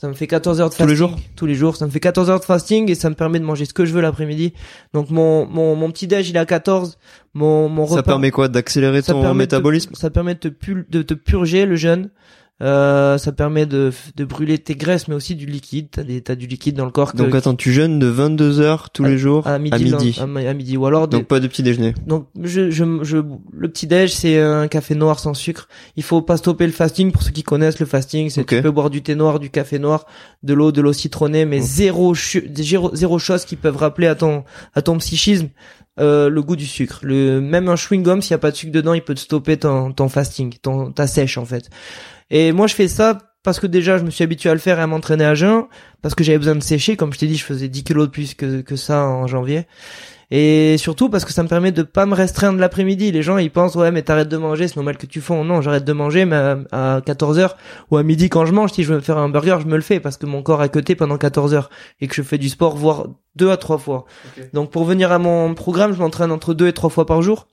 Ça 0.00 0.06
me 0.06 0.12
fait 0.14 0.28
14 0.28 0.60
heures 0.60 0.70
de 0.70 0.74
Tous 0.76 0.82
les 0.82 0.94
fasting. 0.94 1.08
jours 1.08 1.18
Tous 1.34 1.46
les 1.46 1.54
jours. 1.56 1.74
Ça 1.76 1.84
me 1.84 1.90
fait 1.90 1.98
14 1.98 2.30
heures 2.30 2.38
de 2.38 2.44
fasting 2.44 2.88
et 2.88 2.94
ça 2.94 3.10
me 3.10 3.16
permet 3.16 3.40
de 3.40 3.44
manger 3.44 3.64
ce 3.64 3.74
que 3.74 3.84
je 3.84 3.92
veux 3.92 4.00
l'après-midi. 4.00 4.52
Donc 4.94 5.10
mon, 5.10 5.44
mon, 5.46 5.74
mon 5.74 5.90
petit 5.90 6.06
déj, 6.06 6.30
il 6.30 6.36
est 6.36 6.38
à 6.38 6.46
14. 6.46 6.98
Mon, 7.34 7.68
mon 7.68 7.84
Ça 7.86 7.96
repas. 7.96 8.02
permet 8.04 8.30
quoi? 8.30 8.46
D'accélérer 8.46 9.02
ça 9.02 9.12
ton 9.12 9.22
te- 9.22 9.34
métabolisme? 9.36 9.94
ça 9.94 10.10
permet 10.10 10.34
de 10.34 10.38
te, 10.40 10.48
pul- 10.48 10.86
de 10.88 11.02
te 11.02 11.14
purger 11.14 11.66
le 11.66 11.74
jeûne. 11.74 12.10
Euh, 12.60 13.18
ça 13.18 13.30
permet 13.30 13.66
de, 13.66 13.92
de 14.16 14.24
brûler 14.24 14.58
tes 14.58 14.74
graisses, 14.74 15.06
mais 15.06 15.14
aussi 15.14 15.36
du 15.36 15.46
liquide. 15.46 15.88
T'as 15.92 16.02
des, 16.02 16.20
t'as 16.22 16.34
du 16.34 16.48
liquide 16.48 16.74
dans 16.74 16.86
le 16.86 16.90
corps. 16.90 17.12
que- 17.12 17.16
Donc 17.18 17.32
attends, 17.36 17.54
tu 17.54 17.72
jeûnes 17.72 18.00
de 18.00 18.08
22h 18.08 18.86
tous 18.92 19.04
À- 19.04 19.08
les 19.08 19.16
jours 19.16 19.46
à 19.46 19.60
midi. 19.60 19.74
à 19.76 19.78
midi. 19.78 20.18
À, 20.20 20.22
à 20.50 20.54
midi. 20.54 20.76
Ou 20.76 20.84
alors 20.86 21.06
des- 21.06 21.18
Donc 21.18 21.26
pas 21.28 21.38
de 21.38 21.46
petit 21.46 21.62
déjeuner. 21.62 21.94
donc 22.06 22.26
je, 22.42 22.68
je, 22.70 22.84
je, 23.02 23.18
le 23.52 23.68
petit 23.68 23.86
déj 23.86 24.12
c'est 24.12 24.40
un 24.40 24.66
café 24.66 24.96
noir 24.96 25.20
sans 25.20 25.34
sucre. 25.34 25.68
Il 25.94 26.02
faut 26.02 26.20
pas 26.20 26.36
stopper 26.36 26.66
le 26.66 26.72
fasting 26.72 27.12
pour 27.12 27.22
ceux 27.22 27.30
qui 27.30 27.44
connaissent 27.44 27.78
le 27.78 27.86
fasting. 27.86 28.28
C'est 28.28 28.40
Ok. 28.40 28.56
tu 28.56 28.62
peux 28.62 28.72
boire 28.72 28.90
du 28.90 29.02
thé 29.02 29.14
noir, 29.14 29.38
du 29.38 29.50
café 29.50 29.78
noir, 29.78 30.04
de 30.42 30.52
l'eau, 30.52 30.72
de 30.72 30.80
l'eau 30.80 30.92
citronnée, 30.92 31.44
mais 31.44 31.60
zéro, 31.60 32.12
zéro 32.56 32.90
zéro 32.94 33.18
chose 33.20 33.44
qui 33.44 33.54
peuvent 33.54 33.76
rappeler 33.76 34.08
à 34.08 34.16
ton 34.16 34.42
à 34.74 34.82
ton 34.82 34.98
psychisme 34.98 35.48
euh, 36.00 36.28
le 36.28 36.42
goût 36.42 36.56
du 36.56 36.66
sucre. 36.66 36.98
Le 37.02 37.40
même 37.40 37.68
un 37.68 37.76
chewing 37.76 38.02
gum 38.02 38.20
s'il 38.20 38.32
y 38.32 38.34
a 38.34 38.38
pas 38.38 38.50
de 38.50 38.56
sucre 38.56 38.72
dedans, 38.72 38.94
il 38.94 39.02
peut 39.02 39.14
te 39.14 39.20
stopper 39.20 39.58
ton 39.58 39.92
ton 39.92 40.08
fasting, 40.08 40.54
ton 40.60 40.90
ta 40.90 41.06
sèche 41.06 41.38
en 41.38 41.44
fait. 41.44 41.70
Et 42.30 42.52
moi 42.52 42.66
je 42.66 42.74
fais 42.74 42.88
ça 42.88 43.18
parce 43.42 43.60
que 43.60 43.66
déjà 43.66 43.98
je 43.98 44.04
me 44.04 44.10
suis 44.10 44.24
habitué 44.24 44.50
à 44.50 44.54
le 44.54 44.60
faire 44.60 44.78
et 44.78 44.82
à 44.82 44.86
m'entraîner 44.86 45.24
à 45.24 45.34
jeun 45.34 45.64
parce 46.02 46.14
que 46.14 46.24
j'avais 46.24 46.38
besoin 46.38 46.56
de 46.56 46.62
sécher 46.62 46.96
comme 46.96 47.12
je 47.12 47.18
t'ai 47.18 47.26
dit 47.26 47.36
je 47.36 47.44
faisais 47.44 47.68
10 47.68 47.84
kilos 47.84 48.06
de 48.06 48.10
plus 48.10 48.34
que 48.34 48.60
que 48.60 48.76
ça 48.76 49.04
en 49.04 49.26
janvier 49.26 49.66
et 50.30 50.76
surtout 50.76 51.08
parce 51.08 51.24
que 51.24 51.32
ça 51.32 51.42
me 51.42 51.48
permet 51.48 51.72
de 51.72 51.82
pas 51.82 52.04
me 52.04 52.14
restreindre 52.14 52.58
l'après-midi. 52.58 53.12
Les 53.12 53.22
gens 53.22 53.38
ils 53.38 53.50
pensent 53.50 53.76
ouais 53.76 53.90
mais 53.90 54.02
t'arrêtes 54.02 54.28
de 54.28 54.36
manger, 54.36 54.68
c'est 54.68 54.76
normal 54.76 54.98
que 54.98 55.06
tu 55.06 55.20
fonds. 55.22 55.42
Non, 55.44 55.62
j'arrête 55.62 55.84
de 55.84 55.92
manger 55.92 56.26
mais 56.26 56.36
à, 56.36 56.58
à 56.96 57.00
14h 57.00 57.52
ou 57.90 57.96
à 57.96 58.02
midi 58.02 58.28
quand 58.28 58.44
je 58.44 58.52
mange, 58.52 58.72
si 58.72 58.82
je 58.82 58.90
veux 58.90 58.96
me 58.96 59.00
faire 59.02 59.16
un 59.16 59.30
burger, 59.30 59.56
je 59.60 59.66
me 59.66 59.76
le 59.76 59.82
fais 59.82 60.00
parce 60.00 60.18
que 60.18 60.26
mon 60.26 60.42
corps 60.42 60.60
a 60.60 60.68
cuté 60.68 60.94
pendant 60.94 61.16
14 61.16 61.54
heures 61.54 61.70
et 62.00 62.08
que 62.08 62.14
je 62.14 62.22
fais 62.22 62.38
du 62.38 62.50
sport 62.50 62.76
voire 62.76 63.06
deux 63.36 63.50
à 63.50 63.56
trois 63.56 63.78
fois. 63.78 64.04
Donc 64.52 64.70
pour 64.70 64.84
venir 64.84 65.12
à 65.12 65.18
mon 65.18 65.54
programme, 65.54 65.94
je 65.94 65.98
m'entraîne 65.98 66.30
entre 66.30 66.52
deux 66.52 66.66
et 66.66 66.72
trois 66.74 66.90
fois 66.90 67.06
par 67.06 67.22
jour. 67.22 67.48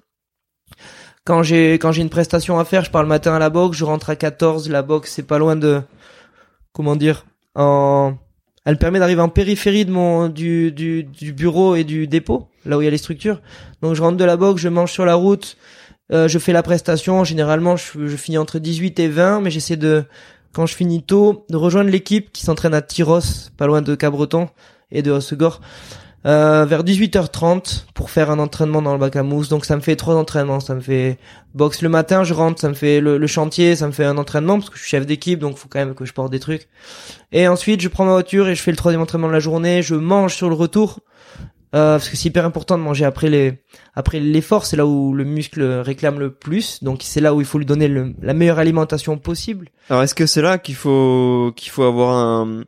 Quand 1.26 1.42
j'ai 1.42 1.74
quand 1.74 1.92
j'ai 1.92 2.04
une 2.04 2.10
prestation 2.10 2.60
à 2.60 2.66
faire, 2.66 2.86
je 2.86 2.92
pars 2.92 3.02
le 3.02 3.10
matin 3.10 3.34
à 3.34 3.40
la 3.40 3.50
boxe, 3.50 3.78
je 3.78 3.84
rentre 3.84 4.12
à 4.12 4.16
14, 4.16 4.70
la 4.70 4.84
boxe 4.84 5.12
c'est 5.12 5.24
pas 5.24 5.40
loin 5.40 5.56
de 5.56 5.82
comment 6.72 6.96
dire 6.96 7.26
en 7.56 8.14
elle 8.64 8.78
permet 8.78 9.00
d'arriver 9.00 9.22
en 9.22 9.30
périphérie 9.30 9.86
de 9.86 9.92
mon 9.92 10.30
du, 10.30 10.72
du 10.72 11.04
du 11.04 11.34
bureau 11.34 11.76
et 11.76 11.84
du 11.84 12.08
dépôt, 12.08 12.48
là 12.64 12.78
où 12.78 12.82
il 12.82 12.86
y 12.86 12.88
a 12.88 12.92
les 12.92 13.00
structures. 13.00 13.42
Donc 13.82 13.96
je 13.96 14.04
rentre 14.04 14.18
de 14.18 14.24
la 14.24 14.38
boxe, 14.38 14.62
je 14.62 14.70
mange 14.70 14.92
sur 14.92 15.04
la 15.04 15.16
route, 15.16 15.58
euh, 16.12 16.28
je 16.28 16.38
fais 16.38 16.54
la 16.54 16.62
prestation, 16.62 17.24
généralement 17.24 17.76
je, 17.76 18.06
je 18.06 18.16
finis 18.16 18.38
entre 18.38 18.60
18 18.60 19.00
et 19.00 19.08
20 19.08 19.42
mais 19.42 19.50
j'essaie 19.50 19.78
de 19.78 20.06
quand 20.54 20.68
je 20.68 20.76
finis 20.76 21.02
tôt 21.02 21.46
de 21.50 21.58
rejoindre 21.58 21.90
l'équipe 21.90 22.32
qui 22.34 22.44
s'entraîne 22.44 22.76
à 22.76 22.84
Tyros, 22.84 23.50
pas 23.58 23.66
loin 23.66 23.82
de 23.82 23.96
Cabreton 23.96 24.48
et 24.92 25.02
de 25.02 25.10
Hossegor. 25.10 25.60
Euh, 26.26 26.66
vers 26.66 26.84
18h30 26.84 27.86
pour 27.94 28.10
faire 28.10 28.32
un 28.32 28.40
entraînement 28.40 28.82
dans 28.82 28.94
le 28.94 29.00
bac 29.00 29.16
à 29.16 29.24
mousse. 29.24 29.50
Donc 29.50 29.66
ça 29.66 29.76
me 29.76 29.82
fait 29.82 29.96
trois 29.96 30.16
entraînements. 30.16 30.60
Ça 30.60 30.74
me 30.74 30.80
fait 30.80 31.18
boxe 31.54 31.82
le 31.82 31.90
matin, 31.90 32.24
je 32.24 32.34
rentre, 32.34 32.60
ça 32.60 32.70
me 32.70 32.74
fait 32.74 33.00
le, 33.00 33.18
le 33.18 33.28
chantier, 33.28 33.76
ça 33.76 33.88
me 33.88 33.92
fait 33.92 34.06
un 34.06 34.18
entraînement 34.18 34.58
parce 34.58 34.70
que 34.70 34.78
je 34.78 34.82
suis 34.82 34.90
chef 34.90 35.06
d'équipe, 35.06 35.40
donc 35.40 35.58
faut 35.58 35.68
quand 35.70 35.80
même 35.80 35.94
que 35.94 36.06
je 36.06 36.14
porte 36.14 36.32
des 36.32 36.40
trucs. 36.40 36.68
Et 37.32 37.48
ensuite, 37.48 37.82
je 37.82 37.88
prends 37.88 38.06
ma 38.06 38.12
voiture 38.14 38.48
et 38.48 38.56
je 38.56 38.62
fais 38.62 38.72
le 38.72 38.78
troisième 38.78 39.02
entraînement 39.02 39.28
de 39.28 39.34
la 39.34 39.40
journée. 39.40 39.82
Je 39.82 39.96
mange 39.96 40.34
sur 40.34 40.50
le 40.50 40.56
retour. 40.56 41.00
Euh, 41.76 41.98
parce 41.98 42.08
que 42.08 42.16
c'est 42.16 42.30
hyper 42.30 42.46
important 42.46 42.78
de 42.78 42.84
manger 42.84 43.04
après 43.04 43.30
les 43.30 43.62
après 43.96 44.22
l'effort, 44.22 44.66
c'est 44.66 44.78
là 44.78 44.86
où 44.86 45.14
le 45.14 45.26
muscle 45.26 45.62
réclame 45.62 46.20
le 46.20 46.32
plus, 46.32 46.82
donc 46.84 47.02
c'est 47.04 47.20
là 47.20 47.34
où 47.34 47.42
il 47.42 47.46
faut 47.46 47.58
lui 47.58 47.66
donner 47.66 47.90
le, 47.90 48.14
la 48.22 48.34
meilleure 48.34 48.60
alimentation 48.60 49.18
possible. 49.18 49.70
Alors 49.90 50.04
est-ce 50.04 50.16
que 50.16 50.26
c'est 50.26 50.42
là 50.42 50.58
qu'il 50.58 50.76
faut 50.76 51.52
qu'il 51.58 51.72
faut 51.72 51.84
avoir 51.84 52.16
un 52.16 52.64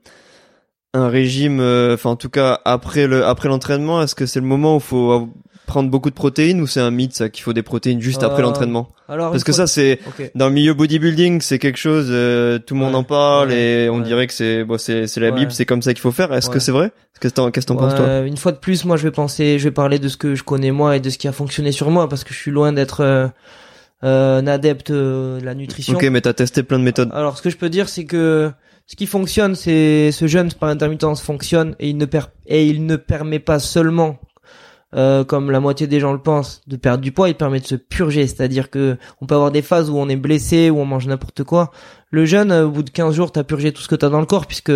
un 0.97 1.09
régime, 1.09 1.59
euh, 1.59 1.93
enfin 1.93 2.09
en 2.11 2.15
tout 2.15 2.29
cas 2.29 2.59
après 2.65 3.07
le 3.07 3.25
après 3.25 3.47
l'entraînement, 3.49 4.01
est-ce 4.01 4.15
que 4.15 4.25
c'est 4.25 4.39
le 4.39 4.45
moment 4.45 4.75
où 4.75 4.77
il 4.79 4.83
faut 4.83 5.29
prendre 5.65 5.89
beaucoup 5.89 6.09
de 6.09 6.15
protéines 6.15 6.61
ou 6.61 6.67
c'est 6.67 6.79
un 6.79 6.91
mythe 6.91 7.13
ça 7.13 7.27
qu'il 7.29 7.43
faut 7.43 7.51
des 7.51 7.61
protéines 7.61 7.99
juste 8.01 8.23
après 8.23 8.41
Euh, 8.41 8.45
l'entraînement? 8.45 8.87
Alors 9.09 9.31
Parce 9.31 9.43
que 9.43 9.51
ça 9.51 9.67
c'est 9.67 9.99
Ok. 10.07 10.31
dans 10.33 10.47
le 10.47 10.53
milieu 10.53 10.73
bodybuilding, 10.73 11.41
c'est 11.41 11.59
quelque 11.59 11.77
chose 11.77 12.07
euh, 12.09 12.57
tout 12.57 12.73
le 12.73 12.79
monde 12.79 12.95
en 12.95 13.03
parle 13.03 13.49
ouais, 13.49 13.85
et 13.85 13.89
on 13.89 13.97
ouais. 13.97 14.03
dirait 14.03 14.27
que 14.27 14.33
c'est 14.33 14.63
bon 14.63 14.77
c'est 14.77 15.07
c'est 15.07 15.19
la 15.19 15.31
bible, 15.31 15.51
c'est 15.51 15.65
comme 15.65 15.81
ça 15.81 15.93
qu'il 15.93 16.01
faut 16.01 16.11
faire. 16.13 16.33
Est-ce 16.33 16.49
que 16.49 16.59
c'est 16.59 16.71
vrai? 16.71 16.91
Qu'est-ce 17.19 17.33
que 17.33 17.49
qu'est-ce 17.49 17.65
que 17.65 17.73
t'en 17.73 17.77
penses 17.77 17.95
toi? 17.95 18.19
Une 18.25 18.37
fois 18.37 18.51
de 18.51 18.57
plus, 18.57 18.85
moi, 18.85 18.95
je 18.95 19.03
vais 19.03 19.11
penser, 19.11 19.57
je 19.59 19.63
vais 19.65 19.71
parler 19.71 19.97
de 19.99 20.07
ce 20.07 20.17
que 20.17 20.35
je 20.35 20.43
connais 20.43 20.71
moi 20.71 20.95
et 20.95 20.99
de 20.99 21.09
ce 21.09 21.17
qui 21.17 21.27
a 21.27 21.31
fonctionné 21.31 21.71
sur 21.71 21.89
moi, 21.89 22.07
parce 22.07 22.23
que 22.23 22.31
je 22.33 22.37
suis 22.39 22.51
loin 22.51 22.71
d'être 22.73 23.01
euh, 23.01 23.27
euh, 24.03 24.39
un 24.39 24.45
adepte 24.45 24.91
euh, 24.91 25.39
de 25.39 25.45
la 25.45 25.55
nutrition. 25.55 25.95
OK, 25.95 26.03
mais 26.11 26.21
t'as 26.21 26.33
testé 26.33 26.61
plein 26.61 26.77
de 26.77 26.83
méthodes. 26.83 27.09
Alors, 27.13 27.35
ce 27.35 27.41
que 27.41 27.49
je 27.49 27.57
peux 27.57 27.69
dire, 27.69 27.89
c'est 27.89 28.05
que 28.05 28.51
ce 28.87 28.95
qui 28.95 29.05
fonctionne, 29.05 29.53
c'est 29.53 30.13
ce 30.13 30.27
jeûne 30.27 30.49
par 30.53 30.69
intermittence 30.69 31.21
fonctionne 31.21 31.75
et 31.77 31.89
il 31.89 31.97
ne 31.97 32.05
et 32.45 32.67
il 32.67 32.85
ne 32.85 32.95
permet 32.95 33.39
pas 33.39 33.59
seulement, 33.59 34.17
euh, 34.95 35.25
comme 35.25 35.51
la 35.51 35.59
moitié 35.59 35.87
des 35.87 35.99
gens 35.99 36.13
le 36.13 36.21
pensent, 36.21 36.61
de 36.67 36.77
perdre 36.77 37.03
du 37.03 37.11
poids. 37.11 37.27
Il 37.27 37.35
permet 37.35 37.59
de 37.59 37.65
se 37.67 37.75
purger, 37.75 38.25
c'est-à-dire 38.27 38.69
que 38.69 38.97
on 39.19 39.25
peut 39.25 39.35
avoir 39.35 39.51
des 39.51 39.61
phases 39.61 39.89
où 39.89 39.97
on 39.97 40.07
est 40.07 40.15
blessé, 40.15 40.69
où 40.69 40.79
on 40.79 40.85
mange 40.85 41.05
n'importe 41.05 41.43
quoi. 41.43 41.71
Le 42.11 42.23
jeûne, 42.25 42.49
euh, 42.53 42.65
au 42.65 42.71
bout 42.71 42.83
de 42.83 42.89
15 42.89 43.13
jours, 43.13 43.33
t'as 43.33 43.43
purgé 43.43 43.73
tout 43.73 43.81
ce 43.81 43.89
que 43.89 43.95
t'as 43.95 44.07
dans 44.07 44.21
le 44.21 44.25
corps, 44.25 44.47
puisque 44.47 44.71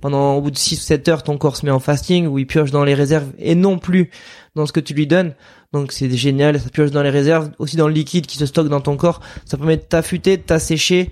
pendant 0.00 0.34
au 0.34 0.42
bout 0.42 0.52
de 0.52 0.56
6 0.56 0.78
ou 0.78 0.82
7 0.82 1.08
heures, 1.08 1.22
ton 1.24 1.36
corps 1.36 1.56
se 1.56 1.66
met 1.66 1.72
en 1.72 1.80
fasting, 1.80 2.28
où 2.28 2.38
il 2.38 2.46
purge 2.46 2.70
dans 2.70 2.84
les 2.84 2.94
réserves 2.94 3.32
et 3.36 3.56
non 3.56 3.80
plus 3.80 4.10
dans 4.54 4.66
ce 4.66 4.72
que 4.72 4.78
tu 4.78 4.94
lui 4.94 5.08
donnes. 5.08 5.34
Donc 5.72 5.90
c'est 5.90 6.08
génial, 6.16 6.60
ça 6.60 6.70
purge 6.70 6.92
dans 6.92 7.02
les 7.02 7.10
réserves, 7.10 7.50
aussi 7.58 7.76
dans 7.76 7.88
le 7.88 7.94
liquide 7.94 8.26
qui 8.26 8.38
se 8.38 8.46
stocke 8.46 8.68
dans 8.68 8.80
ton 8.80 8.96
corps. 8.96 9.20
Ça 9.44 9.56
permet 9.56 9.76
de 9.76 9.82
t'affûter, 9.82 10.36
de 10.36 10.42
t'assécher, 10.42 11.10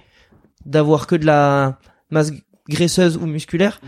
d'avoir 0.64 1.08
que 1.08 1.16
de 1.16 1.26
la 1.26 1.80
masse 2.10 2.30
graisseuse 2.68 3.16
ou 3.16 3.26
musculaire. 3.26 3.80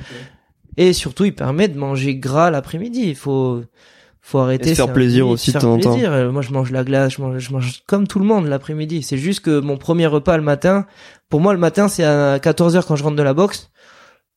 Et 0.76 0.92
surtout, 0.92 1.24
il 1.24 1.34
permet 1.34 1.68
de 1.68 1.78
manger 1.78 2.16
gras 2.16 2.50
l'après-midi. 2.50 3.04
Il 3.08 3.16
faut, 3.16 3.62
faut 4.20 4.38
arrêter. 4.38 4.70
Et 4.70 4.74
se 4.74 4.82
faire 4.82 4.92
plaisir 4.92 5.26
aussi 5.28 5.52
de 5.52 5.58
temps 5.58 5.74
en 5.74 5.78
temps. 5.78 5.96
Moi, 6.32 6.42
je 6.42 6.52
mange 6.52 6.70
la 6.70 6.84
glace, 6.84 7.14
je 7.14 7.22
mange, 7.22 7.38
je 7.38 7.52
mange 7.52 7.82
comme 7.86 8.06
tout 8.06 8.18
le 8.18 8.26
monde 8.26 8.46
l'après-midi. 8.46 9.02
C'est 9.02 9.16
juste 9.16 9.40
que 9.40 9.60
mon 9.60 9.78
premier 9.78 10.06
repas 10.06 10.36
le 10.36 10.42
matin, 10.42 10.86
pour 11.30 11.40
moi, 11.40 11.52
le 11.52 11.58
matin, 11.58 11.88
c'est 11.88 12.04
à 12.04 12.38
14 12.38 12.76
heures 12.76 12.86
quand 12.86 12.96
je 12.96 13.04
rentre 13.04 13.16
de 13.16 13.22
la 13.22 13.34
boxe, 13.34 13.70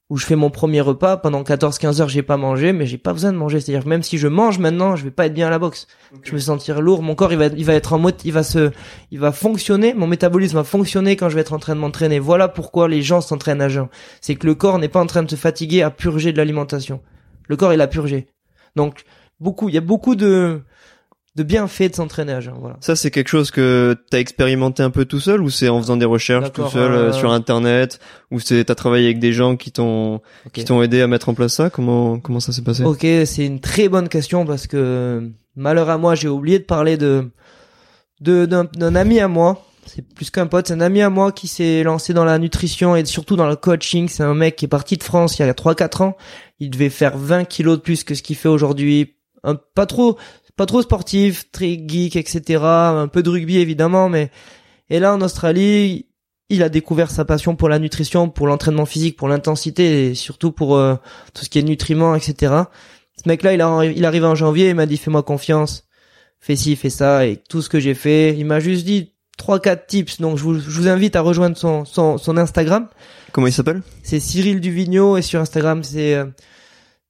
où 0.10 0.18
je 0.18 0.26
fais 0.26 0.36
mon 0.36 0.49
premier 0.49 0.82
repas. 0.82 1.18
Pendant 1.18 1.43
14-15 1.43 2.01
heures, 2.01 2.10
j'ai 2.10 2.24
pas 2.24 2.38
mangé, 2.38 2.74
mais 2.74 2.86
j'ai 2.86 2.97
pas 2.97 3.14
besoin 3.14 3.32
de 3.32 3.38
manger. 3.38 3.60
C'est-à-dire, 3.60 3.84
que 3.84 3.89
même 3.89 4.03
si 4.03 4.18
je 4.18 4.28
mange 4.28 4.57
maintenant, 4.57 4.95
je 4.95 5.03
vais 5.03 5.12
pas 5.12 5.28
être 5.28 5.34
bien 5.34 5.47
à 5.47 5.49
la 5.49 5.60
boxe. 5.60 5.88
Je 6.24 6.32
vais 6.32 6.38
me 6.38 6.41
sentir 6.41 6.82
lourd. 6.82 7.03
Mon 7.03 7.16
corps, 7.16 7.32
il 7.32 7.38
va, 7.38 7.45
il 7.47 7.66
va 7.66 7.76
être 7.76 7.93
en 7.93 7.99
mode, 7.99 8.16
il 8.26 8.34
va 8.34 8.43
se, 8.43 8.72
il 9.12 9.20
va 9.20 9.32
fonctionner. 9.32 9.93
Mon 9.93 10.07
métabolisme 10.07 10.55
va 10.55 10.64
fonctionner 10.64 11.16
quand 11.16 11.30
je 11.30 11.36
vais 11.36 11.41
être 11.41 11.53
en 11.53 11.60
train 11.60 11.76
de 11.76 11.80
m'entraîner. 11.80 12.18
Voilà 12.20 12.47
pourquoi 12.47 12.88
les 12.88 13.01
gens 13.01 13.22
s'entraînent 13.22 13.62
à 13.62 13.70
jeun. 13.70 13.88
C'est 14.22 14.36
que 14.36 14.47
le 14.47 14.55
corps 14.55 14.80
n'est 14.80 14.89
pas 14.89 14.99
en 14.99 15.05
train 15.05 15.24
de 15.24 15.30
se 15.30 15.36
fatiguer 15.36 15.84
à 15.84 15.91
purger 15.91 16.32
de 16.32 16.38
l'alimentation. 16.38 17.01
Le 17.47 17.55
corps, 17.55 17.74
il 17.74 17.82
a 17.82 17.88
purgé. 17.88 18.28
Donc, 18.76 19.03
beaucoup, 19.39 19.70
il 19.70 19.76
y 19.76 19.78
a 19.78 19.82
beaucoup 19.82 20.16
de, 20.16 20.62
de 21.40 21.44
bienfaits 21.44 21.92
de 21.92 21.96
s'entraîner 21.96 22.34
à 22.34 22.42
jeun. 22.42 22.56
Voilà. 22.60 22.78
Ça 22.82 22.96
c'est 22.96 23.12
quelque 23.12 23.30
chose 23.30 23.52
que 23.52 23.96
t'as 24.10 24.20
expérimenté 24.20 24.84
un 24.84 24.90
peu 24.90 25.06
tout 25.06 25.20
seul 25.20 25.42
ou 25.42 25.50
c'est 25.50 25.70
en 25.70 25.82
faisant 25.82 25.98
des 25.98 26.06
recherches 26.06 26.52
tout 26.52 26.68
seul 26.68 26.92
euh, 26.92 26.98
euh, 27.10 27.14
sur 27.14 27.32
internet 27.32 28.00
ou 28.32 28.40
c'est 28.40 28.66
t'as 28.66 28.76
travaillé 28.76 29.06
avec 29.06 29.20
des 29.20 29.34
gens 29.34 29.56
qui 29.56 29.72
t'ont 29.72 30.22
qui 30.54 30.66
t'ont 30.66 30.82
aidé 30.84 31.02
à 31.02 31.08
mettre 31.08 31.30
en 31.30 31.34
place 31.34 31.54
ça? 31.54 31.70
Comment 31.70 32.20
comment 32.20 32.40
ça 32.40 32.52
s'est 32.52 32.62
passé? 32.62 32.84
Ok, 32.84 33.06
c'est 33.26 33.46
une 33.46 33.60
très 33.60 33.90
bonne 33.90 34.10
question 34.10 34.46
parce 34.46 34.68
que 34.68 35.32
malheur 35.56 35.90
à 35.90 35.98
moi, 35.98 36.16
j'ai 36.16 36.28
oublié 36.28 36.60
de 36.60 36.64
parler 36.64 36.98
de 36.98 37.30
d'un 38.22 38.96
ami 38.96 39.20
à 39.20 39.28
moi. 39.28 39.66
C'est 39.86 40.02
plus 40.02 40.30
qu'un 40.30 40.46
pote, 40.46 40.68
c'est 40.68 40.74
un 40.74 40.82
ami 40.82 41.02
à 41.02 41.10
moi 41.10 41.32
qui 41.32 41.48
s'est 41.48 41.84
lancé 41.84 42.14
dans 42.14 42.26
la 42.26 42.38
nutrition 42.38 42.96
et 42.96 43.06
surtout 43.06 43.36
dans 43.36 43.48
le 43.48 43.56
coaching. 43.56 44.08
C'est 44.08 44.24
un 44.24 44.36
mec 44.36 44.56
qui 44.56 44.66
est 44.66 44.70
parti 44.70 44.98
de 44.98 45.04
France 45.04 45.40
il 45.40 45.46
y 45.46 45.50
a 45.50 45.54
3-4 45.54 46.04
ans. 46.04 46.18
Il 46.60 46.70
devait 46.70 46.90
faire 46.90 47.18
20 47.18 47.46
kilos 47.46 47.78
de 47.78 47.82
plus 47.82 48.04
que 48.04 48.14
ce 48.14 48.22
qu'il 48.22 48.36
fait 48.36 48.50
aujourd'hui. 48.50 49.16
Un, 49.44 49.56
pas 49.56 49.86
trop, 49.86 50.18
pas 50.60 50.66
trop 50.66 50.82
sportif, 50.82 51.49
très 51.53 51.82
geek, 51.88 52.18
etc. 52.18 52.62
Un 52.66 53.07
peu 53.07 53.24
de 53.24 53.30
rugby 53.30 53.60
évidemment, 53.60 54.10
mais 54.10 54.30
et 54.89 54.99
là 54.99 55.14
en 55.14 55.22
Australie, 55.22 56.07
il 56.49 56.64
a 56.64 56.68
découvert 56.68 57.12
sa 57.12 57.24
passion 57.24 57.55
pour 57.55 57.70
la 57.70 57.80
nutrition, 57.80 58.28
pour 58.28 58.45
l'entraînement 58.45 58.86
physique, 58.86 59.16
pour 59.16 59.30
l'intensité 59.30 60.07
et 60.07 60.16
surtout 60.16 60.51
pour 60.51 60.76
euh, 60.76 60.95
tout 61.34 61.45
ce 61.45 61.49
qui 61.49 61.60
est 61.60 61.64
nutriments, 61.64 62.14
etc. 62.14 62.64
Ce 63.16 63.30
mec-là, 63.30 63.53
il, 63.53 63.62
a, 63.62 63.86
il 63.86 64.03
arrive 64.03 64.26
en 64.26 64.36
janvier, 64.36 64.68
il 64.68 64.76
m'a 64.76 64.86
dit 64.86 64.97
fais-moi 64.97 65.24
confiance, 65.24 65.86
fais 66.41 66.57
ci, 66.57 66.76
fais 66.76 66.89
ça, 66.89 67.26
et 67.26 67.38
tout 67.38 67.62
ce 67.62 67.70
que 67.70 67.80
j'ai 67.80 67.93
fait, 67.93 68.36
il 68.38 68.45
m'a 68.45 68.60
juste 68.60 68.84
dit 68.84 69.14
trois 69.38 69.62
quatre 69.62 69.88
tips. 69.88 70.20
Donc 70.20 70.38
je 70.38 70.43
vous, 70.43 70.60
je 70.60 70.70
vous 70.70 70.89
invite 70.89 71.16
à 71.16 71.22
rejoindre 71.22 71.55
son, 71.55 71.86
son, 71.86 72.18
son 72.18 72.36
Instagram. 72.36 72.89
Comment 73.32 73.47
il 73.47 73.53
s'appelle? 73.53 73.82
C'est 74.03 74.20
Cyril 74.20 74.60
Duvigneau 74.60 75.16
et 75.16 75.22
sur 75.22 75.39
Instagram 75.39 75.86
c'est 75.86 76.16
euh, 76.16 76.26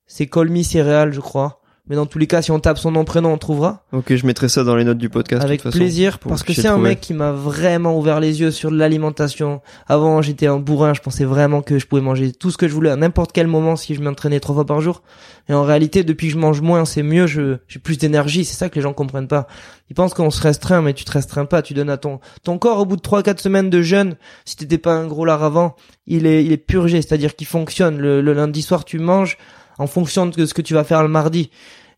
c'est 0.06 0.28
Colmy 0.28 0.64
Céréales, 0.64 1.14
je 1.14 1.20
crois. 1.20 1.59
Mais 1.90 1.96
dans 1.96 2.06
tous 2.06 2.20
les 2.20 2.28
cas, 2.28 2.44
si 2.44 2.52
on 2.52 2.60
tape 2.60 2.78
son 2.78 2.92
nom 2.92 3.04
prénom, 3.04 3.34
on 3.34 3.38
trouvera. 3.40 3.84
Ok, 3.92 4.14
je 4.16 4.26
mettrai 4.26 4.48
ça 4.48 4.64
dans 4.64 4.76
les 4.76 4.84
notes 4.84 5.00
du 5.00 5.10
podcast. 5.10 5.42
de 5.42 5.46
Avec 5.48 5.64
toute 5.64 5.72
plaisir, 5.72 6.20
parce 6.20 6.44
que 6.44 6.54
c'est 6.54 6.68
un 6.68 6.78
mec 6.78 7.02
qui 7.02 7.16
m'a 7.16 7.32
vraiment 7.32 7.98
ouvert 7.98 8.20
les 8.20 8.42
yeux 8.42 8.52
sur 8.52 8.70
l'alimentation. 8.70 9.62
Avant, 9.88 10.22
j'étais 10.22 10.46
un 10.46 10.58
bourrin, 10.58 10.94
je 10.94 11.02
pensais 11.02 11.26
vraiment 11.26 11.64
que 11.64 11.80
je 11.80 11.88
pouvais 11.88 12.02
manger 12.02 12.32
tout 12.32 12.52
ce 12.52 12.58
que 12.58 12.68
je 12.68 12.74
voulais 12.74 12.92
à 12.92 12.96
n'importe 12.96 13.32
quel 13.32 13.48
moment 13.48 13.76
si 13.76 13.96
je 13.96 14.02
m'entraînais 14.02 14.40
trois 14.40 14.54
fois 14.54 14.66
par 14.66 14.82
jour. 14.82 15.02
Et 15.50 15.54
en 15.54 15.64
réalité, 15.64 16.04
depuis 16.04 16.28
que 16.28 16.34
je 16.34 16.38
mange 16.38 16.62
moins, 16.62 16.86
c'est 16.86 17.02
mieux, 17.02 17.26
je, 17.26 17.58
j'ai 17.68 17.80
plus 17.80 17.98
d'énergie, 17.98 18.46
c'est 18.46 18.56
ça 18.56 18.70
que 18.70 18.76
les 18.76 18.82
gens 18.82 18.94
comprennent 18.94 19.28
pas. 19.28 19.48
Ils 19.90 19.96
pensent 19.96 20.14
qu'on 20.14 20.30
se 20.30 20.42
restreint, 20.44 20.84
mais 20.84 20.94
tu 20.94 21.06
te 21.06 21.12
restreins 21.12 21.46
pas, 21.46 21.64
tu 21.64 21.74
donnes 21.74 21.90
à 21.90 21.98
ton, 21.98 22.20
ton 22.44 22.60
corps 22.60 22.80
au 22.80 22.86
bout 22.86 22.98
de 22.98 23.02
trois, 23.02 23.24
quatre 23.24 23.40
semaines 23.40 23.72
de 23.72 23.82
jeûne, 23.82 24.16
si 24.46 24.56
t'étais 24.56 24.78
pas 24.78 24.94
un 24.94 25.08
gros 25.08 25.26
lard 25.26 25.44
avant, 25.44 25.76
il 26.06 26.28
est, 26.28 26.46
il 26.46 26.52
est 26.52 26.58
purgé, 26.58 27.02
c'est-à-dire 27.02 27.36
qu'il 27.36 27.48
fonctionne. 27.48 27.98
Le, 27.98 28.22
le 28.22 28.34
lundi 28.34 28.62
soir, 28.62 28.86
tu 28.86 29.00
manges 29.00 29.38
en 29.80 29.88
fonction 29.88 30.28
de 30.28 30.46
ce 30.46 30.54
que 30.54 30.62
tu 30.62 30.76
vas 30.76 30.84
faire 30.84 31.02
le 31.02 31.10
mardi. 31.10 31.50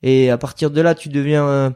Et 0.04 0.30
à 0.30 0.38
partir 0.38 0.72
de 0.72 0.82
là, 0.82 0.96
tu 0.96 1.10
deviens 1.10 1.46
euh, 1.48 1.70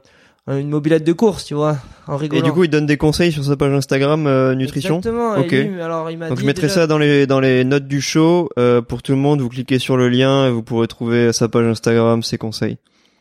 une 0.47 0.69
mobilette 0.69 1.03
de 1.03 1.13
course, 1.13 1.45
tu 1.45 1.53
vois, 1.53 1.77
en 2.07 2.15
Et 2.17 2.21
rigolant. 2.21 2.43
du 2.43 2.51
coup, 2.51 2.63
il 2.63 2.69
donne 2.69 2.85
des 2.85 2.97
conseils 2.97 3.31
sur 3.31 3.43
sa 3.43 3.55
page 3.55 3.73
Instagram 3.73 4.25
euh, 4.27 4.55
nutrition. 4.55 4.97
Exactement. 4.97 5.33
Ok. 5.37 5.53
Et 5.53 5.63
lui, 5.63 5.81
alors, 5.81 6.09
il 6.11 6.17
m'a 6.17 6.29
Donc 6.29 6.37
dit 6.37 6.41
je 6.41 6.47
mettrai 6.47 6.63
déjà- 6.67 6.81
ça 6.81 6.87
dans 6.87 6.97
les 6.97 7.27
dans 7.27 7.39
les 7.39 7.63
notes 7.63 7.87
du 7.87 8.01
show 8.01 8.49
euh, 8.57 8.81
pour 8.81 9.01
tout 9.03 9.11
le 9.11 9.17
monde. 9.17 9.41
Vous 9.41 9.49
cliquez 9.49 9.79
sur 9.79 9.95
le 9.97 10.09
lien 10.09 10.47
et 10.47 10.51
vous 10.51 10.63
pourrez 10.63 10.87
trouver 10.87 11.33
sa 11.33 11.47
page 11.49 11.65
Instagram, 11.67 12.23
ses 12.23 12.37
conseils. 12.37 12.77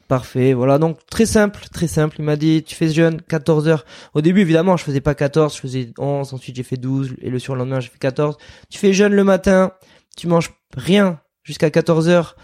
Parfait. 0.08 0.52
Voilà. 0.52 0.78
Donc, 0.78 0.98
très 1.10 1.24
simple, 1.24 1.60
très 1.72 1.86
simple. 1.88 2.16
Il 2.18 2.24
m'a 2.26 2.36
dit, 2.36 2.62
tu 2.62 2.74
fais 2.74 2.88
jeûne, 2.90 3.22
14 3.26 3.68
heures. 3.68 3.86
Au 4.12 4.20
début, 4.20 4.42
évidemment, 4.42 4.76
je 4.76 4.84
faisais 4.84 5.00
pas 5.00 5.14
14, 5.14 5.54
je 5.54 5.60
faisais 5.60 5.90
11. 5.98 6.34
Ensuite, 6.34 6.56
j'ai 6.56 6.62
fait 6.62 6.76
12. 6.76 7.14
Et 7.22 7.30
le 7.30 7.38
surlendemain, 7.38 7.80
j'ai 7.80 7.88
fait 7.88 7.98
14. 7.98 8.36
Tu 8.68 8.78
fais 8.78 8.92
jeûne 8.92 9.14
le 9.14 9.24
matin. 9.24 9.72
Tu 10.16 10.28
manges 10.28 10.50
rien 10.76 11.20
jusqu'à 11.42 11.70
14 11.70 12.08
heures. 12.10 12.36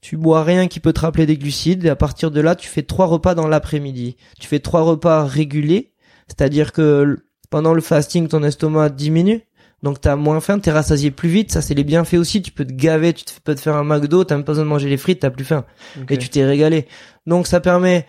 Tu 0.00 0.16
bois 0.16 0.44
rien 0.44 0.68
qui 0.68 0.80
peut 0.80 0.92
te 0.92 1.00
rappeler 1.00 1.26
des 1.26 1.36
glucides. 1.36 1.84
Et 1.84 1.88
à 1.88 1.96
partir 1.96 2.30
de 2.30 2.40
là, 2.40 2.54
tu 2.54 2.68
fais 2.68 2.82
trois 2.82 3.06
repas 3.06 3.34
dans 3.34 3.48
l'après-midi. 3.48 4.16
Tu 4.38 4.46
fais 4.46 4.60
trois 4.60 4.82
repas 4.82 5.24
réguliers. 5.24 5.92
C'est-à-dire 6.28 6.72
que 6.72 7.16
pendant 7.50 7.74
le 7.74 7.80
fasting, 7.80 8.28
ton 8.28 8.42
estomac 8.42 8.90
diminue. 8.90 9.42
Donc 9.82 10.00
t'as 10.00 10.16
moins 10.16 10.40
faim, 10.40 10.58
t'es 10.58 10.72
rassasié 10.72 11.12
plus 11.12 11.28
vite, 11.28 11.52
ça 11.52 11.62
c'est 11.62 11.72
les 11.74 11.84
bienfaits 11.84 12.14
aussi, 12.14 12.42
tu 12.42 12.50
peux 12.50 12.64
te 12.64 12.72
gaver, 12.72 13.12
tu 13.12 13.24
te- 13.24 13.30
peux 13.44 13.54
te 13.54 13.60
faire 13.60 13.76
un 13.76 13.84
McDo, 13.84 14.24
t'as 14.24 14.34
même 14.34 14.44
pas 14.44 14.50
besoin 14.50 14.64
de 14.64 14.68
manger 14.68 14.88
les 14.88 14.96
frites, 14.96 15.20
t'as 15.20 15.30
plus 15.30 15.44
faim 15.44 15.64
et 16.10 16.18
tu 16.18 16.28
t'es 16.28 16.44
régalé. 16.44 16.88
Donc 17.28 17.46
ça 17.46 17.60
permet 17.60 18.04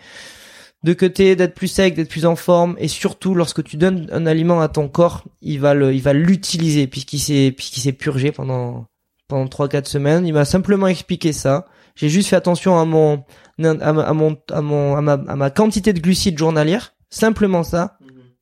de 0.83 0.93
côté 0.93 1.35
d'être 1.35 1.53
plus 1.53 1.67
sec, 1.67 1.93
d'être 1.93 2.09
plus 2.09 2.25
en 2.25 2.35
forme 2.35 2.75
et 2.79 2.87
surtout 2.87 3.35
lorsque 3.35 3.63
tu 3.63 3.77
donnes 3.77 4.07
un 4.11 4.25
aliment 4.25 4.61
à 4.61 4.67
ton 4.67 4.87
corps, 4.87 5.25
il 5.43 5.59
va 5.59 5.75
le 5.75 5.93
il 5.93 6.01
va 6.01 6.13
l'utiliser 6.13 6.87
puisqu'il 6.87 7.19
s'est 7.19 7.53
puisqu'il 7.55 7.81
s'est 7.81 7.93
purgé 7.93 8.31
pendant 8.31 8.85
pendant 9.27 9.47
trois 9.47 9.67
quatre 9.69 9.87
semaines, 9.87 10.25
il 10.25 10.33
m'a 10.33 10.45
simplement 10.45 10.87
expliqué 10.87 11.33
ça. 11.33 11.67
J'ai 11.99 12.07
juste 12.07 12.29
fait 12.29 12.37
attention 12.37 12.79
à 12.79 12.85
mon 12.85 13.23
à 13.61 13.73
ma, 13.91 14.03
à 14.03 14.13
mon 14.13 14.37
à 14.51 14.61
mon 14.61 14.95
à 14.95 15.01
ma, 15.01 15.13
à 15.13 15.35
ma 15.35 15.49
quantité 15.49 15.91
de 15.91 15.99
glucides 15.99 16.37
journalière, 16.37 16.93
simplement 17.09 17.63
ça 17.63 17.97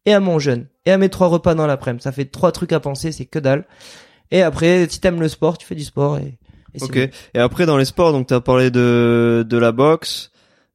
et 0.06 0.14
à 0.14 0.20
mon 0.20 0.38
jeûne 0.38 0.68
et 0.86 0.92
à 0.92 1.00
mes 1.00 1.10
trois 1.10 1.26
repas 1.28 1.56
dans 1.56 1.66
l'après-midi. 1.66 2.04
Ça 2.04 2.12
fait 2.12 2.26
trois 2.26 2.52
trucs 2.52 2.72
à 2.72 2.80
penser, 2.80 3.12
c'est 3.12 3.26
que 3.26 3.40
dalle. 3.40 3.66
Et 4.30 4.44
après 4.44 4.88
si 4.90 5.00
t'aimes 5.00 5.20
le 5.20 5.28
sport, 5.28 5.58
tu 5.58 5.66
fais 5.66 5.74
du 5.74 5.84
sport 5.84 6.20
et, 6.20 6.38
et 6.76 6.84
Ok. 6.84 6.94
bon. 6.94 7.10
Et 7.34 7.40
après 7.40 7.66
dans 7.66 7.78
les 7.78 7.86
sports, 7.86 8.12
donc 8.12 8.28
t'as 8.28 8.42
parlé 8.42 8.70
de 8.70 9.44
de 9.50 9.58
la 9.58 9.72
boxe. 9.72 10.30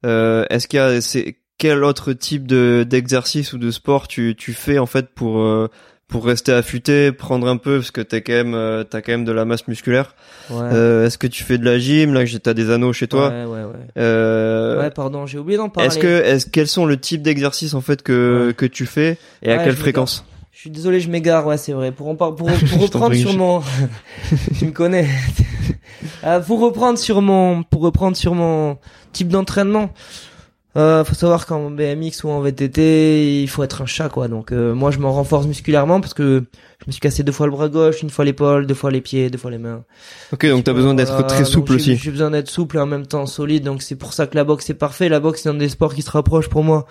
Euh, 0.05 0.43
Est-ce 0.49 0.67
qu'il 0.67 0.77
y 0.77 0.81
a 0.81 0.99
c'est 0.99 1.37
quel 1.57 1.85
autre 1.85 2.11
type 2.11 2.47
de 2.47 2.85
d'exercice 2.85 3.53
ou 3.53 3.57
de 3.57 3.71
sport 3.71 4.09
tu 4.09 4.35
tu 4.37 4.51
fais 4.51 4.77
en 4.77 4.87
fait 4.87 5.07
pour 5.15 5.39
euh, 5.39 5.69
pour 6.13 6.25
rester 6.27 6.51
affûté, 6.53 7.11
prendre 7.11 7.47
un 7.47 7.57
peu 7.57 7.79
parce 7.79 7.89
que 7.89 7.99
t'es 8.01 8.21
quand 8.21 8.33
même 8.33 8.53
euh, 8.53 8.83
t'as 8.83 9.01
quand 9.01 9.11
même 9.13 9.25
de 9.25 9.31
la 9.31 9.45
masse 9.45 9.67
musculaire. 9.67 10.15
Ouais. 10.51 10.57
Euh, 10.61 11.07
est-ce 11.07 11.17
que 11.17 11.25
tu 11.25 11.43
fais 11.43 11.57
de 11.57 11.65
la 11.65 11.79
gym? 11.79 12.13
Là 12.13 12.23
que 12.23 12.37
t'as 12.37 12.53
des 12.53 12.69
anneaux 12.69 12.93
chez 12.93 13.07
toi 13.07 13.29
Ouais, 13.29 13.45
ouais, 13.45 13.63
ouais. 13.63 13.73
Euh, 13.97 14.79
Ouais, 14.79 14.91
pardon, 14.91 15.25
j'ai 15.25 15.39
oublié 15.39 15.57
d'en 15.57 15.69
parler. 15.69 15.87
Est-ce 15.87 15.97
que 15.97 16.07
est-ce 16.23 16.45
quels 16.47 16.67
sont 16.67 16.85
le 16.85 16.97
type 16.97 17.23
d'exercices 17.23 17.73
en 17.73 17.81
fait 17.81 18.03
que 18.03 18.45
Ouais. 18.49 18.53
que 18.53 18.67
tu 18.67 18.85
fais 18.85 19.17
et 19.41 19.51
à 19.51 19.57
quelle 19.57 19.71
je 19.73 19.77
fréquence? 19.77 20.23
Je 20.51 20.59
suis 20.59 20.69
désolé, 20.69 20.99
je 20.99 21.09
m'égare, 21.09 21.47
ouais, 21.47 21.57
c'est 21.57 21.73
vrai. 21.73 21.91
Pour, 21.91 22.07
en 22.09 22.15
par- 22.15 22.35
pour, 22.35 22.47
reprendre 22.79 23.15
sur 23.15 23.33
mon, 23.33 23.61
tu 24.59 24.65
me 24.67 24.71
connais. 24.71 25.07
Euh, 26.25 26.39
pour 26.39 26.59
reprendre 26.59 26.97
sur 26.97 27.21
mon, 27.21 27.63
pour 27.63 27.81
reprendre 27.81 28.15
sur 28.17 28.33
mon 28.33 28.77
type 29.13 29.27
d'entraînement, 29.29 29.89
euh, 30.75 31.03
faut 31.03 31.13
savoir 31.13 31.45
qu'en 31.45 31.69
BMX 31.69 32.23
ou 32.23 32.29
en 32.29 32.41
VTT, 32.41 33.41
il 33.43 33.47
faut 33.47 33.63
être 33.63 33.81
un 33.83 33.85
chat, 33.85 34.09
quoi. 34.09 34.27
Donc, 34.27 34.51
euh, 34.51 34.73
moi, 34.73 34.89
je 34.89 34.97
me 34.97 35.05
renforce 35.05 35.45
musculairement 35.45 36.01
parce 36.01 36.15
que 36.15 36.43
je 36.79 36.85
me 36.87 36.91
suis 36.91 36.99
cassé 36.99 37.23
deux 37.23 37.31
fois 37.31 37.45
le 37.45 37.51
bras 37.51 37.69
gauche, 37.69 38.01
une 38.01 38.09
fois 38.09 38.25
l'épaule, 38.25 38.65
deux 38.65 38.73
fois 38.73 38.89
les 38.89 38.99
pieds, 38.99 39.29
deux 39.29 39.37
fois 39.37 39.51
les 39.51 39.59
mains. 39.59 39.83
Ok, 40.31 40.47
donc 40.47 40.63
t'as 40.63 40.73
besoin 40.73 40.95
d'être 40.95 41.25
très 41.27 41.45
souple 41.45 41.73
aussi. 41.73 41.95
J'ai 41.95 42.11
besoin 42.11 42.31
d'être 42.31 42.49
souple 42.49 42.77
et 42.77 42.79
en 42.79 42.87
même 42.87 43.05
temps 43.05 43.25
solide, 43.27 43.63
donc 43.63 43.83
c'est 43.83 43.95
pour 43.95 44.13
ça 44.13 44.27
que 44.27 44.35
la 44.35 44.43
boxe 44.43 44.65
c'est 44.65 44.73
parfait. 44.73 45.07
La 45.09 45.19
boxe 45.19 45.43
c'est 45.43 45.49
un 45.49 45.53
des 45.53 45.69
sports 45.69 45.93
qui 45.93 46.01
se 46.01 46.11
rapproche 46.11 46.49
pour 46.49 46.63
moi 46.63 46.85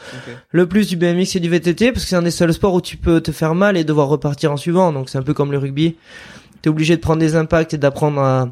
le 0.50 0.66
plus 0.66 0.88
du 0.88 0.96
BMX 0.96 1.36
et 1.36 1.40
du 1.40 1.50
VTT 1.50 1.92
parce 1.92 2.04
que 2.04 2.08
c'est 2.08 2.16
un 2.16 2.22
des 2.22 2.30
seuls 2.30 2.54
sports 2.54 2.74
où 2.74 2.80
tu 2.80 2.96
peux 2.96 3.20
te 3.20 3.32
faire 3.32 3.54
mal 3.54 3.76
et 3.76 3.84
devoir 3.84 4.08
repartir 4.08 4.50
en 4.50 4.56
suivant. 4.56 4.92
Donc 4.92 5.10
c'est 5.10 5.18
un 5.18 5.22
peu 5.22 5.34
comme 5.34 5.52
le 5.52 5.58
rugby. 5.58 5.96
T'es 6.62 6.70
obligé 6.70 6.96
de 6.96 7.02
prendre 7.02 7.20
des 7.20 7.36
impacts 7.36 7.74
et 7.74 7.78
d'apprendre 7.78 8.20
à, 8.20 8.48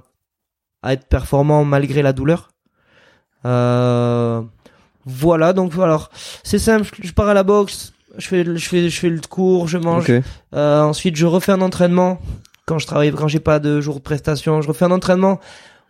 à 0.83 0.93
être 0.93 1.07
performant 1.07 1.65
malgré 1.65 2.03
la 2.03 2.13
douleur. 2.13 2.51
Euh, 3.47 4.43
voilà, 5.07 5.53
donc 5.53 5.73
alors 5.75 6.11
c'est 6.43 6.59
simple. 6.59 6.89
Je 7.03 7.13
pars 7.13 7.29
à 7.29 7.35
la 7.35 7.43
boxe, 7.43 7.93
je 8.19 8.27
fais, 8.27 8.45
je 8.45 8.69
fais, 8.69 8.89
je 8.89 8.99
fais 9.01 9.09
le 9.11 9.21
cours, 9.29 9.69
je 9.69 9.79
mange. 9.79 10.07
Euh, 10.55 10.83
ensuite, 10.83 11.17
je 11.17 11.27
refais 11.27 11.53
un 11.53 11.61
entraînement 11.63 12.19
quand 12.67 12.79
je 12.79 12.87
travaille, 12.87 13.11
quand 13.13 13.29
j'ai 13.29 13.41
pas 13.41 13.59
de 13.59 13.81
jour 13.81 13.97
de 13.97 14.01
prestation. 14.01 14.61
Je 14.63 14.69
refais 14.69 14.85
un 14.85 14.91
entraînement 14.91 15.41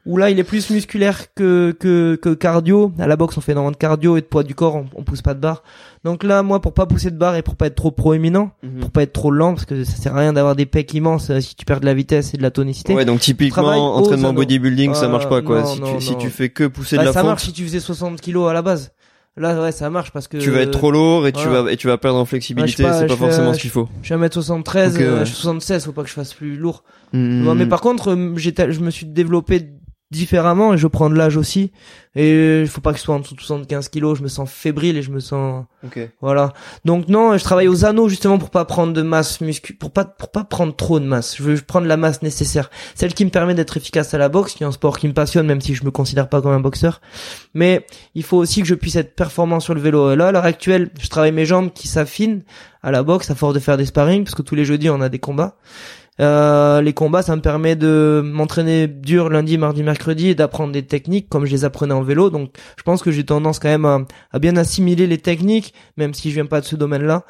où 0.06 0.16
là, 0.16 0.30
il 0.30 0.38
est 0.38 0.44
plus 0.44 0.70
musculaire 0.70 1.34
que 1.34 1.76
que, 1.78 2.14
que 2.16 2.32
cardio. 2.32 2.90
À 2.98 3.06
la 3.06 3.16
boxe, 3.16 3.36
on 3.36 3.42
fait 3.42 3.52
énormément 3.52 3.72
de 3.72 3.76
cardio 3.76 4.16
et 4.16 4.22
de 4.22 4.26
poids 4.26 4.42
du 4.44 4.54
corps. 4.54 4.76
On, 4.76 4.86
on 4.94 5.02
pousse 5.02 5.20
pas 5.20 5.34
de 5.34 5.40
barre. 5.40 5.62
Donc 6.04 6.24
là, 6.24 6.42
moi, 6.42 6.62
pour 6.62 6.72
pas 6.72 6.86
pousser 6.86 7.10
de 7.10 7.18
barre 7.18 7.36
et 7.36 7.42
pour 7.42 7.54
pas 7.56 7.66
être 7.66 7.74
trop 7.74 7.90
proéminent, 7.90 8.50
Mhm. 8.62 8.80
pour 8.80 8.90
pas 8.90 9.02
être 9.02 9.12
trop 9.12 9.30
lent, 9.30 9.52
parce 9.52 9.66
que 9.66 9.84
ça 9.84 9.96
sert 9.96 10.16
à 10.16 10.20
rien 10.20 10.32
d'avoir 10.32 10.56
des 10.56 10.64
pecs 10.64 10.94
immenses 10.94 11.28
euh, 11.28 11.40
si 11.40 11.54
tu 11.54 11.66
perds 11.66 11.80
de 11.80 11.84
la 11.86 11.92
vitesse 11.92 12.32
et 12.32 12.38
de 12.38 12.42
la 12.42 12.50
tonicité. 12.50 12.94
Ouais, 12.94 13.04
donc 13.04 13.20
typiquement 13.20 13.96
entraînement 13.96 14.32
bodybuilding, 14.32 14.94
ça 14.94 15.08
marche 15.08 15.28
pas 15.28 15.42
quoi. 15.42 15.60
non, 15.60 15.66
si 15.66 15.80
non, 15.80 15.96
tu 15.98 16.00
si 16.04 16.16
tu 16.16 16.30
fais 16.30 16.48
que 16.48 16.64
pousser 16.64 16.96
Bah, 16.96 17.02
de 17.02 17.08
la 17.08 17.12
ça 17.12 17.20
fonte, 17.20 17.28
marche 17.28 17.44
si 17.44 17.52
tu 17.52 17.62
faisais 17.64 17.80
60 17.80 18.22
kilos 18.22 18.48
à 18.48 18.54
la 18.54 18.62
base. 18.62 18.92
Là, 19.36 19.62
ouais, 19.62 19.72
ça 19.72 19.88
marche 19.90 20.10
parce 20.10 20.26
que 20.28 20.36
tu 20.38 20.50
vas 20.50 20.60
être 20.62 20.72
trop 20.72 20.90
lourd 20.90 21.26
et 21.26 21.32
tu 21.32 21.46
vas 21.46 21.70
et 21.70 21.76
tu 21.76 21.86
vas 21.86 21.96
perdre 21.98 22.18
en 22.18 22.24
flexibilité, 22.24 22.84
Ouais, 22.84 22.92
c'est 22.92 23.06
pas 23.06 23.16
forcément 23.16 23.50
euh, 23.50 23.54
ce 23.54 23.60
qu'il 23.60 23.70
faut. 23.70 23.88
Je 24.02 24.06
suis 24.06 24.14
à 24.14 24.18
1m73, 24.18 24.58
Ok, 24.94 25.00
euh, 25.00 25.14
ouais. 25.14 25.20
je 25.20 25.24
suis 25.26 25.36
76, 25.36 25.84
faut 25.84 25.92
pas 25.92 26.02
que 26.02 26.08
je 26.08 26.14
fasse 26.14 26.34
plus 26.34 26.56
lourd. 26.56 26.82
Mhm. 27.12 27.44
Non, 27.44 27.54
mais 27.54 27.66
par 27.66 27.80
contre, 27.80 28.10
euh, 28.10 28.32
j'étais, 28.36 28.72
je 28.72 28.80
me 28.80 28.90
suis 28.90 29.06
développé 29.06 29.70
différemment 30.10 30.74
et 30.74 30.78
je 30.78 30.86
prends 30.86 31.08
de 31.10 31.14
l'âge 31.14 31.36
aussi. 31.36 31.70
Et 32.16 32.60
il 32.62 32.66
faut 32.66 32.80
pas 32.80 32.92
que 32.92 32.98
je 32.98 33.04
sois 33.04 33.14
en 33.14 33.20
dessous 33.20 33.36
de 33.36 33.40
75 33.40 33.88
kilos, 33.88 34.18
je 34.18 34.24
me 34.24 34.28
sens 34.28 34.50
fébrile 34.50 34.96
et 34.96 35.02
je 35.02 35.12
me 35.12 35.20
sens, 35.20 35.64
Ok. 35.86 36.00
voilà. 36.20 36.52
Donc 36.84 37.06
non, 37.08 37.38
je 37.38 37.44
travaille 37.44 37.68
aux 37.68 37.84
anneaux 37.84 38.08
justement 38.08 38.36
pour 38.38 38.50
pas 38.50 38.64
prendre 38.64 38.92
de 38.92 39.02
masse 39.02 39.40
muscu, 39.40 39.74
pour 39.74 39.92
pas, 39.92 40.04
pour 40.04 40.30
pas 40.32 40.42
prendre 40.42 40.74
trop 40.74 40.98
de 40.98 41.04
masse. 41.04 41.36
Je 41.36 41.44
veux 41.44 41.56
prendre 41.60 41.86
la 41.86 41.96
masse 41.96 42.22
nécessaire. 42.22 42.68
Celle 42.96 43.14
qui 43.14 43.24
me 43.24 43.30
permet 43.30 43.54
d'être 43.54 43.76
efficace 43.76 44.12
à 44.12 44.18
la 44.18 44.28
boxe, 44.28 44.54
qui 44.54 44.64
est 44.64 44.66
un 44.66 44.72
sport 44.72 44.98
qui 44.98 45.06
me 45.06 45.12
passionne, 45.12 45.46
même 45.46 45.60
si 45.60 45.76
je 45.76 45.84
me 45.84 45.92
considère 45.92 46.28
pas 46.28 46.42
comme 46.42 46.50
un 46.52 46.58
boxeur. 46.60 47.00
Mais 47.54 47.86
il 48.16 48.24
faut 48.24 48.38
aussi 48.38 48.60
que 48.62 48.66
je 48.66 48.74
puisse 48.74 48.96
être 48.96 49.14
performant 49.14 49.60
sur 49.60 49.74
le 49.74 49.80
vélo. 49.80 50.10
Et 50.12 50.16
là, 50.16 50.28
à 50.28 50.32
l'heure 50.32 50.44
actuelle, 50.44 50.90
je 51.00 51.08
travaille 51.08 51.30
mes 51.32 51.46
jambes 51.46 51.70
qui 51.72 51.86
s'affinent 51.86 52.42
à 52.82 52.90
la 52.90 53.04
boxe 53.04 53.30
à 53.30 53.36
force 53.36 53.54
de 53.54 53.60
faire 53.60 53.76
des 53.76 53.86
sparring, 53.86 54.24
parce 54.24 54.34
que 54.34 54.42
tous 54.42 54.54
les 54.56 54.64
jeudis 54.64 54.90
on 54.90 55.00
a 55.00 55.08
des 55.08 55.18
combats. 55.20 55.56
Euh, 56.20 56.82
les 56.82 56.92
combats, 56.92 57.22
ça 57.22 57.34
me 57.34 57.40
permet 57.40 57.76
de 57.76 58.20
m'entraîner 58.22 58.86
dur 58.86 59.30
lundi, 59.30 59.56
mardi, 59.56 59.82
mercredi 59.82 60.28
et 60.28 60.34
d'apprendre 60.34 60.72
des 60.72 60.82
techniques 60.82 61.28
comme 61.28 61.46
je 61.46 61.50
les 61.50 61.64
apprenais 61.64 61.94
en 61.94 62.02
vélo. 62.02 62.30
Donc, 62.30 62.50
je 62.76 62.82
pense 62.82 63.02
que 63.02 63.10
j'ai 63.10 63.24
tendance 63.24 63.58
quand 63.58 63.68
même 63.68 63.86
à, 64.32 64.38
bien 64.38 64.56
assimiler 64.56 65.06
les 65.06 65.18
techniques, 65.18 65.72
même 65.96 66.12
si 66.12 66.30
je 66.30 66.34
viens 66.34 66.46
pas 66.46 66.60
de 66.60 66.66
ce 66.66 66.76
domaine-là. 66.76 67.24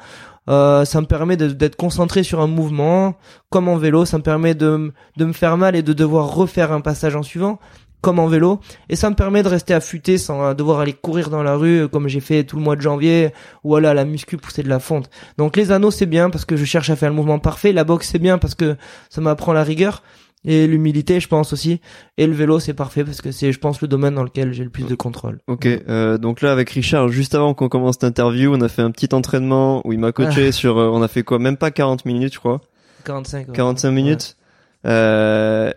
Euh, 0.49 0.85
ça 0.85 0.99
me 0.99 1.05
permet 1.05 1.37
d'être 1.37 1.75
concentré 1.75 2.23
sur 2.23 2.41
un 2.41 2.47
mouvement, 2.47 3.15
comme 3.49 3.69
en 3.69 3.77
vélo. 3.77 4.05
Ça 4.05 4.17
me 4.17 4.23
permet 4.23 4.55
de, 4.55 4.91
de 5.15 5.25
me 5.25 5.33
faire 5.33 5.55
mal 5.55 5.75
et 5.75 5.83
de 5.83 5.93
devoir 5.93 6.33
refaire 6.33 6.73
un 6.73 6.81
passage 6.81 7.15
en 7.15 7.23
suivant, 7.23 7.59
comme 8.01 8.19
en 8.19 8.27
vélo. 8.27 8.59
Et 8.89 8.95
ça 8.95 9.09
me 9.09 9.15
permet 9.15 9.43
de 9.43 9.47
rester 9.47 9.73
affûté 9.73 10.17
sans 10.17 10.43
euh, 10.43 10.53
devoir 10.53 10.79
aller 10.79 10.93
courir 10.93 11.29
dans 11.29 11.43
la 11.43 11.55
rue, 11.55 11.83
euh, 11.83 11.87
comme 11.87 12.07
j'ai 12.07 12.19
fait 12.19 12.43
tout 12.43 12.57
le 12.57 12.63
mois 12.63 12.75
de 12.75 12.81
janvier, 12.81 13.31
ou 13.63 13.75
aller 13.75 13.87
à 13.87 13.93
la 13.93 14.05
muscu 14.05 14.37
pousser 14.37 14.63
de 14.63 14.69
la 14.69 14.79
fonte. 14.79 15.09
Donc 15.37 15.55
les 15.55 15.71
anneaux 15.71 15.91
c'est 15.91 16.05
bien 16.05 16.29
parce 16.29 16.45
que 16.45 16.55
je 16.55 16.65
cherche 16.65 16.89
à 16.89 16.95
faire 16.95 17.09
le 17.09 17.15
mouvement 17.15 17.39
parfait. 17.39 17.71
La 17.71 17.83
boxe 17.83 18.09
c'est 18.11 18.19
bien 18.19 18.37
parce 18.37 18.55
que 18.55 18.75
ça 19.09 19.21
m'apprend 19.21 19.53
la 19.53 19.63
rigueur 19.63 20.01
et 20.43 20.65
l'humilité, 20.65 21.19
je 21.19 21.27
pense 21.27 21.53
aussi. 21.53 21.81
Et 22.17 22.25
le 22.25 22.33
vélo 22.33 22.59
c'est 22.59 22.73
parfait 22.73 23.03
parce 23.03 23.21
que 23.21 23.31
c'est, 23.31 23.51
je 23.51 23.59
pense, 23.59 23.81
le 23.81 23.87
domaine 23.87 24.15
dans 24.15 24.23
lequel 24.23 24.53
j'ai 24.53 24.63
le 24.63 24.69
plus 24.69 24.87
de 24.87 24.95
contrôle. 24.95 25.39
Ok, 25.47 25.65
euh, 25.65 26.17
donc 26.17 26.41
là 26.41 26.51
avec 26.51 26.69
Richard, 26.71 27.09
juste 27.09 27.35
avant 27.35 27.53
qu'on 27.53 27.69
commence 27.69 27.95
cette 27.95 28.05
interview, 28.05 28.53
on 28.53 28.61
a 28.61 28.69
fait 28.69 28.81
un 28.81 28.91
petit 28.91 29.13
entraînement 29.13 29.85
où 29.85 29.93
il 29.93 29.99
m'a 29.99 30.11
coaché 30.11 30.51
sur, 30.51 30.77
euh, 30.77 30.89
on 30.91 31.01
a 31.01 31.07
fait 31.07 31.23
quoi, 31.23 31.37
même 31.37 31.57
pas 31.57 31.71
40 31.71 32.05
minutes 32.05 32.33
je 32.33 32.39
crois, 32.39 32.61
45. 33.05 33.49
ouais. 33.49 33.53
45 33.53 33.91
minutes. 33.91 34.37
Euh, 34.85 35.71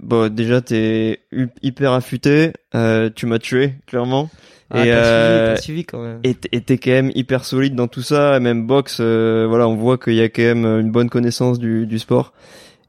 bon 0.00 0.32
déjà 0.32 0.60
t'es 0.60 1.20
hyper 1.62 1.92
affûté, 1.92 2.52
euh, 2.74 3.10
tu 3.14 3.26
m'as 3.26 3.38
tué 3.38 3.74
clairement. 3.86 4.30
Ah, 4.70 4.86
et, 4.86 4.88
t'as 4.88 4.96
euh, 4.96 5.44
suivi, 5.44 5.54
t'as 5.54 5.62
suivi 5.62 5.84
quand 5.84 6.02
même. 6.02 6.20
et 6.24 6.60
t'es 6.62 6.78
quand 6.78 6.90
même 6.90 7.12
hyper 7.14 7.44
solide 7.44 7.74
dans 7.74 7.88
tout 7.88 8.02
ça, 8.02 8.40
même 8.40 8.66
boxe, 8.66 8.98
euh, 9.00 9.46
voilà, 9.46 9.68
on 9.68 9.74
voit 9.76 9.98
qu'il 9.98 10.14
y 10.14 10.22
a 10.22 10.30
quand 10.30 10.42
même 10.42 10.64
une 10.64 10.90
bonne 10.90 11.10
connaissance 11.10 11.58
du, 11.58 11.86
du 11.86 11.98
sport. 11.98 12.32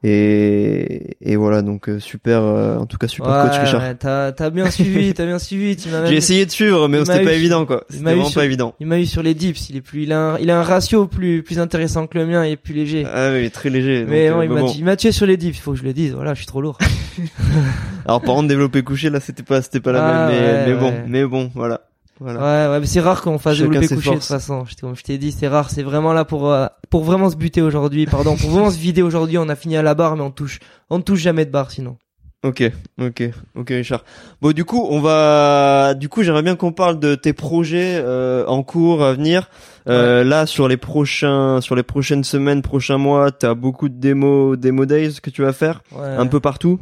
Et, 0.06 1.16
et 1.22 1.36
voilà, 1.36 1.62
donc 1.62 1.88
euh, 1.88 1.98
super, 1.98 2.42
euh, 2.42 2.76
en 2.76 2.84
tout 2.84 2.98
cas 2.98 3.08
super 3.08 3.30
coach 3.44 3.52
Ouais, 3.52 3.64
Richard. 3.64 3.80
ouais, 3.82 3.94
t'as, 3.94 4.32
t'as 4.32 4.50
bien 4.50 4.70
suivi, 4.70 5.14
t'as 5.14 5.24
bien 5.24 5.38
suivi. 5.38 5.76
Tu 5.76 5.88
m'as 5.88 6.02
même- 6.02 6.10
J'ai 6.10 6.16
essayé 6.18 6.44
de 6.44 6.50
suivre, 6.50 6.88
mais 6.88 7.02
c'était 7.06 7.24
pas 7.24 7.32
évident 7.32 7.64
quoi. 7.64 7.84
il 7.88 7.92
C'était 7.94 8.04
m'a 8.04 8.10
eu 8.12 8.14
vraiment 8.16 8.28
sur- 8.28 8.40
pas 8.40 8.44
évident. 8.44 8.74
Il 8.80 8.86
m'a 8.86 8.98
eu 9.00 9.06
sur 9.06 9.22
les 9.22 9.32
dips. 9.32 9.70
Il 9.70 9.76
est 9.76 9.80
plus, 9.80 10.02
il 10.02 10.12
a 10.12 10.18
un, 10.34 10.38
il 10.38 10.50
a 10.50 10.58
un 10.58 10.62
ratio 10.62 11.06
plus, 11.06 11.42
plus 11.42 11.58
intéressant 11.58 12.06
que 12.06 12.18
le 12.18 12.26
mien 12.26 12.44
et 12.44 12.56
plus 12.56 12.74
léger. 12.74 13.06
Ah 13.10 13.30
oui, 13.32 13.50
très 13.50 13.70
léger. 13.70 14.04
mais 14.06 14.28
donc, 14.28 14.36
bon, 14.36 14.40
euh, 14.40 14.44
il 14.44 14.50
m'a, 14.52 14.60
bon. 14.60 14.72
il 14.76 14.84
m'a 14.84 14.96
tué 14.96 15.10
sur 15.10 15.24
les 15.24 15.38
dips. 15.38 15.56
Il 15.56 15.60
faut 15.62 15.72
que 15.72 15.78
je 15.78 15.84
le 15.84 15.94
dise. 15.94 16.12
Voilà, 16.12 16.34
je 16.34 16.38
suis 16.40 16.46
trop 16.46 16.60
lourd. 16.60 16.76
Alors 18.04 18.20
par 18.20 18.34
contre 18.34 18.48
développé 18.48 18.82
couché 18.82 19.08
là 19.08 19.20
c'était 19.20 19.42
pas 19.42 19.62
c'était 19.62 19.80
pas 19.80 19.92
la 19.92 20.04
Ah, 20.04 20.28
même 20.28 20.36
mais, 20.36 20.46
ouais, 20.46 20.64
mais 20.66 20.74
bon 20.80 20.94
mais 21.08 21.24
bon 21.24 21.50
voilà 21.54 21.80
voilà. 22.20 22.38
Ouais, 22.40 22.72
ouais, 22.72 22.80
mais 22.80 22.86
c'est 22.86 23.00
rare 23.00 23.22
qu'on 23.22 23.38
fasse 23.38 23.58
développer 23.58 23.88
couché 23.88 24.10
de 24.10 24.14
toute 24.16 24.24
façon. 24.24 24.64
Je- 24.64 24.76
Comme 24.80 24.96
je 24.96 25.02
t'ai 25.02 25.18
dit, 25.18 25.32
c'est 25.32 25.48
rare. 25.48 25.70
C'est 25.70 25.82
vraiment 25.82 26.12
là 26.12 26.24
pour, 26.24 26.50
euh, 26.50 26.66
pour 26.90 27.04
vraiment 27.04 27.28
se 27.30 27.36
buter 27.36 27.60
aujourd'hui. 27.62 28.06
Pardon, 28.06 28.36
pour 28.36 28.50
vraiment 28.50 28.70
se 28.70 28.78
vider 28.78 29.02
aujourd'hui. 29.02 29.36
On 29.38 29.48
a 29.48 29.56
fini 29.56 29.76
à 29.76 29.82
la 29.82 29.94
barre, 29.94 30.16
mais 30.16 30.22
on 30.22 30.30
touche, 30.30 30.58
on 30.90 30.98
ne 30.98 31.02
touche 31.02 31.20
jamais 31.20 31.44
de 31.44 31.50
barre 31.50 31.70
sinon. 31.70 31.96
Ok 32.44 32.62
ok 33.00 33.22
ok 33.56 33.68
Richard. 33.70 34.04
Bon 34.42 34.52
du 34.52 34.66
coup 34.66 34.86
on 34.90 35.00
va 35.00 35.94
du 35.94 36.10
coup 36.10 36.22
j'aimerais 36.22 36.42
bien 36.42 36.56
qu'on 36.56 36.72
parle 36.72 37.00
de 37.00 37.14
tes 37.14 37.32
projets 37.32 37.94
euh, 37.96 38.44
en 38.46 38.62
cours 38.62 39.02
à 39.02 39.14
venir. 39.14 39.48
Euh, 39.88 40.24
Là 40.24 40.44
sur 40.44 40.68
les 40.68 40.76
prochains 40.76 41.62
sur 41.62 41.74
les 41.74 41.82
prochaines 41.82 42.22
semaines 42.22 42.60
prochains 42.60 42.98
mois 42.98 43.32
t'as 43.32 43.54
beaucoup 43.54 43.88
de 43.88 43.94
démos 43.98 44.58
démo 44.58 44.84
days 44.84 45.20
que 45.22 45.30
tu 45.30 45.40
vas 45.40 45.54
faire 45.54 45.80
Ouais. 45.92 46.04
un 46.06 46.26
peu 46.26 46.38
partout. 46.38 46.80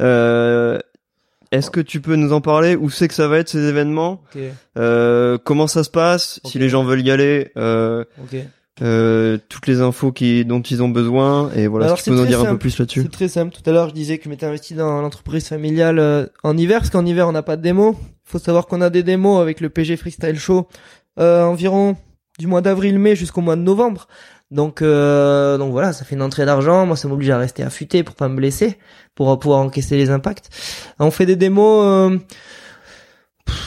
Euh, 0.00 0.80
Est-ce 1.52 1.70
que 1.70 1.80
tu 1.80 2.00
peux 2.00 2.16
nous 2.16 2.32
en 2.32 2.40
parler? 2.40 2.74
Où 2.76 2.90
c'est 2.90 3.06
que 3.08 3.14
ça 3.14 3.28
va 3.28 3.38
être 3.38 3.48
ces 3.48 3.68
événements? 3.68 4.22
Euh, 4.76 5.38
Comment 5.44 5.66
ça 5.68 5.84
se 5.84 5.90
passe? 5.90 6.40
Si 6.44 6.58
les 6.58 6.68
gens 6.68 6.82
veulent 6.82 7.02
y 7.06 7.10
aller 7.10 7.52
euh, 7.56 8.04
euh, 8.80 9.38
toutes 9.48 9.66
les 9.66 9.80
infos 9.82 10.12
qui 10.12 10.44
dont 10.46 10.62
ils 10.62 10.82
ont 10.82 10.88
besoin 10.88 11.50
et 11.54 11.66
voilà 11.66 11.86
Alors, 11.86 11.98
si 11.98 12.04
tu 12.04 12.10
peux 12.10 12.16
c'est 12.16 12.22
nous 12.22 12.26
en 12.26 12.28
dire 12.28 12.40
un 12.40 12.44
peu 12.44 12.48
simple. 12.48 12.58
plus 12.60 12.78
là-dessus. 12.78 13.02
C'est 13.02 13.10
très 13.12 13.28
simple. 13.28 13.54
Tout 13.54 13.68
à 13.68 13.72
l'heure, 13.72 13.88
je 13.90 13.94
disais 13.94 14.16
que 14.18 14.24
je 14.24 14.30
m'étais 14.30 14.46
investi 14.46 14.74
dans 14.74 15.02
l'entreprise 15.02 15.46
familiale 15.46 15.98
euh, 15.98 16.26
en 16.42 16.56
hiver, 16.56 16.78
parce 16.78 16.90
qu'en 16.90 17.04
hiver, 17.04 17.28
on 17.28 17.32
n'a 17.32 17.42
pas 17.42 17.56
de 17.56 17.62
démo. 17.62 17.96
faut 18.24 18.38
savoir 18.38 18.66
qu'on 18.66 18.80
a 18.80 18.88
des 18.90 19.02
démos 19.02 19.40
avec 19.42 19.60
le 19.60 19.68
PG 19.68 19.96
Freestyle 19.98 20.38
Show 20.38 20.66
euh, 21.20 21.42
environ 21.44 21.96
du 22.38 22.46
mois 22.46 22.62
d'avril-mai 22.62 23.14
jusqu'au 23.14 23.42
mois 23.42 23.56
de 23.56 23.60
novembre. 23.60 24.08
Donc, 24.52 24.82
euh, 24.82 25.56
donc 25.58 25.72
voilà, 25.72 25.92
ça 25.92 26.04
fait 26.04 26.14
une 26.14 26.22
entrée 26.22 26.44
d'argent. 26.44 26.86
Moi, 26.86 26.96
ça 26.96 27.08
m'oblige 27.08 27.30
à 27.30 27.38
rester 27.38 27.62
affûté 27.62 28.02
pour 28.02 28.14
pas 28.14 28.28
me 28.28 28.36
blesser, 28.36 28.78
pour 29.14 29.38
pouvoir 29.38 29.60
encaisser 29.60 29.96
les 29.96 30.10
impacts. 30.10 30.50
On 30.98 31.10
fait 31.10 31.26
des 31.26 31.36
démos. 31.36 31.84
euh, 31.86 32.18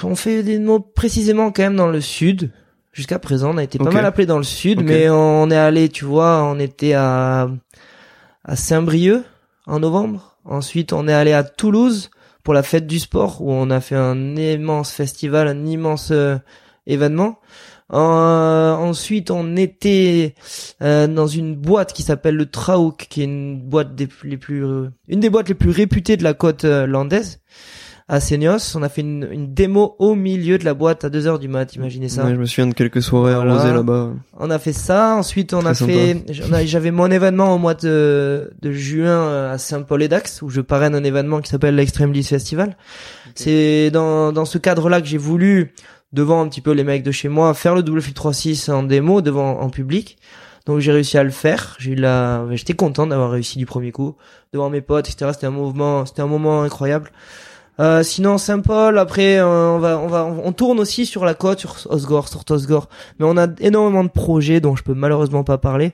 on 0.04 0.16
fait 0.16 0.44
des 0.44 0.58
démos 0.60 0.82
précisément 0.96 1.52
quand 1.52 1.64
même 1.64 1.76
dans 1.76 1.88
le 1.90 2.02
sud. 2.02 2.52
Jusqu'à 2.92 3.20
présent, 3.20 3.54
on 3.54 3.58
a 3.58 3.64
été 3.64 3.78
pas 3.78 3.86
mal 3.92 4.06
appelé 4.06 4.26
dans 4.26 4.38
le 4.38 4.44
sud, 4.46 4.82
mais 4.82 5.10
on 5.10 5.50
est 5.52 5.58
allé, 5.58 5.90
tu 5.90 6.06
vois, 6.06 6.44
on 6.44 6.60
était 6.60 6.94
à 6.94 7.50
à 8.46 8.56
Saint-Brieuc 8.56 9.24
en 9.66 9.80
novembre. 9.80 10.38
Ensuite, 10.46 10.94
on 10.94 11.08
est 11.08 11.14
allé 11.14 11.34
à 11.34 11.44
Toulouse 11.44 12.12
pour 12.44 12.54
la 12.54 12.62
fête 12.64 12.86
du 12.88 13.00
sport 13.00 13.42
où 13.42 13.52
on 13.52 13.70
a 13.72 13.82
fait 13.82 13.96
un 13.96 14.36
immense 14.36 14.92
festival, 14.92 15.48
un 15.48 15.66
immense 15.66 16.12
euh, 16.12 16.38
événement. 16.86 17.40
Euh, 17.94 18.74
ensuite, 18.74 19.30
on 19.32 19.56
était 19.56 20.34
euh, 20.82 21.08
dans 21.08 21.28
une 21.28 21.56
boîte 21.56 21.94
qui 21.94 22.02
s'appelle 22.04 22.36
le 22.36 22.46
Trauk, 22.48 23.08
qui 23.10 23.22
est 23.22 23.26
une 23.26 23.60
boîte 23.62 23.96
des 23.96 24.08
plus, 24.08 24.30
les 24.30 24.38
plus 24.38 24.66
euh, 24.66 24.90
une 25.08 25.20
des 25.20 25.30
boîtes 25.30 25.50
les 25.50 25.56
plus 25.56 25.70
réputées 25.70 26.18
de 26.18 26.24
la 26.24 26.34
côte 26.34 26.66
euh, 26.66 26.88
landaise. 26.88 27.40
à 28.08 28.20
Seignos. 28.20 28.76
On 28.76 28.82
a 28.84 28.90
fait 28.90 29.02
une, 29.02 29.28
une 29.32 29.54
démo 29.54 29.96
au 30.00 30.14
milieu 30.16 30.58
de 30.58 30.66
la 30.66 30.74
boîte 30.74 31.06
à 31.06 31.10
2 31.10 31.28
heures 31.28 31.40
du 31.40 31.48
mat, 31.48 31.76
imaginez 31.76 32.10
ça. 32.10 32.24
Ouais, 32.26 32.32
je 32.36 32.40
me 32.40 32.46
souviens 32.46 32.68
de 32.68 32.74
quelques 32.74 33.02
soirées 33.04 33.34
Voilà. 33.36 33.54
arrosées 33.54 33.74
là-bas. 33.74 34.14
On 34.40 34.50
a 34.50 34.58
fait 34.60 34.74
ça. 34.74 35.16
Ensuite, 35.16 35.54
on 35.54 35.60
Très 35.62 35.70
a 35.70 35.74
sympa. 35.76 35.92
fait. 35.94 36.24
J'avais 36.66 36.92
mon 36.92 37.10
événement 37.12 37.54
au 37.54 37.58
mois 37.60 37.74
de, 37.76 38.52
de 38.62 38.72
juin 38.72 39.10
euh, 39.10 39.54
à 39.54 39.58
Saint-Paul-et-Dax 39.60 40.42
où 40.42 40.50
je 40.50 40.62
parraine 40.62 40.94
un 40.96 41.04
événement 41.04 41.40
qui 41.42 41.50
s'appelle 41.52 41.76
l'Extreme 41.76 42.12
List 42.14 42.30
Festival. 42.30 42.78
C'est 43.36 43.90
dans 43.92 44.32
dans 44.32 44.46
ce 44.46 44.58
cadre-là 44.58 45.02
que 45.02 45.08
j'ai 45.08 45.18
voulu 45.18 45.74
devant 46.14 46.42
un 46.42 46.48
petit 46.48 46.62
peu 46.62 46.72
les 46.72 46.84
mecs 46.84 47.04
de 47.04 47.12
chez 47.12 47.28
moi 47.28 47.54
faire 47.54 47.76
le 47.76 47.84
double 47.84 48.02
fil 48.02 48.14
3-6 48.14 48.72
en 48.72 48.84
démo 48.84 49.22
devant 49.22 49.60
en 49.60 49.70
public. 49.70 50.18
Donc 50.66 50.80
j'ai 50.80 50.92
réussi 50.92 51.18
à 51.18 51.24
le 51.24 51.30
faire. 51.30 51.76
J'ai 51.80 51.92
eu 51.92 51.96
la, 51.96 52.46
j'étais 52.52 52.74
content 52.74 53.06
d'avoir 53.06 53.32
réussi 53.32 53.58
du 53.58 53.66
premier 53.66 53.92
coup 53.92 54.16
devant 54.52 54.70
mes 54.70 54.82
potes, 54.82 55.10
etc. 55.10 55.32
C'était 55.34 55.48
un 55.48 55.52
mouvement, 55.52 56.06
c'était 56.06 56.22
un 56.22 56.28
moment 56.28 56.64
incroyable. 56.64 57.12
Euh, 57.80 58.04
sinon 58.04 58.38
Saint-Paul, 58.38 58.98
après 58.98 59.38
euh, 59.38 59.76
on 59.76 59.80
va, 59.80 60.00
on 60.00 60.08
va, 60.08 60.24
on 60.26 60.54
tourne 60.54 60.80
aussi 60.80 61.06
sur 61.06 61.26
la 61.26 61.34
côte, 61.34 61.60
sur 61.60 61.76
Osgore, 61.90 62.30
sur 62.30 62.42
Osgore. 62.50 62.90
Mais 63.20 63.26
on 63.28 63.38
a 63.38 63.48
énormément 63.60 64.04
de 64.04 64.10
projets 64.10 64.60
dont 64.60 64.76
je 64.76 64.84
peux 64.84 64.94
malheureusement 64.94 65.44
pas 65.44 65.58
parler. 65.58 65.94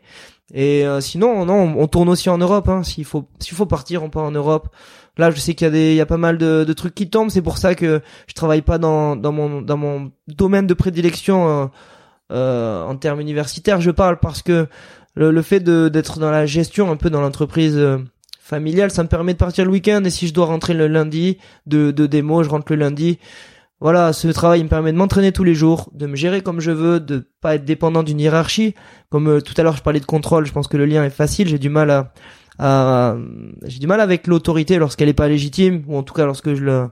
Et 0.54 0.86
euh, 0.86 1.02
sinon, 1.02 1.46
non, 1.46 1.56
on, 1.56 1.82
on 1.82 1.88
tourne 1.88 2.10
aussi 2.10 2.30
en 2.30 2.38
Europe. 2.38 2.70
Hein. 2.70 2.84
S'il 2.84 3.06
faut, 3.06 3.28
s'il 3.40 3.56
faut 3.56 3.66
partir, 3.66 4.04
on 4.04 4.10
part 4.10 4.24
en 4.24 4.32
Europe. 4.32 4.70
Là, 5.18 5.30
je 5.32 5.40
sais 5.40 5.54
qu'il 5.54 5.66
y 5.66 5.68
a 5.68 5.72
des, 5.72 5.92
il 5.92 5.96
y 5.96 6.02
a 6.02 6.06
pas 6.06 6.18
mal 6.18 6.38
de, 6.38 6.64
de 6.64 6.74
trucs 6.74 6.96
qui 6.96 7.10
tombent. 7.10 7.30
C'est 7.30 7.42
pour 7.42 7.58
ça 7.58 7.76
que 7.76 8.02
je 8.28 8.34
travaille 8.34 8.62
pas 8.62 8.78
dans, 8.78 9.16
dans 9.16 9.32
mon, 9.32 9.62
dans 9.62 9.78
mon 9.78 10.12
domaine 10.28 10.68
de 10.68 10.74
prédilection 10.74 11.48
euh, 11.48 11.66
euh, 12.32 12.84
en 12.86 12.96
termes 12.96 13.20
universitaires. 13.20 13.82
Je 13.82 13.92
parle 13.92 14.20
parce 14.20 14.42
que 14.42 14.68
le, 15.16 15.32
le 15.32 15.42
fait 15.42 15.60
de 15.60 15.90
d'être 15.90 16.20
dans 16.20 16.32
la 16.32 16.46
gestion, 16.46 16.90
un 16.90 16.96
peu 16.96 17.10
dans 17.10 17.22
l'entreprise 17.22 17.76
euh, 17.78 17.98
familiale, 18.40 18.90
ça 18.92 19.04
me 19.04 19.10
permet 19.10 19.34
de 19.34 19.38
partir 19.38 19.66
le 19.66 19.72
week-end. 19.72 20.02
Et 20.06 20.10
si 20.10 20.28
je 20.28 20.34
dois 20.34 20.46
rentrer 20.46 20.74
le 20.74 20.88
lundi 20.88 21.38
de, 21.66 21.92
de 21.92 22.06
démo, 22.06 22.44
je 22.44 22.50
rentre 22.50 22.72
le 22.72 22.78
lundi. 22.78 23.20
Voilà, 23.82 24.14
ce 24.14 24.28
travail 24.28 24.60
il 24.60 24.66
me 24.66 24.70
permet 24.70 24.92
de 24.94 24.98
m'entraîner 24.98 25.32
tous 25.32 25.44
les 25.44 25.56
jours, 25.56 25.90
de 25.94 26.06
me 26.06 26.16
gérer 26.16 26.42
comme 26.42 26.60
je 26.60 26.70
veux, 26.70 27.00
de 27.00 27.28
pas 27.42 27.56
être 27.56 27.66
dépendant 27.66 28.04
d'une 28.04 28.20
hiérarchie. 28.20 28.76
Comme 29.10 29.28
euh, 29.28 29.42
tout 29.42 29.56
à 29.58 29.64
l'heure 29.64 29.76
je 29.76 29.82
parlais 29.82 30.00
de 30.00 30.06
contrôle, 30.06 30.46
je 30.46 30.52
pense 30.54 30.68
que 30.68 30.78
le 30.78 30.86
lien 30.86 31.04
est 31.04 31.10
facile. 31.10 31.48
J'ai 31.48 31.58
du 31.58 31.70
mal 31.70 31.90
à 31.90 32.14
j'ai 32.62 33.80
du 33.80 33.88
mal 33.88 34.02
avec 34.02 34.28
l'autorité 34.28 34.78
lorsqu'elle 34.78 35.10
est 35.10 35.14
pas 35.14 35.28
légitime, 35.28 35.84
ou 35.88 35.98
en 35.98 36.04
tout 36.04 36.14
cas 36.14 36.26
lorsque 36.26 36.54
je 36.54 36.64
le, 36.64 36.90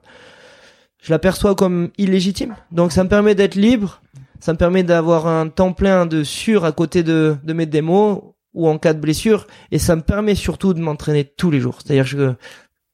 je 1.01 1.11
l'aperçois 1.11 1.55
comme 1.55 1.89
illégitime. 1.97 2.55
Donc 2.71 2.91
ça 2.91 3.03
me 3.03 3.09
permet 3.09 3.35
d'être 3.35 3.55
libre, 3.55 4.01
ça 4.39 4.53
me 4.53 4.57
permet 4.57 4.83
d'avoir 4.83 5.27
un 5.27 5.47
temps 5.49 5.73
plein 5.73 6.05
de 6.05 6.23
sûr 6.23 6.65
à 6.65 6.71
côté 6.71 7.03
de, 7.03 7.35
de 7.43 7.53
mes 7.53 7.65
démos 7.65 8.21
ou 8.53 8.67
en 8.67 8.79
cas 8.79 8.93
de 8.93 8.99
blessure, 8.99 9.45
et 9.71 9.77
ça 9.77 9.95
me 9.95 10.01
permet 10.01 10.33
surtout 10.33 10.73
de 10.73 10.81
m'entraîner 10.81 11.23
tous 11.23 11.51
les 11.51 11.59
jours. 11.59 11.79
C'est-à-dire 11.83 12.09
que 12.09 12.35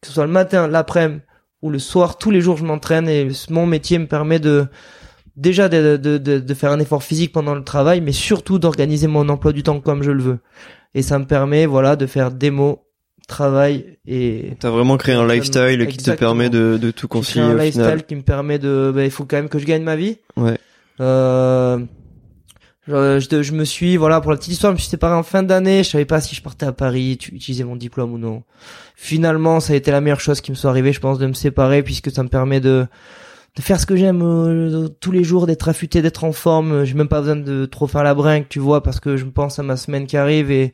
que 0.01 0.07
ce 0.07 0.13
soit 0.13 0.25
le 0.25 0.31
matin, 0.31 0.67
l'après-midi 0.67 1.21
ou 1.61 1.69
le 1.71 1.79
soir, 1.79 2.17
tous 2.17 2.29
les 2.29 2.41
jours 2.41 2.57
je 2.57 2.65
m'entraîne 2.65 3.09
et 3.09 3.29
mon 3.49 3.65
métier 3.65 3.97
me 3.97 4.05
permet 4.05 4.39
de 4.39 4.67
déjà 5.35 5.67
de, 5.67 5.97
de, 5.97 6.17
de 6.17 6.53
faire 6.53 6.71
un 6.71 6.79
effort 6.79 7.01
physique 7.03 7.31
pendant 7.31 7.55
le 7.55 7.63
travail, 7.63 8.01
mais 8.01 8.11
surtout 8.11 8.59
d'organiser 8.59 9.07
mon 9.07 9.27
emploi 9.29 9.51
du 9.51 9.63
temps 9.63 9.79
comme 9.79 10.03
je 10.03 10.11
le 10.11 10.21
veux. 10.21 10.39
Et 10.95 11.01
ça 11.03 11.19
me 11.19 11.25
permet, 11.25 11.65
voilà, 11.67 11.95
de 11.95 12.07
faire 12.07 12.31
démo, 12.31 12.81
travail 13.27 13.97
et 14.07 14.53
T'as 14.59 14.69
vraiment 14.69 14.97
créé 14.97 15.13
un 15.13 15.27
lifestyle 15.27 15.85
qui 15.87 15.97
te 15.97 16.11
permet 16.11 16.49
de, 16.49 16.77
de 16.81 16.91
tout 16.91 17.07
concilier 17.07 17.43
un 17.43 17.53
au 17.53 17.57
lifestyle 17.57 17.81
final. 17.83 18.05
qui 18.05 18.15
me 18.15 18.21
permet 18.21 18.57
de, 18.59 18.91
bah, 18.95 19.03
il 19.03 19.11
faut 19.11 19.25
quand 19.25 19.35
même 19.35 19.49
que 19.49 19.59
je 19.59 19.65
gagne 19.65 19.83
ma 19.83 19.95
vie. 19.95 20.17
Ouais. 20.37 20.57
Euh, 21.01 21.79
je, 22.87 23.19
je, 23.19 23.41
je 23.43 23.51
me 23.53 23.65
suis, 23.65 23.97
voilà, 23.97 24.21
pour 24.21 24.31
la 24.31 24.37
petite 24.37 24.53
histoire, 24.53 24.71
je 24.71 24.75
me 24.75 24.79
suis 24.79 24.89
séparé 24.89 25.15
en 25.15 25.23
fin 25.23 25.43
d'année. 25.43 25.83
Je 25.83 25.89
savais 25.89 26.05
pas 26.05 26.21
si 26.21 26.35
je 26.35 26.41
partais 26.41 26.65
à 26.67 26.71
Paris, 26.71 27.17
tu- 27.19 27.33
utiliser 27.35 27.63
mon 27.63 27.75
diplôme 27.75 28.13
ou 28.13 28.17
non. 28.17 28.43
Finalement, 28.95 29.59
ça 29.59 29.73
a 29.73 29.75
été 29.75 29.91
la 29.91 30.01
meilleure 30.01 30.21
chose 30.21 30.39
qui 30.39 30.51
me 30.51 30.55
soit 30.55 30.69
arrivée, 30.69 30.93
je 30.93 30.99
pense, 30.99 31.17
de 31.19 31.25
me 31.27 31.33
séparer, 31.33 31.81
puisque 31.83 32.11
ça 32.11 32.21
me 32.23 32.29
permet 32.29 32.59
de, 32.59 32.85
de 33.55 33.61
faire 33.61 33.79
ce 33.79 33.85
que 33.85 33.95
j'aime 33.95 34.21
euh, 34.21 34.87
tous 34.99 35.11
les 35.11 35.23
jours, 35.23 35.47
d'être 35.47 35.69
affûté, 35.69 36.01
d'être 36.01 36.23
en 36.23 36.31
forme. 36.33 36.83
J'ai 36.83 36.93
même 36.93 37.07
pas 37.07 37.21
besoin 37.21 37.37
de 37.37 37.65
trop 37.65 37.87
faire 37.87 38.03
la 38.03 38.13
brinque, 38.13 38.49
tu 38.49 38.59
vois, 38.59 38.83
parce 38.83 38.99
que 38.99 39.17
je 39.17 39.25
pense 39.25 39.59
à 39.59 39.63
ma 39.63 39.77
semaine 39.77 40.07
qui 40.07 40.17
arrive 40.17 40.51
et 40.51 40.73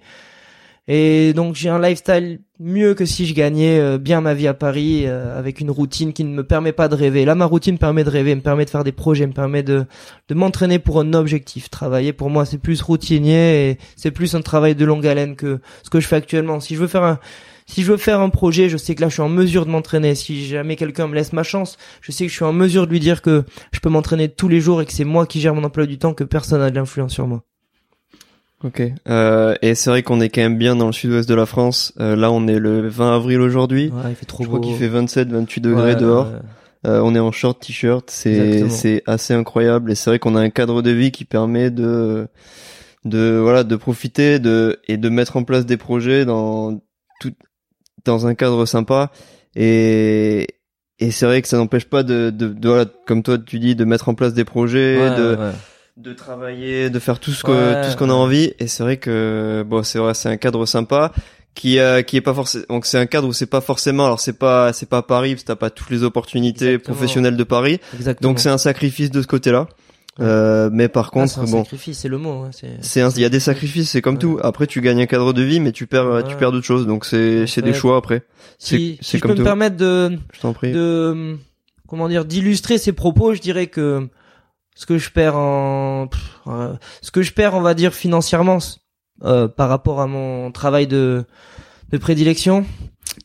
et 0.88 1.34
donc 1.34 1.56
j'ai 1.56 1.70
un 1.70 1.80
lifestyle 1.80 2.42
mieux 2.60 2.96
que 2.96 3.06
si 3.06 3.28
je 3.28 3.36
gagnais 3.36 3.80
euh, 3.80 4.00
bien 4.00 4.20
ma 4.20 4.34
vie 4.34 4.48
à 4.48 4.56
Paris 4.56 5.04
euh, 5.06 5.38
avec 5.38 5.62
une 5.62 5.70
routine 5.70 6.12
qui 6.12 6.24
ne 6.24 6.34
me 6.34 6.44
permet 6.44 6.72
pas 6.72 6.88
de 6.88 6.96
rêver. 6.96 7.24
Là, 7.24 7.36
ma 7.36 7.46
routine 7.46 7.76
me 7.76 7.80
permet 7.80 8.04
de 8.04 8.10
rêver, 8.10 8.34
me 8.34 8.42
permet 8.42 8.66
de 8.66 8.70
faire 8.72 8.84
des 8.84 8.92
projets, 8.92 9.28
me 9.28 9.32
permet 9.32 9.62
de 9.62 9.86
de 10.28 10.34
m'entraîner 10.36 10.80
pour 10.80 11.00
un 11.00 11.14
objectif. 11.14 11.70
Travailler 11.70 12.14
pour 12.14 12.32
moi, 12.32 12.46
c'est 12.46 12.58
plus 12.58 12.82
routinier 12.82 13.70
et 13.70 13.78
c'est 13.96 14.12
plus 14.12 14.34
un 14.34 14.42
travail 14.42 14.74
de 14.74 14.84
longue 14.86 15.06
haleine 15.06 15.36
que 15.36 15.60
ce 15.84 15.92
que 15.92 16.00
je 16.00 16.08
fais 16.08 16.16
actuellement. 16.16 16.60
Si 16.60 16.76
je 16.76 16.80
veux 16.80 16.88
faire 16.88 17.04
un 17.04 17.20
si 17.72 17.84
je 17.84 17.92
veux 17.92 17.98
faire 17.98 18.20
un 18.20 18.30
projet, 18.30 18.68
je 18.68 18.76
sais 18.76 18.96
que 18.96 19.02
là 19.02 19.08
je 19.08 19.14
suis 19.14 19.22
en 19.22 19.30
mesure 19.30 19.66
de 19.66 19.72
m'entraîner. 19.72 20.14
Si 20.14 20.46
jamais 20.46 20.76
quelqu'un 20.76 21.08
me 21.08 21.16
laisse 21.16 21.32
ma 21.32 21.44
chance, 21.44 21.78
je 22.02 22.12
sais 22.12 22.26
que 22.26 22.30
je 22.30 22.36
suis 22.36 22.44
en 22.44 22.52
mesure 22.52 22.86
de 22.86 22.92
lui 22.92 23.00
dire 23.00 23.22
que 23.22 23.46
je 23.72 23.80
peux 23.80 23.90
m'entraîner 23.90 24.28
tous 24.28 24.50
les 24.50 24.60
jours 24.60 24.82
et 24.82 24.86
que 24.86 24.92
c'est 24.92 25.06
moi 25.06 25.26
qui 25.26 25.40
gère 25.40 25.56
mon 25.56 25.64
emploi 25.64 25.86
du 25.86 25.98
temps, 25.98 26.14
que 26.14 26.26
personne 26.26 26.60
n'a 26.60 26.70
de 26.70 26.76
l'influence 26.76 27.14
sur 27.14 27.28
moi. 27.28 27.44
Ok. 28.66 28.84
Euh, 29.08 29.56
et 29.62 29.74
c'est 29.74 29.90
vrai 29.90 30.04
qu'on 30.04 30.20
est 30.20 30.28
quand 30.28 30.42
même 30.42 30.58
bien 30.58 30.76
dans 30.76 30.88
le 30.88 30.92
sud-ouest 30.92 31.30
de 31.30 31.34
la 31.34 31.46
France. 31.46 31.94
Euh, 32.02 32.18
là, 32.18 32.30
on 32.30 32.46
est 32.46 32.60
le 32.60 32.90
20 32.90 33.16
avril 33.16 33.40
aujourd'hui. 33.40 33.88
Ouais, 33.88 34.10
il 34.10 34.16
fait 34.16 34.26
trop 34.26 34.44
Je 34.44 34.50
crois 34.50 34.60
qu'il 34.60 34.76
fait 34.76 34.90
27, 34.90 35.30
28 35.30 35.62
degrés 35.62 35.84
Ouais, 35.84 35.96
dehors. 35.96 36.28
Euh, 36.86 37.00
on 37.02 37.16
est 37.16 37.20
en 37.20 37.32
short 37.32 37.62
t-shirt. 37.62 38.10
C'est 38.12 38.68
c'est 38.70 39.02
assez 39.06 39.34
incroyable. 39.34 39.92
Et 39.92 39.96
c'est 39.96 40.10
vrai 40.10 40.20
qu'on 40.20 40.36
a 40.36 40.42
un 40.42 40.50
cadre 40.50 40.82
de 40.82 40.92
vie 40.92 41.12
qui 41.12 41.24
permet 41.24 41.72
de 41.72 42.28
de 43.06 43.40
voilà 43.42 43.64
de 43.64 43.76
profiter 43.78 44.40
de 44.40 44.80
et 44.90 44.98
de 44.98 45.08
mettre 45.08 45.38
en 45.38 45.44
place 45.44 45.66
des 45.66 45.78
projets 45.78 46.26
dans 46.26 46.82
tout 47.22 47.34
dans 48.06 48.28
un 48.28 48.36
cadre 48.36 48.66
sympa. 48.66 49.12
Et 49.56 50.48
et 51.00 51.12
c'est 51.12 51.26
vrai 51.26 51.42
que 51.42 51.48
ça 51.48 51.58
n'empêche 51.58 51.86
pas 51.86 52.04
de, 52.04 52.30
de, 52.30 52.48
de 52.48 52.68
voilà 52.70 52.86
comme 53.08 53.24
toi 53.24 53.38
tu 53.38 53.58
dis 53.60 53.76
de 53.76 53.86
mettre 53.86 54.08
en 54.10 54.14
place 54.14 54.34
des 54.34 54.46
projets, 54.46 54.98
Ouais, 55.00 55.18
de 55.18 55.36
ouais. 55.36 55.52
de 55.98 56.14
travailler, 56.14 56.90
de 56.90 57.00
faire 57.00 57.20
tout 57.20 57.32
ce 57.32 57.44
que 57.44 57.52
Ouais, 57.52 57.84
tout 57.86 57.92
ce 57.92 57.98
qu'on 57.98 58.10
a 58.10 58.14
envie. 58.14 58.54
Et 58.60 58.68
c'est 58.68 58.84
vrai 58.84 58.98
que 58.98 59.64
bon, 59.68 59.84
c'est 59.84 60.00
vrai, 60.00 60.14
c'est 60.14 60.30
un 60.30 60.38
cadre 60.38 60.66
sympa 60.66 61.12
qui 61.54 61.80
euh, 61.80 62.02
qui 62.02 62.16
est 62.18 62.22
pas 62.22 62.34
forcément. 62.34 62.66
Donc 62.70 62.86
c'est 62.86 62.98
un 63.00 63.08
cadre 63.08 63.28
où 63.28 63.34
c'est 63.34 63.46
pas 63.46 63.62
forcément. 63.62 64.06
Alors 64.06 64.20
c'est 64.20 64.38
pas 64.38 64.72
c'est 64.74 64.88
pas 64.88 65.02
Paris 65.02 65.32
parce 65.34 65.42
que 65.44 65.48
t'as 65.48 65.56
pas 65.56 65.70
toutes 65.70 65.90
les 65.90 66.04
opportunités 66.04 66.74
Exactement. 66.74 66.96
professionnelles 66.96 67.36
de 67.38 67.44
Paris. 67.44 67.80
Exactement. 67.96 68.30
Donc 68.30 68.40
c'est 68.40 68.50
un 68.50 68.58
sacrifice 68.58 69.12
de 69.12 69.22
ce 69.22 69.28
côté-là. 69.28 69.68
Euh, 70.22 70.70
mais 70.72 70.88
par 70.88 71.08
Ah, 71.08 71.12
contre 71.12 71.40
un 71.40 71.44
bon. 71.46 71.64
sacrifice, 71.64 72.00
c'est 72.00 72.08
le 72.08 72.18
mot. 72.18 72.44
hein, 72.44 72.50
c'est 72.54 73.00
il 73.16 73.22
y 73.22 73.26
a 73.26 73.30
des 73.30 73.40
sacrifices, 73.40 73.90
c'est 73.90 74.02
comme 74.02 74.16
Ouais. 74.16 74.20
tout. 74.22 74.40
Après, 74.44 74.68
tu 74.68 74.80
gagnes 74.82 75.02
un 75.02 75.06
cadre 75.08 75.34
de 75.34 75.42
vie, 75.42 75.60
mais 75.60 75.72
tu 75.72 75.88
perds, 75.88 76.06
Ouais. 76.06 76.24
tu 76.24 76.36
perds 76.36 76.52
d'autres 76.52 76.66
choses. 76.66 76.86
Donc 76.88 77.06
c'est, 77.06 77.48
c'est 77.48 77.62
des 77.62 77.74
choix 77.74 77.98
après. 77.98 78.24
Si, 78.60 78.98
c'est 79.02 79.06
si 79.06 79.18
je 79.18 79.22
comme 79.22 79.32
peux 79.32 79.36
tout. 79.36 79.42
me 79.42 79.46
permettre 79.46 79.78
de, 79.78 80.18
Je 80.34 80.40
t'en 80.40 80.54
prie. 80.54 80.72
de 80.72 81.38
comment 81.88 82.08
dire 82.08 82.26
d'illustrer 82.26 82.78
ces 82.78 82.94
propos, 82.94 83.34
je 83.34 83.42
dirais 83.42 83.68
que 83.68 84.08
ce 84.76 84.86
que 84.86 84.98
je 84.98 85.10
perds 85.10 85.36
en 85.38 86.08
pff, 86.08 86.22
euh, 86.48 86.74
ce 87.02 87.12
que 87.12 87.22
je 87.22 87.34
perds, 87.34 87.54
on 87.56 87.62
va 87.62 87.74
dire 87.74 87.94
financièrement 87.94 88.60
euh, 89.24 89.48
par 89.48 89.70
rapport 89.70 90.00
à 90.02 90.08
mon 90.08 90.52
travail 90.52 90.88
de 90.88 91.26
de 91.92 91.98
prédilection, 91.98 92.66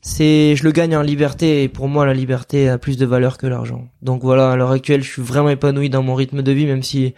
c'est 0.03 0.57
je 0.57 0.65
le 0.65 0.73
gagne 0.73 0.97
en 0.97 1.03
liberté 1.03 1.63
et 1.63 1.69
pour 1.69 1.89
moi 1.89 2.07
la 2.07 2.15
liberté 2.15 2.69
a 2.69 2.79
plus 2.79 2.97
de 2.97 3.07
valeur 3.07 3.39
que 3.39 3.47
l'argent. 3.47 3.89
Donc 4.03 4.23
voilà, 4.23 4.53
à 4.53 4.57
l'heure 4.57 4.71
actuelle, 4.71 5.03
je 5.03 5.11
suis 5.11 5.23
vraiment 5.23 5.51
épanoui 5.51 5.91
dans 5.91 6.03
mon 6.03 6.15
rythme 6.15 6.43
de 6.43 6.53
vie 6.53 6.67
même 6.67 6.83
si 6.83 7.15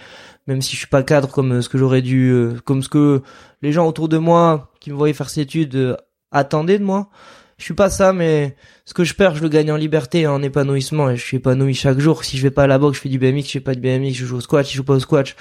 même 0.47 0.63
si 0.63 0.73
je 0.73 0.79
suis 0.79 0.87
pas 0.87 1.03
cadre 1.03 1.31
comme 1.31 1.53
euh, 1.53 1.63
ce 1.63 1.69
que 1.69 1.79
j'aurais 1.79 2.03
dû 2.03 2.31
euh, 2.31 2.55
comme 2.65 2.83
ce 2.83 2.89
que 2.89 3.23
les 3.63 3.73
gens 3.73 3.87
autour 3.87 4.09
de 4.09 4.19
moi 4.19 4.73
qui 4.81 4.91
me 4.91 4.97
voyaient 4.97 5.15
faire 5.15 5.31
ces 5.31 5.43
études 5.43 5.77
euh, 5.77 5.97
attendaient 6.33 6.79
de 6.79 6.85
moi. 6.85 7.11
Je 7.59 7.65
suis 7.65 7.75
pas 7.75 7.91
ça 7.91 8.13
mais 8.13 8.57
ce 8.85 8.95
que 8.95 9.05
je 9.05 9.15
perds, 9.15 9.35
je 9.35 9.43
le 9.43 9.49
gagne 9.49 9.73
en 9.73 9.77
liberté 9.77 10.21
et 10.21 10.27
en 10.27 10.43
épanouissement 10.43 11.11
et 11.11 11.17
je 11.17 11.25
suis 11.25 11.39
épanoui 11.39 11.75
chaque 11.75 11.99
jour. 11.99 12.25
Si 12.25 12.39
je 12.39 12.43
vais 12.43 12.51
pas 12.51 12.65
à 12.65 12.67
la 12.67 12.79
boxe, 12.79 12.97
je 12.99 13.03
fais 13.03 13.09
du 13.09 13.19
BMX, 13.19 13.47
je 13.47 13.53
fais 13.53 13.61
pas 13.61 13.75
du 13.75 13.81
BMX, 13.81 14.13
je 14.13 14.25
joue 14.25 14.37
au 14.37 14.41
squash, 14.41 14.67
si 14.67 14.73
je 14.73 14.77
joue 14.79 14.85
pas 14.85 14.95
au 14.95 15.01
squash, 15.01 15.37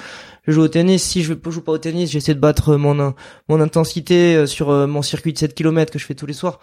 je 0.48 0.52
joue 0.52 0.62
au 0.62 0.68
tennis. 0.68 1.04
Si 1.04 1.24
je 1.24 1.34
joue 1.34 1.62
pas 1.62 1.72
au 1.72 1.78
tennis, 1.78 2.10
j'essaie 2.10 2.34
de 2.34 2.40
battre 2.40 2.76
mon 2.76 3.14
mon 3.48 3.62
intensité 3.62 4.48
sur 4.48 4.72
mon 4.88 5.04
circuit 5.04 5.32
de 5.32 5.38
7 5.38 5.54
km 5.54 5.94
que 5.94 6.00
je 6.00 6.06
fais 6.06 6.16
tous 6.16 6.26
les 6.26 6.34
soirs. 6.34 6.60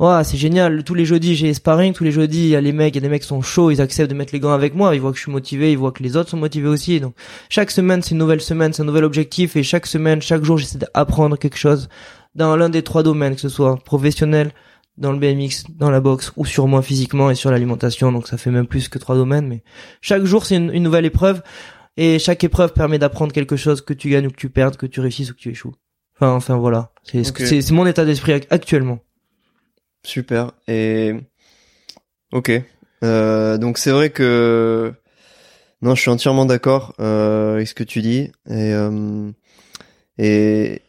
Ouais, 0.00 0.24
c'est 0.24 0.38
génial. 0.38 0.82
Tous 0.82 0.94
les 0.94 1.04
jeudis, 1.04 1.34
j'ai 1.36 1.52
sparring. 1.52 1.92
Tous 1.92 2.04
les 2.04 2.10
jeudis, 2.10 2.40
il 2.44 2.48
y 2.48 2.56
a 2.56 2.60
les 2.60 2.72
mecs, 2.72 2.94
il 2.94 2.96
y 2.96 2.98
a 2.98 3.02
des 3.02 3.08
mecs 3.10 3.20
qui 3.22 3.28
sont 3.28 3.42
chauds, 3.42 3.70
ils 3.70 3.80
acceptent 3.82 4.10
de 4.10 4.16
mettre 4.16 4.32
les 4.32 4.40
gants 4.40 4.52
avec 4.52 4.74
moi. 4.74 4.94
Ils 4.94 5.00
voient 5.00 5.10
que 5.12 5.18
je 5.18 5.22
suis 5.22 5.30
motivé, 5.30 5.70
ils 5.72 5.76
voient 5.78 5.92
que 5.92 6.02
les 6.02 6.16
autres 6.16 6.30
sont 6.30 6.38
motivés 6.38 6.68
aussi. 6.68 7.00
Donc, 7.00 7.14
chaque 7.50 7.70
semaine, 7.70 8.00
c'est 8.02 8.12
une 8.12 8.18
nouvelle 8.18 8.40
semaine, 8.40 8.72
c'est 8.72 8.80
un 8.80 8.86
nouvel 8.86 9.04
objectif. 9.04 9.56
Et 9.56 9.62
chaque 9.62 9.86
semaine, 9.86 10.22
chaque 10.22 10.42
jour, 10.42 10.56
j'essaie 10.56 10.78
d'apprendre 10.78 11.36
quelque 11.36 11.58
chose 11.58 11.88
dans 12.34 12.56
l'un 12.56 12.70
des 12.70 12.82
trois 12.82 13.02
domaines, 13.02 13.34
que 13.34 13.40
ce 13.42 13.50
soit 13.50 13.76
professionnel, 13.84 14.52
dans 14.96 15.12
le 15.12 15.18
BMX, 15.18 15.64
dans 15.76 15.90
la 15.90 16.00
boxe, 16.00 16.32
ou 16.36 16.46
sur 16.46 16.66
moi 16.66 16.80
physiquement 16.80 17.30
et 17.30 17.34
sur 17.34 17.50
l'alimentation. 17.50 18.10
Donc, 18.10 18.26
ça 18.26 18.38
fait 18.38 18.50
même 18.50 18.66
plus 18.66 18.88
que 18.88 18.98
trois 18.98 19.16
domaines. 19.16 19.46
Mais 19.48 19.62
chaque 20.00 20.24
jour, 20.24 20.46
c'est 20.46 20.56
une, 20.56 20.72
une 20.72 20.82
nouvelle 20.82 21.04
épreuve. 21.04 21.42
Et 21.98 22.18
chaque 22.18 22.42
épreuve 22.42 22.72
permet 22.72 22.98
d'apprendre 22.98 23.32
quelque 23.32 23.56
chose 23.56 23.82
que 23.82 23.92
tu 23.92 24.08
gagnes 24.08 24.28
ou 24.28 24.30
que 24.30 24.36
tu 24.36 24.48
perdes, 24.48 24.78
que 24.78 24.86
tu 24.86 25.00
réussisses 25.00 25.30
ou 25.30 25.34
que 25.34 25.40
tu 25.40 25.50
échoues. 25.50 25.74
Enfin, 26.16 26.32
enfin 26.32 26.56
voilà. 26.56 26.90
C'est 27.46 27.60
c'est 27.60 27.74
mon 27.74 27.84
état 27.86 28.06
d'esprit 28.06 28.32
ac- 28.32 28.46
actuellement. 28.48 29.00
Super. 30.02 30.52
Et 30.68 31.14
ok. 32.32 32.52
Euh, 33.02 33.58
donc 33.58 33.78
c'est 33.78 33.90
vrai 33.90 34.10
que 34.10 34.92
non, 35.82 35.94
je 35.94 36.00
suis 36.02 36.10
entièrement 36.10 36.44
d'accord 36.44 36.94
euh, 37.00 37.54
avec 37.54 37.68
ce 37.68 37.74
que 37.74 37.84
tu 37.84 38.02
dis 38.02 38.30
et 38.48 38.74
euh, 38.74 39.30
et 40.18 40.82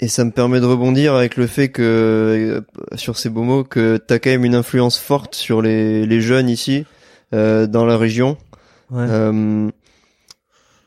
et 0.00 0.06
ça 0.08 0.24
me 0.24 0.30
permet 0.30 0.60
de 0.60 0.64
rebondir 0.66 1.14
avec 1.14 1.36
le 1.36 1.48
fait 1.48 1.70
que 1.70 1.82
euh, 1.82 2.60
sur 2.96 3.18
ces 3.18 3.30
beaux 3.30 3.42
mots 3.42 3.64
que 3.64 3.96
t'as 3.96 4.20
quand 4.20 4.30
même 4.30 4.44
une 4.44 4.54
influence 4.54 4.96
forte 4.96 5.34
sur 5.34 5.60
les, 5.60 6.06
les 6.06 6.20
jeunes 6.20 6.48
ici 6.48 6.84
euh, 7.34 7.66
dans 7.66 7.84
la 7.84 7.96
région. 7.96 8.36
Ouais. 8.90 9.04
Euh, 9.08 9.70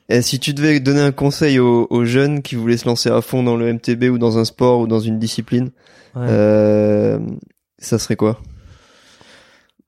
et 0.07 0.21
si 0.21 0.39
tu 0.39 0.53
devais 0.53 0.79
donner 0.79 1.01
un 1.01 1.11
conseil 1.11 1.59
aux, 1.59 1.87
aux 1.89 2.05
jeunes 2.05 2.41
qui 2.41 2.55
voulaient 2.55 2.77
se 2.77 2.85
lancer 2.87 3.09
à 3.09 3.21
fond 3.21 3.43
dans 3.43 3.57
le 3.57 3.73
MTB 3.73 4.05
ou 4.05 4.17
dans 4.17 4.37
un 4.37 4.45
sport 4.45 4.79
ou 4.79 4.87
dans 4.87 4.99
une 4.99 5.19
discipline, 5.19 5.71
ouais. 6.15 7.17
Ça 7.81 7.99
serait 7.99 8.15
quoi 8.15 8.39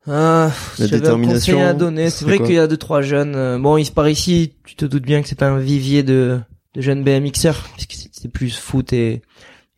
Ah, 0.08 0.52
La 0.80 0.88
détermination, 0.88 1.66
à 1.66 1.74
donner. 1.74 2.10
ce 2.10 2.20
C'est 2.20 2.26
vrai 2.26 2.40
qu'il 2.40 2.56
y 2.56 2.60
a 2.60 2.68
deux 2.68 2.78
trois 2.78 3.02
jeunes. 3.02 3.36
euh, 3.36 3.58
bon, 3.58 3.78
ils 3.78 3.86
se 3.86 3.92
par 3.92 4.10
ici. 4.10 4.54
Tu 4.66 4.76
te 4.76 4.86
doutes 4.86 5.04
bien 5.04 5.22
que 5.22 5.28
c'est 5.30 5.38
pas 5.40 5.48
un 5.50 5.60
vivier 5.60 6.04
de, 6.04 6.40
de 6.76 6.82
jeunes 6.82 7.04
BMXers, 7.04 7.64
puisque 7.74 7.94
c'est 7.94 8.10
c'est 8.12 8.28
plus 8.30 8.58
foot 8.58 8.92
et, 8.94 9.22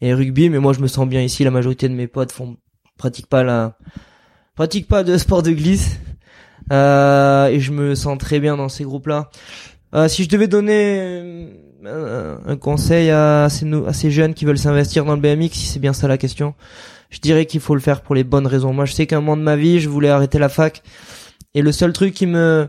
et 0.01 0.13
rugby. 0.13 0.49
Mais 0.49 0.59
moi, 0.59 0.73
je 0.73 0.79
me 0.79 0.87
sens 0.87 1.07
bien 1.07 1.21
ici. 1.21 1.43
La 1.43 1.51
majorité 1.51 1.87
de 1.89 1.93
mes 1.93 2.07
potes 2.07 2.31
font 2.31 2.57
pratiquent 2.97 3.27
pas 3.29 3.43
la 3.43 3.77
pratiquent 4.55 4.87
pas 4.87 5.03
de 5.03 5.17
sport 5.17 5.43
de 5.43 5.51
glisse. 5.51 5.97
Euh, 6.71 7.47
et 7.47 7.59
je 7.59 7.71
me 7.71 7.93
sens 7.93 8.17
très 8.17 8.39
bien 8.39 8.57
dans 8.57 8.69
ces 8.69 8.83
groupes-là. 8.83 9.29
Euh, 9.93 10.07
si 10.07 10.23
je 10.23 10.29
devais 10.29 10.47
donner 10.47 10.97
euh, 10.99 11.47
un, 11.87 12.39
un 12.45 12.57
conseil 12.57 13.09
à 13.09 13.47
ces, 13.49 13.65
à 13.85 13.93
ces 13.93 14.11
jeunes 14.11 14.33
qui 14.33 14.45
veulent 14.45 14.57
s'investir 14.57 15.05
dans 15.05 15.15
le 15.15 15.21
BMX, 15.21 15.53
si 15.53 15.67
c'est 15.67 15.79
bien 15.79 15.93
ça 15.93 16.07
la 16.07 16.17
question, 16.17 16.53
je 17.09 17.19
dirais 17.19 17.45
qu'il 17.45 17.59
faut 17.59 17.75
le 17.75 17.81
faire 17.81 18.01
pour 18.01 18.15
les 18.15 18.23
bonnes 18.23 18.47
raisons. 18.47 18.73
Moi, 18.73 18.85
je 18.85 18.93
sais 18.93 19.07
qu'à 19.07 19.17
un 19.17 19.21
moment 19.21 19.37
de 19.37 19.43
ma 19.43 19.55
vie, 19.55 19.79
je 19.79 19.89
voulais 19.89 20.09
arrêter 20.09 20.39
la 20.39 20.49
fac, 20.49 20.81
et 21.53 21.61
le 21.61 21.71
seul 21.71 21.93
truc 21.93 22.13
qui 22.13 22.25
me 22.25 22.67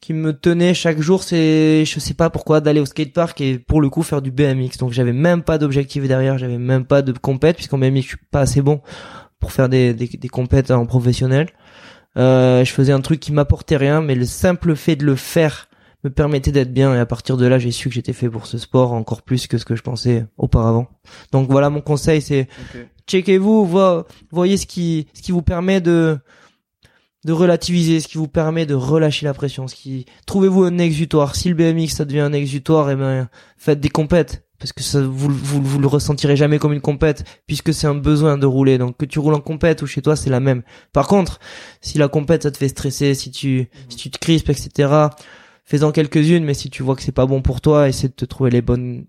qui 0.00 0.12
me 0.12 0.32
tenait 0.32 0.72
chaque 0.72 1.00
jour, 1.00 1.22
c'est 1.22 1.84
je 1.84 1.98
sais 1.98 2.14
pas 2.14 2.30
pourquoi 2.30 2.60
d'aller 2.60 2.80
au 2.80 2.86
skatepark 2.86 3.40
et 3.40 3.58
pour 3.58 3.80
le 3.80 3.88
coup 3.90 4.02
faire 4.02 4.22
du 4.22 4.30
BMX. 4.30 4.78
Donc 4.78 4.92
j'avais 4.92 5.12
même 5.12 5.42
pas 5.42 5.58
d'objectif 5.58 6.06
derrière, 6.06 6.38
j'avais 6.38 6.58
même 6.58 6.84
pas 6.84 7.02
de 7.02 7.12
compète 7.12 7.56
puisqu'en 7.56 7.78
BMX 7.78 8.02
je 8.02 8.08
suis 8.08 8.16
pas 8.30 8.40
assez 8.40 8.62
bon 8.62 8.80
pour 9.40 9.52
faire 9.52 9.68
des 9.68 9.94
des, 9.94 10.06
des 10.06 10.28
compètes 10.28 10.70
en 10.70 10.86
professionnel. 10.86 11.48
Euh, 12.16 12.64
je 12.64 12.72
faisais 12.72 12.92
un 12.92 13.00
truc 13.00 13.20
qui 13.20 13.32
m'apportait 13.32 13.76
rien, 13.76 14.00
mais 14.00 14.14
le 14.14 14.24
simple 14.26 14.76
fait 14.76 14.96
de 14.96 15.04
le 15.04 15.16
faire 15.16 15.68
me 16.04 16.10
permettait 16.10 16.52
d'être 16.52 16.72
bien 16.72 16.94
et 16.94 16.98
à 16.98 17.06
partir 17.06 17.36
de 17.36 17.46
là 17.46 17.58
j'ai 17.58 17.70
su 17.72 17.88
que 17.88 17.94
j'étais 17.94 18.12
fait 18.12 18.28
pour 18.28 18.46
ce 18.46 18.58
sport 18.58 18.92
encore 18.92 19.22
plus 19.22 19.46
que 19.46 19.58
ce 19.58 19.64
que 19.64 19.74
je 19.76 19.82
pensais 19.82 20.26
auparavant. 20.36 20.86
Donc 21.32 21.50
voilà 21.50 21.70
mon 21.70 21.80
conseil 21.80 22.20
c'est 22.22 22.48
checkez-vous, 23.06 23.64
vo- 23.66 24.04
voyez 24.30 24.56
ce 24.56 24.66
qui 24.66 25.06
ce 25.14 25.22
qui 25.22 25.32
vous 25.32 25.42
permet 25.42 25.80
de 25.80 26.18
de 27.24 27.32
relativiser, 27.32 27.98
ce 27.98 28.06
qui 28.06 28.18
vous 28.18 28.28
permet 28.28 28.66
de 28.66 28.74
relâcher 28.74 29.26
la 29.26 29.34
pression, 29.34 29.66
ce 29.66 29.74
qui 29.74 30.06
trouvez-vous 30.26 30.62
un 30.62 30.78
exutoire. 30.78 31.34
Si 31.34 31.48
le 31.48 31.54
BMX 31.56 31.88
ça 31.88 32.04
devient 32.04 32.20
un 32.20 32.32
exutoire, 32.32 32.88
eh 32.90 32.94
ben 32.96 33.28
faites 33.56 33.80
des 33.80 33.88
compètes 33.88 34.44
parce 34.60 34.72
que 34.72 34.82
ça 34.84 35.00
vous 35.02 35.28
vous 35.28 35.60
vous 35.62 35.78
le 35.80 35.88
ressentirez 35.88 36.36
jamais 36.36 36.58
comme 36.60 36.72
une 36.72 36.80
compète 36.80 37.24
puisque 37.48 37.74
c'est 37.74 37.88
un 37.88 37.96
besoin 37.96 38.38
de 38.38 38.46
rouler. 38.46 38.78
Donc 38.78 38.96
que 38.96 39.04
tu 39.06 39.18
roules 39.18 39.34
en 39.34 39.40
compète 39.40 39.82
ou 39.82 39.86
chez 39.88 40.02
toi, 40.02 40.14
c'est 40.14 40.30
la 40.30 40.38
même. 40.40 40.62
Par 40.92 41.08
contre, 41.08 41.40
si 41.80 41.98
la 41.98 42.06
compète 42.06 42.44
ça 42.44 42.52
te 42.52 42.58
fait 42.58 42.68
stresser, 42.68 43.14
si 43.14 43.32
tu 43.32 43.68
si 43.88 43.96
tu 43.96 44.10
te 44.10 44.18
crispes 44.18 44.50
etc. 44.50 45.08
Fais-en 45.66 45.90
quelques-unes, 45.90 46.44
mais 46.44 46.54
si 46.54 46.70
tu 46.70 46.82
vois 46.82 46.94
que 46.96 47.02
c'est 47.02 47.12
pas 47.12 47.26
bon 47.26 47.42
pour 47.42 47.60
toi, 47.60 47.88
essaie 47.88 48.08
de 48.08 48.14
te 48.14 48.24
trouver 48.24 48.50
les 48.50 48.62
bonnes 48.62 49.04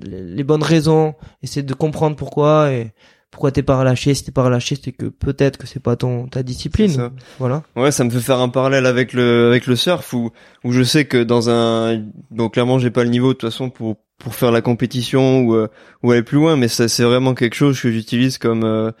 les 0.00 0.44
bonnes 0.44 0.62
raisons, 0.62 1.14
essaie 1.42 1.62
de 1.62 1.74
comprendre 1.74 2.16
pourquoi 2.16 2.72
et 2.72 2.92
pourquoi 3.30 3.50
t'es 3.52 3.62
pas 3.62 3.78
relâché. 3.78 4.14
Si 4.14 4.24
t'es 4.24 4.32
pas 4.32 4.44
relâché, 4.44 4.76
c'est 4.82 4.92
que 4.92 5.06
peut-être 5.06 5.58
que 5.58 5.66
c'est 5.66 5.82
pas 5.82 5.96
ton 5.96 6.26
ta 6.28 6.42
discipline. 6.42 6.88
Ça. 6.88 7.12
Voilà. 7.38 7.62
Ouais, 7.76 7.90
ça 7.90 8.04
me 8.04 8.10
fait 8.10 8.20
faire 8.20 8.38
un 8.40 8.48
parallèle 8.48 8.86
avec 8.86 9.12
le 9.12 9.48
avec 9.48 9.66
le 9.66 9.76
surf 9.76 10.12
où 10.14 10.30
où 10.64 10.72
je 10.72 10.82
sais 10.82 11.04
que 11.04 11.22
dans 11.22 11.50
un 11.50 12.02
bon 12.30 12.48
clairement 12.48 12.78
j'ai 12.78 12.90
pas 12.90 13.04
le 13.04 13.10
niveau 13.10 13.28
de 13.28 13.38
toute 13.38 13.50
façon 13.50 13.70
pour 13.70 13.96
pour 14.18 14.34
faire 14.34 14.50
la 14.50 14.62
compétition 14.62 15.42
ou 15.42 15.54
euh, 15.54 15.68
ou 16.02 16.10
aller 16.10 16.22
plus 16.22 16.38
loin, 16.38 16.56
mais 16.56 16.68
ça 16.68 16.88
c'est 16.88 17.04
vraiment 17.04 17.34
quelque 17.34 17.54
chose 17.54 17.80
que 17.80 17.90
j'utilise 17.90 18.38
comme 18.38 18.64
euh, 18.64 18.92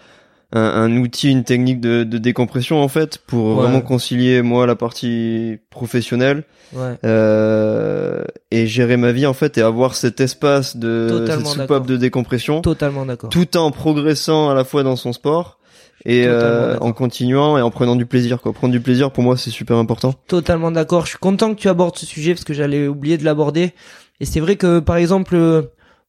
un, 0.52 0.60
un 0.62 0.96
outil, 0.96 1.30
une 1.30 1.44
technique 1.44 1.80
de, 1.80 2.04
de 2.04 2.18
décompression 2.18 2.80
en 2.82 2.88
fait 2.88 3.18
pour 3.26 3.48
Ouais. 3.56 3.62
vraiment 3.62 3.80
concilier 3.82 4.40
moi 4.42 4.66
la 4.66 4.76
partie 4.76 5.58
professionnelle 5.70 6.44
Ouais. 6.74 6.96
euh, 7.04 8.24
et 8.50 8.66
gérer 8.66 8.96
ma 8.96 9.12
vie 9.12 9.26
en 9.26 9.32
fait 9.34 9.56
et 9.58 9.62
avoir 9.62 9.94
cet 9.94 10.20
espace 10.20 10.76
de 10.76 11.06
Totalement 11.10 11.44
cette 11.46 11.60
soupape 11.62 11.86
de 11.86 11.96
décompression 11.96 12.60
Totalement 12.62 13.04
d'accord. 13.06 13.30
tout 13.30 13.56
en 13.56 13.70
progressant 13.70 14.50
à 14.50 14.54
la 14.54 14.64
fois 14.64 14.82
dans 14.82 14.96
son 14.96 15.12
sport 15.12 15.58
et 16.04 16.24
euh, 16.26 16.78
en 16.78 16.92
continuant 16.92 17.58
et 17.58 17.62
en 17.62 17.70
prenant 17.70 17.96
du 17.96 18.06
plaisir 18.06 18.40
quoi. 18.40 18.52
Prendre 18.52 18.72
du 18.72 18.80
plaisir 18.80 19.10
pour 19.10 19.24
moi 19.24 19.36
c'est 19.36 19.50
super 19.50 19.76
important. 19.76 20.14
Totalement 20.28 20.70
d'accord. 20.70 21.04
Je 21.04 21.10
suis 21.10 21.18
content 21.18 21.54
que 21.54 21.60
tu 21.60 21.68
abordes 21.68 21.96
ce 21.96 22.06
sujet 22.06 22.32
parce 22.34 22.44
que 22.44 22.54
j'allais 22.54 22.86
oublier 22.86 23.18
de 23.18 23.24
l'aborder. 23.24 23.72
Et 24.20 24.24
c'est 24.24 24.40
vrai 24.40 24.56
que 24.56 24.78
par 24.78 24.96
exemple, 24.96 25.34
euh, 25.36 25.62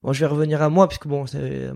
bon, 0.03 0.13
je 0.13 0.19
vais 0.21 0.25
revenir 0.27 0.61
à 0.61 0.69
moi 0.69 0.87
puisque 0.87 1.07
bon, 1.07 1.25
c'est 1.25 1.69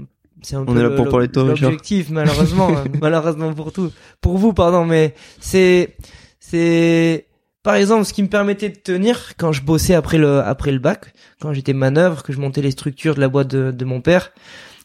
c'est 0.44 0.56
un 0.56 0.62
On 0.62 0.66
peu 0.66 0.80
est 0.80 0.84
là 0.84 0.90
le- 0.90 0.96
pour 0.96 1.06
le- 1.06 1.12
parler 1.12 1.28
de 1.28 1.32
toi, 1.34 1.44
Richard. 1.44 1.70
l'objectif 1.72 2.10
malheureusement, 2.10 2.70
hein, 2.78 2.84
malheureusement 3.02 3.54
pour 3.54 3.72
tout, 3.72 3.92
pour 4.22 4.38
vous 4.38 4.54
pardon, 4.54 4.86
mais 4.86 5.16
c'est 5.40 5.96
c'est 6.40 7.26
par 7.64 7.76
exemple 7.76 8.06
ce 8.06 8.14
qui 8.14 8.22
me 8.24 8.28
permettait 8.28 8.70
de 8.70 8.76
tenir 8.76 9.34
quand 9.38 9.52
je 9.52 9.62
bossais 9.62 9.94
après 9.96 10.18
le 10.18 10.40
après 10.42 10.72
le 10.72 10.80
bac, 10.80 11.14
quand 11.42 11.54
j'étais 11.54 11.74
manœuvre, 11.74 12.24
que 12.24 12.34
je 12.34 12.40
montais 12.40 12.62
les 12.62 12.72
structures 12.72 13.16
de 13.16 13.22
la 13.22 13.30
boîte 13.30 13.48
de, 13.48 13.72
de 13.72 13.86
mon 13.86 14.02
père. 14.02 14.32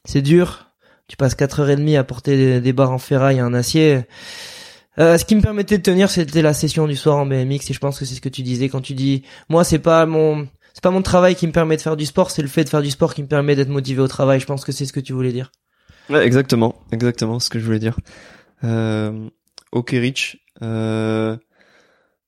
C'est 0.04 0.22
dur. 0.22 0.66
Tu 1.08 1.16
passes 1.16 1.34
quatre 1.34 1.60
heures 1.60 1.70
et 1.70 1.76
demie 1.76 1.96
à 1.96 2.04
porter 2.04 2.36
des, 2.36 2.60
des 2.60 2.72
barres 2.72 2.92
en 2.92 2.98
ferraille 2.98 3.38
et 3.38 3.42
en 3.42 3.54
acier. 3.54 4.02
Euh, 4.98 5.16
ce 5.16 5.24
qui 5.24 5.34
me 5.36 5.40
permettait 5.40 5.78
de 5.78 5.82
tenir, 5.82 6.10
c'était 6.10 6.42
la 6.42 6.52
session 6.52 6.86
du 6.86 6.96
soir 6.96 7.16
en 7.16 7.24
BMX 7.26 7.70
et 7.70 7.72
je 7.72 7.78
pense 7.78 7.98
que 7.98 8.04
c'est 8.04 8.14
ce 8.16 8.20
que 8.20 8.28
tu 8.28 8.42
disais 8.42 8.68
quand 8.68 8.80
tu 8.80 8.94
dis, 8.94 9.22
moi 9.48 9.62
c'est 9.64 9.78
pas 9.78 10.06
mon, 10.06 10.48
c'est 10.78 10.82
pas 10.84 10.92
mon 10.92 11.02
travail 11.02 11.34
qui 11.34 11.44
me 11.44 11.50
permet 11.50 11.76
de 11.76 11.80
faire 11.82 11.96
du 11.96 12.06
sport, 12.06 12.30
c'est 12.30 12.40
le 12.40 12.46
fait 12.46 12.62
de 12.62 12.68
faire 12.68 12.82
du 12.82 12.90
sport 12.92 13.12
qui 13.12 13.20
me 13.24 13.26
permet 13.26 13.56
d'être 13.56 13.68
motivé 13.68 14.00
au 14.00 14.06
travail. 14.06 14.38
Je 14.38 14.46
pense 14.46 14.64
que 14.64 14.70
c'est 14.70 14.86
ce 14.86 14.92
que 14.92 15.00
tu 15.00 15.12
voulais 15.12 15.32
dire. 15.32 15.50
Ouais, 16.08 16.24
exactement, 16.24 16.76
exactement 16.92 17.40
ce 17.40 17.50
que 17.50 17.58
je 17.58 17.64
voulais 17.64 17.80
dire. 17.80 17.96
Euh, 18.62 19.28
ok 19.72 19.90
Rich, 19.90 20.38
euh, 20.62 21.36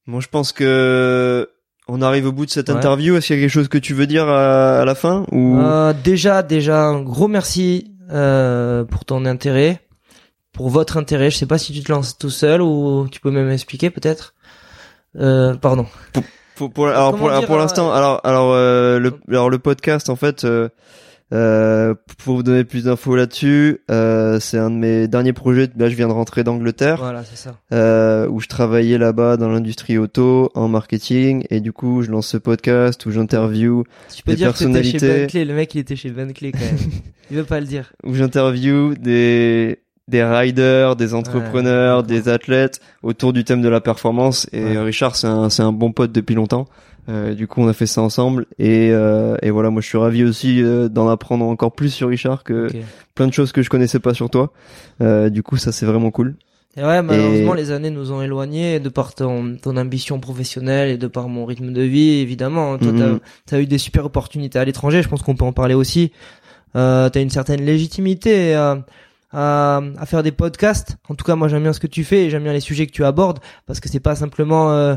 moi 0.07 0.20
je 0.20 0.26
pense 0.26 0.51
que 0.51 1.48
on 1.86 2.03
arrive 2.03 2.26
au 2.26 2.32
bout 2.32 2.44
de 2.44 2.51
cette 2.51 2.70
Ouais. 2.70 2.74
interview. 2.74 3.14
Est-ce 3.16 3.28
qu'il 3.28 3.36
y 3.36 3.38
a 3.38 3.42
quelque 3.42 3.53
chose 3.53 3.68
que 3.68 3.78
tu 3.78 3.94
veux 3.94 4.09
dire 4.09 4.28
à, 4.28 4.80
à 4.80 4.84
la 4.84 4.96
fin 4.96 5.24
ou? 5.30 5.61
Euh, 5.61 5.92
déjà, 5.92 6.42
déjà, 6.42 6.82
un 6.82 7.03
gros 7.03 7.28
merci 7.28 7.94
euh, 8.11 8.82
pour 8.84 9.05
ton 9.05 9.26
intérêt, 9.26 9.80
pour 10.53 10.70
votre 10.70 10.96
intérêt. 10.96 11.30
Je 11.30 11.36
sais 11.36 11.46
pas 11.46 11.59
si 11.59 11.72
tu 11.72 11.84
te 11.84 11.92
lances 11.92 12.18
tout 12.18 12.30
seul 12.30 12.62
ou 12.62 13.07
tu 13.12 13.20
peux 13.20 13.30
même 13.30 13.48
expliquer 13.51 13.90
peut-être. 13.90 14.34
Euh, 15.16 15.55
pardon. 15.55 15.86
Pour, 16.68 16.72
pour- 16.72 16.88
alors 16.88 17.16
pour, 17.16 17.30
dire, 17.30 17.46
pour 17.46 17.56
euh, 17.56 17.58
l'instant 17.58 17.92
alors 17.92 18.20
alors 18.24 18.52
euh, 18.52 18.98
le 18.98 19.12
alors 19.30 19.48
le 19.50 19.58
podcast 19.58 20.11
en 20.11 20.16
fait 20.16 20.44
euh, 20.44 20.68
euh, 21.32 21.94
pour 22.24 22.34
vous 22.36 22.42
donner 22.42 22.64
plus 22.64 22.84
d'infos 22.84 23.14
là-dessus, 23.14 23.78
euh, 23.88 24.40
c'est 24.40 24.58
un 24.58 24.68
de 24.68 24.74
mes 24.74 25.06
derniers 25.06 25.32
projets. 25.32 25.68
Là, 25.78 25.88
je 25.88 25.94
viens 25.94 26.08
de 26.08 26.12
rentrer 26.12 26.42
d'Angleterre. 26.42 26.96
Voilà, 26.98 27.22
c'est 27.22 27.36
ça. 27.36 27.54
euh, 27.72 28.26
où 28.26 28.40
je 28.40 28.48
travaillais 28.48 28.98
là-bas 28.98 29.36
dans 29.36 29.48
l'industrie 29.48 29.96
auto 29.96 30.50
en 30.56 30.66
marketing 30.66 31.44
et 31.48 31.61
du 31.61 31.72
coup 31.72 32.02
je 32.02 32.11
lance 32.11 32.26
ce 32.26 32.36
podcast 32.36 33.06
où 33.06 33.12
j'interview 33.12 33.84
Tu 34.12 34.24
peux 34.24 34.32
Des 34.32 34.38
dire 34.38 34.52
que 34.52 34.58
t'étais 34.58 34.82
chez 34.82 34.90
personnalités. 34.98 35.20
Bentley. 35.26 35.44
Le 35.44 35.54
mec, 35.54 35.72
il 35.76 35.78
était 35.78 35.94
chez 35.94 36.11
Bentley 36.11 36.50
quand 36.50 36.58
même. 36.58 36.78
il 37.30 37.36
veut 37.36 37.44
pas 37.44 37.61
le 37.61 37.66
dire. 37.66 37.92
où 38.04 38.12
j'interview 38.12 38.94
des 38.96 39.78
des 40.11 40.22
riders, 40.24 40.96
des 40.96 41.14
entrepreneurs, 41.14 42.02
des 42.02 42.28
athlètes 42.28 42.80
autour 43.02 43.32
du 43.32 43.44
thème 43.44 43.62
de 43.62 43.68
la 43.68 43.80
performance 43.80 44.46
et 44.52 44.62
Ouais. 44.62 44.78
Richard 44.78 45.16
c'est 45.16 45.26
un 45.26 45.48
c'est 45.50 45.62
un 45.62 45.72
bon 45.72 45.92
pote 45.92 46.12
depuis 46.12 46.34
longtemps. 46.34 46.66
Euh, 47.08 47.32
du 47.34 47.46
coup 47.46 47.62
on 47.62 47.68
a 47.68 47.72
fait 47.72 47.86
ça 47.86 48.02
ensemble 48.02 48.46
et 48.58 48.90
euh, 48.92 49.34
et 49.42 49.50
voilà 49.50 49.70
moi 49.70 49.80
je 49.80 49.86
suis 49.88 49.96
ravi 49.98 50.22
aussi 50.22 50.62
euh, 50.62 50.88
d'en 50.88 51.08
apprendre 51.08 51.46
encore 51.46 51.72
plus 51.72 51.88
sur 51.88 52.08
Richard 52.11 52.44
que 52.44 52.68
plein 53.14 53.26
de 53.26 53.32
choses 53.32 53.52
que 53.52 53.62
je 53.62 53.70
connaissais 53.70 53.98
pas 54.00 54.12
sur 54.12 54.28
toi. 54.28 54.52
Euh, 55.00 55.30
du 55.30 55.42
coup 55.42 55.56
ça 55.56 55.72
c'est 55.72 55.86
vraiment 55.86 56.11
cool. 56.11 56.34
Et 56.76 56.84
ouais, 56.84 57.02
malheureusement, 57.02 57.54
Et- 57.56 57.58
les 57.58 57.70
années 57.72 57.90
nous 57.90 58.12
ont 58.12 58.22
éloignés 58.22 58.78
de 58.78 58.88
par 58.88 59.12
ton, 59.16 59.56
ton 59.61 59.76
ambition 59.76 60.20
professionnelle 60.20 60.90
et 60.90 60.98
de 60.98 61.08
par 61.08 61.26
mon 61.28 61.44
rythme 61.44 61.72
de 61.72 61.82
vie, 61.82 62.20
évidemment. 62.20 62.78
Toi, 62.78 62.92
Mhm. 62.92 63.18
t'as 63.44 63.56
as 63.56 63.61
eu 63.61 63.66
des 63.66 63.78
super 63.78 64.06
opportunités 64.06 64.56
à 64.56 64.64
l'étranger. 64.64 65.02
Je 65.02 65.08
pense 65.08 65.22
qu'on 65.22 65.34
peut 65.34 65.44
en 65.44 65.52
parler 65.52 65.74
aussi. 65.74 66.12
Euh, 66.76 67.08
t'as 67.08 67.20
une 67.22 67.30
certaine 67.30 67.61
légitimité 67.64 68.54
à, 68.54 68.78
à, 69.32 69.80
à 69.98 70.06
faire 70.06 70.22
des 70.22 70.32
podcasts. 70.32 70.96
En 71.08 71.14
tout 71.14 71.24
cas, 71.24 71.36
moi, 71.36 71.48
j'aime 71.48 71.62
bien 71.62 71.72
ce 71.72 71.80
que 71.80 71.86
tu 71.86 72.04
fais 72.04 72.24
et 72.24 72.30
j'aime 72.30 72.42
bien 72.42 72.52
les 72.52 72.60
sujets 72.60 72.86
que 72.86 72.92
tu 72.92 73.04
abordes 73.04 73.38
parce 73.66 73.80
que 73.80 73.88
c'est 73.88 74.00
pas 74.00 74.16
simplement, 74.16 74.72
euh, 74.72 74.96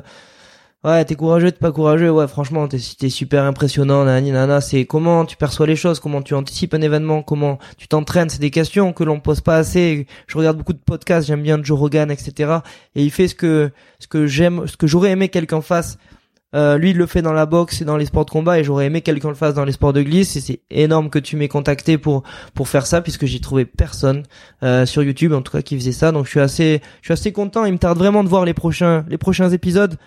ouais, 0.83 1.03
t'es 1.05 1.15
courageux, 1.15 1.51
t'es 1.51 1.59
pas 1.59 1.71
courageux. 1.71 2.11
Ouais, 2.11 2.27
franchement, 2.27 2.67
t'es 2.67 2.77
t'es 2.97 3.09
super 3.09 3.43
impressionnant, 3.43 4.05
nani, 4.05 4.31
nana. 4.31 4.61
C'est 4.61 4.85
comment 4.85 5.25
tu 5.25 5.37
perçois 5.37 5.67
les 5.67 5.75
choses, 5.75 5.99
comment 5.99 6.21
tu 6.21 6.33
anticipes 6.33 6.73
un 6.73 6.81
événement, 6.81 7.21
comment 7.21 7.59
tu 7.77 7.87
t'entraînes. 7.87 8.29
C'est 8.29 8.41
des 8.41 8.51
questions 8.51 8.93
que 8.93 9.03
l'on 9.03 9.19
pose 9.19 9.41
pas 9.41 9.57
assez. 9.57 10.07
Je 10.27 10.37
regarde 10.37 10.57
beaucoup 10.57 10.73
de 10.73 10.79
podcasts, 10.79 11.27
j'aime 11.27 11.43
bien 11.43 11.61
Joe 11.61 11.77
Rogan, 11.77 12.09
etc. 12.11 12.57
Et 12.95 13.03
il 13.03 13.11
fait 13.11 13.27
ce 13.27 13.35
que 13.35 13.71
ce 13.99 14.07
que 14.07 14.25
j'aime, 14.27 14.67
ce 14.67 14.77
que 14.77 14.87
j'aurais 14.87 15.11
aimé 15.11 15.29
quelqu'un 15.29 15.61
fasse. 15.61 15.97
Euh, 16.55 16.77
lui, 16.77 16.91
il 16.91 16.97
le 16.97 17.05
fait 17.07 17.21
dans 17.21 17.33
la 17.33 17.45
boxe 17.45 17.81
et 17.81 17.85
dans 17.85 17.97
les 17.97 18.05
sports 18.05 18.25
de 18.25 18.29
combat, 18.29 18.59
et 18.59 18.63
j'aurais 18.63 18.85
aimé 18.85 19.01
quelqu'un 19.01 19.29
le 19.29 19.35
fasse 19.35 19.55
dans 19.55 19.65
les 19.65 19.71
sports 19.71 19.93
de 19.93 20.01
glisse. 20.01 20.35
Et 20.35 20.41
c'est 20.41 20.61
énorme 20.69 21.09
que 21.09 21.19
tu 21.19 21.35
m'aies 21.35 21.47
contacté 21.47 21.97
pour 21.97 22.23
pour 22.53 22.67
faire 22.67 22.85
ça, 22.85 23.01
puisque 23.01 23.25
j'ai 23.25 23.39
trouvé 23.39 23.65
personne 23.65 24.23
euh, 24.63 24.85
sur 24.85 25.03
YouTube, 25.03 25.33
en 25.33 25.41
tout 25.41 25.51
cas, 25.51 25.61
qui 25.61 25.75
faisait 25.75 25.91
ça. 25.91 26.11
Donc 26.11 26.25
je 26.25 26.31
suis 26.31 26.39
assez, 26.39 26.81
je 27.01 27.07
suis 27.07 27.13
assez 27.13 27.31
content. 27.31 27.65
Il 27.65 27.73
me 27.73 27.77
tarde 27.79 27.97
vraiment 27.97 28.23
de 28.23 28.29
voir 28.29 28.45
les 28.45 28.53
prochains 28.53 29.05
les 29.09 29.17
prochains 29.17 29.49
épisodes 29.49 29.97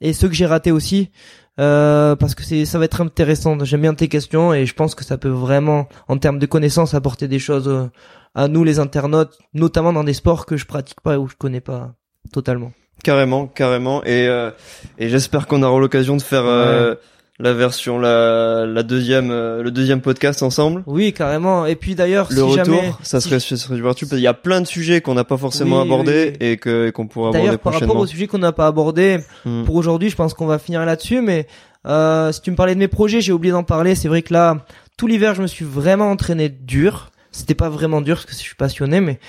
et 0.00 0.12
ceux 0.12 0.28
que 0.28 0.34
j'ai 0.34 0.46
ratés 0.46 0.72
aussi. 0.72 1.10
euh, 1.58 2.16
parce 2.16 2.34
que 2.34 2.64
ça 2.64 2.78
va 2.78 2.84
être 2.84 3.00
intéressant. 3.00 3.56
J'aime 3.64 3.80
bien 3.82 3.94
tes 3.94 4.08
questions 4.08 4.52
et 4.52 4.66
je 4.66 4.74
pense 4.74 4.94
que 4.94 5.04
ça 5.04 5.16
peut 5.18 5.28
vraiment, 5.30 5.88
en 6.08 6.18
termes 6.18 6.38
de 6.38 6.46
connaissances, 6.46 6.92
apporter 6.94 7.28
des 7.28 7.38
choses 7.38 7.88
à 8.34 8.48
nous 8.48 8.64
les 8.64 8.78
internautes, 8.78 9.38
notamment 9.54 9.92
dans 9.94 10.04
des 10.04 10.12
sports 10.12 10.44
que 10.46 10.56
je 10.58 10.66
pratique 10.66 11.00
pas 11.00 11.18
ou 11.18 11.28
je 11.28 11.34
connais 11.36 11.62
pas 11.62 11.94
totalement. 12.32 12.72
Carrément, 13.02 13.46
carrément. 13.46 14.02
Et, 14.04 14.26
euh, 14.28 14.50
et 14.98 15.08
j'espère 15.08 15.46
qu'on 15.46 15.62
aura 15.62 15.78
l'occasion 15.80 16.16
de 16.16 16.22
faire 16.22 16.44
euh, 16.44 16.94
la 17.38 17.52
version, 17.52 17.98
la, 17.98 18.64
la 18.66 18.82
deuxième, 18.82 19.30
euh, 19.30 19.62
le 19.62 19.70
deuxième 19.70 20.00
podcast 20.00 20.42
ensemble. 20.42 20.82
Oui, 20.86 21.12
carrément. 21.12 21.66
Et 21.66 21.76
puis 21.76 21.94
d'ailleurs, 21.94 22.26
Le 22.30 22.36
si 22.36 22.42
retour, 22.42 22.56
jamais, 22.56 22.92
ça 23.02 23.20
si- 23.20 23.28
serait, 23.28 23.38
ça 23.40 23.56
serait 23.56 23.76
super 23.76 23.94
parce 23.94 24.08
qu'il 24.08 24.18
y 24.20 24.26
a 24.26 24.34
plein 24.34 24.60
de 24.60 24.66
sujets 24.66 25.00
qu'on 25.02 25.14
n'a 25.14 25.24
pas 25.24 25.36
forcément 25.36 25.76
Oui, 25.82 25.86
abordés 25.86 26.32
oui. 26.40 26.46
et 26.48 26.56
que 26.56 26.88
et 26.88 26.92
qu'on 26.92 27.06
pourra 27.06 27.28
aborder 27.28 27.46
D'ailleurs, 27.46 27.58
par 27.60 27.74
rapport 27.74 27.86
prochainement. 27.86 28.02
au 28.02 28.06
sujet 28.06 28.26
qu'on 28.26 28.38
n'a 28.38 28.52
pas 28.52 28.66
abordé, 28.66 29.18
Hmm. 29.44 29.64
pour 29.64 29.76
aujourd'hui, 29.76 30.10
je 30.10 30.16
pense 30.16 30.34
qu'on 30.34 30.46
va 30.46 30.58
finir 30.58 30.84
là-dessus. 30.84 31.20
Mais 31.20 31.46
euh, 31.86 32.32
si 32.32 32.40
tu 32.40 32.50
me 32.50 32.56
parlais 32.56 32.74
de 32.74 32.80
mes 32.80 32.88
projets, 32.88 33.20
j'ai 33.20 33.32
oublié 33.32 33.52
d'en 33.52 33.62
parler. 33.62 33.94
C'est 33.94 34.08
vrai 34.08 34.22
que 34.22 34.32
là, 34.32 34.64
tout 34.96 35.06
l'hiver, 35.06 35.34
je 35.36 35.42
me 35.42 35.46
suis 35.46 35.64
vraiment 35.64 36.10
entraîné 36.10 36.48
dur. 36.48 37.10
C'était 37.30 37.54
pas 37.54 37.68
vraiment 37.68 38.00
dur 38.00 38.14
parce 38.16 38.24
que 38.24 38.32
je 38.32 38.38
suis 38.38 38.54
passionné, 38.54 39.02
mais 39.02 39.20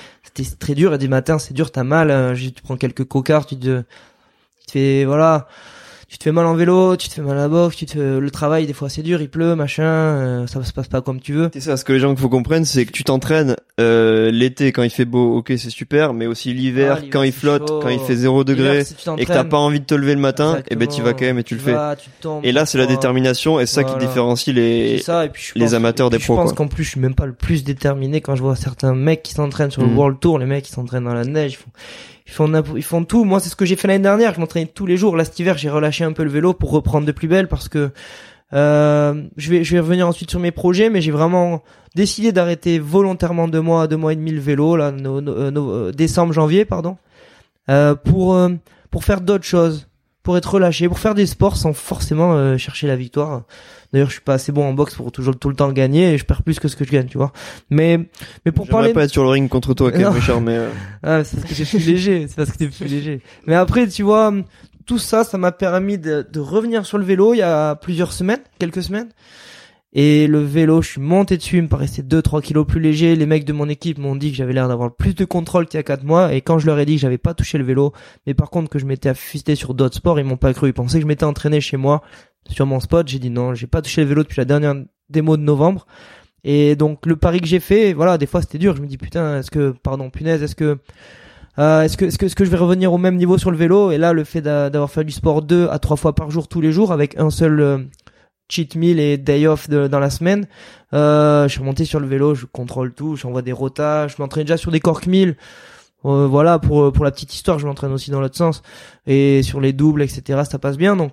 c'était 0.44 0.58
très 0.58 0.76
dur. 0.76 0.94
Et 0.94 0.98
des 0.98 1.08
matins, 1.08 1.40
c'est 1.40 1.54
dur, 1.54 1.72
t'as 1.72 1.84
mal. 1.84 2.12
euh, 2.12 2.36
Tu 2.36 2.62
prends 2.64 2.78
quelques 2.78 3.06
cocards, 3.06 3.46
tu 3.46 3.58
te, 3.58 3.82
tu 3.82 4.66
te 4.68 4.72
fais 4.72 5.06
voilà, 5.06 5.48
tu 6.10 6.18
te 6.18 6.24
fais 6.24 6.32
mal 6.32 6.46
en 6.46 6.54
vélo, 6.56 6.96
tu 6.96 7.10
te 7.10 7.14
fais 7.16 7.22
mal 7.22 7.38
à 7.38 7.42
la 7.42 7.48
boxe, 7.50 7.76
tu 7.76 7.86
te 7.86 7.92
fais- 7.94 8.20
le 8.20 8.32
travail 8.32 8.66
des 8.66 8.74
fois 8.74 8.88
c'est 8.90 9.02
dur, 9.02 9.22
il 9.22 9.30
pleut, 9.30 9.56
machin, 9.56 9.84
euh, 9.84 10.48
ça 10.48 10.64
se 10.64 10.72
passe 10.72 10.88
pas 10.88 11.02
comme 11.02 11.20
tu 11.20 11.34
veux. 11.34 11.50
C'est 11.54 11.60
ça, 11.62 11.76
ce 11.78 11.84
que 11.84 11.92
les 11.94 12.00
gens 12.00 12.10
qu'il 12.14 12.20
faut 12.22 12.30
comprendre, 12.30 12.66
c'est 12.66 12.86
que 12.86 12.92
tu 12.92 13.04
t'entraînes 13.04 13.56
euh, 13.80 14.32
l'été 14.32 14.72
quand 14.72 14.84
il 14.84 14.90
fait 14.90 15.06
beau, 15.06 15.36
ok, 15.38 15.48
c'est 15.58 15.70
super, 15.70 16.14
mais 16.14 16.26
aussi 16.26 16.54
l'hiver 16.54 17.00
Ah, 17.02 17.06
quand 17.12 17.24
il 17.24 17.32
flotte, 17.34 17.68
chaud. 17.68 17.80
quand 17.82 17.90
il 17.90 18.00
fait 18.00 18.16
0 18.16 18.44
degré 18.44 18.84
si 18.86 18.96
et 19.18 19.26
que 19.26 19.32
t'as 19.32 19.44
pas 19.44 19.58
envie 19.58 19.80
de 19.82 19.86
te 19.86 19.94
lever 19.96 20.16
le 20.16 20.22
matin, 20.22 20.60
et 20.70 20.76
ben 20.76 20.88
tu 20.88 21.02
vas 21.02 21.14
quand 21.14 21.26
même 21.26 21.40
et 21.40 21.44
tu 21.44 21.56
le 21.56 21.62
fais. 21.62 21.74
vas, 21.74 21.96
tu 21.96 22.10
tombes, 22.22 22.44
Et 22.46 22.52
là, 22.54 22.66
c'est 22.66 22.78
la 22.78 22.86
détermination 22.88 23.60
et 23.60 23.66
ça 23.66 23.84
qui 23.84 23.96
différencie 23.98 24.56
les 24.56 24.98
C'est 25.00 25.04
ça, 25.04 25.26
et 25.26 25.30
puis 25.30 25.44
je 25.54 25.60
les 25.60 25.66
pense- 25.66 25.74
amateurs 25.74 26.08
et 26.08 26.10
puis 26.12 26.20
des 26.20 26.24
pros, 26.24 26.36
Je 26.38 26.42
pense 26.42 26.54
qu'en 26.54 26.68
plus, 26.68 26.84
je 26.86 26.90
suis 26.92 27.00
même 27.02 27.16
pas 27.16 27.26
le 27.26 27.34
plus 27.34 27.64
déterminé 27.66 28.22
quand 28.22 28.36
je 28.36 28.42
vois 28.42 28.56
certains 28.56 28.96
mecs 28.96 29.22
qui 29.24 29.34
s'entraînent 29.34 29.72
sur 29.72 29.82
le 29.84 29.90
Mm. 29.90 29.98
World 29.98 30.20
Tour, 30.22 30.40
les 30.40 30.46
mecs 30.46 30.64
qui 30.64 30.72
s'entraînent 30.72 31.04
dans 31.04 31.14
la 31.14 31.26
neige, 31.26 31.54
ils 31.54 31.56
font, 31.58 31.70
ils 32.28 32.32
font, 32.34 32.52
ils 32.76 32.84
font 32.84 33.04
tout. 33.06 33.24
Moi, 33.24 33.40
c'est 33.40 33.50
ce 33.50 33.56
que 33.56 33.66
j'ai 33.66 33.76
fait 33.76 33.88
l'année 33.88 34.04
dernière. 34.04 34.34
Je 34.36 34.40
m'entraînais 34.40 34.66
tous 34.68 34.86
les 34.86 34.98
jours. 34.98 35.16
Là, 35.16 35.24
cet 35.26 35.40
hiver, 35.40 35.58
j'ai 35.58 35.70
relâché 35.70 36.04
un 36.04 36.12
peu 36.12 36.24
le 36.24 36.30
vélo 36.30 36.54
pour 36.54 36.72
reprendre 36.72 37.08
de 37.08 37.12
plus 37.12 37.28
belle 37.28 37.48
parce 37.48 37.70
que 37.70 37.90
euh, 38.54 39.24
je 39.38 39.50
vais, 39.50 39.64
je 39.64 39.74
vais 39.74 39.80
revenir 39.80 40.08
ensuite 40.08 40.30
sur 40.30 40.40
mes 40.40 40.52
projets, 40.52 40.90
mais 40.90 41.02
j'ai 41.02 41.12
vraiment 41.12 41.64
décidé 41.96 42.32
d'arrêter 42.32 42.80
volontairement 42.80 43.48
deux 43.48 43.62
mois, 43.62 43.88
deux 43.88 43.98
mois 43.98 44.14
et 44.14 44.16
demi 44.16 44.32
le 44.32 44.40
vélo, 44.40 44.76
là, 44.76 44.92
no- 44.92 45.20
no- 45.22 45.32
euh, 45.34 45.52
euh, 45.56 45.92
décembre, 45.92 46.32
janvier, 46.34 46.64
pardon, 46.64 46.98
euh, 47.70 47.96
pour 47.96 48.36
euh, 48.36 48.50
pour 48.92 49.04
faire 49.04 49.20
d'autres 49.22 49.44
choses, 49.46 49.88
pour 50.24 50.38
être 50.38 50.54
relâché, 50.54 50.88
pour 50.88 51.00
faire 51.00 51.16
des 51.16 51.26
sports 51.26 51.58
sans 51.58 51.74
forcément 51.74 52.34
euh, 52.36 52.58
chercher 52.58 52.88
la 52.88 52.96
victoire. 52.96 53.44
D'ailleurs, 53.94 54.10
je 54.10 54.14
suis 54.14 54.22
pas 54.22 54.34
assez 54.34 54.52
bon 54.52 54.66
en 54.66 54.74
boxe 54.74 54.96
pour 54.96 55.12
toujours 55.12 55.38
tout 55.38 55.50
le 55.50 55.56
temps 55.56 55.72
gagner 55.72 56.14
et 56.14 56.18
je 56.18 56.26
perds 56.26 56.44
plus 56.44 56.60
que 56.60 56.68
ce 56.68 56.76
que 56.76 56.84
je 56.84 56.92
gagne, 56.92 57.08
tu 57.08 57.18
vois. 57.18 57.32
Mais 57.70 58.00
mais 58.46 58.52
pour 58.52 58.68
parler 58.68 58.94
pas 58.94 59.04
être 59.04 59.12
sur 59.12 59.24
le 59.24 59.30
ring 59.30 59.50
contre 59.50 59.74
toi, 59.74 59.92
Non. 59.92 60.12
Richard, 60.12 60.42
mais 60.42 60.58
euh, 60.58 60.70
ah, 61.04 61.24
c'est 61.24 61.38
parce 61.38 61.50
que 61.50 61.56
t'es 61.56 61.66
plus 61.66 61.86
léger, 61.86 62.26
c'est 62.28 62.36
parce 62.36 62.52
que 62.52 62.58
t'es 62.58 62.68
plus 62.68 62.86
léger. 62.86 63.22
Mais 63.46 63.56
après, 63.56 63.88
tu 63.88 64.04
vois, 64.04 64.34
tout 64.86 65.00
ça, 65.00 65.24
ça 65.24 65.38
m'a 65.38 65.52
permis 65.52 65.98
de, 65.98 66.28
de 66.32 66.40
revenir 66.40 66.86
sur 66.86 66.98
le 66.98 67.06
vélo 67.06 67.34
il 67.34 67.38
y 67.38 67.42
a 67.42 67.76
plusieurs 67.76 68.14
semaines, 68.14 68.42
quelques 68.60 68.84
semaines. 68.84 69.10
Et 69.94 70.28
le 70.28 70.40
vélo, 70.40 70.82
je 70.82 70.90
suis 70.90 71.02
monté 71.02 71.38
dessus, 71.38 71.58
il 71.58 71.64
me 71.64 71.68
paraissait 71.70 72.04
2-3 72.04 72.42
kilos 72.42 72.68
plus 72.68 72.82
léger. 72.82 73.16
Les 73.16 73.26
mecs 73.26 73.46
de 73.46 73.54
mon 73.54 73.70
équipe 73.70 73.98
m'ont 73.98 74.16
dit 74.16 74.32
que 74.32 74.38
j'avais 74.38 74.54
l'air 74.54 74.68
d'avoir 74.68 74.94
plus 74.94 75.16
de 75.16 75.26
contrôle 75.26 75.66
qu'il 75.66 75.78
y 75.78 75.80
a 75.80 75.84
4 75.84 76.04
mois. 76.04 76.34
Et 76.34 76.42
quand 76.42 76.60
je 76.60 76.66
leur 76.68 76.78
ai 76.78 76.86
dit 76.86 76.96
que 76.96 77.02
j'avais 77.02 77.18
pas 77.18 77.34
touché 77.34 77.58
le 77.58 77.64
vélo, 77.64 77.94
mais 78.28 78.34
par 78.34 78.50
contre 78.50 78.70
que 78.70 78.80
je 78.80 78.86
m'étais 78.86 79.10
affisté 79.10 79.56
sur 79.56 79.74
d'autres 79.74 79.96
sports, 79.96 80.20
ils 80.20 80.26
m'ont 80.26 80.38
pas 80.38 80.54
cru. 80.54 80.68
Ils 80.70 80.74
pensaient 80.74 80.98
que 80.98 81.04
je 81.04 81.08
m'étais 81.08 81.24
entraîné 81.24 81.62
chez 81.62 81.78
moi 81.78 82.04
sur 82.50 82.66
mon 82.66 82.80
spot. 82.80 83.08
J'ai 83.08 83.20
dit 83.20 83.30
non, 83.30 83.54
j'ai 83.54 83.68
pas 83.68 83.82
touché 83.82 84.02
le 84.02 84.08
vélo 84.08 84.24
depuis 84.24 84.40
la 84.40 84.46
dernière 84.46 84.76
démo 85.10 85.38
de 85.38 85.42
novembre. 85.44 85.86
Et 86.44 86.76
donc 86.76 87.06
le 87.06 87.16
pari 87.16 87.42
que 87.42 87.48
j'ai 87.48 87.60
fait, 87.60 87.94
voilà, 87.94 88.18
des 88.18 88.26
fois 88.28 88.42
c'était 88.42 88.58
dur. 88.58 88.76
Je 88.76 88.82
me 88.82 88.88
dis 88.88 88.98
putain, 88.98 89.40
est-ce 89.40 89.52
que, 89.52 89.72
pardon, 89.84 90.10
punaise, 90.10 90.42
est-ce 90.44 90.56
que 90.56 90.78
euh, 91.60 91.82
est-ce 91.82 91.98
que, 91.98 92.06
est-ce 92.06 92.18
que, 92.20 92.26
est-ce 92.28 92.36
que 92.36 92.46
je 92.46 92.52
vais 92.52 92.58
revenir 92.58 92.94
au 92.94 92.98
même 93.00 93.16
niveau 93.18 93.38
sur 93.38 93.50
le 93.52 93.58
vélo? 93.58 93.92
Et 93.92 93.98
là, 93.98 94.14
le 94.14 94.24
fait 94.24 94.42
d'a- 94.42 94.70
d'avoir 94.70 94.92
fait 94.92 95.04
du 95.04 95.12
sport 95.12 95.42
deux 95.42 95.68
à 95.72 95.80
trois 95.80 95.98
fois 95.98 96.14
par 96.14 96.30
jour 96.30 96.48
tous 96.48 96.62
les 96.62 96.72
jours 96.72 96.92
avec 96.92 97.18
un 97.18 97.32
seul 97.32 97.60
euh, 97.60 97.78
cheat 98.48 98.76
meal 98.76 99.00
et 99.00 99.18
day 99.18 99.48
off 99.48 99.68
dans 99.70 100.00
la 100.00 100.10
semaine, 100.12 100.46
euh, 100.94 101.44
je 101.48 101.50
suis 101.50 101.60
remonté 101.60 101.84
sur 101.84 102.00
le 102.00 102.08
vélo, 102.08 102.36
je 102.36 102.46
contrôle 102.46 102.94
tout, 102.94 103.16
j'envoie 103.16 103.42
des 103.42 103.52
rotas, 103.52 104.08
je 104.08 104.16
m'entraîne 104.20 104.44
déjà 104.44 104.58
sur 104.58 104.72
des 104.72 104.80
cork 104.80 105.08
milles. 105.08 105.36
Euh, 106.06 106.28
voilà, 106.28 106.60
pour 106.60 106.94
pour 106.94 107.04
la 107.04 107.12
petite 107.12 107.34
histoire, 107.34 107.58
je 107.58 107.66
m'entraîne 107.66 107.92
aussi 107.92 108.12
dans 108.12 108.22
l'autre 108.22 108.38
sens 108.38 108.62
et 109.08 109.42
sur 109.42 109.60
les 109.60 109.74
doubles, 109.74 110.04
etc. 110.04 110.44
Ça 110.50 110.60
passe 110.60 110.78
bien. 110.78 110.96
Donc 110.96 111.12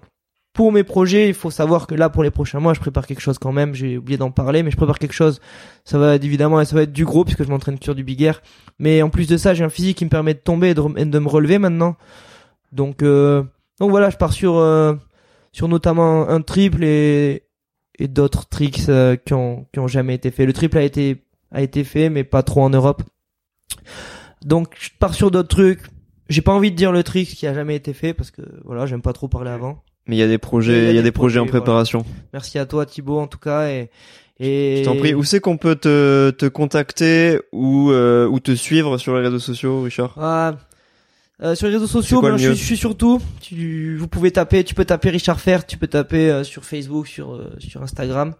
pour 0.54 0.72
mes 0.72 0.84
projets, 0.84 1.28
il 1.28 1.34
faut 1.34 1.50
savoir 1.50 1.86
que 1.88 1.94
là, 1.96 2.08
pour 2.08 2.22
les 2.22 2.30
prochains 2.30 2.60
mois, 2.60 2.74
je 2.74 2.80
prépare 2.80 3.06
quelque 3.06 3.20
chose 3.20 3.38
quand 3.38 3.52
même. 3.52 3.74
J'ai 3.74 3.98
oublié 3.98 4.16
d'en 4.16 4.30
parler, 4.30 4.62
mais 4.62 4.70
je 4.70 4.76
prépare 4.76 5.00
quelque 5.00 5.12
chose. 5.12 5.40
Ça 5.84 5.98
va 5.98 6.14
évidemment, 6.14 6.64
ça 6.64 6.76
va 6.76 6.82
être 6.82 6.92
du 6.92 7.04
gros 7.04 7.24
puisque 7.24 7.44
je 7.44 7.50
m'entraîne 7.50 7.76
sur 7.82 7.94
du 7.96 8.04
big 8.04 8.22
air. 8.22 8.40
Mais 8.78 9.02
en 9.02 9.10
plus 9.10 9.28
de 9.28 9.36
ça, 9.36 9.52
j'ai 9.52 9.64
un 9.64 9.68
physique 9.68 9.98
qui 9.98 10.04
me 10.04 10.10
permet 10.10 10.32
de 10.32 10.38
tomber 10.38 10.70
et 10.70 10.74
de, 10.74 10.80
rem- 10.80 10.96
et 10.96 11.04
de 11.04 11.18
me 11.18 11.28
relever 11.28 11.58
maintenant. 11.58 11.96
Donc, 12.70 13.02
euh, 13.02 13.42
donc 13.80 13.90
voilà, 13.90 14.10
je 14.10 14.16
pars 14.16 14.32
sur, 14.32 14.56
euh, 14.56 14.94
sur 15.52 15.66
notamment 15.66 16.28
un 16.28 16.40
triple 16.40 16.84
et, 16.84 17.42
et 17.98 18.06
d'autres 18.06 18.48
tricks 18.48 18.88
euh, 18.88 19.16
qui 19.16 19.34
ont, 19.34 19.66
qui 19.72 19.80
ont 19.80 19.88
jamais 19.88 20.14
été 20.14 20.30
faits. 20.30 20.46
Le 20.46 20.52
triple 20.52 20.78
a 20.78 20.82
été, 20.82 21.24
a 21.50 21.62
été 21.62 21.82
fait, 21.82 22.10
mais 22.10 22.22
pas 22.22 22.44
trop 22.44 22.62
en 22.62 22.70
Europe. 22.70 23.02
Donc, 24.44 24.76
je 24.78 24.90
pars 25.00 25.14
sur 25.14 25.32
d'autres 25.32 25.48
trucs. 25.48 25.82
J'ai 26.28 26.42
pas 26.42 26.52
envie 26.52 26.70
de 26.70 26.76
dire 26.76 26.92
le 26.92 27.02
trick 27.02 27.28
qui 27.28 27.46
a 27.46 27.54
jamais 27.54 27.74
été 27.74 27.92
fait 27.92 28.14
parce 28.14 28.30
que 28.30 28.42
voilà, 28.64 28.86
j'aime 28.86 29.02
pas 29.02 29.12
trop 29.12 29.26
parler 29.26 29.50
avant. 29.50 29.82
Mais 30.06 30.16
il 30.16 30.18
y 30.18 30.22
a 30.22 30.28
des 30.28 30.38
projets, 30.38 30.90
il 30.90 30.96
y 30.96 30.98
a 30.98 31.02
des 31.02 31.12
projets 31.12 31.38
en 31.38 31.44
voilà. 31.44 31.60
préparation. 31.60 32.04
Merci 32.32 32.58
à 32.58 32.66
toi 32.66 32.86
Thibaut 32.86 33.18
en 33.18 33.26
tout 33.26 33.38
cas 33.38 33.68
et 33.68 33.90
et 34.40 34.78
Je 34.78 34.84
t'en 34.84 34.96
prie. 34.96 35.14
Où 35.14 35.22
c'est 35.22 35.40
qu'on 35.40 35.56
peut 35.56 35.76
te 35.76 36.30
te 36.30 36.46
contacter 36.46 37.38
ou 37.52 37.90
euh, 37.90 38.26
ou 38.26 38.40
te 38.40 38.54
suivre 38.54 38.98
sur 38.98 39.16
les 39.16 39.22
réseaux 39.22 39.38
sociaux, 39.38 39.82
Richard? 39.82 40.14
Ah, 40.18 40.56
euh, 41.42 41.54
sur 41.54 41.66
les 41.66 41.74
réseaux 41.74 41.86
sociaux, 41.86 42.20
quoi 42.20 42.30
ben, 42.30 42.36
je, 42.36 42.50
je 42.50 42.54
suis 42.54 42.76
sur 42.76 42.96
tout. 42.96 43.20
Tu, 43.40 43.96
vous 43.96 44.06
pouvez 44.06 44.30
taper, 44.30 44.62
tu 44.62 44.74
peux 44.74 44.84
taper 44.84 45.10
Richard 45.10 45.40
Fer, 45.40 45.66
tu 45.66 45.76
peux 45.76 45.88
taper 45.88 46.30
euh, 46.30 46.44
sur 46.44 46.64
Facebook, 46.64 47.08
sur 47.08 47.34
euh, 47.34 47.52
sur 47.58 47.82
Instagram. 47.82 48.34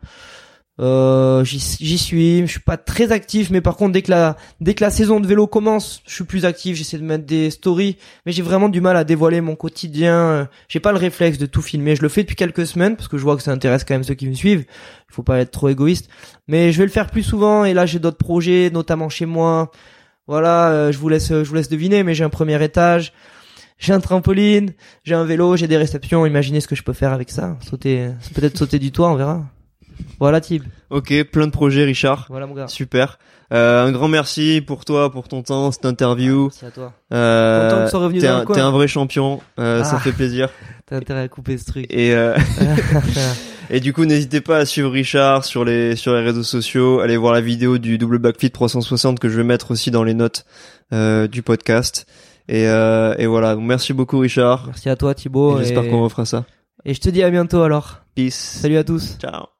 Euh, 0.81 1.45
j'y 1.45 1.61
suis, 1.99 2.41
je 2.41 2.51
suis 2.51 2.61
pas 2.61 2.77
très 2.77 3.12
actif, 3.12 3.51
mais 3.51 3.61
par 3.61 3.77
contre 3.77 3.93
dès 3.93 4.03
que 4.03 4.11
la 4.11 4.37
dès 4.61 4.75
que 4.75 4.83
la 4.83 4.91
saison 4.91 5.20
de 5.20 5.27
vélo 5.27 5.47
commence, 5.47 6.03
je 6.05 6.12
suis 6.14 6.25
plus 6.25 6.45
actif. 6.45 6.77
J'essaie 6.77 6.99
de 6.99 7.05
mettre 7.05 7.25
des 7.25 7.51
stories, 7.51 7.97
mais 8.27 8.33
j'ai 8.33 8.43
vraiment 8.43 8.68
du 8.68 8.81
mal 8.81 8.97
à 8.97 9.05
dévoiler 9.05 9.41
mon 9.41 9.55
quotidien. 9.55 10.14
Euh, 10.16 10.45
J'ai 10.68 10.81
pas 10.81 10.91
le 10.91 10.99
réflexe 10.99 11.39
de 11.39 11.47
tout 11.47 11.62
filmer. 11.62 11.95
Je 11.95 12.03
le 12.03 12.09
fais 12.09 12.22
depuis 12.22 12.35
quelques 12.35 12.66
semaines 12.66 12.97
parce 12.97 13.07
que 13.09 13.18
je 13.18 13.22
vois 13.22 13.37
que 13.37 13.43
ça 13.43 13.53
intéresse 13.53 13.85
quand 13.85 13.95
même 13.95 14.03
ceux 14.03 14.14
qui 14.14 14.27
me 14.27 14.35
suivent. 14.35 14.64
Il 15.11 15.14
faut 15.14 15.22
pas 15.22 15.39
être 15.39 15.53
trop 15.53 15.68
égoïste, 15.68 16.09
mais 16.49 16.72
je 16.72 16.79
vais 16.79 16.85
le 16.87 16.91
faire 16.91 17.09
plus 17.09 17.22
souvent. 17.22 17.64
Et 17.64 17.72
là 17.72 17.87
j'ai 17.87 18.01
d'autres 18.01 18.18
projets, 18.18 18.70
notamment 18.72 19.09
chez 19.09 19.27
moi. 19.27 19.70
Voilà, 20.27 20.70
euh, 20.70 20.91
je 20.93 20.99
vous 20.99 21.09
laisse, 21.09 21.29
je 21.29 21.45
vous 21.49 21.55
laisse 21.55 21.68
deviner, 21.68 22.03
mais 22.03 22.14
j'ai 22.14 22.25
un 22.25 22.31
premier 22.31 22.61
étage, 22.64 23.12
j'ai 23.79 23.93
un 23.93 24.01
trampoline, 24.01 24.72
j'ai 25.05 25.14
un 25.14 25.25
vélo, 25.25 25.57
j'ai 25.57 25.68
des 25.68 25.77
réceptions. 25.77 26.27
Imaginez 26.27 26.61
ce 26.61 26.66
que 26.66 26.75
je 26.75 26.83
peux 26.83 26.95
faire 26.95 27.12
avec 27.12 27.31
ça. 27.31 27.59
Sauter, 27.61 28.09
peut-être 28.35 28.59
sauter 28.59 28.81
du 28.81 28.91
toit, 28.91 29.11
on 29.11 29.14
verra. 29.14 29.45
Voilà, 30.20 30.40
Tib. 30.40 30.62
Ok, 30.90 31.12
plein 31.24 31.47
de 31.47 31.53
projets, 31.53 31.84
Richard. 31.84 32.26
Voilà, 32.28 32.47
mon 32.47 32.55
gars. 32.55 32.68
Super. 32.68 33.18
Euh, 33.53 33.86
un 33.86 33.92
grand 33.92 34.09
merci 34.09 34.62
pour 34.66 34.84
toi, 34.84 35.11
pour 35.12 35.28
ton 35.28 35.42
temps, 35.42 35.70
cette 35.70 35.84
interview. 35.84 36.45
Merci 36.45 36.64
à 36.66 36.70
toi. 36.70 36.92
Euh, 37.12 37.88
t'es 38.20 38.61
un, 38.61 38.70
vrai 38.70 38.88
champion. 38.88 39.40
Euh, 39.59 39.84
Ça 39.84 39.97
Ah. 39.97 40.01
fait 40.01 40.12
plaisir. 40.12 40.49
T'as 40.86 40.97
intérêt 40.97 41.20
à 41.20 41.28
couper 41.28 41.57
ce 41.59 41.66
truc. 41.66 41.86
Et 41.90 42.14
euh, 42.14 42.36
et 43.70 43.80
du 43.80 43.92
coup, 43.92 44.05
n'hésitez 44.05 44.40
pas 44.40 44.59
à 44.59 44.64
suivre 44.66 44.90
Richard 44.90 45.45
sur 45.45 45.64
les 45.64 45.97
sur 45.97 46.14
les 46.14 46.20
réseaux 46.22 46.42
sociaux. 46.42 47.01
Allez 47.01 47.16
voir 47.16 47.32
la 47.32 47.40
vidéo 47.40 47.78
du 47.78 47.99
double 47.99 48.18
backflip 48.18 48.53
360 48.53 49.18
que 49.18 49.28
je 49.28 49.36
vais 49.36 49.45
mettre 49.45 49.70
aussi 49.70 49.90
dans 49.90 50.05
les 50.05 50.14
notes 50.14 50.45
du 50.92 51.42
podcast. 51.42 52.07
Et 52.49 52.64
et 52.64 53.26
voilà. 53.26 53.55
Donc, 53.55 53.64
merci 53.64 53.92
beaucoup, 53.92 54.18
Richard. 54.18 54.64
Merci 54.66 54.88
à 54.88 54.97
toi, 54.97 55.14
Thibaut. 55.14 55.59
J'espère 55.59 55.84
et... 55.84 55.88
qu'on 55.88 56.03
refera 56.03 56.24
ça. 56.24 56.45
et 56.84 56.92
je 56.95 57.01
te 57.01 57.09
dis 57.09 57.22
à 57.22 57.30
bientôt 57.30 57.62
alors. 57.62 58.01
Peace. 58.14 58.59
Salut 58.61 58.76
à 58.76 58.84
tous. 58.84 59.16
Ciao. 59.18 59.54